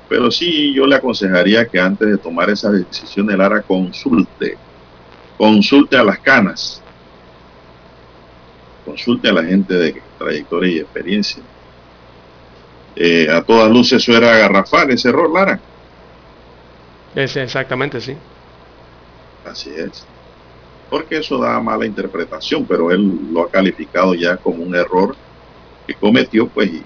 Pero 0.09 0.29
sí, 0.29 0.73
yo 0.73 0.85
le 0.85 0.95
aconsejaría 0.95 1.65
que 1.67 1.79
antes 1.79 2.09
de 2.09 2.17
tomar 2.17 2.49
esa 2.49 2.69
decisión, 2.69 3.27
Lara 3.27 3.61
consulte, 3.61 4.57
consulte 5.37 5.95
a 5.95 6.03
las 6.03 6.19
canas, 6.19 6.81
consulte 8.83 9.29
a 9.29 9.33
la 9.33 9.43
gente 9.43 9.73
de 9.73 10.01
trayectoria 10.17 10.73
y 10.73 10.79
experiencia. 10.79 11.41
Eh, 12.95 13.29
a 13.31 13.41
todas 13.41 13.71
luces 13.71 14.03
eso 14.03 14.17
era 14.17 14.37
garrafal, 14.37 14.89
ese 14.91 15.09
error, 15.09 15.31
Lara. 15.31 15.61
Es 17.15 17.37
exactamente, 17.37 18.01
sí. 18.01 18.15
Así 19.45 19.69
es 19.69 20.05
porque 20.89 21.17
eso 21.17 21.37
da 21.37 21.59
mala 21.61 21.85
interpretación, 21.85 22.65
pero 22.65 22.91
él 22.91 23.31
lo 23.31 23.43
ha 23.43 23.49
calificado 23.49 24.15
ya 24.15 24.37
como 24.37 24.63
un 24.63 24.75
error 24.75 25.15
que 25.89 25.95
cometió, 25.95 26.47
pues, 26.47 26.69
y 26.69 26.83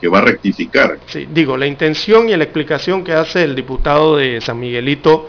que 0.00 0.08
va 0.08 0.18
a 0.18 0.22
rectificar. 0.22 0.98
Sí, 1.06 1.26
digo, 1.28 1.56
la 1.56 1.66
intención 1.66 2.28
y 2.28 2.36
la 2.36 2.44
explicación 2.44 3.02
que 3.02 3.12
hace 3.12 3.42
el 3.42 3.56
diputado 3.56 4.16
de 4.16 4.40
San 4.40 4.60
Miguelito 4.60 5.28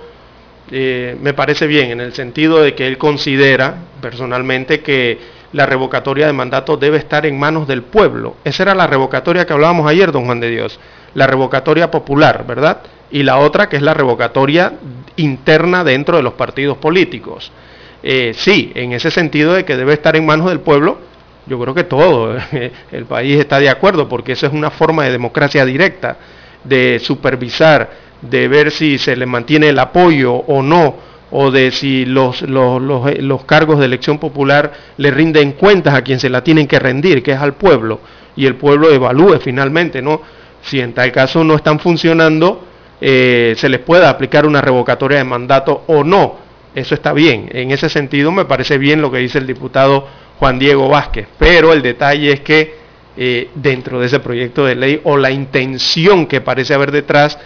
eh, 0.70 1.18
me 1.20 1.34
parece 1.34 1.66
bien, 1.66 1.90
en 1.90 2.00
el 2.00 2.14
sentido 2.14 2.62
de 2.62 2.76
que 2.76 2.86
él 2.86 3.00
considera 3.00 3.76
personalmente 4.00 4.82
que 4.82 5.18
la 5.54 5.66
revocatoria 5.66 6.28
de 6.28 6.34
mandato 6.34 6.78
debe 6.78 6.98
estar 6.98 7.26
en 7.26 7.40
manos 7.40 7.68
del 7.68 7.82
pueblo. 7.82 8.36
Esa 8.44 8.62
era 8.62 8.76
la 8.76 8.86
revocatoria 8.86 9.48
que 9.48 9.54
hablábamos 9.54 9.90
ayer, 9.90 10.12
don 10.12 10.26
Juan 10.26 10.40
de 10.40 10.52
Dios, 10.52 10.80
la 11.16 11.26
revocatoria 11.26 11.90
popular, 11.90 12.46
¿verdad? 12.48 12.82
Y 13.10 13.24
la 13.24 13.40
otra 13.40 13.68
que 13.68 13.78
es 13.78 13.82
la 13.82 13.96
revocatoria 13.96 14.74
interna 15.16 15.84
dentro 15.84 16.18
de 16.18 16.24
los 16.24 16.34
partidos 16.34 16.78
políticos. 16.78 17.52
Eh, 18.04 18.34
sí, 18.36 18.72
en 18.76 18.94
ese 18.94 19.10
sentido 19.10 19.54
de 19.54 19.66
que 19.66 19.76
debe 19.76 19.94
estar 19.94 20.16
en 20.16 20.28
manos 20.28 20.50
del 20.50 20.60
pueblo, 20.60 21.00
yo 21.46 21.60
creo 21.60 21.74
que 21.74 21.84
todo 21.84 22.38
el 22.92 23.06
país 23.06 23.40
está 23.40 23.60
de 23.60 23.70
acuerdo, 23.70 24.08
porque 24.08 24.34
eso 24.34 24.48
es 24.48 24.54
una 24.54 24.70
forma 24.70 25.06
de 25.06 25.12
democracia 25.12 25.66
directa, 25.66 26.18
de 26.64 27.00
supervisar, 27.00 27.90
de 28.22 28.48
ver 28.48 28.72
si 28.72 28.98
se 28.98 29.16
le 29.16 29.26
mantiene 29.26 29.70
el 29.70 29.80
apoyo 29.80 30.34
o 30.34 30.62
no, 30.62 30.96
o 31.32 31.52
de 31.52 31.72
si 31.72 32.06
los, 32.06 32.42
los, 32.42 33.46
cargos 33.46 33.80
de 33.80 33.86
elección 33.86 34.18
popular 34.18 34.74
le 34.98 35.12
rinden 35.12 35.54
cuentas 35.54 35.94
a 35.94 36.02
quien 36.02 36.20
se 36.20 36.30
la 36.30 36.44
tienen 36.44 36.68
que 36.68 36.80
rendir, 36.80 37.22
que 37.22 37.32
es 37.32 37.40
al 37.40 37.54
pueblo, 37.54 38.00
y 38.36 38.46
el 38.46 38.56
pueblo 38.56 38.92
evalúe 38.92 39.40
finalmente, 39.40 40.02
¿no? 40.02 40.22
Si 40.62 40.80
en 40.80 40.94
tal 40.94 41.12
caso 41.12 41.44
no 41.44 41.56
están 41.56 41.80
funcionando, 41.80 42.66
eh, 43.00 43.54
se 43.58 43.70
les 43.70 43.80
pueda 43.80 44.10
aplicar 44.10 44.46
una 44.46 44.62
revocatoria 44.62 45.20
de 45.20 45.24
mandato 45.24 45.84
o 45.88 46.04
no. 46.04 46.50
Eso 46.76 46.96
está 46.96 47.14
bien. 47.14 47.50
En 47.54 47.72
ese 47.72 47.90
sentido 47.90 48.32
me 48.32 48.46
parece 48.46 48.78
bien 48.78 49.02
lo 49.02 49.12
que 49.12 49.18
dice 49.20 49.40
el 49.40 49.48
diputado 49.48 50.08
Juan 50.40 50.58
Diego 50.58 50.88
Vázquez. 50.88 51.28
Pero 51.38 51.74
el 51.74 51.82
detalle 51.82 52.32
es 52.32 52.40
que 52.42 52.80
eh, 53.18 53.50
dentro 53.54 54.00
de 54.00 54.08
ese 54.08 54.20
proyecto 54.20 54.66
de 54.66 54.76
ley 54.76 55.02
o 55.04 55.18
la 55.18 55.30
intención 55.30 56.26
que 56.26 56.42
parece 56.42 56.74
haber 56.74 56.92
detrás 56.92 57.38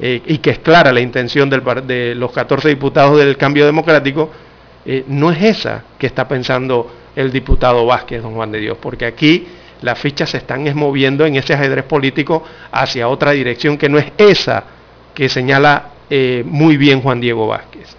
eh, 0.00 0.22
y 0.26 0.38
que 0.38 0.50
es 0.50 0.58
clara 0.60 0.92
la 0.92 1.00
intención 1.00 1.50
de 1.50 2.14
los 2.14 2.32
14 2.32 2.68
diputados 2.68 3.18
del 3.18 3.36
cambio 3.36 3.66
democrático, 3.66 4.30
no 5.08 5.30
es 5.30 5.42
esa 5.42 5.84
que 5.98 6.06
está 6.06 6.26
pensando 6.26 6.90
el 7.14 7.30
diputado 7.30 7.84
Vázquez, 7.84 8.22
don 8.22 8.34
Juan 8.34 8.50
de 8.52 8.60
Dios, 8.60 8.78
porque 8.80 9.04
aquí 9.04 9.46
las 9.82 9.98
fichas 9.98 10.30
se 10.30 10.38
están 10.38 10.64
moviendo 10.76 11.26
en 11.26 11.36
ese 11.36 11.54
ajedrez 11.54 11.84
político 11.84 12.42
hacia 12.72 13.08
otra 13.08 13.32
dirección 13.32 13.76
que 13.76 13.88
no 13.88 13.98
es 13.98 14.06
esa 14.16 14.64
que 15.14 15.28
señala 15.28 15.90
eh, 16.10 16.42
muy 16.46 16.76
bien 16.76 17.00
Juan 17.00 17.20
Diego 17.20 17.46
Vázquez. 17.46 17.96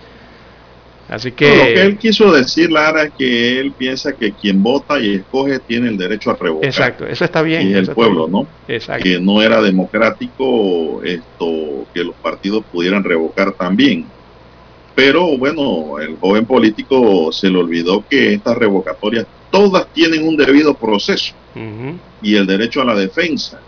Así 1.09 1.31
que... 1.31 1.47
lo 1.47 1.63
que 1.63 1.81
él 1.81 1.97
quiso 1.97 2.31
decir, 2.31 2.71
Lara, 2.71 3.03
es 3.03 3.11
que 3.17 3.59
él 3.59 3.71
piensa 3.71 4.13
que 4.13 4.31
quien 4.31 4.61
vota 4.61 4.99
y 4.99 5.15
escoge 5.15 5.59
tiene 5.59 5.89
el 5.89 5.97
derecho 5.97 6.29
a 6.29 6.35
revocar. 6.35 6.69
Exacto, 6.69 7.07
eso 7.07 7.25
está 7.25 7.41
bien. 7.41 7.67
Y 7.67 7.73
el 7.73 7.89
pueblo, 7.89 8.27
¿no? 8.27 8.47
Exacto. 8.67 9.03
Que 9.03 9.19
no 9.19 9.41
era 9.41 9.61
democrático 9.61 11.01
esto, 11.03 11.87
que 11.93 12.03
los 12.03 12.15
partidos 12.15 12.63
pudieran 12.71 13.03
revocar 13.03 13.53
también. 13.53 14.05
Pero 14.93 15.37
bueno, 15.37 15.97
el 15.99 16.17
joven 16.17 16.45
político 16.45 17.31
se 17.31 17.49
le 17.49 17.57
olvidó 17.57 18.03
que 18.07 18.33
estas 18.33 18.57
revocatorias 18.57 19.25
todas 19.49 19.87
tienen 19.93 20.27
un 20.27 20.37
debido 20.37 20.75
proceso 20.75 21.33
y 22.21 22.35
el 22.35 22.45
derecho 22.45 22.81
a 22.81 22.85
la 22.85 22.95
defensa. 22.95 23.59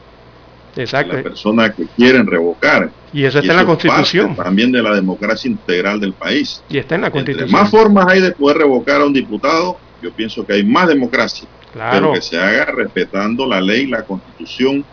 Exacto. 0.75 1.17
La 1.17 1.23
persona 1.23 1.73
que 1.73 1.85
quieren 1.97 2.25
revocar. 2.25 2.89
Y 3.13 3.25
eso 3.25 3.39
está 3.39 3.51
en 3.51 3.57
la 3.57 3.65
Constitución. 3.65 4.35
También 4.35 4.71
de 4.71 4.81
la 4.81 4.93
democracia 4.93 5.49
integral 5.49 5.99
del 5.99 6.13
país. 6.13 6.63
Y 6.69 6.77
está 6.77 6.95
en 6.95 7.01
la 7.01 7.11
Constitución. 7.11 7.51
Más 7.51 7.69
formas 7.69 8.07
hay 8.07 8.21
de 8.21 8.31
poder 8.31 8.57
revocar 8.57 9.01
a 9.01 9.05
un 9.05 9.13
diputado, 9.13 9.77
yo 10.01 10.11
pienso 10.11 10.45
que 10.45 10.53
hay 10.53 10.63
más 10.63 10.87
democracia. 10.87 11.47
Claro. 11.73 11.91
Pero 11.91 12.13
que 12.13 12.21
se 12.21 12.37
haga 12.37 12.65
respetando 12.65 13.45
la 13.45 13.61
ley, 13.61 13.87
la 13.87 14.03
Constitución 14.03 14.83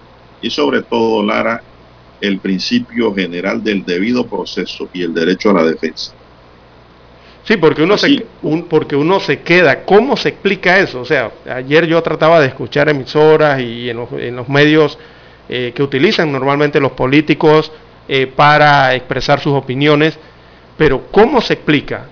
y 0.41 0.51
sobre 0.51 0.83
todo, 0.83 1.23
Lara, 1.23 1.63
el 2.21 2.39
principio 2.39 3.15
general 3.15 3.63
del 3.63 3.85
debido 3.85 4.27
proceso 4.27 4.89
y 4.93 5.03
el 5.03 5.15
derecho 5.15 5.51
a 5.51 5.55
la 5.55 5.65
defensa. 5.65 6.13
Sí, 7.45 7.57
porque 7.57 7.83
uno, 7.83 7.97
se, 7.97 8.27
porque 8.69 8.95
uno 8.95 9.21
se 9.21 9.41
queda. 9.41 9.85
¿Cómo 9.85 10.19
se 10.19 10.29
explica 10.29 10.79
eso? 10.81 11.01
O 11.01 11.05
sea, 11.05 11.31
ayer 11.51 11.87
yo 11.87 12.03
trataba 12.03 12.41
de 12.41 12.49
escuchar 12.49 12.91
emisoras 12.91 13.61
y 13.63 13.89
en 13.89 13.97
los, 14.37 14.49
medios 14.51 14.99
eh, 15.49 15.73
que 15.75 15.83
utilizan 15.83 16.31
normalmente 16.31 16.81
los 16.81 16.93
políticos 16.93 17.73
eh, 18.09 18.27
para 18.27 18.95
expresar 18.95 19.41
sus 19.41 19.55
opiniones, 19.55 20.19
pero 20.77 21.07
¿cómo 21.11 21.41
se 21.41 21.55
explica? 21.55 22.07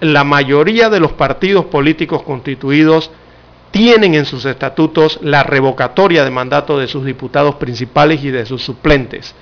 La 0.00 0.24
mayoría 0.24 0.90
de 0.90 1.00
los 1.00 1.12
partidos 1.12 1.64
políticos 1.66 2.22
constituidos 2.22 3.10
tienen 3.72 4.14
en 4.14 4.24
sus 4.24 4.44
estatutos 4.44 5.18
la 5.22 5.42
revocatoria 5.42 6.24
de 6.24 6.30
mandato 6.30 6.78
de 6.78 6.86
sus 6.86 7.04
diputados 7.04 7.56
principales 7.56 8.22
y 8.22 8.30
de 8.30 8.46
sus 8.46 8.62
suplentes. 8.62 9.34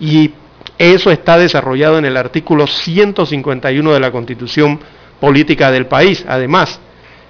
Y 0.00 0.32
eso 0.78 1.10
está 1.10 1.38
desarrollado 1.38 1.98
en 1.98 2.04
el 2.04 2.16
artículo 2.16 2.66
151 2.66 3.92
de 3.92 4.00
la 4.00 4.10
Constitución 4.10 4.80
Política 5.20 5.70
del 5.70 5.86
país, 5.86 6.24
además. 6.28 6.80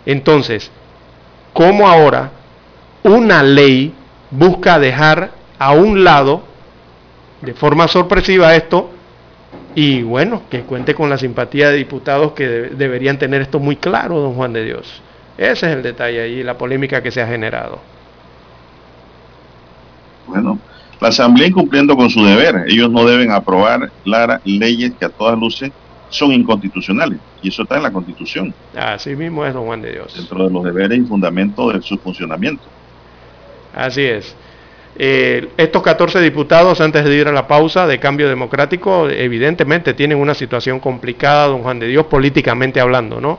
Entonces, 0.06 0.70
¿cómo 1.52 1.88
ahora 1.88 2.30
una 3.02 3.42
ley 3.42 3.92
busca 4.30 4.78
dejar 4.78 5.30
a 5.58 5.72
un 5.72 6.04
lado 6.04 6.42
de 7.40 7.54
forma 7.54 7.88
sorpresiva 7.88 8.54
esto 8.54 8.90
y 9.74 10.02
bueno, 10.02 10.42
que 10.50 10.62
cuente 10.62 10.94
con 10.94 11.10
la 11.10 11.18
simpatía 11.18 11.70
de 11.70 11.76
diputados 11.76 12.32
que 12.32 12.46
deberían 12.46 13.18
tener 13.18 13.42
esto 13.42 13.58
muy 13.58 13.76
claro, 13.76 14.18
don 14.20 14.34
Juan 14.34 14.54
de 14.54 14.64
Dios. 14.64 15.02
Ese 15.36 15.66
es 15.66 15.76
el 15.76 15.82
detalle 15.82 16.22
ahí, 16.22 16.42
la 16.42 16.56
polémica 16.56 17.02
que 17.02 17.10
se 17.10 17.20
ha 17.20 17.26
generado. 17.26 17.78
Bueno, 20.26 20.58
la 20.98 21.08
Asamblea 21.08 21.46
incumpliendo 21.46 21.94
con 21.94 22.08
su 22.08 22.24
deber. 22.24 22.64
Ellos 22.68 22.90
no 22.90 23.04
deben 23.04 23.30
aprobar 23.30 23.90
leyes 24.44 24.92
que 24.98 25.04
a 25.04 25.10
todas 25.10 25.38
luces 25.38 25.70
son 26.08 26.32
inconstitucionales. 26.32 27.18
Y 27.42 27.48
eso 27.48 27.62
está 27.62 27.76
en 27.76 27.82
la 27.82 27.92
Constitución. 27.92 28.54
Así 28.74 29.14
mismo 29.14 29.44
es, 29.44 29.52
don 29.52 29.66
Juan 29.66 29.82
de 29.82 29.92
Dios. 29.92 30.14
Dentro 30.16 30.44
de 30.44 30.50
los 30.50 30.64
deberes 30.64 30.98
y 30.98 31.02
fundamentos 31.02 31.74
de 31.74 31.82
su 31.82 31.98
funcionamiento. 31.98 32.64
Así 33.74 34.02
es. 34.02 34.34
Eh, 34.98 35.48
estos 35.58 35.82
14 35.82 36.20
diputados, 36.20 36.80
antes 36.80 37.04
de 37.04 37.14
ir 37.14 37.28
a 37.28 37.32
la 37.32 37.46
pausa 37.46 37.86
de 37.86 37.98
cambio 37.98 38.28
democrático, 38.28 39.08
evidentemente 39.10 39.92
tienen 39.92 40.18
una 40.18 40.34
situación 40.34 40.80
complicada, 40.80 41.48
don 41.48 41.62
Juan 41.62 41.78
de 41.78 41.88
Dios, 41.88 42.06
políticamente 42.06 42.80
hablando, 42.80 43.20
¿no? 43.20 43.38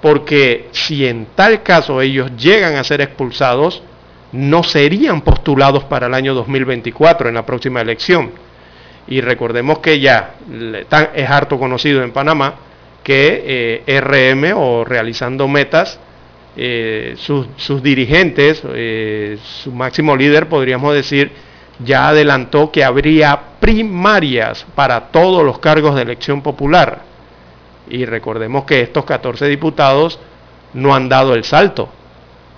Porque 0.00 0.68
si 0.72 1.06
en 1.06 1.26
tal 1.34 1.62
caso 1.62 2.00
ellos 2.00 2.34
llegan 2.36 2.76
a 2.76 2.84
ser 2.84 3.02
expulsados, 3.02 3.82
no 4.32 4.62
serían 4.62 5.20
postulados 5.20 5.84
para 5.84 6.06
el 6.06 6.14
año 6.14 6.34
2024 6.34 7.28
en 7.28 7.34
la 7.34 7.44
próxima 7.44 7.80
elección. 7.80 8.30
Y 9.08 9.20
recordemos 9.20 9.78
que 9.80 10.00
ya 10.00 10.34
es 11.14 11.30
harto 11.30 11.58
conocido 11.58 12.02
en 12.02 12.12
Panamá 12.12 12.54
que 13.02 13.82
eh, 13.86 14.00
RM 14.00 14.52
o 14.56 14.84
realizando 14.84 15.46
metas, 15.46 16.00
eh, 16.56 17.16
sus, 17.18 17.82
dirigentes, 17.82 18.62
eh, 18.74 19.38
su 19.42 19.72
máximo 19.72 20.16
líder, 20.16 20.48
podríamos 20.48 20.94
decir, 20.94 21.32
ya 21.78 22.08
adelantó 22.08 22.72
que 22.72 22.82
habría 22.82 23.38
primarias 23.60 24.64
para 24.74 25.08
todos 25.08 25.44
los 25.44 25.58
cargos 25.58 25.94
de 25.94 26.02
elección 26.02 26.40
popular. 26.42 27.00
Y 27.88 28.04
recordemos 28.06 28.64
que 28.64 28.80
estos 28.80 29.04
14 29.04 29.46
diputados 29.46 30.18
no 30.72 30.94
han 30.94 31.08
dado 31.08 31.34
el 31.34 31.44
salto 31.44 31.88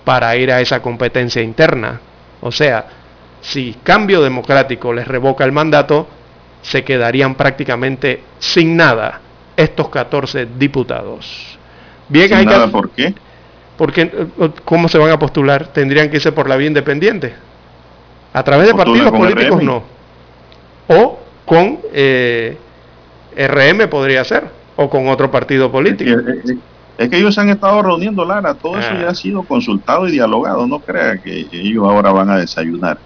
para 0.04 0.34
ir 0.36 0.52
a 0.52 0.60
esa 0.60 0.80
competencia 0.80 1.42
interna. 1.42 2.00
O 2.40 2.52
sea, 2.52 2.86
si 3.40 3.76
cambio 3.82 4.22
democrático 4.22 4.92
les 4.92 5.08
revoca 5.08 5.44
el 5.44 5.52
mandato, 5.52 6.06
se 6.62 6.84
quedarían 6.84 7.34
prácticamente 7.34 8.22
sin 8.38 8.76
nada 8.76 9.20
estos 9.56 9.88
14 9.88 10.46
diputados. 10.56 11.58
Bien, 12.08 12.32
hay 12.32 12.46
nada, 12.46 12.68
¿Por 12.68 12.90
qué? 12.90 13.12
Porque, 13.78 14.02
eh, 14.02 14.50
¿cómo 14.64 14.88
se 14.88 14.98
van 14.98 15.12
a 15.12 15.18
postular? 15.18 15.68
Tendrían 15.68 16.10
que 16.10 16.16
irse 16.16 16.32
por 16.32 16.48
la 16.48 16.56
vía 16.56 16.66
independiente. 16.66 17.32
A 18.34 18.42
través 18.42 18.66
de 18.66 18.74
partidos 18.74 19.10
políticos 19.10 19.62
no. 19.62 19.84
O 20.88 21.18
con 21.46 21.78
eh, 21.92 22.58
RM 23.36 23.88
podría 23.88 24.24
ser. 24.24 24.48
O 24.76 24.90
con 24.90 25.08
otro 25.08 25.30
partido 25.30 25.70
político. 25.70 26.20
Es 26.98 27.08
que 27.08 27.18
ellos 27.18 27.38
han 27.38 27.48
estado 27.48 27.80
reuniendo, 27.80 28.24
Lara, 28.24 28.54
todo 28.54 28.76
eso 28.76 28.92
ya 28.94 29.06
ha 29.06 29.10
ah. 29.10 29.14
sido 29.14 29.44
consultado 29.44 30.08
y 30.08 30.10
dialogado, 30.10 30.66
no 30.66 30.80
crea 30.80 31.16
que 31.18 31.46
ellos 31.52 31.84
ahora 31.84 32.10
van 32.10 32.28
a 32.28 32.38
desayunar. 32.38 32.98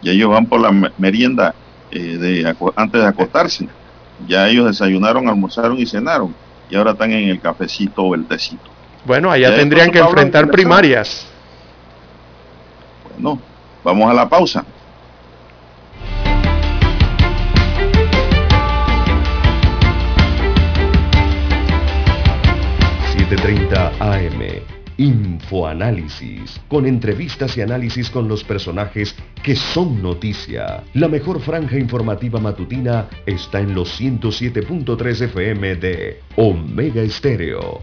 Y 0.00 0.08
ellos 0.08 0.30
van 0.30 0.46
por 0.46 0.60
la 0.60 0.72
merienda 0.96 1.54
eh, 1.90 2.16
de, 2.16 2.56
antes 2.76 3.00
de 3.02 3.06
acostarse. 3.06 3.68
Ya 4.26 4.48
ellos 4.48 4.66
desayunaron, 4.66 5.28
almorzaron 5.28 5.78
y 5.78 5.84
cenaron. 5.84 6.34
Y 6.70 6.76
ahora 6.76 6.92
están 6.92 7.12
en 7.12 7.28
el 7.28 7.40
cafecito 7.40 8.02
o 8.02 8.14
el 8.14 8.24
tecito. 8.24 8.73
Bueno, 9.04 9.30
allá 9.30 9.54
tendrían 9.54 9.90
que 9.90 9.98
enfrentar 9.98 10.50
primarias. 10.50 11.26
Bueno, 13.14 13.40
vamos 13.82 14.10
a 14.10 14.14
la 14.14 14.28
pausa. 14.28 14.64
30 23.36 23.92
AM. 23.98 24.40
Infoanálisis, 24.96 26.60
con 26.68 26.86
entrevistas 26.86 27.56
y 27.56 27.62
análisis 27.62 28.08
con 28.08 28.28
los 28.28 28.44
personajes 28.44 29.16
que 29.42 29.56
son 29.56 30.00
noticia. 30.00 30.84
La 30.94 31.08
mejor 31.08 31.40
franja 31.40 31.76
informativa 31.76 32.38
matutina 32.38 33.08
está 33.26 33.58
en 33.58 33.74
los 33.74 34.00
107.3 34.00 35.22
FM 35.22 35.76
de 35.76 36.20
Omega 36.36 37.02
Estéreo, 37.02 37.82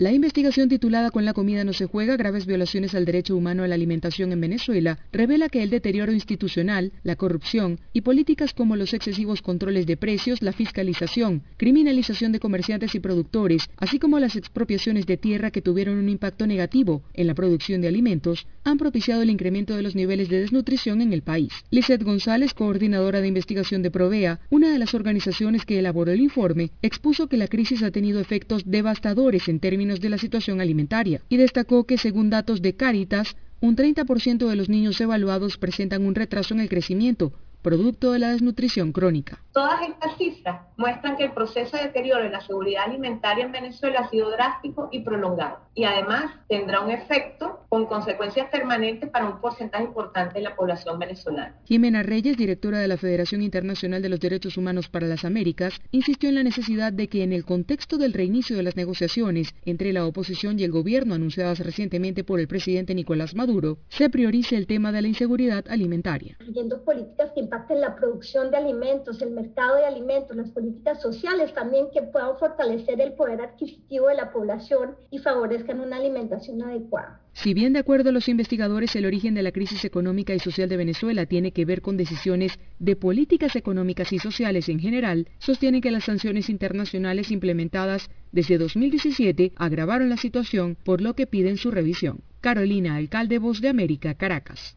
La 0.00 0.12
investigación 0.12 0.68
titulada 0.68 1.10
Con 1.10 1.24
la 1.24 1.32
comida 1.32 1.64
no 1.64 1.72
se 1.72 1.86
juega, 1.86 2.16
graves 2.16 2.46
violaciones 2.46 2.94
al 2.94 3.04
derecho 3.04 3.34
humano 3.34 3.64
a 3.64 3.66
la 3.66 3.74
alimentación 3.74 4.30
en 4.30 4.40
Venezuela, 4.40 5.00
revela 5.10 5.48
que 5.48 5.60
el 5.60 5.70
deterioro 5.70 6.12
institucional, 6.12 6.92
la 7.02 7.16
corrupción 7.16 7.80
y 7.92 8.02
políticas 8.02 8.54
como 8.54 8.76
los 8.76 8.94
excesivos 8.94 9.42
controles 9.42 9.86
de 9.86 9.96
precios, 9.96 10.40
la 10.40 10.52
fiscalización, 10.52 11.42
criminalización 11.56 12.30
de 12.30 12.38
comerciantes 12.38 12.94
y 12.94 13.00
productores, 13.00 13.68
así 13.76 13.98
como 13.98 14.20
las 14.20 14.36
expropiaciones 14.36 15.04
de 15.06 15.16
tierra 15.16 15.50
que 15.50 15.62
tuvieron 15.62 15.98
un 15.98 16.08
impacto 16.08 16.46
negativo 16.46 17.02
en 17.12 17.26
la 17.26 17.34
producción 17.34 17.80
de 17.80 17.88
alimentos, 17.88 18.46
han 18.62 18.78
propiciado 18.78 19.22
el 19.22 19.30
incremento 19.30 19.74
de 19.74 19.82
los 19.82 19.96
niveles 19.96 20.28
de 20.28 20.38
desnutrición 20.38 21.00
en 21.00 21.12
el 21.12 21.22
país. 21.22 21.50
Lizeth 21.70 22.04
González, 22.04 22.54
coordinadora 22.54 23.20
de 23.20 23.26
investigación 23.26 23.82
de 23.82 23.90
Provea, 23.90 24.38
una 24.48 24.70
de 24.70 24.78
las 24.78 24.94
organizaciones 24.94 25.64
que 25.64 25.80
elaboró 25.80 26.12
el 26.12 26.20
informe, 26.20 26.70
expuso 26.82 27.26
que 27.26 27.36
la 27.36 27.48
crisis 27.48 27.82
ha 27.82 27.90
tenido 27.90 28.20
efectos 28.20 28.62
devastadores 28.64 29.48
en 29.48 29.58
términos 29.58 29.87
de 29.96 30.10
la 30.10 30.18
situación 30.18 30.60
alimentaria 30.60 31.22
y 31.28 31.38
destacó 31.38 31.84
que 31.84 31.96
según 31.96 32.28
datos 32.28 32.60
de 32.60 32.76
Caritas, 32.76 33.36
un 33.60 33.74
30% 33.74 34.46
de 34.46 34.56
los 34.56 34.68
niños 34.68 35.00
evaluados 35.00 35.56
presentan 35.56 36.04
un 36.04 36.14
retraso 36.14 36.54
en 36.54 36.60
el 36.60 36.68
crecimiento, 36.68 37.32
producto 37.68 38.12
de 38.12 38.18
la 38.18 38.30
desnutrición 38.30 38.92
crónica. 38.92 39.42
Todas 39.52 39.82
estas 39.86 40.16
cifras 40.16 40.62
muestran 40.78 41.18
que 41.18 41.24
el 41.24 41.32
proceso 41.32 41.76
de 41.76 41.82
deterioro 41.82 42.22
de 42.22 42.30
la 42.30 42.40
seguridad 42.40 42.84
alimentaria 42.86 43.44
en 43.44 43.52
Venezuela 43.52 44.00
ha 44.00 44.08
sido 44.08 44.30
drástico 44.30 44.88
y 44.90 45.00
prolongado 45.00 45.58
y 45.74 45.84
además 45.84 46.32
tendrá 46.48 46.80
un 46.80 46.90
efecto 46.90 47.66
con 47.68 47.84
consecuencias 47.84 48.48
permanentes 48.50 49.10
para 49.10 49.26
un 49.26 49.40
porcentaje 49.42 49.84
importante 49.84 50.38
de 50.38 50.44
la 50.44 50.56
población 50.56 50.98
venezolana. 50.98 51.56
Jimena 51.66 52.02
Reyes, 52.02 52.38
directora 52.38 52.78
de 52.78 52.88
la 52.88 52.96
Federación 52.96 53.42
Internacional 53.42 54.00
de 54.00 54.08
los 54.08 54.18
Derechos 54.18 54.56
Humanos 54.56 54.88
para 54.88 55.06
las 55.06 55.26
Américas, 55.26 55.74
insistió 55.90 56.30
en 56.30 56.36
la 56.36 56.42
necesidad 56.42 56.90
de 56.90 57.08
que 57.08 57.22
en 57.22 57.34
el 57.34 57.44
contexto 57.44 57.98
del 57.98 58.14
reinicio 58.14 58.56
de 58.56 58.62
las 58.62 58.76
negociaciones 58.76 59.54
entre 59.66 59.92
la 59.92 60.06
oposición 60.06 60.58
y 60.58 60.64
el 60.64 60.72
gobierno 60.72 61.14
anunciadas 61.14 61.58
recientemente 61.58 62.24
por 62.24 62.40
el 62.40 62.48
presidente 62.48 62.94
Nicolás 62.94 63.34
Maduro, 63.34 63.76
se 63.88 64.08
priorice 64.08 64.56
el 64.56 64.66
tema 64.66 64.90
de 64.90 65.02
la 65.02 65.08
inseguridad 65.08 65.66
alimentaria. 65.68 66.38
Políticas 66.84 67.32
que 67.34 67.40
impacten 67.58 67.80
la 67.80 67.96
producción 67.96 68.50
de 68.50 68.56
alimentos, 68.56 69.20
el 69.20 69.30
mercado 69.30 69.76
de 69.76 69.86
alimentos, 69.86 70.36
las 70.36 70.50
políticas 70.50 71.02
sociales 71.02 71.52
también 71.54 71.86
que 71.92 72.02
puedan 72.02 72.38
fortalecer 72.38 73.00
el 73.00 73.14
poder 73.14 73.40
adquisitivo 73.40 74.08
de 74.08 74.14
la 74.14 74.32
población 74.32 74.94
y 75.10 75.18
favorezcan 75.18 75.80
una 75.80 75.96
alimentación 75.96 76.62
adecuada. 76.62 77.20
Si 77.32 77.54
bien 77.54 77.72
de 77.72 77.80
acuerdo 77.80 78.10
a 78.10 78.12
los 78.12 78.28
investigadores 78.28 78.94
el 78.96 79.06
origen 79.06 79.34
de 79.34 79.42
la 79.42 79.52
crisis 79.52 79.84
económica 79.84 80.34
y 80.34 80.38
social 80.38 80.68
de 80.68 80.76
Venezuela 80.76 81.26
tiene 81.26 81.52
que 81.52 81.64
ver 81.64 81.82
con 81.82 81.96
decisiones 81.96 82.58
de 82.78 82.96
políticas 82.96 83.56
económicas 83.56 84.12
y 84.12 84.18
sociales 84.18 84.68
en 84.68 84.78
general, 84.78 85.28
sostienen 85.38 85.80
que 85.80 85.90
las 85.90 86.04
sanciones 86.04 86.48
internacionales 86.48 87.30
implementadas 87.30 88.08
desde 88.32 88.58
2017 88.58 89.52
agravaron 89.56 90.08
la 90.08 90.16
situación, 90.16 90.76
por 90.84 91.00
lo 91.00 91.14
que 91.14 91.26
piden 91.26 91.56
su 91.56 91.70
revisión. 91.70 92.20
Carolina, 92.40 92.96
alcalde 92.96 93.38
Voz 93.38 93.60
de 93.60 93.68
América, 93.68 94.14
Caracas. 94.14 94.76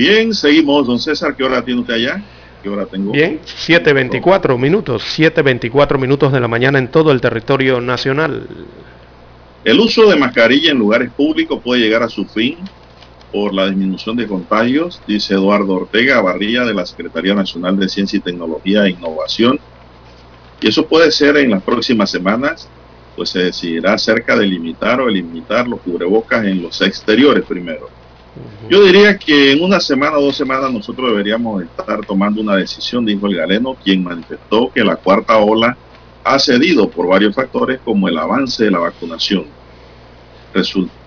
Bien, 0.00 0.32
seguimos. 0.32 0.86
Don 0.86 0.98
César, 0.98 1.36
¿qué 1.36 1.44
hora 1.44 1.62
tiene 1.62 1.82
usted 1.82 1.92
allá? 1.92 2.22
¿Qué 2.62 2.70
hora 2.70 2.86
tengo? 2.86 3.12
Bien, 3.12 3.38
7.24 3.44 4.58
minutos, 4.58 5.02
7.24 5.18 5.98
minutos 5.98 6.32
de 6.32 6.40
la 6.40 6.48
mañana 6.48 6.78
en 6.78 6.88
todo 6.88 7.12
el 7.12 7.20
territorio 7.20 7.82
nacional. 7.82 8.46
El 9.62 9.78
uso 9.78 10.08
de 10.08 10.16
mascarilla 10.16 10.70
en 10.70 10.78
lugares 10.78 11.10
públicos 11.10 11.60
puede 11.62 11.82
llegar 11.82 12.02
a 12.02 12.08
su 12.08 12.24
fin 12.24 12.56
por 13.30 13.52
la 13.52 13.66
disminución 13.66 14.16
de 14.16 14.26
contagios, 14.26 15.02
dice 15.06 15.34
Eduardo 15.34 15.74
Ortega 15.74 16.22
Barría 16.22 16.64
de 16.64 16.72
la 16.72 16.86
Secretaría 16.86 17.34
Nacional 17.34 17.78
de 17.78 17.90
Ciencia 17.90 18.16
y 18.16 18.20
Tecnología 18.20 18.86
e 18.86 18.92
Innovación. 18.92 19.60
Y 20.62 20.68
eso 20.68 20.86
puede 20.86 21.10
ser 21.10 21.36
en 21.36 21.50
las 21.50 21.62
próximas 21.62 22.10
semanas, 22.10 22.70
pues 23.16 23.28
se 23.28 23.40
decidirá 23.40 23.92
acerca 23.92 24.34
de 24.34 24.46
limitar 24.46 24.98
o 24.98 25.10
limitar 25.10 25.68
los 25.68 25.80
cubrebocas 25.80 26.46
en 26.46 26.62
los 26.62 26.80
exteriores 26.80 27.44
primero. 27.44 27.99
Yo 28.68 28.84
diría 28.84 29.18
que 29.18 29.52
en 29.52 29.62
una 29.62 29.80
semana 29.80 30.18
o 30.18 30.22
dos 30.22 30.36
semanas 30.36 30.72
nosotros 30.72 31.10
deberíamos 31.10 31.62
estar 31.62 32.04
tomando 32.06 32.40
una 32.40 32.56
decisión, 32.56 33.04
dijo 33.04 33.26
el 33.26 33.36
galeno, 33.36 33.76
quien 33.82 34.04
manifestó 34.04 34.70
que 34.72 34.84
la 34.84 34.96
cuarta 34.96 35.36
ola 35.38 35.76
ha 36.22 36.38
cedido 36.38 36.88
por 36.88 37.08
varios 37.08 37.34
factores 37.34 37.80
como 37.84 38.08
el 38.08 38.16
avance 38.16 38.64
de 38.64 38.70
la 38.70 38.78
vacunación. 38.78 39.46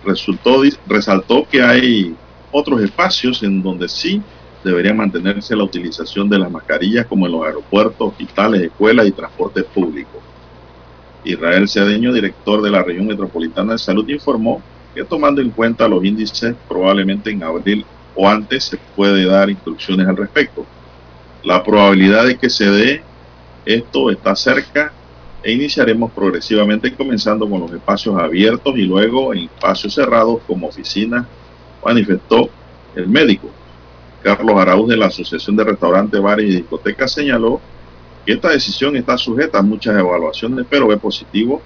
Resultó, 0.06 0.64
resaltó 0.88 1.48
que 1.50 1.62
hay 1.62 2.16
otros 2.52 2.82
espacios 2.82 3.42
en 3.44 3.62
donde 3.62 3.88
sí 3.88 4.22
debería 4.64 4.94
mantenerse 4.94 5.56
la 5.56 5.64
utilización 5.64 6.30
de 6.30 6.40
las 6.40 6.52
mascarillas 6.52 7.06
como 7.06 7.26
en 7.26 7.34
los 7.34 7.46
aeropuertos, 7.46 8.10
hospitales, 8.10 8.62
escuelas 8.62 9.08
y 9.08 9.12
transporte 9.12 9.64
público. 9.64 10.22
Israel 11.24 11.70
Cedeño, 11.70 12.12
director 12.12 12.62
de 12.62 12.70
la 12.70 12.84
región 12.84 13.08
metropolitana 13.08 13.74
de 13.74 13.80
salud, 13.80 14.08
informó 14.10 14.62
que 14.94 15.04
tomando 15.04 15.42
en 15.42 15.50
cuenta 15.50 15.88
los 15.88 16.04
índices, 16.04 16.56
probablemente 16.68 17.32
en 17.32 17.44
abril 17.44 17.86
o 18.16 18.28
antes 18.28 18.66
se 18.66 18.78
puede 18.96 19.26
dar 19.26 19.50
instrucciones 19.50 20.08
al 20.08 20.18
respecto. 20.18 20.66
La 21.44 21.64
probabilidad 21.64 22.26
de 22.26 22.38
que 22.38 22.50
se 22.50 22.70
dé 22.70 23.04
esto 23.66 24.12
está 24.12 24.36
cerca 24.36 24.92
e 25.42 25.52
iniciaremos 25.52 26.12
progresivamente 26.12 26.94
comenzando 26.94 27.50
con 27.50 27.60
los 27.62 27.72
espacios 27.72 28.18
abiertos 28.18 28.78
y 28.78 28.84
luego 28.84 29.34
en 29.34 29.46
espacios 29.46 29.94
cerrados 29.94 30.42
como 30.48 30.68
oficinas, 30.68 31.26
manifestó 31.84 32.50
el 32.96 33.08
médico. 33.08 33.50
Carlos 34.22 34.56
Araúz 34.56 34.88
de 34.88 34.96
la 34.96 35.08
Asociación 35.08 35.56
de 35.58 35.66
Restaurantes, 35.66 36.22
Bares 36.22 36.50
y 36.50 36.56
Discotecas 36.56 37.12
señaló 37.12 37.60
que 38.26 38.34
esta 38.34 38.52
decisión 38.52 38.96
está 38.96 39.18
sujeta 39.18 39.60
a 39.60 39.62
muchas 39.62 39.98
evaluaciones, 40.00 40.66
pero 40.70 40.92
es 40.94 41.00
positivo 41.00 41.62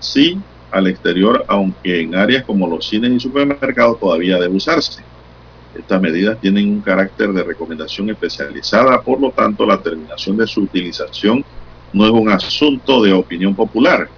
si 0.00 0.36
al 0.72 0.86
exterior, 0.86 1.44
aunque 1.48 2.00
en 2.00 2.14
áreas 2.14 2.44
como 2.44 2.66
los 2.66 2.88
cines 2.88 3.12
y 3.12 3.20
supermercados 3.20 4.00
todavía 4.00 4.38
debe 4.38 4.56
usarse. 4.56 5.02
Estas 5.74 6.00
medidas 6.00 6.38
tienen 6.40 6.68
un 6.68 6.80
carácter 6.80 7.32
de 7.32 7.44
recomendación 7.44 8.10
especializada, 8.10 9.00
por 9.00 9.20
lo 9.20 9.30
tanto 9.30 9.64
la 9.64 9.80
terminación 9.80 10.36
de 10.36 10.46
su 10.46 10.62
utilización 10.62 11.44
no 11.92 12.04
es 12.04 12.10
un 12.10 12.28
asunto 12.28 13.02
de 13.02 13.12
opinión 13.12 13.54
popular. 13.54 14.08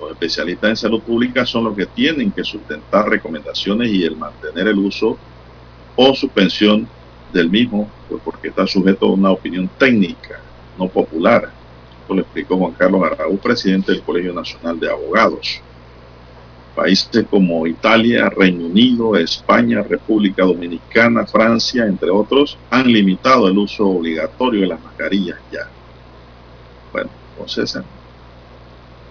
Los 0.00 0.10
especialistas 0.12 0.70
en 0.70 0.76
salud 0.76 1.02
pública 1.02 1.46
son 1.46 1.64
los 1.64 1.76
que 1.76 1.86
tienen 1.86 2.30
que 2.30 2.44
sustentar 2.44 3.08
recomendaciones 3.08 3.90
y 3.90 4.04
el 4.04 4.16
mantener 4.16 4.68
el 4.68 4.78
uso 4.78 5.16
o 5.96 6.14
suspensión 6.14 6.88
del 7.32 7.50
mismo, 7.50 7.90
pues 8.08 8.20
porque 8.24 8.48
está 8.48 8.66
sujeto 8.66 9.06
a 9.06 9.12
una 9.12 9.30
opinión 9.30 9.68
técnica, 9.78 10.40
no 10.78 10.88
popular. 10.88 11.50
Esto 12.00 12.14
lo 12.14 12.20
explicó 12.20 12.56
Juan 12.56 12.72
Carlos 12.72 13.02
Araúz, 13.02 13.40
presidente 13.40 13.92
del 13.92 14.02
Colegio 14.02 14.32
Nacional 14.32 14.78
de 14.78 14.90
Abogados. 14.90 15.60
Países 16.76 17.24
como 17.30 17.66
Italia, 17.66 18.28
Reino 18.28 18.66
Unido, 18.66 19.16
España, 19.16 19.82
República 19.82 20.44
Dominicana, 20.44 21.26
Francia, 21.26 21.86
entre 21.86 22.10
otros, 22.10 22.58
han 22.68 22.92
limitado 22.92 23.48
el 23.48 23.56
uso 23.56 23.86
obligatorio 23.86 24.60
de 24.60 24.66
las 24.66 24.80
mascarillas 24.82 25.38
ya. 25.50 25.66
Bueno, 26.92 27.08
entonces 27.32 27.78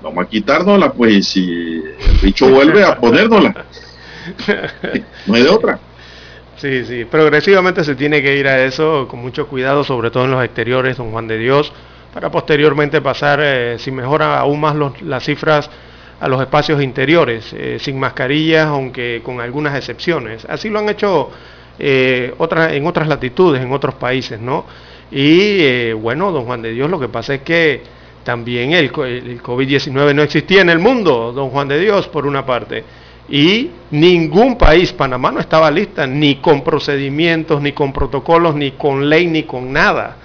vamos 0.03 0.25
a 0.25 0.29
quitárnosla, 0.29 0.93
pues, 0.93 1.27
si 1.27 1.43
el 1.43 2.17
bicho 2.21 2.47
vuelve 2.51 2.83
a 2.83 2.99
ponérnosla. 2.99 3.65
No 5.25 5.33
hay 5.33 5.41
de 5.43 5.49
otra. 5.49 5.79
Sí, 6.57 6.85
sí, 6.85 7.03
progresivamente 7.05 7.83
se 7.83 7.95
tiene 7.95 8.21
que 8.21 8.37
ir 8.37 8.47
a 8.47 8.63
eso 8.63 9.07
con 9.09 9.19
mucho 9.19 9.47
cuidado, 9.47 9.83
sobre 9.83 10.11
todo 10.11 10.25
en 10.25 10.31
los 10.31 10.43
exteriores, 10.45 10.97
don 10.97 11.11
Juan 11.11 11.27
de 11.27 11.39
Dios, 11.39 11.73
para 12.13 12.29
posteriormente 12.29 13.01
pasar, 13.01 13.39
eh, 13.41 13.77
si 13.79 13.91
mejora 13.91 14.39
aún 14.39 14.61
más 14.61 14.75
las 15.01 15.25
cifras, 15.25 15.69
a 16.19 16.27
los 16.27 16.41
espacios 16.41 16.81
interiores, 16.81 17.53
eh, 17.53 17.77
sin 17.79 17.99
mascarillas, 17.99 18.67
aunque 18.67 19.21
con 19.23 19.41
algunas 19.41 19.75
excepciones. 19.75 20.45
Así 20.45 20.69
lo 20.69 20.79
han 20.79 20.89
hecho 20.89 21.29
eh, 21.77 22.33
en 22.71 22.87
otras 22.87 23.07
latitudes, 23.07 23.61
en 23.61 23.71
otros 23.71 23.95
países, 23.95 24.39
¿no? 24.39 24.65
Y 25.11 25.59
eh, 25.59 25.93
bueno, 25.93 26.31
don 26.31 26.45
Juan 26.45 26.61
de 26.61 26.71
Dios, 26.71 26.89
lo 26.89 26.99
que 26.99 27.09
pasa 27.09 27.35
es 27.35 27.41
que 27.41 27.81
también 28.23 28.71
el, 28.73 28.85
el 28.85 29.41
COVID-19 29.41 30.15
no 30.15 30.23
existía 30.23 30.61
en 30.61 30.69
el 30.69 30.79
mundo, 30.79 31.31
don 31.33 31.49
Juan 31.49 31.67
de 31.67 31.79
Dios, 31.79 32.07
por 32.07 32.25
una 32.25 32.45
parte. 32.45 32.83
Y 33.27 33.71
ningún 33.91 34.57
país, 34.57 34.93
Panamá 34.93 35.31
no 35.31 35.39
estaba 35.39 35.69
lista, 35.69 36.07
ni 36.07 36.35
con 36.35 36.63
procedimientos, 36.63 37.61
ni 37.61 37.71
con 37.71 37.91
protocolos, 37.91 38.55
ni 38.55 38.71
con 38.71 39.09
ley, 39.09 39.27
ni 39.27 39.43
con 39.43 39.73
nada 39.73 40.17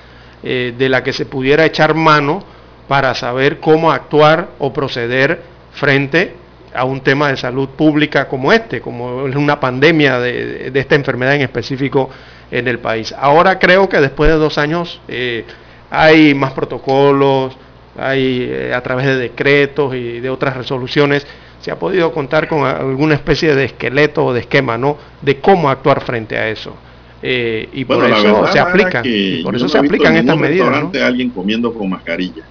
de 0.42 0.88
la 0.88 1.02
que 1.02 1.12
se 1.12 1.26
pudiera 1.26 1.66
echar 1.66 1.94
mano 1.94 2.42
para 2.88 3.14
saber 3.14 3.60
cómo 3.60 3.92
actuar 3.92 4.48
o 4.58 4.72
proceder 4.72 5.49
frente 5.72 6.34
a 6.74 6.84
un 6.84 7.00
tema 7.00 7.28
de 7.28 7.36
salud 7.36 7.68
pública 7.70 8.28
como 8.28 8.52
este, 8.52 8.80
como 8.80 9.26
es 9.26 9.36
una 9.36 9.58
pandemia 9.58 10.20
de, 10.20 10.70
esta 10.74 10.94
enfermedad 10.94 11.34
en 11.34 11.42
específico 11.42 12.10
en 12.50 12.68
el 12.68 12.78
país. 12.78 13.14
Ahora 13.18 13.58
creo 13.58 13.88
que 13.88 14.00
después 14.00 14.30
de 14.30 14.36
dos 14.36 14.58
años 14.58 15.00
eh, 15.08 15.44
hay 15.90 16.34
más 16.34 16.52
protocolos, 16.52 17.56
hay 17.98 18.48
eh, 18.50 18.74
a 18.74 18.80
través 18.82 19.06
de 19.06 19.16
decretos 19.16 19.94
y 19.94 20.20
de 20.20 20.30
otras 20.30 20.56
resoluciones, 20.56 21.26
se 21.60 21.70
ha 21.70 21.78
podido 21.78 22.12
contar 22.12 22.48
con 22.48 22.64
alguna 22.64 23.14
especie 23.14 23.54
de 23.54 23.64
esqueleto 23.64 24.24
o 24.24 24.32
de 24.32 24.40
esquema, 24.40 24.78
¿no? 24.78 24.96
De 25.20 25.40
cómo 25.40 25.68
actuar 25.68 26.00
frente 26.00 26.38
a 26.38 26.48
eso. 26.48 26.74
Eh, 27.22 27.68
y 27.74 27.84
por 27.84 28.02
eso 28.02 28.46
se 28.46 28.58
aplican, 28.58 29.04
por 29.42 29.54
eso 29.54 29.68
se 29.68 29.78
aplican 29.78 30.16
estas 30.16 30.38
medidas. 30.38 30.82
¿no? 30.82 31.04
alguien 31.04 31.28
comiendo 31.30 31.74
con 31.74 31.90
mascarilla. 31.90 32.44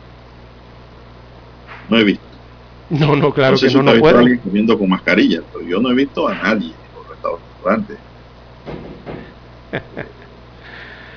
No 1.90 1.98
he 1.98 2.04
visto. 2.04 2.29
No, 2.90 3.16
no, 3.16 3.32
claro 3.32 3.58
que 3.58 3.70
no, 3.70 3.84
no 3.84 4.00
puede. 4.00 4.18
alguien 4.18 4.40
comiendo 4.40 4.78
con 4.78 4.90
mascarilla, 4.90 5.42
pero 5.54 5.66
yo 5.66 5.80
no 5.80 5.92
he 5.92 5.94
visto 5.94 6.28
a 6.28 6.34
nadie 6.34 6.68
en 6.68 6.96
los 6.96 7.08
restaurantes. 7.08 7.98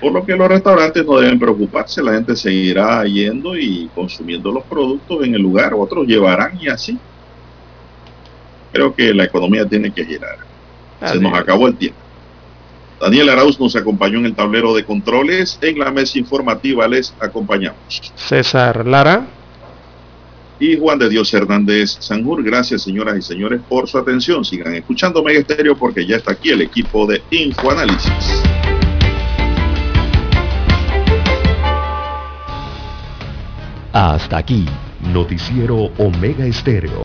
Por 0.01 0.13
lo 0.13 0.27
que 0.27 0.37
los 0.37 0.49
restaurantes 0.49 1.07
no 1.07 1.19
deben 1.19 1.39
preocuparse, 1.39 2.03
la 2.03 2.15
gente 2.15 2.35
seguirá 2.35 3.05
yendo 3.05 3.57
y 3.57 3.89
consumiendo 3.95 4.51
los 4.51 4.65
productos 4.65 5.25
en 5.25 5.35
el 5.35 5.43
lugar, 5.43 5.73
otros 5.75 6.07
llevarán 6.07 6.59
y 6.61 6.69
así. 6.69 6.99
Creo 8.73 8.95
que 8.95 9.15
la 9.15 9.25
economía 9.25 9.67
tiene 9.67 9.93
que 9.93 10.05
girar. 10.05 10.39
Se 11.05 11.19
nos 11.21 11.33
acabó 11.39 11.69
el 11.69 11.77
tiempo. 11.77 11.99
Daniel 13.01 13.31
Arauz 13.31 13.59
nos 13.59 13.75
acompañó 13.75 14.19
en 14.19 14.27
el 14.27 14.35
tablero 14.35 14.75
de 14.75 14.85
controles. 14.85 15.59
En 15.61 15.79
la 15.79 15.91
mesa 15.91 16.19
informativa 16.19 16.87
les 16.87 17.15
acompañamos. 17.21 18.13
César 18.15 18.87
Lara. 18.87 19.27
Y 20.63 20.79
Juan 20.79 20.97
de 20.97 21.09
Dios 21.09 21.35
Hernández 21.35 21.97
Sanjur. 21.99 22.41
Gracias, 22.45 22.83
señoras 22.83 23.19
y 23.19 23.23
señores, 23.23 23.61
por 23.69 23.89
su 23.89 23.99
atención. 23.99 24.45
Sigan 24.45 24.77
escuchando 24.77 25.21
Mega 25.21 25.41
Estéreo 25.41 25.77
porque 25.77 26.07
ya 26.07 26.19
está 26.19 26.35
aquí 26.35 26.51
el 26.51 26.63
equipo 26.63 27.05
de 27.05 27.21
Infoanálisis. 27.33 28.13
Hasta 33.93 34.37
aquí, 34.37 34.65
Noticiero 35.13 35.91
Omega 35.99 36.47
Estéreo. 36.47 37.01